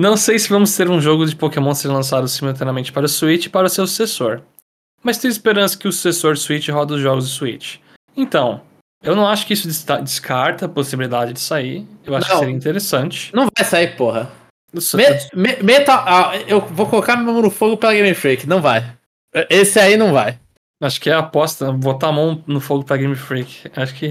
Não 0.00 0.16
sei 0.16 0.38
se 0.38 0.48
vamos 0.48 0.74
ter 0.74 0.88
um 0.88 0.98
jogo 0.98 1.26
de 1.26 1.36
Pokémon 1.36 1.74
ser 1.74 1.88
lançado 1.88 2.26
simultaneamente 2.26 2.90
para 2.90 3.04
o 3.04 3.08
Switch 3.08 3.44
e 3.44 3.48
para 3.50 3.66
o 3.66 3.68
seu 3.68 3.86
sucessor, 3.86 4.40
mas 5.02 5.18
tenho 5.18 5.30
esperança 5.30 5.76
que 5.76 5.86
o 5.86 5.92
sucessor 5.92 6.38
Switch 6.38 6.70
roda 6.70 6.94
os 6.94 7.02
jogos 7.02 7.24
do 7.24 7.30
Switch. 7.30 7.76
Então, 8.16 8.62
eu 9.04 9.14
não 9.14 9.28
acho 9.28 9.46
que 9.46 9.52
isso 9.52 9.68
descarta 10.02 10.64
a 10.64 10.68
possibilidade 10.70 11.34
de 11.34 11.40
sair, 11.40 11.86
eu 12.06 12.16
acho 12.16 12.26
Não. 12.30 12.34
que 12.34 12.40
seria 12.40 12.56
interessante. 12.56 13.30
Não 13.34 13.46
vai 13.54 13.62
sair, 13.62 13.94
porra. 13.94 14.32
Me, 14.72 15.02
me, 15.34 15.62
meta, 15.62 15.92
ah, 15.94 16.32
eu 16.48 16.62
vou 16.62 16.86
colocar 16.86 17.16
meu 17.16 17.34
mão 17.34 17.42
no 17.42 17.50
fogo 17.50 17.76
pela 17.76 17.92
Game 17.92 18.14
Freak. 18.14 18.48
Não 18.48 18.62
vai. 18.62 18.96
Esse 19.50 19.78
aí 19.78 19.98
não 19.98 20.14
vai. 20.14 20.38
Acho 20.80 21.00
que 21.00 21.10
é 21.10 21.12
a 21.12 21.18
aposta, 21.18 21.70
botar 21.72 22.08
a 22.08 22.12
mão 22.12 22.42
no 22.46 22.58
fogo 22.60 22.84
pra 22.84 22.96
Game 22.96 23.14
Freak. 23.14 23.70
Acho 23.76 23.94
que 23.94 24.06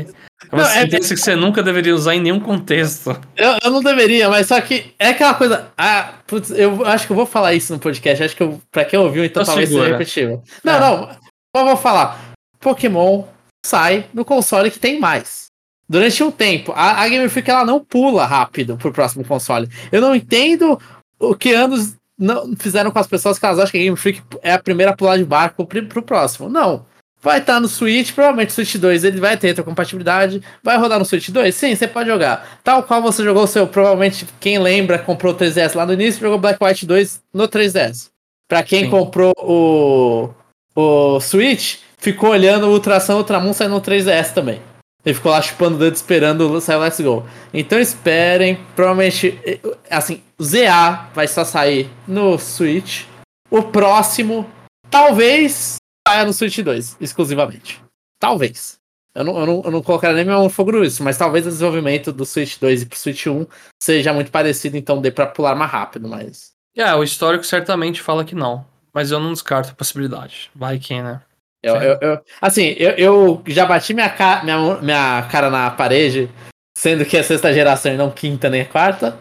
é 0.52 0.56
uma 0.56 0.64
Não, 0.64 0.70
é- 0.70 0.88
que 0.88 1.02
você 1.02 1.36
nunca 1.36 1.64
deveria 1.64 1.96
usar 1.96 2.14
em 2.16 2.22
nenhum 2.22 2.40
contexto. 2.40 3.20
Eu, 3.36 3.58
eu 3.64 3.72
não 3.72 3.82
deveria, 3.82 4.30
mas 4.30 4.48
só 4.48 4.62
que 4.62 4.94
é 5.00 5.10
aquela 5.10 5.34
coisa. 5.34 5.68
Ah, 5.78 6.14
putz, 6.28 6.52
eu 6.52 6.86
acho 6.86 7.08
que 7.08 7.12
eu 7.12 7.16
vou 7.18 7.26
falar 7.26 7.54
isso 7.56 7.74
no 7.74 7.80
podcast. 7.80 8.24
Acho 8.24 8.36
que 8.36 8.44
eu, 8.44 8.62
pra 8.72 8.86
quem 8.86 9.00
ouviu, 9.00 9.26
então 9.26 9.42
Tô 9.44 9.48
talvez 9.48 9.68
segura. 9.70 9.86
seja 9.86 9.98
repetitivo. 9.98 10.44
Não, 10.64 10.74
É. 10.74 10.80
não. 10.80 11.10
Eu 11.56 11.66
vou 11.66 11.78
falar. 11.78 12.34
Pokémon 12.60 13.24
sai 13.66 14.06
no 14.14 14.24
console 14.24 14.70
que 14.70 14.80
tem 14.80 15.00
mais. 15.00 15.48
Durante 15.90 16.24
um 16.24 16.30
tempo. 16.30 16.72
A, 16.76 17.02
a 17.02 17.10
Game 17.10 17.28
Freak 17.30 17.50
ela 17.50 17.66
não 17.66 17.84
pula 17.84 18.26
rápido 18.28 18.78
pro 18.78 18.94
próximo 18.94 19.26
console. 19.26 19.68
Eu 19.92 20.02
não 20.02 20.14
entendo 20.16 20.80
o 21.20 21.34
que 21.34 21.52
anos 21.52 21.96
não 22.20 22.54
fizeram 22.58 22.92
com 22.92 23.00
as 23.00 23.08
pessoas 23.08 23.40
que 23.40 23.46
elas 23.46 23.58
acham 23.58 23.72
que 23.72 23.78
a 23.78 23.82
Game 23.82 23.96
Freak 23.96 24.22
é 24.44 24.52
a 24.52 24.60
primeira 24.60 24.92
a 24.92 24.96
pular 24.96 25.18
de 25.18 25.24
barco 25.24 25.66
pro, 25.66 25.86
pro 25.86 26.04
próximo. 26.04 26.50
Não. 26.50 26.86
Vai 27.22 27.40
estar 27.40 27.60
no 27.60 27.68
Switch, 27.68 28.14
provavelmente 28.14 28.50
o 28.50 28.54
Switch 28.54 28.76
2 28.76 29.04
ele 29.04 29.20
vai 29.20 29.36
ter 29.36 29.48
retrocompatibilidade. 29.48 30.42
Vai 30.64 30.78
rodar 30.78 31.00
no 31.00 31.06
Switch 31.06 31.30
2? 31.30 31.54
Sim, 31.54 31.76
você 31.76 31.88
pode 31.88 32.10
jogar. 32.10 32.60
Tal 32.64 32.84
qual 32.84 33.02
você 33.02 33.24
jogou 33.24 33.44
o 33.44 33.48
seu, 33.48 33.68
provavelmente, 33.68 34.26
quem 34.40 34.58
lembra, 34.58 35.00
comprou 35.00 35.34
o 35.34 35.36
3DS 35.36 35.76
lá 35.76 35.86
no 35.86 35.94
início, 35.94 36.22
jogou 36.22 36.38
Black 36.38 36.64
White 36.64 36.86
2 36.86 37.22
no 37.34 37.48
3DS. 37.48 38.10
Pra 38.48 38.64
quem 38.64 38.86
Sim. 38.86 38.90
comprou 38.90 39.34
o, 39.38 40.30
o 40.76 41.20
Switch, 41.20 41.80
ficou 41.98 42.30
olhando 42.30 42.68
o 42.68 42.72
Ultração 42.72 43.18
Ultramon 43.18 43.54
sair 43.54 43.68
no 43.68 43.82
3DS 43.82 44.34
também. 44.34 44.62
Ele 45.06 45.16
ficou 45.16 45.32
lá 45.32 45.42
chupando 45.42 45.78
o 45.78 45.80
dedo 45.80 45.96
esperando 45.96 46.60
sair 46.60 46.76
o 46.76 46.80
Let's 46.80 47.00
Go. 47.00 47.26
Então 47.54 47.80
esperem, 47.80 48.60
provavelmente, 48.76 49.40
eh, 49.46 49.60
assim, 49.90 50.22
o 50.38 50.44
ZA 50.44 51.10
vai 51.14 51.28
só 51.28 51.46
sair 51.46 51.90
no 52.08 52.38
Switch. 52.38 53.06
O 53.50 53.64
próximo, 53.64 54.50
talvez, 54.90 55.78
saia 56.08 56.26
no 56.26 56.34
Switch 56.34 56.60
2, 56.60 56.98
exclusivamente. 57.00 57.82
Talvez. 58.20 58.78
Eu 59.16 59.24
não, 59.24 59.40
eu 59.40 59.46
não, 59.46 59.62
eu 59.66 59.72
não 59.72 59.82
colocaria 59.82 60.16
nem 60.16 60.26
meu 60.26 60.50
fogo 60.50 60.72
nisso, 60.72 61.04
mas 61.04 61.18
talvez 61.18 61.46
o 61.48 61.50
desenvolvimento 61.50 62.12
do 62.12 62.26
Switch 62.26 62.58
2 62.60 62.84
e 62.84 62.86
pro 62.86 62.98
Switch 62.98 63.26
1 63.26 63.46
seja 63.82 64.14
muito 64.14 64.32
parecido, 64.32 64.78
então 64.78 65.02
dê 65.02 65.12
pra 65.12 65.26
pular 65.26 65.56
mais 65.56 65.72
rápido, 65.72 66.08
mas. 66.08 66.52
É, 66.76 66.94
o 66.94 67.04
histórico 67.04 67.44
certamente 67.46 68.02
fala 68.02 68.24
que 68.24 68.36
não. 68.36 68.66
Mas 68.94 69.12
eu 69.12 69.20
não 69.20 69.34
descarto 69.34 69.72
a 69.72 69.76
possibilidade. 69.76 70.50
Vai 70.56 70.80
que, 70.80 71.02
né? 71.02 71.22
Eu, 71.62 71.76
eu, 71.76 71.98
eu, 72.02 72.20
assim, 72.42 72.76
eu, 72.78 72.92
eu 72.92 73.44
já 73.48 73.66
bati 73.66 73.94
minha, 73.94 74.10
ca 74.10 74.42
minha, 74.44 74.78
minha 74.82 75.28
cara 75.30 75.50
na 75.50 75.70
parede, 75.70 76.30
sendo 76.78 77.06
que 77.06 77.18
é 77.18 77.24
sexta 77.24 77.54
geração 77.54 77.94
e 77.94 77.98
não 77.98 78.12
quinta 78.12 78.50
nem 78.50 78.64
quarta. 78.64 79.18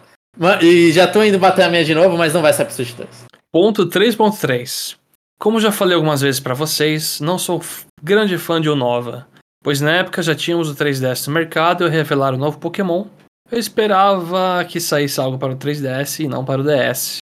E 0.61 0.91
já 0.91 1.05
tô 1.05 1.21
indo 1.23 1.37
bater 1.37 1.63
a 1.63 1.69
minha 1.69 1.83
de 1.83 1.93
novo, 1.93 2.17
mas 2.17 2.33
não 2.33 2.41
vai 2.41 2.53
ser 2.53 2.65
pro 2.65 2.73
Switch 2.73 2.95
2. 2.95 3.25
Ponto 3.51 3.87
3.3. 3.87 4.95
Como 5.39 5.59
já 5.59 5.71
falei 5.71 5.95
algumas 5.95 6.21
vezes 6.21 6.39
para 6.39 6.53
vocês, 6.53 7.19
não 7.19 7.37
sou 7.37 7.61
grande 8.01 8.37
fã 8.37 8.61
de 8.61 8.69
Unova, 8.69 9.27
pois 9.63 9.81
na 9.81 9.91
época 9.91 10.21
já 10.21 10.35
tínhamos 10.35 10.69
o 10.69 10.75
3DS 10.75 11.27
no 11.27 11.33
mercado 11.33 11.85
e 11.85 11.89
revelar 11.89 12.33
o 12.33 12.37
novo 12.37 12.59
Pokémon. 12.59 13.05
Eu 13.51 13.57
esperava 13.57 14.63
que 14.65 14.79
saísse 14.79 15.19
algo 15.19 15.37
para 15.37 15.53
o 15.53 15.57
3DS 15.57 16.23
e 16.23 16.27
não 16.27 16.45
para 16.45 16.61
o 16.61 16.63
DS. 16.63 17.17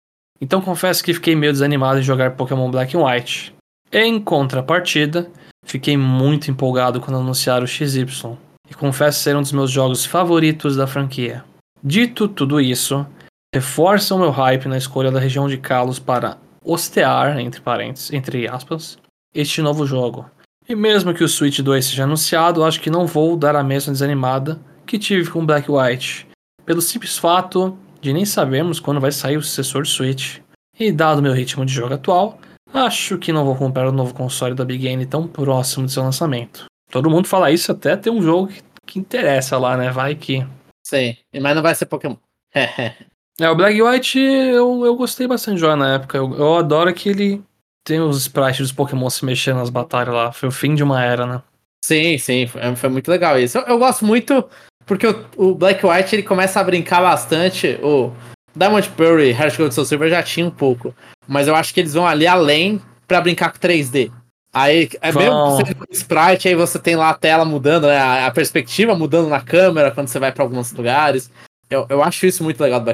Então 0.41 0.61
confesso 0.61 1.03
que 1.03 1.15
fiquei 1.15 1.35
meio 1.35 1.53
desanimado 1.53 1.99
em 1.99 2.03
jogar 2.03 2.37
Pokémon 2.37 2.71
Black 2.71 2.97
and 2.97 3.05
White. 3.05 3.55
Em 3.95 4.19
contrapartida, 4.19 5.31
fiquei 5.67 5.99
muito 5.99 6.51
empolgado 6.51 6.99
quando 6.99 7.19
anunciaram 7.19 7.65
o 7.65 7.69
XY, 7.69 8.39
e 8.71 8.75
confesso 8.75 9.21
ser 9.21 9.37
um 9.37 9.43
dos 9.43 9.53
meus 9.53 9.71
jogos 9.71 10.07
favoritos 10.07 10.77
da 10.77 10.87
franquia. 10.87 11.45
Dito 11.85 12.27
tudo 12.27 12.59
isso, 12.59 13.07
reforça 13.55 14.15
o 14.15 14.19
meu 14.19 14.31
hype 14.31 14.67
na 14.67 14.79
escolha 14.79 15.11
da 15.11 15.21
região 15.21 15.47
de 15.47 15.59
Kalos 15.59 15.99
para 15.99 16.39
hostear, 16.65 17.39
entre 17.39 17.61
parênteses, 17.61 18.11
entre 18.15 18.49
aspas, 18.49 18.97
este 19.35 19.61
novo 19.61 19.87
jogo. 19.87 20.25
E 20.67 20.75
mesmo 20.75 21.13
que 21.13 21.23
o 21.23 21.29
Switch 21.29 21.59
2 21.61 21.85
seja 21.85 22.05
anunciado, 22.05 22.65
acho 22.65 22.81
que 22.81 22.89
não 22.89 23.07
vou 23.07 23.37
dar 23.37 23.55
a 23.57 23.63
mesma 23.63 23.93
desanimada 23.93 24.59
que 24.87 24.99
tive 24.99 25.29
com 25.29 25.45
Black 25.45 25.71
White, 25.71 26.27
pelo 26.65 26.81
simples 26.81 27.19
fato 27.19 27.77
de 28.01 28.13
nem 28.13 28.25
sabermos 28.25 28.81
quando 28.81 29.01
vai 29.01 29.13
sair 29.13 29.37
o 29.37 29.43
sucessor 29.43 29.87
Switch. 29.87 30.39
E 30.81 30.91
dado 30.91 31.21
meu 31.21 31.35
ritmo 31.35 31.67
de 31.67 31.73
jogo 31.75 31.93
atual, 31.93 32.39
acho 32.73 33.19
que 33.19 33.33
não 33.33 33.45
vou 33.45 33.57
comprar 33.57 33.89
o 33.89 33.93
novo 33.93 34.15
console 34.15 34.55
da 34.55 34.65
Big 34.65 34.87
N 34.87 35.07
tão 35.07 35.27
próximo 35.27 35.87
de 35.87 35.93
seu 35.93 36.03
lançamento. 36.03 36.67
Todo 36.91 37.11
mundo 37.11 37.29
fala 37.29 37.51
isso 37.51 37.73
até 37.73 37.97
ter 37.97 38.11
um 38.11 38.23
jogo 38.23 38.49
que, 38.49 38.63
que 38.87 38.99
interessa 38.99 39.59
lá, 39.59 39.77
né? 39.77 39.91
Vai 39.91 40.15
que. 40.15 40.47
Sim, 40.87 41.17
mas 41.41 41.55
não 41.55 41.63
vai 41.63 41.75
ser 41.75 41.87
Pokémon. 41.87 42.17
é, 42.55 43.51
o 43.51 43.55
Black 43.55 43.81
White 43.81 44.19
eu, 44.19 44.85
eu 44.85 44.97
gostei 44.97 45.27
bastante 45.27 45.55
de 45.55 45.61
jogar 45.61 45.77
na 45.77 45.95
época. 45.95 46.19
Eu, 46.19 46.35
eu 46.35 46.57
adoro 46.57 46.93
que 46.93 47.09
ele 47.09 47.43
tem 47.85 48.01
os 48.01 48.19
sprites 48.19 48.59
dos 48.59 48.73
Pokémon 48.73 49.09
se 49.11 49.25
mexendo 49.25 49.57
nas 49.57 49.71
batalhas 49.71 50.15
lá. 50.15 50.33
Foi 50.33 50.49
o 50.49 50.53
fim 50.53 50.75
de 50.75 50.83
uma 50.83 51.03
era, 51.03 51.27
né? 51.27 51.43
Sim, 51.85 52.17
sim, 52.19 52.47
foi, 52.47 52.77
foi 52.77 52.89
muito 52.91 53.11
legal 53.11 53.39
isso. 53.39 53.59
Eu, 53.59 53.65
eu 53.65 53.79
gosto 53.79 54.05
muito 54.05 54.49
porque 54.87 55.07
o, 55.07 55.27
o, 55.37 55.55
Black 55.55 55.85
White 55.85 56.15
ele 56.15 56.23
começa 56.23 56.61
a 56.61 56.65
brincar 56.65 57.01
bastante. 57.01 57.79
O 57.83 58.13
Diamond 58.55 58.89
Pearl 58.91 59.21
e 59.21 59.31
Heart 59.31 59.57
Gold 59.57 59.75
Soul 59.75 59.87
Silver 59.87 60.11
já 60.11 60.23
tinha 60.23 60.47
um 60.47 60.51
pouco. 60.51 60.95
Mas 61.27 61.49
eu 61.49 61.55
acho 61.55 61.73
que 61.73 61.81
eles 61.81 61.95
vão 61.95 62.07
ali 62.07 62.27
além 62.27 62.81
para 63.07 63.21
brincar 63.21 63.53
com 63.53 63.59
3D. 63.59 64.11
Aí 64.53 64.91
é 65.01 65.11
Vão. 65.11 65.57
mesmo 65.57 65.75
com 65.77 65.85
sprite, 65.91 66.47
aí 66.47 66.55
você 66.55 66.79
tem 66.79 66.95
lá 66.95 67.09
a 67.09 67.15
tela 67.15 67.45
mudando, 67.45 67.87
né? 67.87 67.97
A, 67.97 68.27
a 68.27 68.31
perspectiva 68.31 68.95
mudando 68.95 69.29
na 69.29 69.41
câmera 69.41 69.91
quando 69.91 70.09
você 70.09 70.19
vai 70.19 70.31
para 70.31 70.45
alguns 70.45 70.73
lugares. 70.73 71.31
Eu, 71.71 71.87
eu 71.89 72.03
acho 72.03 72.27
isso 72.27 72.45
muito 72.45 72.61
legal 72.61 72.79
do. 72.79 72.85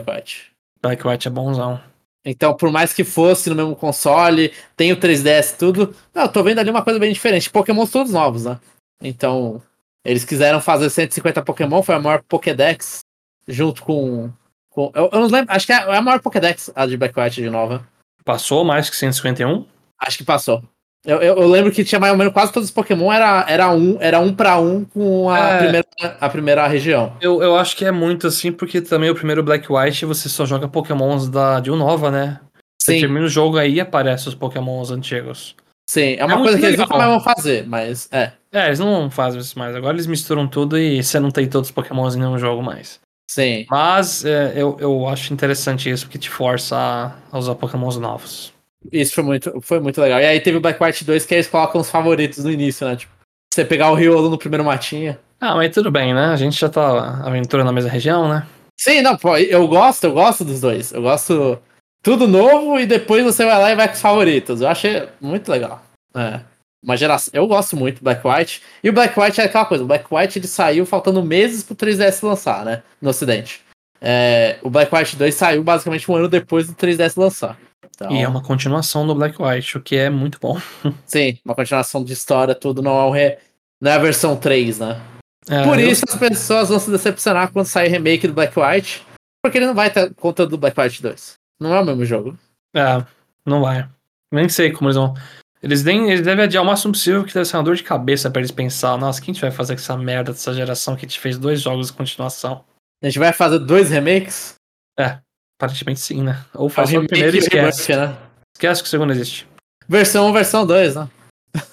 Black 0.81 1.07
White 1.07 1.27
é 1.27 1.31
bonzão. 1.31 1.81
Então, 2.25 2.55
por 2.55 2.71
mais 2.71 2.93
que 2.93 3.03
fosse 3.03 3.49
no 3.49 3.57
mesmo 3.57 3.75
console, 3.75 4.53
tem 4.77 4.93
o 4.93 4.97
3DS 4.97 5.57
tudo. 5.57 5.95
Não, 6.15 6.23
eu 6.23 6.29
tô 6.29 6.43
vendo 6.45 6.59
ali 6.61 6.71
uma 6.71 6.83
coisa 6.83 6.99
bem 6.99 7.13
diferente. 7.13 7.51
Pokémon 7.51 7.87
todos 7.87 8.13
novos, 8.13 8.45
né? 8.45 8.61
Então, 9.03 9.61
eles 10.05 10.25
quiseram 10.25 10.61
fazer 10.61 10.91
150 10.91 11.43
Pokémon, 11.43 11.83
foi 11.83 11.95
a 11.95 12.01
maior 12.01 12.23
Pokédex, 12.23 13.01
junto 13.47 13.83
com. 13.83 14.31
Com 14.79 14.93
eu, 14.95 15.11
eu 15.13 15.21
não 15.21 15.27
lembro, 15.27 15.53
acho 15.53 15.67
que 15.67 15.73
é, 15.73 15.77
é 15.77 15.97
a 15.97 16.03
maior 16.03 16.21
Pokédex, 16.21 16.71
a 16.75 16.87
de 16.87 16.97
Black 16.97 17.19
White 17.19 17.43
de 17.43 17.51
nova. 17.51 17.85
Passou 18.25 18.65
mais 18.65 18.89
que 18.89 18.97
151? 18.97 19.65
Acho 20.01 20.19
que 20.19 20.25
passou. 20.25 20.63
Eu, 21.05 21.19
eu, 21.19 21.37
eu, 21.37 21.49
lembro 21.49 21.73
que 21.73 21.85
tinha 21.85 21.99
mais 21.99 22.13
ou 22.13 22.19
menos 22.19 22.33
quase 22.33 22.53
todos 22.53 22.69
os 22.69 22.75
Pokémon 22.75 23.13
era, 23.13 23.45
era 23.49 23.71
um 23.71 23.97
era 24.01 24.21
um 24.21 24.35
para 24.35 24.59
um 24.59 24.85
com 24.85 25.31
a, 25.31 25.39
é, 25.39 25.59
primeira, 25.59 25.87
a 26.21 26.29
primeira 26.29 26.67
região. 26.67 27.17
Eu, 27.21 27.43
eu 27.43 27.57
acho 27.57 27.77
que 27.77 27.85
é 27.85 27.91
muito 27.91 28.27
assim, 28.27 28.53
porque 28.53 28.81
também 28.81 29.09
o 29.09 29.15
primeiro 29.15 29.43
Black 29.43 29.73
White 29.73 30.05
você 30.05 30.29
só 30.29 30.45
joga 30.45 30.69
Pokémons 30.69 31.29
da, 31.29 31.61
de 31.61 31.71
Unova, 31.71 32.11
né? 32.11 32.41
Você 32.81 32.95
Sim. 32.95 33.01
termina 33.01 33.27
o 33.27 33.29
jogo 33.29 33.59
aí 33.59 33.75
e 33.75 33.81
aparece 33.81 34.29
os 34.29 34.35
Pokémons 34.35 34.91
antigos. 34.91 35.57
Sim, 35.89 36.17
é 36.19 36.25
uma 36.25 36.35
é 36.35 36.39
coisa 36.39 36.59
que 36.59 36.67
legal. 36.67 36.69
eles 36.69 36.81
nunca 36.81 36.99
mais 36.99 37.11
vão 37.11 37.21
fazer, 37.21 37.67
mas 37.67 38.09
é. 38.13 38.33
É, 38.53 38.67
eles 38.67 38.79
não 38.79 39.11
fazem 39.11 39.41
isso 39.41 39.59
mais. 39.59 39.75
Agora 39.75 39.95
eles 39.95 40.07
misturam 40.07 40.47
tudo 40.47 40.79
e 40.79 41.03
você 41.03 41.19
não 41.19 41.31
tem 41.31 41.49
todos 41.49 41.69
os 41.69 41.75
Pokémons 41.75 42.15
em 42.15 42.21
nenhum 42.21 42.39
jogo 42.39 42.63
mais. 42.63 43.01
Sim. 43.29 43.67
Mas 43.71 44.25
é, 44.25 44.55
eu, 44.57 44.77
eu 44.81 45.07
acho 45.07 45.33
interessante 45.33 45.91
isso, 45.91 46.07
porque 46.07 46.19
te 46.19 46.31
força 46.31 46.77
a, 46.77 47.13
a 47.31 47.39
usar 47.39 47.55
Pokémons 47.55 47.99
novos. 47.99 48.53
Isso 48.91 49.15
foi 49.15 49.25
muito, 49.25 49.61
foi 49.61 49.81
muito 49.81 50.01
legal. 50.01 50.19
E 50.21 50.25
aí 50.25 50.41
teve 50.41 50.57
o 50.57 50.61
Black 50.61 50.83
White 50.83 51.05
2 51.05 51.27
que 51.27 51.35
eles 51.35 51.47
colocam 51.47 51.81
os 51.81 51.91
favoritos 51.91 52.43
no 52.43 52.51
início, 52.51 52.87
né? 52.87 52.97
Tipo, 52.97 53.13
você 53.53 53.65
pegar 53.65 53.91
o 53.91 53.95
Riolo 53.95 54.31
no 54.31 54.39
primeiro 54.39 54.65
matinha. 54.65 55.19
Ah, 55.41 55.55
mas 55.55 55.75
tudo 55.75 55.91
bem, 55.91 56.15
né? 56.15 56.27
A 56.27 56.37
gente 56.37 56.59
já 56.59 56.69
tá 56.69 57.23
aventura 57.25 57.63
na 57.65 57.73
mesma 57.73 57.91
região, 57.91 58.29
né? 58.29 58.47
Sim, 58.77 59.03
não, 59.03 59.17
pô, 59.17 59.37
eu 59.37 59.67
gosto, 59.69 60.05
eu 60.05 60.13
gosto 60.13 60.45
dos 60.45 60.61
dois. 60.61 60.93
Eu 60.93 61.03
gosto 61.03 61.59
tudo 62.03 62.27
novo 62.27 62.79
e 62.79 62.87
depois 62.87 63.25
você 63.25 63.45
vai 63.45 63.59
lá 63.59 63.71
e 63.73 63.77
vai 63.77 63.89
com 63.89 63.95
os 63.95 64.01
favoritos. 64.01 64.61
Eu 64.61 64.69
achei 64.69 65.09
muito 65.21 65.51
legal. 65.51 65.83
É. 66.15 66.41
Uma 66.83 66.97
geração. 66.97 67.31
Eu 67.35 67.47
gosto 67.47 67.77
muito 67.77 67.99
do 67.99 68.05
Black 68.05 68.27
White. 68.27 68.63
E 68.83 68.89
o 68.89 68.93
Black 68.93 69.19
White 69.19 69.41
é 69.41 69.45
aquela 69.45 69.65
coisa, 69.65 69.85
o 69.85 69.87
Black 69.87 70.07
White 70.11 70.39
ele 70.39 70.47
saiu 70.47 70.87
faltando 70.87 71.23
meses 71.23 71.63
pro 71.63 71.75
3DS 71.75 72.27
lançar, 72.27 72.65
né? 72.65 72.83
No 73.01 73.11
ocidente. 73.11 73.63
É, 74.01 74.59
o 74.63 74.71
Black 74.71 74.95
White 74.95 75.17
2 75.17 75.35
saiu 75.35 75.65
basicamente 75.65 76.11
um 76.11 76.15
ano 76.15 76.29
depois 76.29 76.67
do 76.67 76.75
3DS 76.75 77.21
lançar. 77.21 77.59
Então... 77.85 78.13
E 78.13 78.23
é 78.23 78.29
uma 78.29 78.43
continuação 78.43 79.07
do 79.07 79.15
Black 79.15 79.41
White, 79.43 79.77
o 79.77 79.81
que 79.81 79.97
é 79.97 80.09
muito 80.09 80.39
bom. 80.41 80.61
Sim, 81.05 81.39
uma 81.45 81.55
continuação 81.55 82.05
de 82.05 82.13
história, 82.13 82.55
tudo 82.55 82.81
não 82.81 82.93
é, 82.93 83.05
o 83.05 83.11
re... 83.11 83.39
não 83.81 83.91
é 83.91 83.95
a 83.95 83.99
versão 83.99 84.37
3, 84.37 84.79
né? 84.79 85.01
É, 85.49 85.65
Por 85.65 85.79
isso 85.79 86.05
eu... 86.07 86.15
as 86.15 86.19
pessoas 86.19 86.69
vão 86.69 86.79
se 86.79 86.91
decepcionar 86.91 87.53
quando 87.53 87.67
sair 87.67 87.89
remake 87.89 88.29
do 88.29 88.35
Black 88.35 88.55
White, 88.59 89.05
porque 89.43 89.59
ele 89.59 89.67
não 89.67 89.75
vai 89.75 89.91
ter 89.91 90.15
conteúdo 90.15 90.51
do 90.51 90.59
Black 90.59 90.81
White 90.81 91.03
2. 91.03 91.35
Não 91.61 91.75
é 91.75 91.81
o 91.81 91.85
mesmo 91.85 92.05
jogo. 92.05 92.39
É, 92.75 93.05
não 93.45 93.63
vai. 93.63 93.89
Nem 94.31 94.49
sei 94.49 94.71
como 94.71 94.89
eles 94.89 94.97
vão. 94.97 95.15
Eles, 95.63 95.83
nem, 95.83 96.11
eles 96.11 96.25
devem 96.25 96.45
adiar 96.45 96.63
o 96.63 96.67
máximo 96.67 96.93
possível, 96.93 97.25
que 97.25 97.35
deve 97.35 97.45
ser 97.45 97.57
uma 97.57 97.65
dor 97.65 97.75
de 97.75 97.83
cabeça 97.83 98.31
pra 98.31 98.41
eles 98.41 98.51
pensar, 98.51 98.97
nossa, 98.97 99.21
quem 99.21 99.33
a 99.33 99.35
gente 99.35 99.43
vai 99.43 99.51
fazer 99.51 99.75
com 99.75 99.81
essa 99.81 99.97
merda 99.97 100.33
dessa 100.33 100.55
geração 100.55 100.95
que 100.95 101.05
a 101.05 101.09
gente 101.09 101.19
fez 101.19 101.37
dois 101.37 101.61
jogos 101.61 101.89
de 101.89 101.93
continuação? 101.93 102.65
A 103.03 103.07
gente 103.07 103.19
vai 103.19 103.33
fazer 103.33 103.59
dois 103.59 103.91
remakes? 103.91 104.55
É. 104.99 105.19
Aparentemente 105.61 106.01
sim, 106.01 106.23
né? 106.23 106.45
Ou 106.55 106.69
faz 106.69 106.93
o 106.93 107.05
primeiro 107.05 107.37
e 107.37 107.41
esquece. 107.41 107.97
Né? 107.97 108.17
Esquece 108.57 108.83
que 108.83 108.87
o 108.87 108.91
segundo 108.91 109.13
existe. 109.13 109.47
Versão 109.89 110.29
1, 110.29 110.33
versão 110.33 110.67
2, 110.67 110.95
né? 110.95 111.09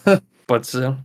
Pode 0.47 0.67
ser. 0.67 0.95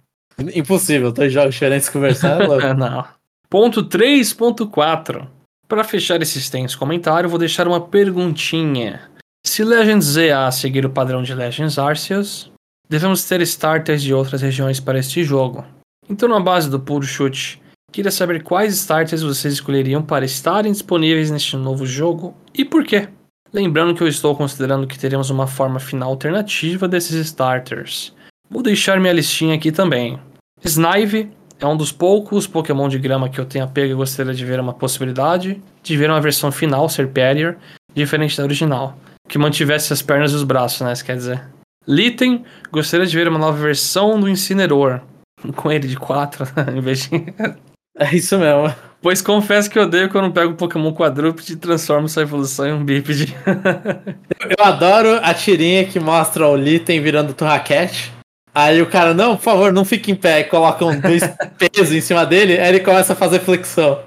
Impossível, 0.54 1.12
dois 1.12 1.32
jogos 1.32 1.54
diferentes 1.54 1.88
conversando. 1.88 2.60
É 2.60 2.72
Não. 2.74 3.06
Ponto 3.48 3.84
3.4. 3.84 5.28
Para 5.68 5.84
fechar 5.84 6.20
esse 6.22 6.38
extenso 6.38 6.78
comentário, 6.78 7.28
vou 7.28 7.38
deixar 7.38 7.68
uma 7.68 7.80
perguntinha. 7.80 9.10
Se 9.46 9.62
Legends 9.64 10.04
ZA 10.04 10.50
seguir 10.50 10.86
o 10.86 10.90
padrão 10.90 11.22
de 11.22 11.34
Legends 11.34 11.78
Arceus, 11.78 12.50
devemos 12.90 13.24
ter 13.24 13.40
starters 13.40 14.02
de 14.02 14.12
outras 14.12 14.42
regiões 14.42 14.80
para 14.80 14.98
este 14.98 15.24
jogo. 15.24 15.64
Então, 16.08 16.28
na 16.28 16.40
base 16.40 16.68
do 16.68 16.78
puro 16.78 17.06
chute, 17.06 17.60
Queria 17.92 18.12
saber 18.12 18.42
quais 18.42 18.74
starters 18.74 19.22
vocês 19.22 19.54
escolheriam 19.54 20.00
para 20.00 20.24
estarem 20.24 20.70
disponíveis 20.70 21.30
neste 21.30 21.56
novo 21.56 21.84
jogo 21.84 22.36
e 22.54 22.64
por 22.64 22.84
quê. 22.84 23.08
Lembrando 23.52 23.94
que 23.94 24.02
eu 24.02 24.06
estou 24.06 24.36
considerando 24.36 24.86
que 24.86 24.98
teremos 24.98 25.28
uma 25.28 25.48
forma 25.48 25.80
final 25.80 26.10
alternativa 26.10 26.86
desses 26.86 27.14
starters. 27.26 28.14
Vou 28.48 28.62
deixar 28.62 29.00
minha 29.00 29.12
listinha 29.12 29.56
aqui 29.56 29.72
também. 29.72 30.20
Snive 30.64 31.32
é 31.58 31.66
um 31.66 31.76
dos 31.76 31.90
poucos 31.90 32.46
Pokémon 32.46 32.88
de 32.88 32.98
grama 32.98 33.28
que 33.28 33.40
eu 33.40 33.44
tenho 33.44 33.64
apego 33.64 33.92
e 33.92 33.96
gostaria 33.96 34.32
de 34.32 34.44
ver 34.44 34.60
uma 34.60 34.72
possibilidade 34.72 35.60
de 35.82 35.96
ver 35.96 36.10
uma 36.10 36.20
versão 36.20 36.52
final 36.52 36.88
Serperior 36.88 37.56
diferente 37.92 38.36
da 38.36 38.44
original, 38.44 38.96
que 39.28 39.36
mantivesse 39.36 39.92
as 39.92 40.00
pernas 40.00 40.30
e 40.30 40.36
os 40.36 40.44
braços, 40.44 40.80
né? 40.82 40.92
Isso 40.92 41.04
quer 41.04 41.16
dizer. 41.16 41.59
Litten, 41.86 42.44
gostaria 42.70 43.06
de 43.06 43.16
ver 43.16 43.28
uma 43.28 43.38
nova 43.38 43.56
versão 43.56 44.20
do 44.20 44.28
Incineroar, 44.28 45.02
com 45.56 45.72
ele 45.72 45.88
de 45.88 45.96
4, 45.96 46.44
em 46.76 46.80
vez 46.80 47.08
de 47.08 47.10
é 47.98 48.14
isso 48.14 48.38
mesmo. 48.38 48.74
Pois 49.02 49.22
confesso 49.22 49.70
que 49.70 49.78
eu 49.78 49.84
odeio 49.84 50.10
quando 50.10 50.32
pego 50.32 50.52
um 50.52 50.56
Pokémon 50.56 50.92
quadrúpede 50.92 51.54
e 51.54 51.56
transformo 51.56 52.06
sua 52.06 52.22
evolução 52.22 52.66
em 52.66 52.72
um 52.74 52.84
bípede. 52.84 53.34
eu 53.46 54.62
adoro 54.62 55.18
a 55.22 55.32
tirinha 55.32 55.86
que 55.86 55.98
mostra 55.98 56.46
o 56.46 56.54
Litten 56.54 57.00
virando 57.00 57.32
Turraquete. 57.32 58.12
Aí 58.54 58.82
o 58.82 58.90
cara, 58.90 59.14
não, 59.14 59.36
por 59.36 59.42
favor, 59.42 59.72
não 59.72 59.86
fique 59.86 60.12
em 60.12 60.14
pé. 60.14 60.40
E 60.40 60.44
coloca 60.44 60.84
um 60.84 61.00
dois 61.00 61.22
pesos 61.56 61.94
em 61.94 62.00
cima 62.02 62.26
dele, 62.26 62.58
aí 62.58 62.68
ele 62.68 62.80
começa 62.80 63.14
a 63.14 63.16
fazer 63.16 63.40
flexão. 63.40 64.02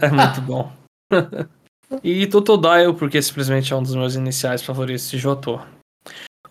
É 0.00 0.08
muito 0.08 0.40
bom. 0.42 0.70
e 2.04 2.24
Totodile, 2.28 2.94
porque 2.96 3.20
simplesmente 3.20 3.72
é 3.72 3.76
um 3.76 3.82
dos 3.82 3.96
meus 3.96 4.14
iniciais 4.14 4.62
favoritos 4.62 5.10
de 5.10 5.18
Jotô. 5.18 5.58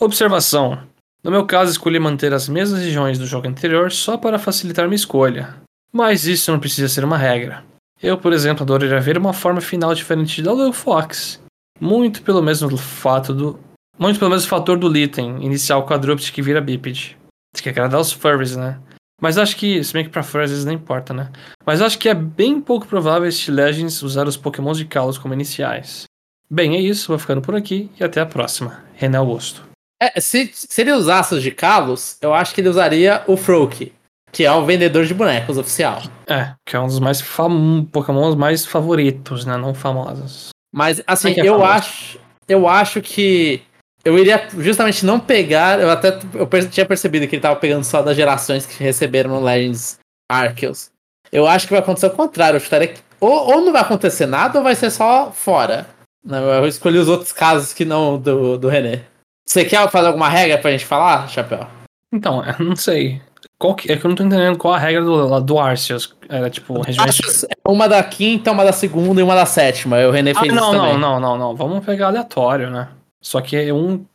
Observação. 0.06 0.78
No 1.24 1.32
meu 1.32 1.48
caso, 1.48 1.72
escolhi 1.72 1.98
manter 1.98 2.32
as 2.32 2.48
mesmas 2.48 2.80
regiões 2.80 3.18
do 3.18 3.26
jogo 3.26 3.48
anterior 3.48 3.92
só 3.92 4.16
para 4.16 4.38
facilitar 4.38 4.86
minha 4.86 4.96
escolha. 4.96 5.56
Mas 5.92 6.28
isso 6.28 6.52
não 6.52 6.60
precisa 6.60 6.88
ser 6.88 7.04
uma 7.04 7.18
regra. 7.18 7.64
Eu, 8.00 8.16
por 8.16 8.32
exemplo, 8.32 8.62
adoraria 8.62 9.02
ver 9.02 9.18
uma 9.18 9.34
forma 9.34 9.60
final 9.60 9.96
diferente 9.96 10.44
da 10.44 10.54
Lil 10.54 10.72
Fox. 10.72 11.42
Muito 11.82 12.22
pelo 12.22 12.44
mesmo 12.44 12.78
fato 12.78 13.34
do. 13.34 13.60
Muito 13.98 14.20
pelo 14.20 14.30
mesmo 14.30 14.48
fator 14.48 14.78
do 14.78 14.88
Litten, 14.88 15.44
inicial 15.44 15.84
quadrúpede 15.88 16.32
que 16.32 16.40
vira 16.40 16.62
bípede. 16.62 17.18
Tem 17.52 17.64
que 17.64 17.70
agradar 17.70 18.00
os 18.00 18.12
furries, 18.12 18.56
né? 18.56 18.80
Mas 19.20 19.40
acho 19.40 19.58
que, 19.58 19.84
se 19.84 19.92
bem 19.92 20.04
que 20.04 20.12
pra 20.12 20.22
furries 20.22 20.52
às 20.52 20.52
vezes 20.52 20.66
não 20.66 20.74
importa, 20.74 21.16
né? 21.16 21.32
Mas 21.66 21.82
acho 21.82 21.98
que 21.98 22.10
é 22.10 22.14
bem 22.14 22.62
pouco 22.62 22.86
provável 22.86 23.28
este 23.28 23.50
Legends 23.50 24.04
usar 24.04 24.28
os 24.28 24.38
pokémons 24.38 24.78
de 24.78 24.86
Kalos 24.86 25.18
como 25.18 25.34
iniciais. 25.34 26.04
Bem, 26.48 26.76
é 26.76 26.80
isso, 26.80 27.08
vou 27.08 27.18
ficando 27.18 27.42
por 27.42 27.56
aqui 27.56 27.90
e 28.00 28.04
até 28.04 28.22
a 28.22 28.26
próxima. 28.28 28.84
René 28.94 29.18
Augusto. 29.18 29.65
É, 30.02 30.20
se, 30.20 30.52
se 30.54 30.82
ele 30.82 30.92
usasse 30.92 31.34
os 31.36 31.42
de 31.42 31.52
Kalos, 31.52 32.18
eu 32.22 32.34
acho 32.34 32.54
que 32.54 32.62
ele 32.62 32.70
usaria 32.70 33.24
o 33.28 33.38
Froak, 33.38 33.94
que 34.32 34.44
é 34.44 34.52
o 34.52 34.66
vendedor 34.66 35.06
de 35.06 35.14
bonecos 35.14 35.58
oficial. 35.58 36.02
É, 36.28 36.54
que 36.66 36.76
é 36.76 36.80
um 36.80 36.88
dos 36.88 37.00
mais 37.00 37.22
fam... 37.22 37.86
pokémons 37.92 38.36
mais 38.36 38.66
favoritos, 38.66 39.46
né? 39.46 39.56
Não 39.58 39.74
famosos. 39.74 40.50
Mas, 40.74 41.02
assim, 41.08 41.34
que 41.34 41.42
é 41.42 41.48
eu 41.48 41.60
famoso? 41.60 41.72
acho, 41.72 42.20
eu 42.48 42.68
acho 42.68 43.02
que 43.02 43.62
eu 44.04 44.20
iria 44.20 44.48
justamente 44.58 45.06
não 45.06 45.20
pegar. 45.20 45.80
Eu 45.80 45.90
até 45.90 46.20
eu 46.34 46.70
tinha 46.70 46.86
percebido 46.86 47.28
que 47.28 47.36
ele 47.36 47.42
tava 47.42 47.56
pegando 47.56 47.84
só 47.84 48.02
das 48.02 48.16
gerações 48.16 48.66
que 48.66 48.84
receberam 48.84 49.32
no 49.32 49.44
Legends 49.44 49.98
Arceus. 50.30 50.92
Eu 51.32 51.48
acho 51.48 51.66
que 51.66 51.74
vai 51.74 51.82
acontecer 51.82 52.08
o 52.08 52.12
contrário. 52.12 52.58
Eu 52.58 52.62
chutaria 52.62 52.90
que 52.90 53.00
ou, 53.20 53.56
ou 53.56 53.62
não 53.62 53.72
vai 53.72 53.82
acontecer 53.82 54.26
nada 54.26 54.60
ou 54.60 54.64
vai 54.64 54.76
ser 54.76 54.92
só 54.92 55.32
fora. 55.32 55.88
Não, 56.24 56.38
eu 56.38 56.68
escolhi 56.68 56.98
os 56.98 57.08
outros 57.08 57.32
casos 57.32 57.74
que 57.74 57.86
não 57.86 58.20
do, 58.20 58.58
do 58.58 58.68
René. 58.68 59.04
Você 59.48 59.64
quer 59.66 59.90
fazer 59.90 60.08
alguma 60.08 60.30
regra 60.30 60.58
pra 60.58 60.72
gente 60.72 60.86
falar, 60.86 61.28
Chapéu? 61.30 61.68
Então, 62.12 62.44
eu 62.44 62.66
não 62.66 62.76
sei. 62.76 63.22
Qual 63.60 63.76
que... 63.76 63.92
É 63.92 63.96
que 63.96 64.06
eu 64.06 64.10
não 64.10 64.16
tô 64.16 64.24
entendendo 64.24 64.58
qual 64.58 64.74
a 64.74 64.78
regra 64.78 65.04
do, 65.04 65.40
do 65.42 65.60
Arceus. 65.60 66.16
Era 66.28 66.50
tipo. 66.50 66.82
Arceus 67.00 67.44
é 67.44 67.48
uma 67.68 67.88
da 67.88 68.04
quinta, 68.04 68.52
uma 68.52 68.66
da 68.66 68.74
segunda 68.74 69.22
e 69.22 69.24
uma 69.24 69.36
da 69.36 69.46
sétima. 69.46 70.00
E 70.00 70.06
o 70.06 70.12
René 70.12 70.32
Ah, 70.36 70.40
fez 70.40 70.54
não, 70.54 70.64
isso 70.72 70.80
também. 70.80 70.98
não, 70.98 71.20
não, 71.20 71.20
não, 71.20 71.38
não. 71.38 71.56
Vamos 71.56 71.86
pegar 71.86 72.08
aleatório, 72.08 72.70
né? 72.70 72.90
Só 73.22 73.40
que 73.42 73.56
é 73.56 73.74
um. 73.74 74.06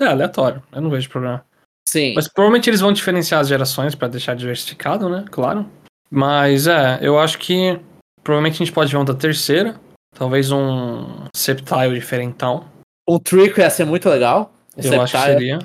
É 0.00 0.06
aleatório. 0.06 0.62
Eu 0.72 0.80
não 0.80 0.90
vejo 0.90 1.08
problema. 1.10 1.44
Sim. 1.88 2.14
Mas 2.14 2.26
provavelmente 2.28 2.68
eles 2.68 2.80
vão 2.80 2.92
diferenciar 2.92 3.40
as 3.40 3.48
gerações 3.48 3.94
pra 3.94 4.08
deixar 4.08 4.34
diversificado, 4.34 5.08
né? 5.08 5.24
Claro. 5.30 5.66
Mas 6.10 6.66
é, 6.66 6.98
eu 7.00 7.18
acho 7.18 7.38
que 7.38 7.78
provavelmente 8.24 8.54
a 8.54 8.58
gente 8.64 8.72
pode 8.72 8.90
ver 8.90 8.98
um 8.98 9.04
da 9.04 9.14
terceira. 9.14 9.76
Talvez 10.14 10.50
um 10.50 11.26
Sceptile 11.36 11.94
diferentão. 11.94 12.64
O 13.06 13.18
Trico 13.18 13.60
ia 13.60 13.70
ser 13.70 13.84
muito 13.84 14.08
legal. 14.08 14.52
Eu 14.76 15.00
acho 15.00 15.16
que 15.16 15.22
seria. 15.22 15.58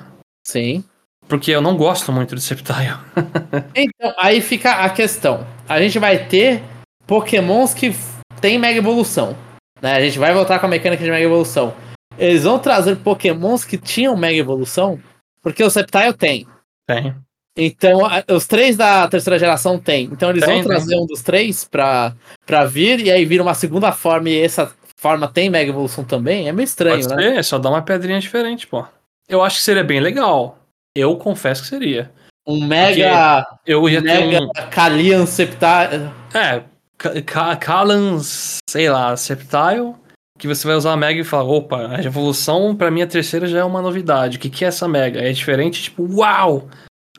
Sim. 0.46 0.84
Porque 1.28 1.50
eu 1.50 1.60
não 1.60 1.76
gosto 1.76 2.12
muito 2.12 2.34
do 2.34 2.40
Sceptile. 2.40 2.96
Então, 3.74 4.14
aí 4.18 4.40
fica 4.40 4.84
a 4.84 4.90
questão. 4.90 5.46
A 5.68 5.80
gente 5.80 5.98
vai 5.98 6.26
ter 6.26 6.62
pokémons 7.06 7.74
que 7.74 7.94
tem 8.40 8.58
Mega 8.58 8.78
Evolução. 8.78 9.36
Né? 9.80 9.94
A 9.94 10.00
gente 10.00 10.18
vai 10.18 10.32
voltar 10.32 10.58
com 10.58 10.66
a 10.66 10.68
mecânica 10.68 11.02
de 11.02 11.10
Mega 11.10 11.24
Evolução. 11.24 11.74
Eles 12.18 12.44
vão 12.44 12.58
trazer 12.58 12.96
pokémons 12.96 13.64
que 13.64 13.78
tinham 13.78 14.16
Mega 14.16 14.38
Evolução, 14.38 15.00
porque 15.42 15.64
o 15.64 15.70
Sceptile 15.70 16.12
tem. 16.12 16.46
Tem. 16.86 17.14
Então, 17.56 18.00
os 18.30 18.46
três 18.46 18.76
da 18.76 19.06
terceira 19.08 19.38
geração 19.38 19.78
tem. 19.78 20.04
Então, 20.04 20.30
eles 20.30 20.42
Tem, 20.42 20.54
vão 20.54 20.62
tem. 20.62 20.68
trazer 20.68 20.96
um 20.96 21.06
dos 21.06 21.22
três 21.22 21.64
pra, 21.64 22.14
pra 22.46 22.64
vir, 22.64 23.00
e 23.00 23.10
aí 23.10 23.24
vira 23.26 23.42
uma 23.42 23.54
segunda 23.54 23.92
forma, 23.92 24.30
e 24.30 24.40
essa 24.40 24.72
forma 25.02 25.26
tem 25.28 25.50
Mega 25.50 25.70
Evolução 25.70 26.04
também. 26.04 26.48
É 26.48 26.52
meio 26.52 26.64
estranho, 26.64 27.02
Pode 27.06 27.14
né? 27.16 27.34
ser, 27.34 27.44
só 27.44 27.58
dá 27.58 27.68
uma 27.68 27.82
pedrinha 27.82 28.20
diferente, 28.20 28.66
pô. 28.66 28.84
Eu 29.28 29.42
acho 29.42 29.56
que 29.58 29.64
seria 29.64 29.84
bem 29.84 30.00
legal. 30.00 30.58
Eu 30.96 31.16
confesso 31.16 31.62
que 31.62 31.68
seria. 31.68 32.10
Um 32.46 32.64
Mega. 32.66 33.46
Eu 33.66 33.88
ia 33.88 34.00
ter 34.00 34.26
Mega 34.26 34.44
um. 34.44 34.50
Kalian 34.70 35.26
Sceptile. 35.26 36.10
É, 36.34 36.62
Ka- 36.98 37.22
Ka- 37.22 37.56
Kalans, 37.56 38.58
sei 38.68 38.88
lá, 38.90 39.16
Sceptile, 39.16 39.94
que 40.38 40.46
você 40.48 40.66
vai 40.66 40.76
usar 40.76 40.92
a 40.92 40.96
Mega 40.96 41.20
e 41.20 41.24
fala, 41.24 41.48
opa, 41.48 41.96
a 41.96 42.02
evolução 42.02 42.74
pra 42.76 42.90
mim 42.90 43.02
a 43.02 43.06
terceira 43.06 43.46
já 43.46 43.58
é 43.60 43.64
uma 43.64 43.82
novidade. 43.82 44.36
O 44.36 44.40
que, 44.40 44.50
que 44.50 44.64
é 44.64 44.68
essa 44.68 44.86
Mega? 44.88 45.20
É 45.20 45.32
diferente, 45.32 45.82
tipo, 45.82 46.04
uau! 46.16 46.68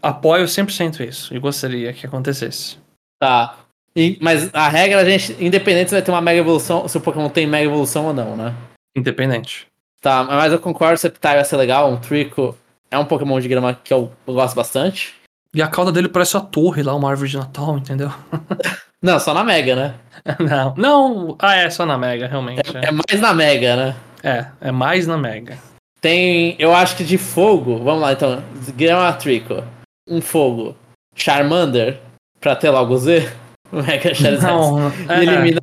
Apoio 0.02 0.46
100% 0.46 1.08
isso 1.08 1.34
e 1.34 1.40
gostaria 1.40 1.94
que 1.94 2.06
acontecesse. 2.06 2.78
Tá. 3.22 3.58
E- 3.96 4.18
mas 4.22 4.50
a 4.54 4.68
regra, 4.70 5.02
a 5.02 5.06
gente, 5.06 5.36
independente 5.44 5.90
se 5.90 5.96
vai 5.96 6.02
ter 6.02 6.12
uma 6.12 6.22
Mega 6.22 6.40
Evolução, 6.40 6.88
se 6.88 6.98
o 6.98 7.02
Pokémon 7.02 7.30
tem 7.30 7.46
Mega 7.46 7.66
Evolução 7.66 8.08
ou 8.08 8.14
não, 8.14 8.36
né? 8.36 8.54
Independente. 8.96 9.68
Tá, 10.02 10.24
mas 10.24 10.52
eu 10.52 10.60
concordo, 10.60 10.98
Sceptile 10.98 11.36
vai 11.36 11.46
ser 11.46 11.58
legal, 11.58 11.90
um 11.90 11.98
Trico 11.98 12.58
é 12.92 12.98
um 12.98 13.06
Pokémon 13.06 13.40
de 13.40 13.48
grama 13.48 13.74
que 13.74 13.94
eu, 13.94 14.12
eu 14.28 14.34
gosto 14.34 14.56
bastante. 14.56 15.14
E 15.56 15.62
a 15.62 15.68
cauda 15.68 15.92
dele 15.92 16.10
parece 16.10 16.36
a 16.36 16.42
torre 16.42 16.82
lá, 16.82 16.96
uma 16.96 17.10
árvore 17.10 17.30
de 17.30 17.38
Natal, 17.38 17.78
entendeu? 17.78 18.12
Não, 19.02 19.20
só 19.20 19.34
na 19.34 19.44
Mega, 19.44 19.76
né? 19.76 19.96
Não, 20.40 20.74
não. 20.78 21.36
Ah, 21.38 21.56
é 21.58 21.70
só 21.70 21.86
na 21.86 21.98
Mega, 21.98 22.26
realmente. 22.26 22.62
É 22.78 22.90
mais 22.90 23.20
na 23.20 23.34
Mega, 23.34 23.76
né? 23.76 23.96
É, 24.24 24.46
é 24.62 24.72
mais 24.72 25.06
na 25.06 25.18
Mega. 25.18 25.58
Tem, 26.00 26.56
eu 26.58 26.74
acho 26.74 26.96
que 26.96 27.04
de 27.04 27.18
fogo, 27.18 27.84
vamos 27.84 28.02
lá 28.02 28.14
então, 28.14 28.42
grama 28.76 29.12
Trico, 29.14 29.62
um 30.08 30.22
fogo, 30.22 30.74
Charmander, 31.16 32.00
pra 32.40 32.56
ter 32.56 32.70
logo 32.70 32.98
Z, 32.98 33.30
Mega 33.82 34.14
Charizard, 34.14 34.54
Não, 34.54 34.88
é, 35.10 35.24
elimina 35.24 35.62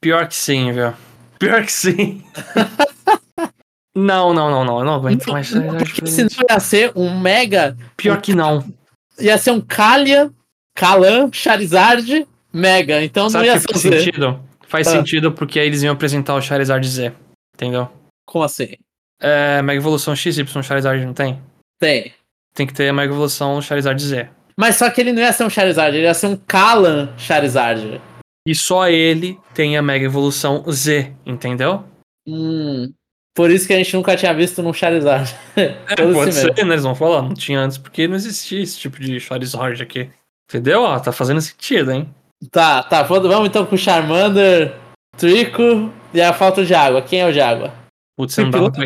pior 0.00 0.26
que 0.28 0.34
sim, 0.34 0.72
viu? 0.72 0.92
Pior 1.38 1.62
que 1.64 1.72
sim. 1.72 2.24
não, 3.94 4.32
não, 4.32 4.50
não, 4.50 4.64
não. 4.64 4.78
Eu 4.78 4.84
não 4.84 4.94
aguento 4.94 5.26
mais. 5.30 5.46
Charizard 5.48 5.78
Porque 5.84 6.06
senão 6.06 6.30
ia 6.50 6.60
ser 6.60 6.92
um 6.96 7.18
Mega 7.18 7.76
Pior 7.96 8.20
que 8.20 8.34
não. 8.34 8.64
ia 9.18 9.36
ser 9.38 9.50
um 9.50 9.60
Kalia, 9.60 10.30
Kalan, 10.74 11.30
Charizard, 11.32 12.26
Mega. 12.52 13.02
Então 13.02 13.24
não 13.24 13.30
Sabe 13.30 13.46
ia 13.46 13.54
que 13.54 13.60
ser 13.60 13.72
faz 13.72 13.80
sentido? 14.04 14.40
Faz 14.66 14.86
Ah. 14.88 14.90
sentido 14.92 15.32
porque 15.32 15.60
aí 15.60 15.66
eles 15.66 15.82
iam 15.82 15.92
apresentar 15.92 16.34
o 16.34 16.40
Charizard 16.40 16.86
Z. 16.88 17.12
Entendeu? 17.54 17.88
Como 18.26 18.44
assim? 18.44 18.68
É, 19.20 19.60
Mega 19.62 19.78
Evolução 19.80 20.16
XY 20.16 20.44
Charizard 20.62 21.04
não 21.04 21.12
tem? 21.14 21.40
Tem. 21.78 22.12
Tem 22.54 22.66
que 22.66 22.72
ter 22.72 22.88
a 22.88 22.92
Mega 22.92 23.12
Evolução 23.12 23.60
Charizard 23.62 24.02
Z. 24.02 24.28
Mas 24.56 24.76
só 24.76 24.90
que 24.90 25.00
ele 25.00 25.12
não 25.12 25.22
ia 25.22 25.32
ser 25.32 25.44
um 25.44 25.50
Charizard, 25.50 25.96
ele 25.96 26.06
ia 26.06 26.14
ser 26.14 26.26
um 26.26 26.36
Kalan 26.36 27.08
Charizard. 27.16 28.00
E 28.46 28.54
só 28.54 28.88
ele 28.88 29.38
tem 29.54 29.76
a 29.76 29.82
Mega 29.82 30.04
Evolução 30.04 30.64
Z, 30.70 31.12
entendeu? 31.24 31.84
Hum. 32.26 32.92
Por 33.34 33.50
isso 33.50 33.66
que 33.66 33.72
a 33.72 33.76
gente 33.76 33.94
nunca 33.94 34.16
tinha 34.16 34.34
visto 34.34 34.62
num 34.62 34.72
Charizard. 34.72 35.34
É, 35.56 35.96
pode 36.12 36.30
esse 36.30 36.40
ser, 36.40 36.46
mesmo. 36.48 36.66
né? 36.66 36.74
Eles 36.74 36.84
vão 36.84 36.94
falar, 36.94 37.22
não 37.22 37.34
tinha 37.34 37.60
antes 37.60 37.78
porque 37.78 38.08
não 38.08 38.16
existia 38.16 38.62
esse 38.62 38.78
tipo 38.78 39.00
de 39.00 39.18
Charizard 39.20 39.82
aqui. 39.82 40.10
Entendeu? 40.48 40.82
Ó, 40.82 40.98
tá 40.98 41.12
fazendo 41.12 41.40
sentido, 41.40 41.92
hein? 41.92 42.08
Tá, 42.50 42.82
tá. 42.82 43.02
vamos 43.02 43.48
então 43.48 43.64
com 43.64 43.76
Charmander, 43.76 44.74
Trico 45.16 45.92
e 46.12 46.20
a 46.20 46.32
falta 46.32 46.64
de 46.64 46.74
água. 46.74 47.00
Quem 47.00 47.20
é 47.20 47.26
o 47.26 47.32
de 47.32 47.40
água? 47.40 47.72
Putz, 48.16 48.36
não 48.36 48.50
dá, 48.50 48.70
pra 48.70 48.84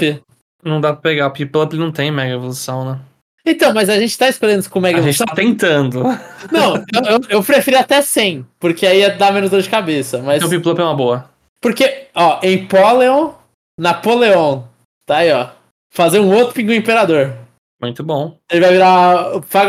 não 0.62 0.80
dá 0.80 0.92
pra 0.92 1.02
pegar. 1.02 1.26
O 1.28 1.32
Piplup 1.32 1.74
não 1.74 1.90
tem 1.90 2.10
Mega 2.10 2.34
Evolução, 2.34 2.84
né? 2.84 3.00
Então, 3.46 3.72
mas 3.72 3.88
a 3.88 3.98
gente 3.98 4.18
tá 4.18 4.28
escolhendo 4.28 4.60
isso 4.60 4.70
com 4.70 4.80
Mega 4.80 4.98
A 4.98 5.02
gente 5.02 5.18
tá 5.24 5.32
tentando. 5.34 6.02
Não, 6.50 6.76
eu, 6.76 7.04
eu, 7.10 7.20
eu 7.28 7.42
prefiro 7.44 7.78
até 7.78 8.02
100, 8.02 8.44
porque 8.58 8.84
aí 8.86 8.98
ia 9.00 9.10
dar 9.10 9.32
menos 9.32 9.50
dor 9.50 9.62
de 9.62 9.68
cabeça. 9.70 10.18
Mas. 10.20 10.36
Então 10.38 10.48
o 10.48 10.50
Piplup 10.50 10.80
é 10.80 10.84
uma 10.84 10.96
boa. 10.96 11.30
Porque, 11.62 12.08
ó, 12.14 12.40
Empoleon, 12.42 13.30
Napoleon. 13.78 14.62
Tá 15.06 15.18
aí, 15.18 15.32
ó. 15.32 15.48
Fazer 15.94 16.18
um 16.18 16.34
outro 16.34 16.54
pinguim 16.54 16.76
imperador. 16.76 17.32
Muito 17.80 18.02
bom. 18.02 18.36
Ele 18.50 18.60
vai 18.60 18.72
virar. 18.72 19.26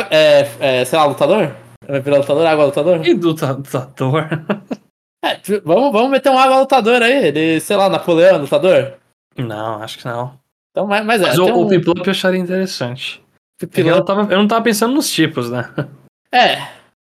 É, 0.10 0.48
é, 0.60 0.86
sei 0.86 0.98
lá, 0.98 1.06
lutador? 1.06 1.44
Ele 1.44 1.92
vai 1.92 2.00
virar 2.02 2.18
lutador, 2.18 2.46
água 2.48 2.66
lutador? 2.66 3.06
E 3.06 3.14
do 3.14 3.36
ta- 3.36 3.54
Tatuador? 3.56 4.28
É, 5.24 5.36
t- 5.36 5.62
vamos, 5.64 5.92
vamos 5.92 6.10
meter 6.10 6.30
um 6.32 6.38
água 6.38 6.60
lutador 6.60 7.02
aí. 7.02 7.28
Ele, 7.28 7.60
sei 7.60 7.76
lá, 7.76 7.90
Napoleão 7.90 8.40
lutador. 8.40 8.94
Não, 9.38 9.82
acho 9.84 10.00
que 10.00 10.06
não. 10.06 10.34
Então, 10.72 10.88
mas, 10.88 11.06
mas 11.06 11.22
é. 11.22 11.28
Mas 11.28 11.38
o, 11.38 11.46
um 11.46 11.66
o 11.66 11.68
Piplup 11.70 12.06
eu 12.06 12.12
acharia 12.12 12.40
interessante. 12.40 13.22
É 13.62 13.82
Eu, 13.82 14.06
tava, 14.06 14.32
eu 14.32 14.38
não 14.38 14.48
tava 14.48 14.64
pensando 14.64 14.94
nos 14.94 15.10
tipos, 15.10 15.50
né? 15.50 15.70
É. 16.32 16.62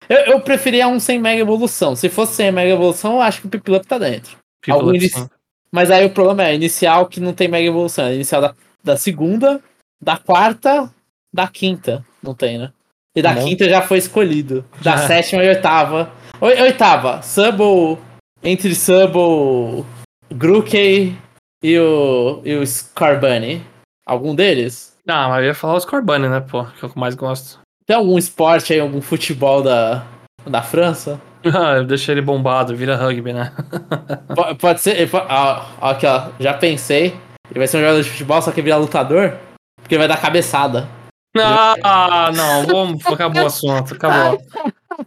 Eu, 0.10 0.18
eu 0.34 0.42
preferia 0.42 0.88
um 0.88 1.00
sem 1.00 1.20
mega 1.20 1.42
evolução. 1.42 1.96
Se 1.96 2.10
fosse 2.10 2.34
sem 2.36 2.52
mega 2.52 2.72
evolução, 2.72 3.14
eu 3.14 3.22
acho 3.22 3.42
que 3.42 3.48
o 3.48 3.50
Piplup 3.50 3.86
tá 3.88 3.98
dentro. 3.98 4.38
Piplup, 4.62 4.96
inici-. 4.96 5.28
Mas 5.72 5.90
aí 5.90 6.06
o 6.06 6.10
problema 6.12 6.44
é 6.44 6.54
inicial 6.56 7.08
que 7.08 7.20
não 7.20 7.34
tem 7.34 7.48
mega 7.48 7.68
evolução. 7.68 8.06
É 8.06 8.14
inicial 8.16 8.42
da, 8.42 8.56
da 8.84 8.98
segunda, 8.98 9.60
da 10.02 10.18
quarta, 10.18 10.94
da 11.34 11.48
quinta. 11.48 12.06
Não 12.22 12.36
tem, 12.36 12.58
né? 12.60 12.72
E 13.16 13.22
da 13.22 13.34
Não. 13.34 13.44
quinta 13.46 13.68
já 13.70 13.82
foi 13.82 13.98
escolhido. 13.98 14.66
Da 14.82 14.98
Já. 14.98 15.08
sétima 15.08 15.44
e 15.44 15.48
oitava. 15.50 16.12
Oi- 16.42 16.62
Oitava, 16.62 17.22
Subble. 17.22 17.98
Entre 18.44 18.76
Subble, 18.76 19.86
Grookey 20.34 21.16
e 21.64 21.80
o, 21.80 22.42
e 22.44 22.56
o 22.56 22.66
Scarbunny. 22.68 23.66
Algum 24.06 24.36
deles? 24.36 24.93
Ah, 25.08 25.28
mas 25.30 25.40
eu 25.42 25.48
ia 25.48 25.56
falar 25.56 25.76
os 25.76 25.86
Corbani, 25.86 26.28
né, 26.30 26.40
pô? 26.40 26.64
Que 26.66 26.84
é 26.84 26.88
o 26.88 26.90
que 26.92 26.98
eu 26.98 27.02
mais 27.02 27.16
gosto. 27.16 27.60
Tem 27.86 27.96
algum 27.96 28.18
esporte 28.18 28.72
aí, 28.74 28.80
algum 28.80 29.02
futebol 29.02 29.62
da, 29.62 30.04
da 30.46 30.62
França? 30.62 31.20
Ah, 31.46 31.76
eu 31.76 31.84
deixei 31.84 32.14
ele 32.14 32.22
bombado, 32.22 32.74
vira 32.74 32.96
rugby, 32.96 33.34
né? 33.34 33.52
Po- 34.34 34.56
Pode 34.56 34.80
ser. 34.80 34.96
ele 34.96 35.08
po- 35.12 35.18
ó, 35.18 35.62
aqui, 35.82 36.06
ó. 36.06 36.30
Já 36.40 36.54
pensei. 36.54 37.08
Ele 37.52 37.60
vai 37.60 37.68
ser 37.68 37.76
um 37.76 37.80
jogador 37.82 38.02
de 38.02 38.10
futebol, 38.10 38.42
só 38.42 38.50
que 38.50 38.62
virar 38.62 38.78
lutador. 38.78 39.34
Porque 39.82 39.98
vai 39.98 40.08
dar 40.08 40.22
cabeçada. 40.22 40.88
Ah, 41.84 42.32
não, 42.34 42.66
vamos, 42.66 43.06
acabou 43.06 43.44
o 43.44 43.46
assunto, 43.48 43.94
acabou. 43.94 44.38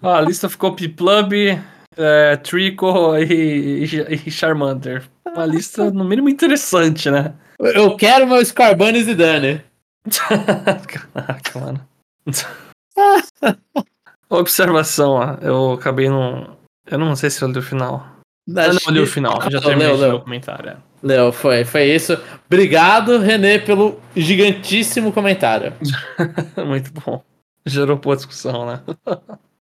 a 0.02 0.20
lista 0.20 0.46
ficou 0.50 0.74
Piplub, 0.74 1.58
é, 1.96 2.36
Trico 2.36 3.16
e, 3.16 3.84
e, 3.86 4.20
e 4.26 4.30
Charmander. 4.30 5.04
Uma 5.26 5.46
lista, 5.46 5.90
no 5.90 6.04
mínimo, 6.04 6.28
interessante, 6.28 7.10
né? 7.10 7.32
Eu 7.58 7.96
quero 7.96 8.26
meu 8.26 8.44
Scorbunny 8.44 8.98
e 8.98 9.04
Zidane. 9.04 9.62
Caraca, 10.86 11.58
mano. 11.58 11.88
Observação, 14.28 15.12
ó. 15.12 15.36
Eu 15.40 15.72
acabei 15.72 16.08
não. 16.08 16.56
Eu 16.88 16.98
não 16.98 17.16
sei 17.16 17.30
se 17.30 17.42
eu 17.42 17.48
li 17.48 17.58
o 17.58 17.62
final. 17.62 18.06
Eu 18.48 18.74
não 18.74 18.92
li 18.92 19.00
o 19.00 19.06
final, 19.06 19.42
já 19.50 19.60
terminei 19.60 19.92
o 19.92 19.98
meu 19.98 20.20
comentário. 20.20 20.70
É. 20.70 20.76
Leo, 21.02 21.32
foi, 21.32 21.64
foi 21.64 21.84
isso. 21.84 22.16
Obrigado, 22.46 23.18
René, 23.18 23.58
pelo 23.58 24.00
gigantíssimo 24.14 25.12
comentário. 25.12 25.72
Muito 26.64 26.92
bom. 26.92 27.22
Gerou 27.64 27.96
boa 27.96 28.14
discussão, 28.14 28.66
né? 28.66 28.80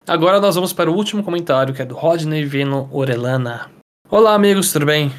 Agora 0.07 0.41
nós 0.41 0.55
vamos 0.55 0.73
para 0.73 0.91
o 0.91 0.95
último 0.95 1.23
comentário, 1.23 1.75
que 1.75 1.83
é 1.83 1.85
do 1.85 1.97
Rodney 1.97 2.45
Vino 2.45 2.89
Orelana. 2.93 3.69
Olá, 4.09 4.35
amigos, 4.35 4.73
tudo 4.73 4.87
bem? 4.87 5.13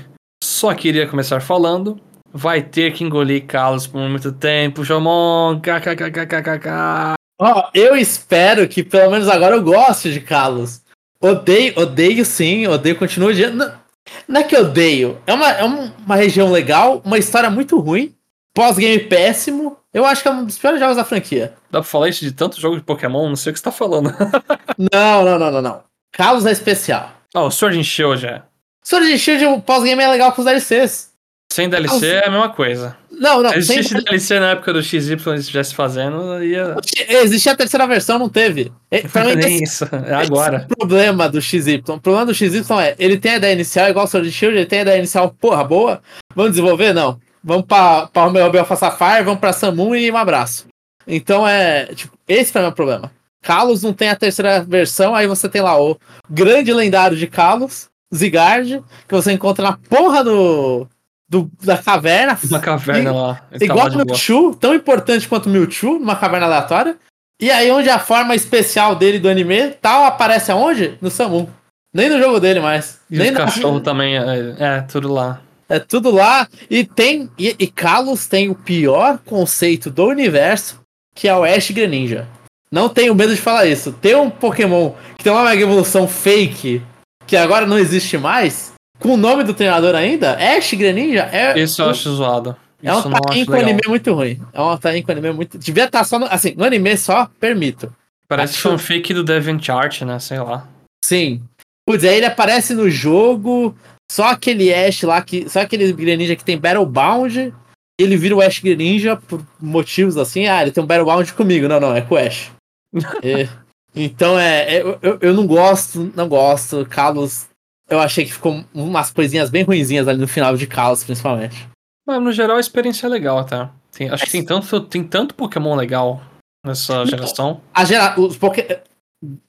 Só 0.43 0.73
queria 0.73 1.07
começar 1.07 1.41
falando. 1.41 1.99
Vai 2.33 2.61
ter 2.61 2.93
que 2.93 3.03
engolir 3.03 3.45
Carlos 3.45 3.87
por 3.87 3.99
muito 4.01 4.31
tempo, 4.31 4.83
Jomon. 4.83 5.59
KKKKKK. 5.59 7.15
Ó, 7.39 7.59
oh, 7.59 7.69
eu 7.73 7.95
espero 7.95 8.67
que 8.67 8.83
pelo 8.83 9.11
menos 9.11 9.27
agora 9.27 9.55
eu 9.55 9.63
goste 9.63 10.13
de 10.13 10.21
Carlos. 10.21 10.81
Odeio, 11.19 11.73
odeio 11.77 12.23
sim, 12.23 12.67
odeio, 12.67 12.95
continuo 12.95 13.33
de. 13.33 13.47
Não, 13.47 14.41
é 14.41 14.43
que 14.43 14.55
odeio. 14.55 15.19
É 15.27 15.33
uma, 15.33 15.49
é 15.49 15.63
uma 15.63 16.15
região 16.15 16.51
legal, 16.51 17.01
uma 17.03 17.17
história 17.17 17.49
muito 17.49 17.79
ruim, 17.79 18.15
pós-game 18.53 18.99
péssimo. 19.03 19.77
Eu 19.93 20.05
acho 20.05 20.21
que 20.21 20.27
é 20.27 20.31
um 20.31 20.45
dos 20.45 20.57
piores 20.57 20.79
jogos 20.79 20.95
da 20.95 21.03
franquia. 21.03 21.53
Dá 21.69 21.79
pra 21.79 21.83
falar 21.83 22.09
isso 22.09 22.23
de 22.23 22.31
tantos 22.31 22.59
jogos 22.59 22.77
de 22.77 22.83
Pokémon? 22.83 23.27
Não 23.27 23.35
sei 23.35 23.51
o 23.51 23.53
que 23.53 23.59
você 23.59 23.65
tá 23.65 23.71
falando. 23.71 24.13
não, 24.77 25.25
não, 25.25 25.37
não, 25.37 25.51
não, 25.51 25.61
não. 25.61 25.83
Carlos 26.11 26.45
é 26.45 26.51
especial. 26.51 27.11
Ó, 27.35 27.43
oh, 27.43 27.47
o 27.47 27.51
Sword 27.51 27.77
and 27.77 27.83
Shield 27.83 28.25
é. 28.25 28.41
Sword 28.83 29.11
and 29.11 29.17
Shield, 29.17 29.45
o 29.45 29.61
pós-game 29.61 30.01
é 30.01 30.07
legal 30.07 30.31
com 30.31 30.41
os 30.41 30.45
DLCs. 30.45 31.10
Sem 31.51 31.67
DLC 31.67 32.07
é 32.07 32.27
a 32.27 32.31
mesma 32.31 32.47
coisa. 32.47 32.95
Não, 33.11 33.43
não. 33.43 33.51
Se 33.51 33.57
existisse 33.57 33.89
sem... 33.89 34.01
DLC 34.01 34.39
na 34.39 34.51
época 34.51 34.71
do 34.71 34.81
XY 34.81 35.17
eles 35.27 35.41
estivesse 35.41 35.75
fazendo, 35.75 36.41
ia. 36.41 36.77
Existia 37.09 37.51
a 37.51 37.55
terceira 37.57 37.85
versão, 37.85 38.17
não 38.17 38.29
teve. 38.29 38.71
Pra 39.11 39.25
mim, 39.25 39.35
Nem 39.35 39.61
isso, 39.61 39.83
é 39.83 40.13
agora. 40.13 40.65
É 40.69 40.73
o 40.73 40.77
problema 40.77 41.27
do 41.27 41.41
XY. 41.41 41.83
O 41.89 41.99
problema 41.99 42.27
do 42.27 42.33
XY 42.33 42.63
é, 42.81 42.95
ele 42.97 43.17
tem 43.17 43.33
a 43.33 43.35
ideia 43.35 43.53
inicial, 43.53 43.89
igual 43.89 44.05
o 44.05 44.07
Sword 44.07 44.31
Shield, 44.31 44.57
ele 44.59 44.65
tem 44.65 44.79
a 44.79 44.81
ideia 44.83 44.97
inicial, 44.97 45.35
porra, 45.41 45.61
boa. 45.61 46.01
Vamos 46.33 46.51
desenvolver? 46.51 46.93
Não. 46.93 47.19
Vamos 47.43 47.65
pra, 47.65 48.07
pra 48.07 48.23
Romeo 48.23 48.57
Alpha 48.57 48.77
Sapphire, 48.77 49.25
vamos 49.25 49.41
pra 49.41 49.51
Samun 49.51 49.93
e 49.93 50.09
um 50.09 50.15
abraço. 50.15 50.67
Então 51.05 51.45
é. 51.45 51.87
Tipo, 51.87 52.17
esse 52.29 52.53
foi 52.53 52.61
o 52.61 52.63
meu 52.63 52.71
problema. 52.71 53.11
Kalos 53.41 53.83
não 53.83 53.91
tem 53.91 54.07
a 54.07 54.15
terceira 54.15 54.63
versão, 54.63 55.13
aí 55.13 55.27
você 55.27 55.49
tem 55.49 55.61
lá 55.61 55.77
o 55.77 55.97
grande 56.29 56.71
lendário 56.71 57.17
de 57.17 57.27
Kalos, 57.27 57.89
Zigard, 58.15 58.81
que 59.05 59.13
você 59.13 59.33
encontra 59.33 59.65
na 59.65 59.77
porra 59.89 60.23
do 60.23 60.87
do, 61.31 61.49
da 61.63 61.77
caverna. 61.77 62.37
Uma 62.43 62.59
caverna 62.59 63.09
e, 63.09 63.13
lá. 63.13 63.41
Igual 63.61 63.87
o 63.87 63.95
Mewtwo, 63.95 64.53
tão 64.53 64.75
importante 64.75 65.29
quanto 65.29 65.45
o 65.45 65.49
Mewtwo, 65.49 65.97
numa 65.97 66.17
caverna 66.17 66.45
aleatória. 66.45 66.97
E 67.41 67.49
aí, 67.49 67.71
onde 67.71 67.89
a 67.89 67.97
forma 67.97 68.35
especial 68.35 68.95
dele 68.95 69.17
do 69.17 69.29
anime 69.29 69.71
tal 69.81 70.03
aparece 70.03 70.51
aonde? 70.51 70.97
No 71.01 71.09
Samu. 71.09 71.49
Nem 71.93 72.09
no 72.09 72.19
jogo 72.19 72.39
dele 72.39 72.59
mais. 72.59 72.99
E 73.09 73.17
Nem 73.17 73.31
os 73.31 73.37
cachorros 73.39 73.81
também, 73.81 74.17
é, 74.17 74.55
é, 74.59 74.81
tudo 74.81 75.11
lá. 75.11 75.41
É 75.69 75.79
tudo 75.79 76.11
lá. 76.11 76.47
E 76.69 76.83
tem. 76.83 77.31
E, 77.39 77.55
e 77.57 77.67
Kalos 77.67 78.27
tem 78.27 78.49
o 78.49 78.55
pior 78.55 79.17
conceito 79.19 79.89
do 79.89 80.07
universo, 80.07 80.81
que 81.15 81.29
é 81.29 81.35
o 81.35 81.45
Ash 81.45 81.71
Greninja. 81.71 82.27
Não 82.69 82.89
tenho 82.89 83.15
medo 83.15 83.33
de 83.33 83.41
falar 83.41 83.65
isso. 83.65 83.93
Tem 83.93 84.15
um 84.15 84.29
Pokémon 84.29 84.91
que 85.17 85.23
tem 85.23 85.31
uma 85.31 85.45
mega 85.45 85.63
evolução 85.63 86.07
fake, 86.09 86.81
que 87.25 87.37
agora 87.37 87.65
não 87.65 87.79
existe 87.79 88.17
mais 88.17 88.71
com 89.01 89.15
o 89.15 89.17
nome 89.17 89.43
do 89.43 89.53
treinador 89.53 89.95
ainda, 89.95 90.37
Ash 90.37 90.73
Greninja 90.73 91.27
é. 91.31 91.59
Isso 91.59 91.81
eu 91.81 91.89
acho 91.89 92.11
zoado. 92.11 92.55
É 92.83 92.93
um 92.93 93.01
time 93.29 93.45
com 93.45 93.53
anime 93.53 93.81
muito 93.87 94.13
ruim. 94.13 94.39
É 94.53 94.61
um 94.61 94.77
time 94.77 95.03
com 95.03 95.11
anime 95.11 95.31
muito. 95.33 95.57
Devia 95.57 95.85
estar 95.85 96.03
só 96.03 96.17
no. 96.17 96.25
Assim, 96.25 96.53
no 96.55 96.63
anime 96.63 96.95
só, 96.97 97.29
permito. 97.39 97.93
Parece 98.27 98.53
acho... 98.53 98.69
fanfic 98.69 99.13
do 99.13 99.25
Chart, 99.61 100.01
né? 100.01 100.19
Sei 100.19 100.39
lá. 100.39 100.67
Sim. 101.03 101.41
Putz, 101.85 102.03
aí 102.03 102.17
ele 102.17 102.25
aparece 102.25 102.73
no 102.73 102.89
jogo. 102.89 103.75
Só 104.11 104.25
aquele 104.25 104.73
Ash 104.73 105.03
lá, 105.03 105.21
que, 105.21 105.49
só 105.49 105.61
aquele 105.61 105.91
Greninja 105.93 106.35
que 106.35 106.43
tem 106.43 106.57
Battlebound. 106.57 107.53
Ele 107.99 108.17
vira 108.17 108.35
o 108.35 108.41
Ash 108.41 108.59
Greninja 108.59 109.15
por 109.15 109.45
motivos 109.59 110.17
assim. 110.17 110.47
Ah, 110.47 110.61
ele 110.61 110.71
tem 110.71 110.83
um 110.83 110.87
Battlebound 110.87 111.33
comigo. 111.33 111.67
Não, 111.67 111.79
não, 111.79 111.95
é 111.95 112.01
com 112.01 112.15
o 112.15 112.17
Ash. 112.17 112.51
é, 113.23 113.47
então 113.95 114.39
é. 114.39 114.77
é 114.77 114.81
eu, 114.81 115.17
eu 115.21 115.33
não 115.33 115.47
gosto, 115.47 116.11
não 116.15 116.27
gosto. 116.27 116.85
Carlos 116.89 117.47
eu 117.91 117.99
achei 117.99 118.25
que 118.25 118.33
ficou 118.33 118.63
umas 118.73 119.11
coisinhas 119.11 119.49
bem 119.49 119.63
ruinzinhas 119.63 120.07
ali 120.07 120.19
no 120.19 120.27
final 120.27 120.55
de 120.55 120.65
Caos, 120.65 121.03
principalmente. 121.03 121.67
Mas 122.07 122.21
no 122.21 122.31
geral 122.31 122.57
a 122.57 122.59
experiência 122.61 123.05
é 123.05 123.09
legal, 123.09 123.43
tá? 123.43 123.71
Tem, 123.91 124.09
acho 124.09 124.25
que 124.25 124.31
tem 124.31 124.45
tanto, 124.45 124.81
tem 124.81 125.03
tanto 125.03 125.35
Pokémon 125.35 125.75
legal 125.75 126.21
nessa 126.65 127.05
geração. 127.05 127.61
A 127.73 127.83
gera, 127.83 128.19
os 128.19 128.37
Pokémon. 128.37 128.79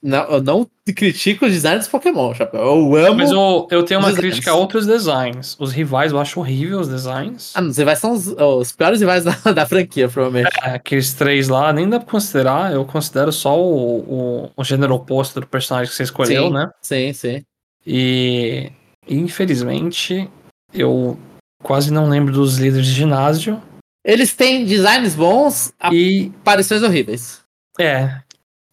Não, 0.03 0.23
eu 0.25 0.43
não 0.43 0.67
critico 0.95 1.45
os 1.45 1.51
designs 1.51 1.79
dos 1.79 1.87
Pokémon, 1.87 2.31
Chapéu. 2.35 2.61
Eu 2.61 2.95
amo. 3.07 3.17
Mas 3.17 3.31
eu, 3.31 3.67
eu 3.71 3.83
tenho 3.83 3.99
uma 3.99 4.09
designs. 4.09 4.33
crítica 4.33 4.51
a 4.51 4.55
outros 4.55 4.85
designs. 4.85 5.55
Os 5.59 5.71
rivais 5.71 6.11
eu 6.11 6.19
acho 6.19 6.39
horrível 6.39 6.79
os 6.79 6.87
designs. 6.87 7.53
Ah, 7.55 7.61
os 7.61 7.75
rivais 7.75 7.97
são 7.97 8.11
os, 8.11 8.27
os 8.27 8.71
piores 8.71 8.99
rivais 8.99 9.23
da, 9.25 9.51
da, 9.51 9.65
franquia, 9.65 10.07
provavelmente. 10.07 10.55
É, 10.61 10.75
aqueles 10.75 11.13
três 11.15 11.47
lá 11.47 11.73
nem 11.73 11.89
dá 11.89 11.99
pra 11.99 12.11
considerar. 12.11 12.71
Eu 12.71 12.85
considero 12.85 13.31
só 13.31 13.59
o, 13.59 13.99
o, 14.01 14.51
o 14.55 14.63
gênero 14.63 14.93
oposto 14.93 15.39
do 15.39 15.47
personagem 15.47 15.89
que 15.89 15.95
você 15.95 16.03
escolheu, 16.03 16.47
sim, 16.47 16.53
né? 16.53 16.69
Sim, 16.79 17.13
sim. 17.13 17.43
E 17.85 18.71
infelizmente 19.07 20.29
eu 20.73 21.17
quase 21.61 21.91
não 21.91 22.09
lembro 22.09 22.33
dos 22.33 22.57
líderes 22.57 22.87
de 22.87 22.93
ginásio. 22.93 23.61
Eles 24.03 24.33
têm 24.33 24.65
designs 24.65 25.15
bons 25.15 25.73
e 25.91 26.31
aparições 26.41 26.83
horríveis. 26.83 27.41
É. 27.79 28.21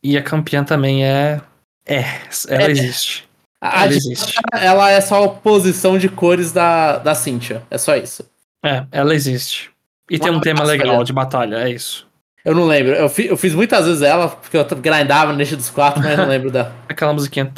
E 0.02 0.16
a 0.16 0.22
campeã 0.22 0.64
também 0.64 1.04
é. 1.04 1.40
É, 1.86 2.04
ela 2.48 2.64
é. 2.64 2.70
existe. 2.70 3.28
A 3.60 3.84
ela 3.84 3.92
existe. 3.92 4.34
Ela 4.52 4.90
é 4.90 5.00
só 5.00 5.16
a 5.16 5.20
oposição 5.20 5.98
de 5.98 6.08
cores 6.08 6.50
da, 6.52 6.98
da 6.98 7.14
Cynthia. 7.14 7.62
É 7.70 7.78
só 7.78 7.96
isso. 7.96 8.24
É, 8.64 8.86
ela 8.90 9.14
existe. 9.14 9.70
E 10.10 10.16
Uma 10.16 10.24
tem 10.24 10.32
um 10.36 10.40
tema 10.40 10.64
legal 10.64 11.04
de 11.04 11.12
batalha, 11.12 11.56
é 11.56 11.70
isso. 11.70 12.09
Eu 12.44 12.54
não 12.54 12.66
lembro. 12.66 12.92
Eu, 12.92 13.08
fi, 13.08 13.26
eu 13.26 13.36
fiz 13.36 13.54
muitas 13.54 13.86
vezes 13.86 14.02
ela, 14.02 14.28
porque 14.28 14.56
eu 14.56 14.64
grindava 14.76 15.32
no 15.32 15.38
dos 15.38 15.70
quatro, 15.70 16.02
mas 16.02 16.16
não 16.16 16.26
lembro 16.28 16.50
da. 16.50 16.72
Aquela 16.88 17.12
musiquinha. 17.12 17.50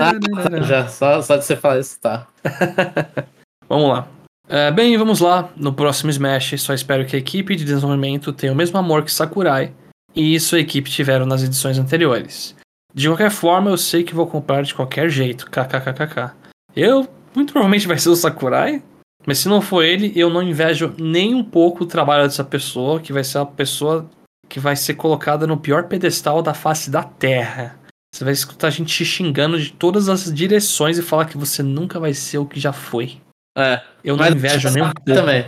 Ah, 0.00 0.62
já, 0.62 0.88
só, 0.88 1.20
só 1.20 1.36
de 1.36 1.44
você 1.44 1.56
falar 1.56 1.78
isso, 1.78 1.98
tá. 2.00 2.26
vamos 3.68 3.88
lá. 3.88 4.08
É, 4.48 4.70
bem, 4.70 4.96
vamos 4.96 5.20
lá. 5.20 5.50
No 5.56 5.72
próximo 5.72 6.10
Smash, 6.10 6.54
só 6.58 6.74
espero 6.74 7.04
que 7.06 7.16
a 7.16 7.18
equipe 7.18 7.56
de 7.56 7.64
desenvolvimento 7.64 8.32
tenha 8.32 8.52
o 8.52 8.56
mesmo 8.56 8.78
amor 8.78 9.02
que 9.02 9.12
Sakurai 9.12 9.72
e 10.14 10.38
sua 10.40 10.60
equipe 10.60 10.90
tiveram 10.90 11.26
nas 11.26 11.42
edições 11.42 11.78
anteriores. 11.78 12.54
De 12.94 13.08
qualquer 13.08 13.30
forma, 13.30 13.70
eu 13.70 13.76
sei 13.76 14.04
que 14.04 14.14
vou 14.14 14.26
comprar 14.26 14.62
de 14.62 14.74
qualquer 14.74 15.08
jeito. 15.10 15.50
KKKKK. 15.50 16.32
Eu, 16.76 17.08
muito 17.34 17.52
provavelmente 17.52 17.88
vai 17.88 17.98
ser 17.98 18.10
o 18.10 18.16
Sakurai, 18.16 18.82
mas 19.26 19.38
se 19.38 19.48
não 19.48 19.60
for 19.60 19.82
ele, 19.82 20.12
eu 20.14 20.28
não 20.28 20.42
invejo 20.42 20.94
nem 20.98 21.34
um 21.34 21.42
pouco 21.42 21.84
o 21.84 21.86
trabalho 21.86 22.24
dessa 22.24 22.44
pessoa, 22.44 23.00
que 23.00 23.12
vai 23.12 23.24
ser 23.24 23.38
a 23.38 23.46
pessoa 23.46 24.08
que 24.48 24.60
vai 24.60 24.76
ser 24.76 24.94
colocada 24.94 25.46
no 25.46 25.56
pior 25.56 25.84
pedestal 25.84 26.42
da 26.42 26.54
face 26.54 26.90
da 26.90 27.02
Terra. 27.02 27.78
Você 28.14 28.22
vai 28.22 28.32
escutar 28.32 28.68
a 28.68 28.70
gente 28.70 28.94
te 28.94 29.04
xingando 29.04 29.58
de 29.58 29.72
todas 29.72 30.08
as 30.08 30.32
direções 30.32 30.98
e 30.98 31.02
falar 31.02 31.24
que 31.24 31.36
você 31.36 31.62
nunca 31.62 31.98
vai 31.98 32.14
ser 32.14 32.38
o 32.38 32.46
que 32.46 32.60
já 32.60 32.72
foi. 32.72 33.18
É. 33.56 33.80
Eu 34.04 34.16
não 34.16 34.26
invejo 34.28 34.70
nem 34.70 34.82
um 34.82 34.92
pouco. 34.92 35.04
Também. 35.04 35.46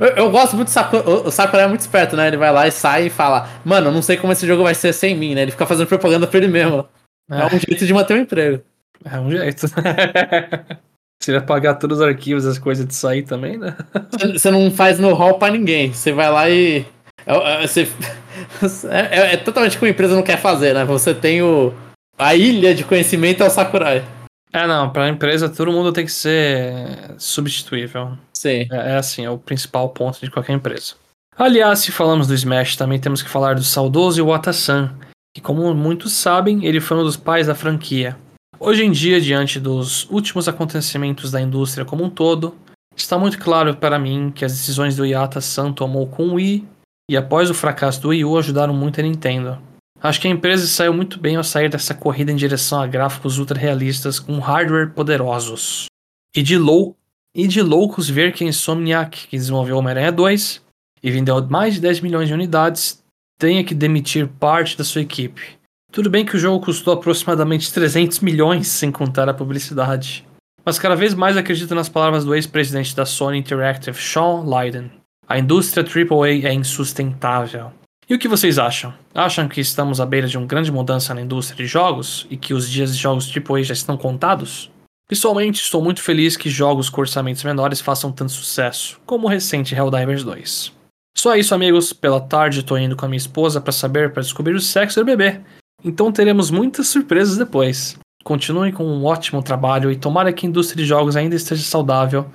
Eu, 0.00 0.08
eu, 0.08 0.30
gosto 0.30 0.56
muito 0.56 0.68
do 0.68 0.72
Sakura. 0.72 1.08
O 1.08 1.30
Sakura 1.30 1.62
é 1.62 1.66
muito 1.66 1.80
esperto, 1.80 2.16
né? 2.16 2.26
Ele 2.26 2.36
vai 2.36 2.52
lá 2.52 2.66
e 2.66 2.72
sai 2.72 3.06
e 3.06 3.10
fala: 3.10 3.48
Mano, 3.64 3.92
não 3.92 4.02
sei 4.02 4.16
como 4.16 4.32
esse 4.32 4.46
jogo 4.46 4.62
vai 4.62 4.74
ser 4.74 4.92
sem 4.92 5.16
mim, 5.16 5.34
né? 5.34 5.42
Ele 5.42 5.50
fica 5.50 5.66
fazendo 5.66 5.86
propaganda 5.86 6.26
pra 6.26 6.38
ele 6.38 6.48
mesmo. 6.48 6.88
É, 7.30 7.40
é 7.40 7.46
um 7.46 7.50
jeito 7.50 7.86
de 7.86 7.94
manter 7.94 8.14
o 8.14 8.16
um 8.16 8.20
emprego. 8.20 8.62
É 9.04 9.20
um 9.20 9.30
jeito. 9.30 9.66
Você 11.20 11.32
vai 11.32 11.40
pagar 11.40 11.74
todos 11.74 11.98
os 11.98 12.04
arquivos, 12.04 12.46
as 12.46 12.58
coisas 12.58 12.86
de 12.86 12.94
sair 12.94 13.22
também, 13.22 13.58
né? 13.58 13.76
Você 14.32 14.50
não 14.50 14.70
faz 14.70 14.98
no-how 14.98 15.38
pra 15.38 15.50
ninguém. 15.50 15.92
Você 15.92 16.12
vai 16.12 16.30
lá 16.30 16.48
e. 16.48 16.86
É, 17.26 17.64
é, 17.64 17.66
você... 17.66 17.88
É, 18.88 19.18
é, 19.18 19.34
é, 19.34 19.36
totalmente 19.36 19.76
o 19.76 19.80
que 19.80 19.86
a 19.86 19.88
empresa 19.88 20.14
não 20.14 20.22
quer 20.22 20.38
fazer, 20.38 20.72
né? 20.72 20.84
Você 20.84 21.12
tem 21.12 21.42
o. 21.42 21.74
A 22.16 22.36
ilha 22.36 22.72
de 22.72 22.84
conhecimento 22.84 23.42
é 23.42 23.46
o 23.46 23.50
Sakurai. 23.50 24.04
É, 24.52 24.66
não, 24.66 24.90
pra 24.90 25.08
empresa 25.08 25.48
todo 25.48 25.72
mundo 25.72 25.92
tem 25.92 26.04
que 26.04 26.12
ser 26.12 27.14
substituível. 27.18 28.16
Sim. 28.32 28.66
É, 28.70 28.92
é 28.92 28.96
assim, 28.96 29.24
é 29.24 29.30
o 29.30 29.38
principal 29.38 29.88
ponto 29.88 30.20
de 30.20 30.30
qualquer 30.30 30.52
empresa. 30.52 30.94
Aliás, 31.36 31.80
se 31.80 31.92
falamos 31.92 32.26
do 32.26 32.34
Smash, 32.34 32.76
também 32.76 32.98
temos 32.98 33.22
que 33.22 33.28
falar 33.28 33.54
do 33.54 33.62
saudoso 33.62 34.20
Iwata-san, 34.20 34.94
que 35.34 35.40
como 35.40 35.72
muitos 35.74 36.12
sabem, 36.12 36.64
ele 36.64 36.80
foi 36.80 36.96
um 36.96 37.04
dos 37.04 37.16
pais 37.16 37.46
da 37.46 37.54
franquia. 37.54 38.16
Hoje 38.60 38.84
em 38.84 38.90
dia, 38.90 39.20
diante 39.20 39.60
dos 39.60 40.10
últimos 40.10 40.48
acontecimentos 40.48 41.30
da 41.30 41.40
indústria 41.40 41.84
como 41.84 42.02
um 42.02 42.10
todo, 42.10 42.56
está 42.96 43.16
muito 43.16 43.38
claro 43.38 43.76
para 43.76 44.00
mim 44.00 44.32
que 44.34 44.44
as 44.44 44.50
decisões 44.50 44.96
do 44.96 45.06
Iata 45.06 45.40
San 45.40 45.72
tomou 45.72 46.08
com 46.08 46.30
o 46.30 46.34
Wii 46.34 46.66
e 47.08 47.16
após 47.16 47.48
o 47.50 47.54
fracasso 47.54 48.02
do 48.02 48.08
Wii 48.08 48.24
U 48.24 48.36
ajudaram 48.36 48.74
muito 48.74 48.98
a 48.98 49.04
Nintendo. 49.04 49.62
Acho 50.02 50.20
que 50.20 50.26
a 50.26 50.30
empresa 50.30 50.66
saiu 50.66 50.92
muito 50.92 51.20
bem 51.20 51.36
ao 51.36 51.44
sair 51.44 51.68
dessa 51.68 51.94
corrida 51.94 52.32
em 52.32 52.36
direção 52.36 52.80
a 52.80 52.86
gráficos 52.88 53.38
ultra 53.38 53.56
realistas 53.56 54.18
com 54.18 54.40
hardware 54.40 54.90
poderosos. 54.90 55.86
E 56.34 56.42
de, 56.42 56.58
lou 56.58 56.96
e 57.32 57.46
de 57.46 57.62
loucos 57.62 58.10
ver 58.10 58.32
que 58.32 58.44
Insomniac, 58.44 59.28
que 59.28 59.36
desenvolveu 59.36 59.78
Homem-Aranha 59.78 60.10
2 60.10 60.62
e 61.00 61.10
vendeu 61.12 61.46
mais 61.46 61.74
de 61.74 61.80
10 61.80 62.00
milhões 62.00 62.26
de 62.26 62.34
unidades, 62.34 63.04
tenha 63.38 63.62
que 63.62 63.74
demitir 63.74 64.26
parte 64.26 64.76
da 64.76 64.82
sua 64.82 65.02
equipe. 65.02 65.57
Tudo 65.90 66.10
bem 66.10 66.24
que 66.24 66.36
o 66.36 66.38
jogo 66.38 66.64
custou 66.64 66.94
aproximadamente 66.94 67.72
300 67.72 68.20
milhões, 68.20 68.68
sem 68.68 68.92
contar 68.92 69.28
a 69.28 69.34
publicidade. 69.34 70.24
Mas 70.64 70.78
cada 70.78 70.94
vez 70.94 71.14
mais 71.14 71.36
acredito 71.36 71.74
nas 71.74 71.88
palavras 71.88 72.24
do 72.24 72.34
ex-presidente 72.34 72.94
da 72.94 73.06
Sony 73.06 73.38
Interactive, 73.38 74.00
Sean 74.00 74.44
Lydon. 74.44 74.90
A 75.26 75.38
indústria 75.38 75.84
AAA 75.84 76.46
é 76.46 76.52
insustentável. 76.52 77.72
E 78.08 78.14
o 78.14 78.18
que 78.18 78.28
vocês 78.28 78.58
acham? 78.58 78.94
Acham 79.14 79.48
que 79.48 79.60
estamos 79.60 80.00
à 80.00 80.06
beira 80.06 80.26
de 80.26 80.38
uma 80.38 80.46
grande 80.46 80.70
mudança 80.70 81.14
na 81.14 81.22
indústria 81.22 81.56
de 81.56 81.66
jogos 81.66 82.26
e 82.30 82.36
que 82.36 82.54
os 82.54 82.68
dias 82.68 82.94
de 82.94 83.02
jogos 83.02 83.30
AAA 83.34 83.62
já 83.62 83.74
estão 83.74 83.96
contados? 83.96 84.70
Pessoalmente, 85.08 85.62
estou 85.62 85.82
muito 85.82 86.02
feliz 86.02 86.36
que 86.36 86.50
jogos 86.50 86.90
com 86.90 87.00
orçamentos 87.00 87.42
menores 87.42 87.80
façam 87.80 88.12
tanto 88.12 88.32
sucesso, 88.32 89.00
como 89.06 89.26
o 89.26 89.30
recente 89.30 89.74
Helldivers 89.74 90.22
2. 90.22 90.72
Só 91.16 91.34
isso, 91.34 91.54
amigos. 91.54 91.92
Pela 91.92 92.20
tarde, 92.20 92.60
estou 92.60 92.78
indo 92.78 92.94
com 92.94 93.06
a 93.06 93.08
minha 93.08 93.16
esposa 93.16 93.60
para 93.60 93.72
saber, 93.72 94.12
para 94.12 94.22
descobrir 94.22 94.54
o 94.54 94.60
sexo 94.60 95.00
do 95.00 95.06
bebê. 95.06 95.40
Então 95.84 96.10
teremos 96.10 96.50
muitas 96.50 96.88
surpresas 96.88 97.36
depois. 97.36 97.98
Continuem 98.24 98.72
com 98.72 98.84
um 98.84 99.04
ótimo 99.04 99.42
trabalho 99.42 99.90
e 99.90 99.96
tomara 99.96 100.32
que 100.32 100.44
a 100.44 100.48
indústria 100.48 100.82
de 100.82 100.88
jogos 100.88 101.16
ainda 101.16 101.36
esteja 101.36 101.62
saudável 101.62 102.30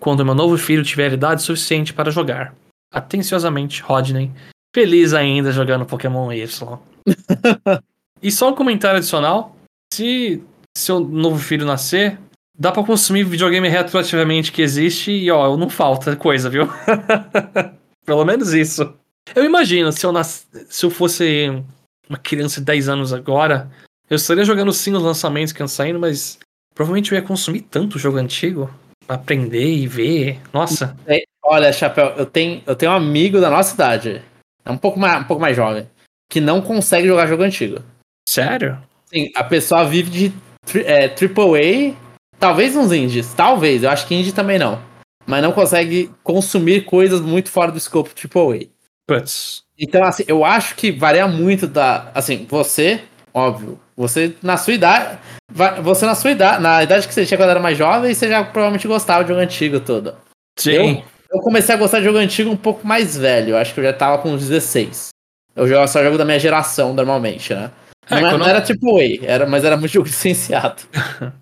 quando 0.00 0.24
meu 0.24 0.34
novo 0.34 0.56
filho 0.58 0.84
tiver 0.84 1.12
idade 1.12 1.42
suficiente 1.42 1.92
para 1.92 2.10
jogar. 2.10 2.54
Atenciosamente, 2.92 3.82
Rodney, 3.82 4.30
feliz 4.74 5.14
ainda 5.14 5.52
jogando 5.52 5.86
Pokémon 5.86 6.32
Y. 6.32 6.78
e 8.22 8.30
só 8.30 8.50
um 8.50 8.54
comentário 8.54 8.98
adicional: 8.98 9.56
se 9.92 10.42
seu 10.76 11.00
novo 11.00 11.38
filho 11.38 11.66
nascer, 11.66 12.18
dá 12.58 12.72
para 12.72 12.84
consumir 12.84 13.24
videogame 13.24 13.68
retroativamente 13.68 14.52
que 14.52 14.62
existe 14.62 15.12
e 15.12 15.30
ó, 15.30 15.56
não 15.56 15.70
falta 15.70 16.16
coisa, 16.16 16.50
viu? 16.50 16.68
Pelo 18.04 18.24
menos 18.24 18.52
isso. 18.52 18.94
Eu 19.34 19.44
imagino, 19.44 19.92
se 19.92 20.04
eu, 20.04 20.12
nas... 20.12 20.48
se 20.68 20.86
eu 20.86 20.90
fosse 20.90 21.62
uma 22.08 22.18
criança 22.18 22.60
de 22.60 22.66
10 22.66 22.88
anos 22.88 23.12
agora, 23.12 23.70
eu 24.08 24.16
estaria 24.16 24.44
jogando 24.44 24.72
sim 24.72 24.94
os 24.94 25.02
lançamentos 25.02 25.52
que 25.52 25.56
estão 25.56 25.68
saindo, 25.68 25.98
mas 25.98 26.38
provavelmente 26.74 27.12
eu 27.12 27.18
ia 27.18 27.24
consumir 27.24 27.62
tanto 27.62 27.98
jogo 27.98 28.16
antigo. 28.16 28.70
Aprender 29.06 29.70
e 29.70 29.86
ver. 29.86 30.40
Nossa. 30.52 30.96
Olha, 31.42 31.72
Chapéu, 31.72 32.08
eu 32.16 32.26
tenho, 32.26 32.62
eu 32.66 32.76
tenho 32.76 32.92
um 32.92 32.94
amigo 32.94 33.40
da 33.40 33.50
nossa 33.50 33.74
idade. 33.74 34.22
É 34.64 34.70
um 34.70 34.76
pouco 34.76 34.98
mais, 34.98 35.22
um 35.22 35.24
pouco 35.24 35.40
mais 35.40 35.56
jovem. 35.56 35.88
Que 36.30 36.40
não 36.40 36.60
consegue 36.60 37.06
jogar 37.06 37.26
jogo 37.26 37.42
antigo. 37.42 37.82
Sério? 38.28 38.78
Sim, 39.06 39.30
a 39.34 39.42
pessoa 39.42 39.86
vive 39.86 40.10
de 40.10 40.32
é, 40.84 41.06
AAA, 41.06 41.96
talvez 42.38 42.76
uns 42.76 42.92
indies, 42.92 43.32
talvez. 43.32 43.82
Eu 43.82 43.90
acho 43.90 44.06
que 44.06 44.14
indie 44.14 44.32
também 44.32 44.58
não. 44.58 44.82
Mas 45.26 45.42
não 45.42 45.52
consegue 45.52 46.10
consumir 46.22 46.84
coisas 46.84 47.20
muito 47.20 47.50
fora 47.50 47.72
do 47.72 47.78
escopo 47.78 48.10
AAA. 48.10 48.68
Puts. 49.06 49.62
Então, 49.78 50.02
assim, 50.04 50.24
eu 50.26 50.44
acho 50.44 50.74
que 50.74 50.90
varia 50.90 51.26
muito 51.28 51.66
da. 51.66 52.10
Assim, 52.14 52.46
você, 52.48 53.00
óbvio, 53.32 53.78
você 53.96 54.34
na 54.42 54.56
sua 54.56 54.72
idade. 54.74 55.18
Você 55.82 56.04
na 56.04 56.14
sua 56.14 56.30
idade, 56.32 56.62
na 56.62 56.82
idade 56.82 57.08
que 57.08 57.14
você 57.14 57.24
tinha 57.24 57.38
quando 57.38 57.50
era 57.50 57.60
mais 57.60 57.78
jovem, 57.78 58.12
você 58.12 58.28
já 58.28 58.44
provavelmente 58.44 58.86
gostava 58.86 59.22
de 59.24 59.28
jogo 59.30 59.40
antigo 59.40 59.80
todo. 59.80 60.14
Sim. 60.58 60.72
Eu, 61.30 61.36
eu 61.38 61.40
comecei 61.40 61.74
a 61.74 61.78
gostar 61.78 61.98
de 62.00 62.04
jogo 62.04 62.18
antigo 62.18 62.50
um 62.50 62.56
pouco 62.56 62.86
mais 62.86 63.16
velho. 63.16 63.56
Acho 63.56 63.72
que 63.72 63.80
eu 63.80 63.84
já 63.84 63.92
tava 63.92 64.18
com 64.18 64.30
uns 64.30 64.46
16. 64.48 65.08
Eu 65.56 65.66
jogo 65.66 65.86
só 65.88 66.02
jogo 66.04 66.18
da 66.18 66.24
minha 66.24 66.38
geração, 66.38 66.92
normalmente, 66.92 67.54
né? 67.54 67.70
É, 68.10 68.20
não, 68.20 68.30
quando- 68.30 68.48
era 68.48 68.60
tipo 68.62 68.94
Way, 68.94 69.20
era, 69.22 69.46
mas 69.46 69.64
era 69.64 69.76
muito 69.76 69.92
jogo 69.92 70.06
licenciado. 70.06 70.82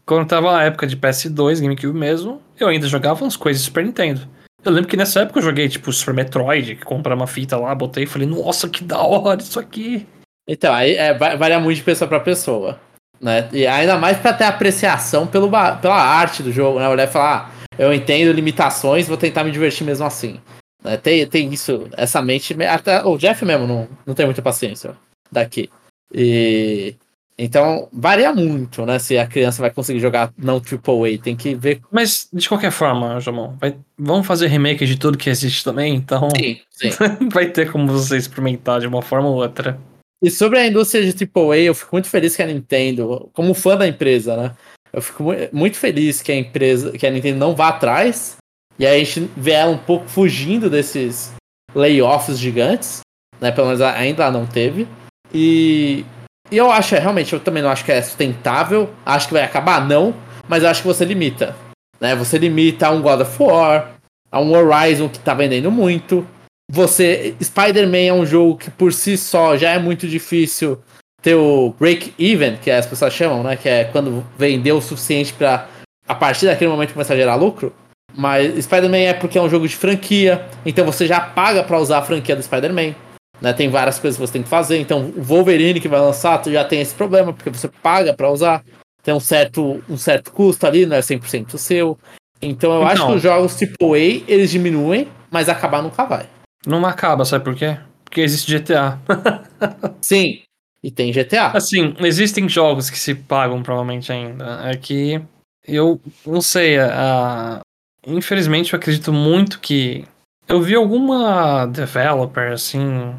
Quando 0.04 0.26
tava 0.28 0.56
a 0.56 0.64
época 0.64 0.86
de 0.86 0.96
PS2, 0.96 1.60
GameCube 1.60 1.96
mesmo, 1.98 2.40
eu 2.58 2.68
ainda 2.68 2.88
jogava 2.88 3.24
umas 3.24 3.36
coisas 3.36 3.62
de 3.62 3.66
Super 3.68 3.84
Nintendo. 3.84 4.20
Eu 4.66 4.72
lembro 4.72 4.90
que 4.90 4.96
nessa 4.96 5.20
época 5.20 5.38
eu 5.38 5.44
joguei, 5.44 5.68
tipo, 5.68 5.92
Super 5.92 6.12
Metroid, 6.12 6.74
que 6.74 6.84
comprei 6.84 7.14
uma 7.14 7.26
fita 7.28 7.56
lá, 7.56 7.72
botei 7.74 8.02
e 8.04 8.06
falei, 8.06 8.26
nossa, 8.26 8.68
que 8.68 8.82
da 8.82 8.98
hora 9.00 9.40
isso 9.40 9.60
aqui. 9.60 10.06
Então, 10.48 10.74
aí 10.74 10.94
é, 10.96 11.14
va- 11.14 11.36
varia 11.36 11.60
muito 11.60 11.76
de 11.76 11.84
pessoa 11.84 12.08
pra 12.08 12.18
pessoa. 12.18 12.78
Né? 13.20 13.48
E 13.52 13.66
ainda 13.66 13.96
mais 13.96 14.18
pra 14.18 14.32
ter 14.32 14.44
apreciação 14.44 15.26
pelo, 15.26 15.48
pela 15.48 15.96
arte 15.96 16.42
do 16.42 16.52
jogo, 16.52 16.78
né? 16.80 16.88
Olhar 16.88 17.04
e 17.08 17.10
falar, 17.10 17.52
ah, 17.54 17.66
eu 17.78 17.92
entendo 17.94 18.32
limitações, 18.32 19.06
vou 19.08 19.16
tentar 19.16 19.44
me 19.44 19.50
divertir 19.52 19.86
mesmo 19.86 20.04
assim. 20.04 20.40
Né? 20.82 20.96
Tem, 20.96 21.26
tem 21.26 21.48
isso, 21.52 21.88
essa 21.96 22.20
mente. 22.20 22.54
Até 22.64 23.04
o 23.04 23.16
Jeff 23.16 23.44
mesmo 23.44 23.66
não, 23.66 23.88
não 24.04 24.14
tem 24.14 24.26
muita 24.26 24.42
paciência 24.42 24.96
daqui. 25.30 25.70
E. 26.12 26.94
Então, 27.38 27.88
varia 27.92 28.32
muito, 28.32 28.86
né? 28.86 28.98
Se 28.98 29.18
a 29.18 29.26
criança 29.26 29.60
vai 29.60 29.70
conseguir 29.70 30.00
jogar 30.00 30.32
não 30.38 30.56
AAA. 30.56 31.18
Tem 31.22 31.36
que 31.36 31.54
ver. 31.54 31.82
Mas, 31.90 32.28
de 32.32 32.48
qualquer 32.48 32.70
forma, 32.70 33.20
Jamon, 33.20 33.54
vai, 33.60 33.76
vamos 33.98 34.26
fazer 34.26 34.46
remake 34.46 34.86
de 34.86 34.98
tudo 34.98 35.18
que 35.18 35.28
existe 35.28 35.62
também, 35.62 35.94
então 35.94 36.28
Sim, 36.34 36.58
sim. 36.70 36.88
vai 37.30 37.46
ter 37.50 37.70
como 37.70 37.88
você 37.88 38.16
experimentar 38.16 38.80
de 38.80 38.86
uma 38.86 39.02
forma 39.02 39.28
ou 39.28 39.36
outra. 39.36 39.78
E 40.22 40.30
sobre 40.30 40.58
a 40.58 40.66
indústria 40.66 41.04
de 41.04 41.24
AAA, 41.24 41.56
eu 41.58 41.74
fico 41.74 41.90
muito 41.94 42.08
feliz 42.08 42.34
que 42.34 42.42
a 42.42 42.46
Nintendo, 42.46 43.28
como 43.34 43.52
fã 43.52 43.76
da 43.76 43.86
empresa, 43.86 44.34
né? 44.34 44.52
Eu 44.90 45.02
fico 45.02 45.22
mu- 45.24 45.32
muito 45.52 45.76
feliz 45.76 46.22
que 46.22 46.32
a 46.32 46.36
empresa, 46.36 46.92
que 46.92 47.06
a 47.06 47.10
Nintendo 47.10 47.38
não 47.38 47.54
vá 47.54 47.68
atrás. 47.68 48.36
E 48.78 48.86
aí 48.86 49.00
a 49.00 49.04
gente 49.04 49.30
vê 49.36 49.50
ela 49.52 49.72
um 49.72 49.78
pouco 49.78 50.08
fugindo 50.08 50.70
desses 50.70 51.34
layoffs 51.74 52.38
gigantes, 52.38 53.00
né? 53.38 53.52
Pelo 53.52 53.66
menos 53.66 53.82
ainda 53.82 54.30
não 54.30 54.46
teve. 54.46 54.88
E, 55.34 56.02
e 56.50 56.56
eu 56.56 56.70
acho, 56.70 56.94
é, 56.94 56.98
realmente, 56.98 57.32
eu 57.32 57.40
também 57.40 57.62
não 57.62 57.70
acho 57.70 57.84
que 57.84 57.92
é 57.92 58.00
sustentável. 58.00 58.90
Acho 59.04 59.28
que 59.28 59.34
vai 59.34 59.42
acabar, 59.42 59.86
não. 59.86 60.14
Mas 60.48 60.62
eu 60.62 60.68
acho 60.68 60.82
que 60.82 60.88
você 60.88 61.04
limita. 61.04 61.54
Né? 62.00 62.14
Você 62.14 62.38
limita 62.38 62.86
a 62.86 62.90
um 62.90 63.02
God 63.02 63.20
of 63.20 63.42
War, 63.42 63.92
a 64.30 64.40
um 64.40 64.52
Horizon 64.52 65.08
que 65.08 65.18
tá 65.18 65.34
vendendo 65.34 65.70
muito. 65.70 66.26
Você. 66.70 67.34
Spider-Man 67.42 67.98
é 67.98 68.12
um 68.12 68.26
jogo 68.26 68.56
que 68.56 68.70
por 68.70 68.92
si 68.92 69.16
só 69.16 69.56
já 69.56 69.70
é 69.70 69.78
muito 69.78 70.06
difícil 70.06 70.80
ter 71.22 71.34
o 71.34 71.74
break-even, 71.78 72.56
que 72.56 72.70
as 72.70 72.86
pessoas 72.86 73.12
chamam, 73.12 73.42
né? 73.42 73.56
Que 73.56 73.68
é 73.68 73.84
quando 73.84 74.24
vendeu 74.38 74.76
o 74.76 74.82
suficiente 74.82 75.32
pra 75.32 75.68
a 76.08 76.14
partir 76.14 76.46
daquele 76.46 76.70
momento 76.70 76.92
começar 76.92 77.14
a 77.14 77.16
gerar 77.16 77.34
lucro. 77.34 77.72
Mas 78.14 78.64
Spider-Man 78.64 78.98
é 78.98 79.14
porque 79.14 79.36
é 79.36 79.42
um 79.42 79.48
jogo 79.48 79.66
de 79.68 79.76
franquia, 79.76 80.46
então 80.64 80.84
você 80.84 81.06
já 81.06 81.20
paga 81.20 81.62
pra 81.62 81.78
usar 81.78 81.98
a 81.98 82.02
franquia 82.02 82.36
do 82.36 82.42
Spider-Man. 82.42 82.94
Né? 83.40 83.52
Tem 83.52 83.68
várias 83.68 83.98
coisas 83.98 84.18
que 84.18 84.26
você 84.26 84.32
tem 84.32 84.42
que 84.42 84.48
fazer. 84.48 84.78
Então, 84.78 85.12
o 85.16 85.22
Wolverine 85.22 85.80
que 85.80 85.88
vai 85.88 86.00
lançar, 86.00 86.38
tu 86.38 86.50
já 86.50 86.64
tem 86.64 86.80
esse 86.80 86.94
problema, 86.94 87.32
porque 87.32 87.50
você 87.50 87.68
paga 87.68 88.14
pra 88.14 88.30
usar. 88.30 88.64
Tem 89.02 89.14
um 89.14 89.20
certo, 89.20 89.82
um 89.88 89.96
certo 89.96 90.32
custo 90.32 90.66
ali, 90.66 90.84
não 90.86 90.96
é 90.96 91.00
100% 91.00 91.56
seu. 91.58 91.98
Então, 92.42 92.72
eu 92.74 92.84
acho 92.84 92.96
Então. 92.96 93.08
que 93.08 93.16
os 93.16 93.22
jogos 93.22 93.56
tipo 93.56 93.94
A, 93.94 93.98
eles 93.98 94.50
diminuem, 94.50 95.08
mas 95.30 95.48
acabar 95.48 95.82
nunca 95.82 96.04
vai. 96.04 96.26
Não 96.66 96.84
acaba, 96.84 97.24
sabe 97.24 97.44
por 97.44 97.54
quê? 97.54 97.76
Porque 98.04 98.20
existe 98.20 98.50
GTA. 98.58 98.98
Sim, 100.00 100.40
e 100.82 100.90
tem 100.90 101.12
GTA. 101.12 101.48
Assim, 101.48 101.94
existem 102.00 102.48
jogos 102.48 102.90
que 102.90 102.98
se 102.98 103.14
pagam 103.14 103.62
provavelmente 103.62 104.10
ainda. 104.12 104.60
É 104.64 104.76
que 104.76 105.20
eu 105.66 106.00
não 106.26 106.40
sei. 106.40 106.78
A... 106.78 107.60
Infelizmente, 108.06 108.72
eu 108.72 108.76
acredito 108.78 109.12
muito 109.12 109.60
que. 109.60 110.04
Eu 110.48 110.62
vi 110.62 110.74
alguma 110.76 111.66
developer, 111.66 112.52
assim, 112.52 113.12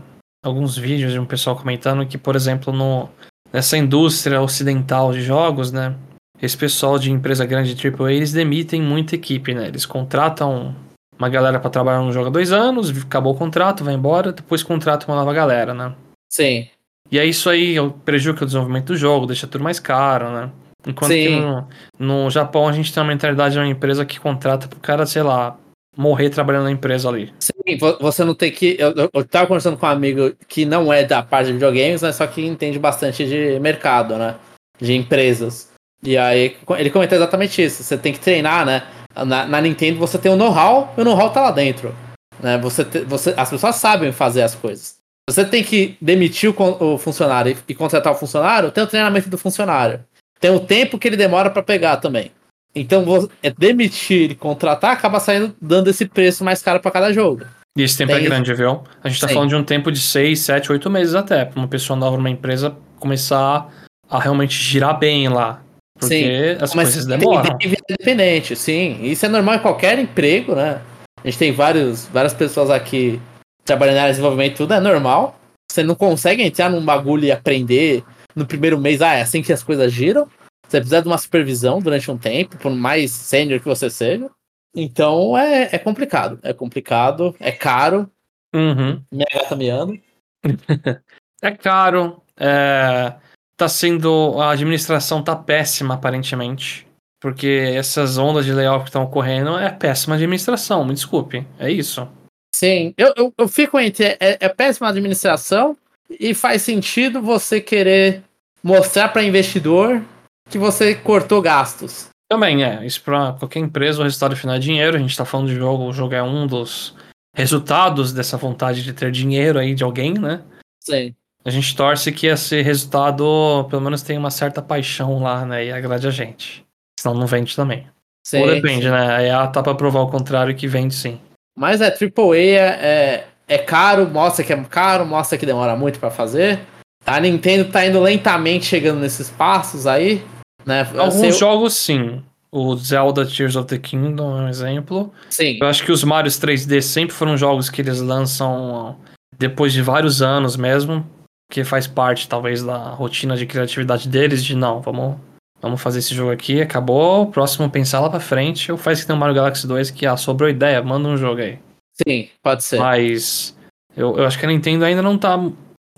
alguns 0.48 0.78
vídeos 0.78 1.12
de 1.14 1.20
um 1.20 1.26
pessoal 1.26 1.56
comentando 1.56 2.06
que, 2.06 2.18
por 2.18 2.36
exemplo, 2.36 2.74
no... 2.74 3.10
nessa 3.52 3.78
indústria 3.78 4.42
ocidental 4.42 5.12
de 5.12 5.22
jogos, 5.22 5.72
né? 5.72 5.96
Esse 6.42 6.58
pessoal 6.58 7.00
de 7.00 7.12
empresa 7.12 7.46
grande 7.46 7.74
de 7.74 7.88
AAA, 7.88 8.14
eles 8.14 8.32
demitem 8.32 8.82
muita 8.82 9.16
equipe, 9.16 9.54
né? 9.54 9.68
Eles 9.68 9.86
contratam 9.86 10.76
uma 11.18 11.30
galera 11.30 11.60
pra 11.60 11.70
trabalhar 11.70 12.02
no 12.02 12.12
jogo 12.12 12.28
há 12.28 12.32
dois 12.32 12.52
anos, 12.52 12.90
acabou 13.02 13.34
o 13.34 13.38
contrato, 13.38 13.84
vai 13.84 13.96
embora, 13.96 14.32
depois 14.32 14.62
contrata 14.62 15.08
uma 15.08 15.18
nova 15.18 15.34
galera, 15.34 15.74
né? 15.74 15.96
Sim. 16.30 16.68
E 17.12 17.20
aí 17.20 17.30
isso 17.30 17.50
aí 17.50 17.76
prejudica 18.06 18.44
o 18.44 18.46
desenvolvimento 18.46 18.88
do 18.88 18.98
jogo, 18.98 19.26
deixa 19.26 19.48
tudo 19.48 19.64
mais 19.64 19.80
caro, 19.80 20.30
né? 20.30 20.52
Enquanto 20.86 21.12
que 21.12 21.28
Sim. 21.28 21.42
no, 21.42 21.68
no 22.00 22.30
Japão 22.30 22.68
a 22.68 22.72
gente 22.72 22.94
tem 22.94 23.02
uma 23.02 23.10
mentalidade 23.10 23.54
de 23.54 23.60
uma 23.60 23.68
empresa 23.68 24.06
que 24.06 24.20
contrata 24.20 24.68
pro 24.68 24.80
cara, 24.80 25.06
sei 25.06 25.24
lá, 25.24 25.58
morrer 25.96 26.30
trabalhando 26.30 26.66
na 26.66 26.72
empresa 26.72 27.10
ali. 27.10 27.34
Sim, 27.40 27.54
você 27.76 28.24
não 28.24 28.34
tem 28.34 28.52
que. 28.52 28.78
Eu, 28.80 28.94
eu, 29.14 29.26
tava 29.26 29.48
conversando 29.48 29.78
com 29.78 29.86
um 29.86 29.90
amigo 29.90 30.34
que 30.48 30.66
não 30.66 30.92
é 30.94 31.04
da 31.04 31.22
parte 31.22 31.48
de 31.48 31.54
videogames, 31.54 32.02
né? 32.02 32.12
Só 32.12 32.26
que 32.26 32.46
entende 32.46 32.80
bastante 32.80 33.26
de 33.26 33.60
mercado, 33.60 34.16
né? 34.18 34.36
De 34.80 34.94
empresas. 34.94 35.70
E 36.04 36.18
aí 36.18 36.56
ele 36.78 36.90
comentou 36.90 37.18
exatamente 37.18 37.62
isso. 37.62 37.84
Você 37.84 37.98
tem 37.98 38.14
que 38.14 38.20
treinar, 38.20 38.66
né? 38.66 38.84
Na, 39.26 39.46
na 39.46 39.60
Nintendo 39.62 39.98
você 40.00 40.18
tem 40.18 40.32
o 40.32 40.36
know-how 40.36 40.94
e 40.98 41.02
o 41.02 41.04
know-how 41.04 41.32
tá 41.32 41.42
lá 41.42 41.52
dentro. 41.52 41.94
Né? 42.40 42.58
Você, 42.60 42.86
te- 42.86 43.00
você, 43.00 43.34
as 43.36 43.50
pessoas 43.50 43.76
sabem 43.78 44.12
fazer 44.12 44.44
as 44.44 44.54
coisas. 44.54 44.96
Você 45.28 45.44
tem 45.44 45.64
que 45.64 45.98
demitir 46.00 46.50
o, 46.50 46.94
o 46.94 46.98
funcionário 46.98 47.52
e, 47.52 47.72
e 47.72 47.76
contratar 47.76 48.14
o 48.14 48.16
funcionário, 48.16 48.72
tem 48.72 48.84
o 48.84 48.88
treinamento 48.88 49.28
do 49.30 49.38
funcionário. 49.38 50.04
Tem 50.40 50.52
o 50.52 50.60
tempo 50.60 51.00
que 51.00 51.08
ele 51.08 51.18
demora 51.18 51.50
pra 51.50 51.64
pegar 51.64 51.98
também. 51.98 52.32
Então, 52.76 53.04
vo- 53.04 53.30
é 53.42 53.50
demitir 53.50 54.32
e 54.32 54.36
contratar 54.36 54.92
acaba 54.92 55.20
saindo 55.20 55.56
dando 55.60 55.90
esse 55.90 56.06
preço 56.06 56.44
mais 56.44 56.62
caro 56.62 56.80
pra 56.80 56.92
cada 56.92 57.12
jogo. 57.12 57.44
E 57.78 57.84
esse 57.84 57.96
tempo 57.96 58.12
é 58.12 58.16
Tem- 58.16 58.26
grande, 58.26 58.54
viu? 58.56 58.82
A 59.04 59.08
gente 59.08 59.22
tá 59.22 59.28
Sim. 59.28 59.36
falando 59.36 59.50
de 59.50 59.56
um 59.56 59.64
tempo 59.64 59.92
de 59.92 60.00
6, 60.02 60.40
7, 60.40 60.72
8 60.72 60.90
meses 60.90 61.14
até, 61.14 61.46
pra 61.46 61.60
uma 61.60 61.68
pessoa 61.68 61.98
nova 61.98 62.18
numa 62.18 62.30
empresa 62.30 62.76
começar 63.00 63.70
a 64.10 64.20
realmente 64.20 64.56
girar 64.58 64.98
bem 64.98 65.30
lá. 65.30 65.62
Porque 66.00 66.58
as 66.60 66.74
Mas 66.74 66.90
coisas 66.90 67.06
demoram. 67.06 67.56
tem 67.58 67.70
vida 67.70 67.84
independente, 67.90 68.56
sim. 68.56 69.00
Isso 69.04 69.26
é 69.26 69.30
normal 69.30 69.56
em 69.56 69.60
qualquer 69.60 70.00
emprego, 70.00 70.56
né? 70.56 70.82
A 71.24 71.28
gente 71.28 71.38
tem 71.38 71.52
vários, 71.52 72.06
várias 72.08 72.34
pessoas 72.34 72.70
aqui 72.72 73.20
trabalhando 73.64 73.96
na 73.96 74.02
área 74.02 74.14
de 74.14 74.18
desenvolvimento, 74.18 74.58
tudo 74.58 74.74
é 74.74 74.80
normal. 74.80 75.40
Você 75.72 75.84
não 75.84 75.96
consegue 75.96 76.42
entrar 76.42 76.70
num 76.70 76.84
bagulho 76.84 77.26
e 77.26 77.32
aprender 77.32 78.04
no 78.36 78.46
primeiro 78.46 78.80
mês, 78.80 79.02
ah, 79.02 79.14
é 79.16 79.22
assim 79.22 79.42
que 79.42 79.54
as 79.54 79.62
coisas 79.62 79.92
giram. 79.92 80.28
Você 80.68 80.80
precisa 80.80 81.02
de 81.02 81.08
uma 81.08 81.18
supervisão 81.18 81.80
durante 81.80 82.10
um 82.10 82.18
tempo, 82.18 82.58
por 82.58 82.72
mais 82.72 83.12
sênior 83.12 83.60
que 83.60 83.66
você 83.68 83.90
seja. 83.90 84.30
Então 84.76 85.38
é, 85.38 85.70
é 85.72 85.78
complicado. 85.78 86.40
É 86.44 86.54
complicado, 86.54 87.36
é 87.40 87.52
caro. 87.52 88.10
Uhum. 88.54 89.04
Minha 89.12 89.28
gata 89.34 89.56
miando. 89.56 90.00
É 91.40 91.52
caro, 91.52 92.24
é, 92.36 93.14
tá 93.56 93.70
sendo. 93.70 94.42
A 94.42 94.52
administração 94.52 95.24
tá 95.24 95.36
péssima, 95.36 95.94
aparentemente. 95.94 96.88
Porque 97.20 97.74
essas 97.76 98.18
ondas 98.18 98.46
de 98.46 98.54
layoff 98.54 98.84
que 98.84 98.90
estão 98.90 99.04
ocorrendo 99.04 99.58
é 99.58 99.70
péssima 99.72 100.16
administração, 100.16 100.86
me 100.86 100.94
desculpe. 100.94 101.46
É 101.60 101.72
isso. 101.72 102.08
Sim, 102.56 102.94
eu, 102.98 103.14
eu, 103.16 103.34
eu 103.38 103.48
fico 103.48 103.80
entre. 103.80 104.06
É, 104.20 104.38
é 104.40 104.50
péssima 104.50 104.90
administração 104.90 105.78
e 106.10 106.34
faz 106.34 106.62
sentido 106.62 107.22
você 107.22 107.60
querer 107.60 108.24
mostrar 108.64 109.10
para 109.10 109.24
investidor 109.24 110.04
que 110.50 110.58
você 110.58 110.96
cortou 110.96 111.42
gastos. 111.42 112.10
Também 112.30 112.64
é, 112.64 112.86
isso 112.86 113.02
pra 113.02 113.34
qualquer 113.34 113.60
empresa, 113.60 114.02
o 114.02 114.04
resultado 114.04 114.36
final 114.36 114.56
é 114.56 114.60
dinheiro. 114.60 114.98
A 114.98 115.00
gente 115.00 115.16
tá 115.16 115.24
falando 115.24 115.48
de 115.48 115.56
jogo, 115.56 115.86
o 115.86 115.94
jogo 115.94 116.14
é 116.14 116.22
um 116.22 116.46
dos 116.46 116.94
resultados 117.36 118.12
dessa 118.12 118.36
vontade 118.36 118.84
de 118.84 118.92
ter 118.94 119.12
dinheiro 119.12 119.58
aí 119.58 119.74
de 119.74 119.84
alguém, 119.84 120.14
né? 120.14 120.42
Sim. 120.82 121.16
A 121.46 121.50
gente 121.50 121.74
torce 121.76 122.12
que 122.12 122.28
esse 122.28 122.62
resultado, 122.62 123.66
pelo 123.70 123.82
menos, 123.82 124.02
tenha 124.02 124.20
uma 124.20 124.32
certa 124.32 124.62
paixão 124.62 125.22
lá, 125.22 125.46
né? 125.46 125.66
E 125.66 125.72
agrade 125.72 126.06
a 126.06 126.12
gente. 126.12 126.66
Senão 127.00 127.16
não 127.16 127.26
vende 127.26 127.56
também. 127.56 127.88
sim 128.26 128.42
Ou 128.42 128.48
depende, 128.48 128.90
né? 128.90 129.16
Aí 129.16 129.28
ela 129.28 129.48
tá 129.48 129.64
pra 129.64 129.74
provar 129.74 130.02
o 130.02 130.10
contrário 130.10 130.54
que 130.56 130.68
vende 130.68 130.94
sim. 130.94 131.22
Mas 131.58 131.80
é 131.80 131.88
AAA, 131.88 132.36
é, 132.36 132.58
é, 132.58 133.28
é 133.48 133.58
caro, 133.58 134.08
mostra 134.10 134.44
que 134.44 134.52
é 134.52 134.64
caro, 134.66 135.06
mostra 135.06 135.38
que 135.38 135.46
demora 135.46 135.76
muito 135.76 136.00
para 136.00 136.12
fazer. 136.12 136.60
A 137.06 137.20
Nintendo 137.22 137.72
tá 137.72 137.86
indo 137.86 138.02
lentamente 138.02 138.66
chegando 138.66 139.00
nesses 139.00 139.30
passos 139.30 139.88
aí. 139.88 140.22
Né? 140.68 140.86
Alguns 140.98 141.40
jogos, 141.40 141.74
sim. 141.76 142.22
O 142.52 142.76
Zelda 142.76 143.26
Tears 143.26 143.56
of 143.56 143.68
the 143.68 143.78
Kingdom 143.78 144.38
é 144.38 144.42
um 144.44 144.50
exemplo. 144.50 145.14
Sim, 145.30 145.58
Eu 145.62 145.68
acho 145.68 145.84
que 145.84 145.92
os 145.92 146.04
Marios 146.04 146.38
3D 146.40 146.82
sempre 146.82 147.16
foram 147.16 147.38
jogos 147.38 147.70
que 147.70 147.82
eles 147.82 148.02
lançam 148.02 148.98
depois 149.38 149.72
de 149.72 149.82
vários 149.82 150.22
anos 150.22 150.58
mesmo. 150.58 151.06
Que 151.50 151.64
faz 151.64 151.88
parte, 151.88 152.28
talvez, 152.28 152.62
da 152.62 152.90
rotina 152.90 153.38
de 153.38 153.46
criatividade 153.46 154.10
deles. 154.10 154.44
De 154.44 154.56
não, 154.56 154.82
vamos, 154.82 155.16
vamos 155.62 155.82
fazer 155.82 156.00
esse 156.00 156.14
jogo 156.14 156.32
aqui, 156.32 156.62
acabou. 156.62 157.24
O 157.24 157.32
próximo 157.32 157.70
pensar 157.70 158.02
lá 158.02 158.10
pra 158.10 158.20
frente. 158.20 158.70
Ou 158.70 158.78
faz 158.78 159.00
que 159.00 159.08
tem 159.08 159.16
o 159.16 159.20
Mario 159.20 159.36
Galaxy 159.36 159.66
2 159.66 159.92
que, 159.92 160.06
ah, 160.06 160.18
sobrou 160.18 160.50
ideia, 160.50 160.82
manda 160.82 161.08
um 161.08 161.16
jogo 161.16 161.42
aí. 161.42 161.60
sim, 162.06 162.28
pode 162.44 162.64
ser. 162.64 162.80
Mas 162.80 163.56
eu, 163.96 164.18
eu 164.18 164.26
acho 164.26 164.38
que 164.38 164.46
a 164.46 164.50
Nintendo 164.50 164.84
ainda 164.84 165.02
não 165.02 165.18
tá 165.18 165.38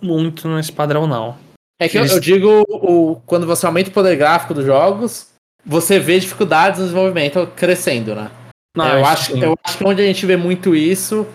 muito 0.02 0.48
nesse 0.48 0.72
padrão, 0.72 1.08
não. 1.08 1.36
É 1.80 1.88
que 1.88 1.98
eu, 1.98 2.02
Eles- 2.02 2.12
eu 2.12 2.20
digo, 2.20 2.66
o, 2.68 3.22
quando 3.26 3.48
você 3.48 3.66
aumenta 3.66 3.90
o 3.90 3.94
poder 3.94 4.16
gráfico 4.18 4.54
dos 4.54 4.66
jogos, 4.66 5.28
você 5.66 6.00
vê 6.00 6.20
dificuldades 6.20 6.80
no 6.80 6.86
desenvolvimento 6.88 7.48
crescendo, 7.56 8.14
né? 8.14 8.30
Não, 8.76 8.88
eu, 8.88 9.02
isso 9.02 9.10
acho, 9.10 9.32
sim. 9.34 9.44
eu 9.44 9.56
acho 9.64 9.78
que 9.78 9.86
onde 9.86 10.02
a 10.02 10.06
gente 10.06 10.26
vê 10.26 10.36
muito 10.36 10.76
isso, 10.76 11.26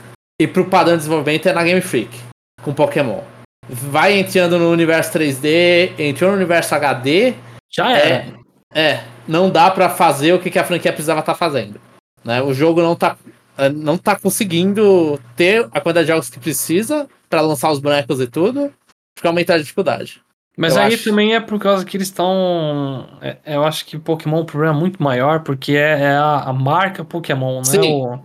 e 0.40 0.46
pro 0.46 0.66
padrão 0.66 0.94
de 0.94 0.98
desenvolvimento, 0.98 1.48
é 1.48 1.52
na 1.52 1.64
Game 1.64 1.80
Freak, 1.80 2.18
com 2.62 2.74
Pokémon. 2.74 3.22
Vai 3.68 4.18
entrando 4.18 4.58
no 4.58 4.70
universo 4.70 5.12
3D, 5.18 5.92
entrou 5.98 6.30
no 6.30 6.36
universo 6.36 6.74
HD, 6.74 7.34
Já 7.70 7.96
era. 7.96 8.26
é, 8.74 8.80
é 8.92 9.04
não 9.26 9.48
dá 9.50 9.70
pra 9.70 9.88
fazer 9.88 10.34
o 10.34 10.38
que, 10.38 10.50
que 10.50 10.58
a 10.58 10.64
franquia 10.64 10.92
precisava 10.92 11.20
estar 11.20 11.34
fazendo. 11.34 11.80
Né? 12.22 12.42
O 12.42 12.52
jogo 12.52 12.82
não 12.82 12.94
tá, 12.94 13.16
eh, 13.56 13.70
não 13.70 13.96
tá 13.96 14.16
conseguindo 14.16 15.18
ter 15.34 15.66
a 15.72 15.80
quantidade 15.80 16.06
de 16.06 16.12
jogos 16.12 16.28
que 16.28 16.38
precisa 16.38 17.08
pra 17.28 17.40
lançar 17.40 17.70
os 17.70 17.78
bonecos 17.78 18.20
e 18.20 18.26
tudo, 18.26 18.70
porque 19.14 19.26
aumentar 19.26 19.54
a 19.54 19.58
dificuldade. 19.58 20.20
Mas 20.56 20.76
Eu 20.76 20.82
aí 20.82 20.94
acho- 20.94 21.04
também 21.10 21.34
é 21.34 21.40
por 21.40 21.58
causa 21.58 21.84
que 21.84 21.96
eles 21.96 22.06
estão. 22.08 23.08
é- 23.20 23.36
eu 23.46 23.64
acho 23.64 23.84
que 23.84 23.98
Pokémon 23.98 24.38
é 24.38 24.40
um 24.42 24.44
problema 24.46 24.74
muito 24.74 25.02
maior, 25.02 25.40
porque 25.40 25.72
é, 25.72 26.00
é 26.00 26.08
a, 26.16 26.42
a 26.44 26.52
marca 26.52 27.04
Pokémon, 27.04 27.54
não 27.54 27.60
é, 27.60 27.64
Sim. 27.64 27.92
o, 27.92 28.18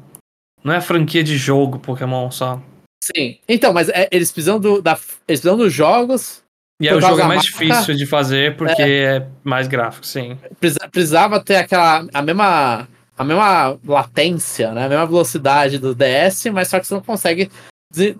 não 0.63 0.73
é 0.73 0.77
a 0.77 0.81
franquia 0.81 1.23
de 1.23 1.35
jogo 1.37 1.79
Pokémon 1.79 2.29
só. 2.29 2.61
Sim. 3.03 3.39
Então, 3.47 3.73
mas 3.73 3.89
é, 3.89 4.07
eles 4.11 4.31
precisam 4.31 4.59
do, 4.59 4.81
da, 4.81 4.91
eles 4.91 5.19
precisam 5.41 5.57
dos 5.57 5.73
jogos. 5.73 6.43
E 6.81 6.87
aí 6.87 6.93
Por 6.93 7.03
o 7.03 7.07
jogo 7.07 7.21
é 7.21 7.25
mais 7.25 7.41
marca? 7.51 7.51
difícil 7.65 7.95
de 7.95 8.05
fazer 8.05 8.55
porque 8.55 8.81
é, 8.81 9.27
mais 9.43 9.67
gráfico, 9.67 10.05
sim. 10.05 10.37
Precisa- 10.59 10.87
precisava 10.89 11.39
ter 11.43 11.55
aquela 11.55 12.05
a 12.13 12.21
mesma 12.21 12.87
a 13.17 13.23
mesma 13.25 13.77
latência, 13.85 14.71
né? 14.71 14.85
A 14.85 14.89
mesma 14.89 15.05
velocidade 15.05 15.77
do 15.77 15.93
DS, 15.93 16.45
mas 16.51 16.69
só 16.69 16.79
que 16.79 16.87
você 16.87 16.93
não 16.93 17.01
consegue 17.01 17.49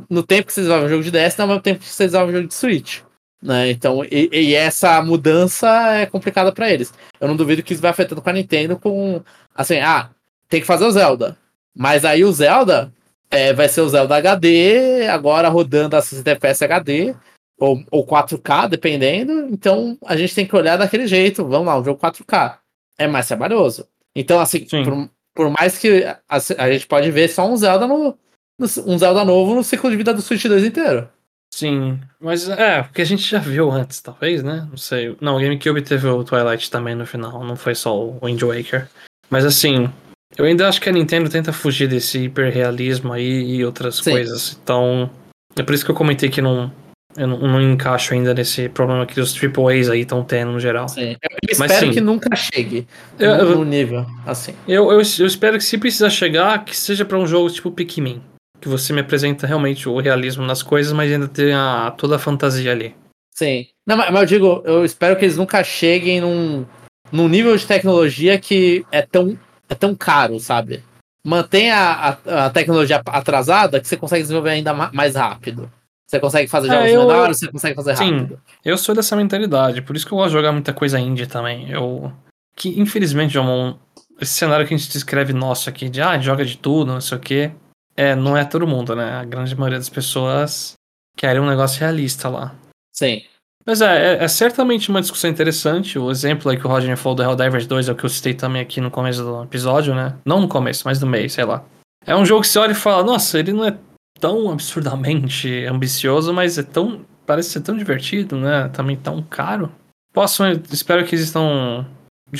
no 0.09 0.23
tempo 0.23 0.47
que 0.47 0.53
você 0.53 0.61
desenvolve 0.61 0.87
um 0.87 0.89
jogo 0.89 1.03
de 1.03 1.11
DS, 1.11 1.37
não 1.37 1.43
é 1.43 1.45
o 1.45 1.49
mesmo 1.51 1.61
tempo 1.63 1.79
que 1.79 1.85
você 1.85 2.05
desenvolve 2.05 2.33
um 2.33 2.35
jogo 2.35 2.47
de 2.49 2.53
Switch. 2.55 2.99
Né? 3.41 3.69
Então, 3.71 4.03
e, 4.03 4.29
e 4.31 4.53
essa 4.53 5.01
mudança 5.01 5.67
é 5.95 6.05
complicada 6.05 6.51
pra 6.51 6.69
eles. 6.69 6.93
Eu 7.19 7.27
não 7.27 7.35
duvido 7.35 7.63
que 7.63 7.73
isso 7.73 7.81
vai 7.81 7.91
afetando 7.91 8.21
com 8.21 8.29
a 8.29 8.33
Nintendo 8.33 8.77
com 8.77 9.21
assim, 9.55 9.77
ah, 9.79 10.09
tem 10.49 10.59
que 10.59 10.67
fazer 10.67 10.85
o 10.85 10.91
Zelda. 10.91 11.37
Mas 11.75 12.03
aí 12.03 12.23
o 12.25 12.31
Zelda 12.31 12.91
é, 13.31 13.53
vai 13.53 13.69
ser 13.69 13.81
o 13.81 13.89
Zelda 13.89 14.17
HD, 14.17 15.07
agora 15.07 15.47
rodando 15.47 15.95
a 15.95 16.01
60 16.01 16.31
FPS 16.31 16.63
HD, 16.65 17.15
ou, 17.57 17.81
ou 17.91 18.05
4K, 18.05 18.67
dependendo. 18.67 19.47
Então 19.51 19.97
a 20.05 20.17
gente 20.17 20.35
tem 20.35 20.45
que 20.45 20.55
olhar 20.55 20.77
daquele 20.77 21.07
jeito. 21.07 21.45
Vamos 21.45 21.67
lá, 21.67 21.79
um 21.79 21.83
jogo 21.83 21.99
4K. 22.01 22.57
É 22.97 23.07
mais 23.07 23.27
trabalhoso. 23.27 23.87
Então, 24.13 24.39
assim, 24.41 24.67
Sim. 24.67 24.83
por, 24.83 25.09
por 25.33 25.49
mais 25.49 25.77
que 25.77 26.03
a, 26.03 26.19
a 26.57 26.71
gente 26.71 26.87
pode 26.87 27.09
ver 27.11 27.29
só 27.29 27.47
um 27.47 27.55
Zelda 27.55 27.87
no, 27.87 28.17
no- 28.57 28.67
um 28.85 28.97
Zelda 28.97 29.23
novo 29.23 29.55
no 29.55 29.63
ciclo 29.63 29.89
de 29.89 29.95
vida 29.95 30.13
do 30.13 30.21
Switch 30.21 30.43
2 30.45 30.65
inteiro. 30.65 31.07
Sim, 31.53 31.99
mas 32.21 32.47
é, 32.47 32.83
porque 32.83 33.01
a 33.01 33.05
gente 33.05 33.23
já 33.29 33.39
viu 33.39 33.71
antes, 33.71 33.99
talvez, 34.01 34.43
né? 34.43 34.67
Não 34.69 34.77
sei. 34.77 35.15
Não, 35.19 35.35
o 35.37 35.39
GameCube 35.39 35.81
teve 35.81 36.07
o 36.07 36.23
Twilight 36.23 36.69
também 36.69 36.95
no 36.95 37.05
final, 37.05 37.43
não 37.43 37.55
foi 37.55 37.75
só 37.75 37.97
o 37.99 38.19
Wind 38.23 38.41
Waker. 38.41 38.87
Mas 39.29 39.43
assim, 39.45 39.89
eu 40.37 40.45
ainda 40.45 40.67
acho 40.67 40.79
que 40.79 40.87
a 40.89 40.91
Nintendo 40.91 41.29
tenta 41.29 41.51
fugir 41.51 41.87
desse 41.87 42.19
hiperrealismo 42.25 43.11
aí 43.11 43.55
e 43.55 43.65
outras 43.65 43.97
Sim. 43.97 44.11
coisas. 44.11 44.57
Então, 44.63 45.09
é 45.55 45.63
por 45.63 45.73
isso 45.73 45.83
que 45.83 45.91
eu 45.91 45.95
comentei 45.95 46.29
que 46.29 46.41
não, 46.41 46.71
eu 47.17 47.27
não, 47.27 47.39
não 47.39 47.61
encaixo 47.61 48.13
ainda 48.13 48.33
nesse 48.33 48.69
problema 48.69 49.05
que 49.05 49.19
os 49.19 49.35
AAAs 49.35 49.89
aí 49.89 50.01
estão 50.01 50.23
tendo 50.23 50.51
no 50.51 50.59
geral. 50.59 50.87
Sim. 50.87 51.11
Eu 51.21 51.29
Mas 51.57 51.71
espero 51.71 51.87
sim. 51.87 51.91
que 51.91 52.01
nunca 52.01 52.35
chegue 52.35 52.87
Eu- 53.17 53.57
no, 53.57 53.65
nível 53.65 54.05
assim. 54.25 54.53
Eu, 54.67 54.91
eu, 54.91 55.01
eu 55.01 55.25
espero 55.25 55.57
que 55.57 55.63
se 55.63 55.77
precisar 55.77 56.09
chegar, 56.11 56.63
que 56.63 56.77
seja 56.77 57.03
pra 57.03 57.17
um 57.17 57.25
jogo 57.27 57.49
tipo 57.49 57.71
Pikmin. 57.71 58.21
Que 58.61 58.67
você 58.67 58.91
me 58.93 59.01
apresenta 59.01 59.47
realmente 59.47 59.87
o 59.87 59.99
realismo 59.99 60.45
nas 60.45 60.61
coisas, 60.61 60.91
mas 60.93 61.11
ainda 61.11 61.27
tenha 61.27 61.93
toda 61.97 62.17
a 62.17 62.19
fantasia 62.19 62.71
ali. 62.71 62.95
Sim. 63.33 63.67
Não, 63.87 63.95
mas, 63.95 64.11
mas 64.11 64.21
eu 64.21 64.25
digo, 64.27 64.61
eu 64.65 64.83
espero 64.83 65.15
que 65.17 65.23
eles 65.25 65.37
nunca 65.37 65.63
cheguem 65.63 66.19
num, 66.19 66.65
num 67.11 67.27
nível 67.29 67.55
de 67.55 67.65
tecnologia 67.65 68.37
que 68.37 68.85
é 68.91 69.01
tão, 69.01 69.37
é 69.69 69.75
tão 69.75 69.95
caro, 69.95 70.39
sabe? 70.39 70.83
Mantenha 71.25 71.75
a, 71.75 72.09
a, 72.25 72.45
a 72.45 72.49
tecnologia 72.49 73.01
atrasada 73.05 73.79
que 73.79 73.87
você 73.87 73.95
consegue 73.97 74.23
desenvolver 74.23 74.49
ainda 74.51 74.73
ma- 74.73 74.91
mais 74.93 75.15
rápido. 75.15 75.71
Você 76.07 76.19
consegue 76.19 76.47
fazer 76.49 76.67
É, 76.69 76.71
jogos 76.71 76.91
eu- 76.91 77.07
menores, 77.07 77.39
você 77.39 77.51
consegue 77.51 77.75
fazer 77.75 77.95
Sim. 77.97 78.11
rápido. 78.17 78.41
Eu 78.65 78.77
sou 78.77 78.95
dessa 78.95 79.15
mentalidade, 79.15 79.81
por 79.83 79.95
isso 79.95 80.05
que 80.07 80.11
eu 80.11 80.17
gosto 80.17 80.29
de 80.31 80.33
jogar 80.37 80.51
muita 80.51 80.73
coisa 80.73 80.99
indie 80.99 81.27
também. 81.27 81.69
Eu. 81.69 82.11
Que 82.55 82.79
infelizmente, 82.79 83.33
Jamon, 83.33 83.75
esse 84.19 84.33
cenário 84.33 84.67
que 84.67 84.73
a 84.73 84.77
gente 84.77 84.91
descreve 84.91 85.31
nosso 85.31 85.69
aqui, 85.69 85.87
de 85.87 86.01
ah, 86.01 86.17
joga 86.19 86.43
de 86.43 86.57
tudo, 86.57 86.91
não 86.91 86.99
sei 87.01 87.17
o 87.17 87.21
quê. 87.21 87.51
É, 87.99 88.15
não 88.15 88.37
é 88.37 88.45
todo 88.45 88.65
mundo, 88.65 88.95
né? 88.95 89.11
A 89.11 89.25
grande 89.25 89.53
maioria 89.57 89.77
das 89.77 89.89
pessoas 89.89 90.71
querem 91.17 91.41
um 91.41 91.45
negócio 91.45 91.81
realista 91.81 92.29
lá. 92.29 92.55
Sim. 92.95 93.23
Mas 93.65 93.81
é, 93.81 94.13
é, 94.13 94.23
é 94.23 94.27
certamente 94.29 94.89
uma 94.89 95.01
discussão 95.01 95.29
interessante. 95.29 95.99
O 95.99 96.09
exemplo 96.09 96.49
aí 96.49 96.55
que 96.55 96.65
o 96.65 96.69
Roger 96.69 96.95
falou 96.95 97.17
do 97.17 97.23
Helldivers 97.23 97.67
2 97.67 97.89
é 97.89 97.91
o 97.91 97.95
que 97.95 98.05
eu 98.05 98.09
citei 98.09 98.33
também 98.33 98.61
aqui 98.61 98.79
no 98.79 98.89
começo 98.89 99.21
do 99.21 99.43
episódio, 99.43 99.93
né? 99.93 100.15
Não 100.23 100.39
no 100.39 100.47
começo, 100.47 100.83
mas 100.85 101.01
no 101.01 101.07
meio, 101.07 101.29
sei 101.29 101.43
lá. 101.43 101.61
É 102.05 102.15
um 102.15 102.25
jogo 102.25 102.39
que 102.39 102.47
você 102.47 102.57
olha 102.57 102.71
e 102.71 102.75
fala, 102.75 103.03
nossa, 103.03 103.37
ele 103.37 103.51
não 103.51 103.65
é 103.65 103.77
tão 104.17 104.49
absurdamente 104.49 105.65
ambicioso, 105.65 106.33
mas 106.33 106.57
é 106.57 106.63
tão. 106.63 107.05
parece 107.25 107.49
ser 107.49 107.59
tão 107.59 107.75
divertido, 107.75 108.37
né? 108.37 108.69
Também 108.69 108.95
tão 108.95 109.21
caro. 109.21 109.69
Posso, 110.13 110.41
espero 110.71 111.05
que 111.05 111.15
existam 111.15 111.85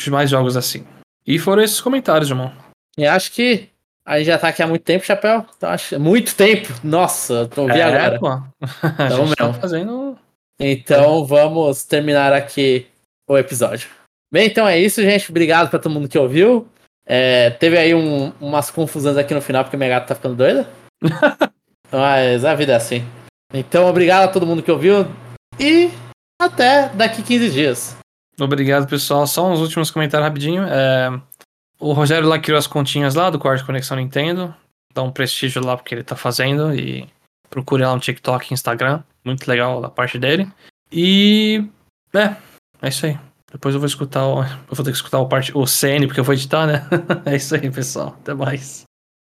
mais 0.10 0.30
jogos 0.30 0.56
assim. 0.56 0.86
E 1.28 1.38
foram 1.38 1.62
esses 1.62 1.82
comentários, 1.82 2.30
irmão. 2.30 2.50
E 2.98 3.06
acho 3.06 3.34
que 3.34 3.68
a 4.10 4.18
gente 4.18 4.28
já 4.28 4.38
tá 4.40 4.48
aqui 4.48 4.64
há 4.64 4.68
muito 4.68 4.84
tempo, 4.84 5.06
Chapéu. 5.06 5.46
Então, 5.56 5.70
acho, 5.70 6.00
muito 6.00 6.36
tempo. 6.36 6.68
Nossa, 6.84 7.48
tô 7.48 7.62
ouvindo 7.62 7.82
agora. 7.82 8.16
É, 8.16 8.18
pô. 8.18 8.28
A 8.28 8.44
Então, 9.32 9.54
tá 9.54 9.54
fazendo. 9.54 10.18
Então 10.60 11.26
vamos 11.26 11.84
terminar 11.86 12.34
aqui 12.34 12.88
o 13.30 13.38
episódio. 13.38 13.88
Bem, 14.34 14.48
então 14.48 14.68
é 14.68 14.80
isso, 14.80 15.02
gente. 15.02 15.30
Obrigado 15.30 15.70
pra 15.70 15.80
todo 15.80 15.92
mundo 15.94 16.10
que 16.10 16.18
ouviu. 16.18 16.68
É, 17.06 17.52
teve 17.52 17.78
aí 17.78 17.94
um- 17.94 18.34
umas 18.42 18.70
confusões 18.72 19.16
aqui 19.16 19.34
no 19.34 19.42
final, 19.42 19.64
porque 19.64 19.78
minha 19.78 19.90
gata 19.90 20.08
tá 20.08 20.16
ficando 20.16 20.36
doida. 20.36 20.68
Mas 21.92 22.44
a 22.46 22.54
vida 22.56 22.74
é 22.74 22.76
assim. 22.76 23.04
Então, 23.54 23.88
obrigado 23.88 24.24
a 24.26 24.32
todo 24.32 24.46
mundo 24.46 24.62
que 24.62 24.72
ouviu. 24.72 25.08
E 25.60 25.90
até 26.42 26.90
daqui 26.90 27.22
15 27.24 27.50
dias. 27.52 27.96
Obrigado, 28.40 28.88
pessoal. 28.88 29.26
Só 29.28 29.48
uns 29.52 29.60
últimos 29.60 29.92
comentários 29.92 30.28
rapidinho. 30.28 30.64
É... 30.64 31.10
O 31.80 31.94
Rogério 31.94 32.28
lá 32.28 32.38
criou 32.38 32.58
as 32.58 32.68
continhas 32.68 33.16
lá 33.16 33.30
do 33.30 33.40
Quarto 33.40 33.66
Conexão 33.66 33.96
Nintendo. 33.96 34.54
Dá 34.94 35.02
um 35.02 35.12
prestígio 35.12 35.64
lá 35.66 35.78
porque 35.78 35.96
ele 35.96 36.04
tá 36.04 36.16
fazendo. 36.16 36.76
E 36.76 37.08
procure 37.50 37.84
lá 37.84 37.94
no 37.94 38.02
TikTok 38.02 38.54
Instagram. 38.54 39.02
Muito 39.24 39.48
legal 39.48 39.82
da 39.82 39.90
parte 39.90 40.20
dele. 40.20 40.48
E. 40.92 41.66
É, 42.14 42.36
é 42.82 42.90
isso 42.90 43.06
aí. 43.06 43.18
Depois 43.52 43.74
eu 43.74 43.80
vou 43.80 43.88
escutar 43.88 44.28
o. 44.28 44.44
Eu 44.44 44.76
vou 44.76 44.84
ter 44.84 44.92
que 44.92 44.98
escutar 44.98 45.20
o, 45.20 45.28
parte, 45.28 45.56
o 45.58 45.66
CN, 45.66 46.06
porque 46.06 46.20
eu 46.20 46.24
vou 46.24 46.34
editar, 46.34 46.68
né? 46.68 46.86
é 47.26 47.36
isso 47.36 47.56
aí, 47.56 47.72
pessoal. 47.72 48.16
Até 48.20 48.34
mais. 48.34 48.84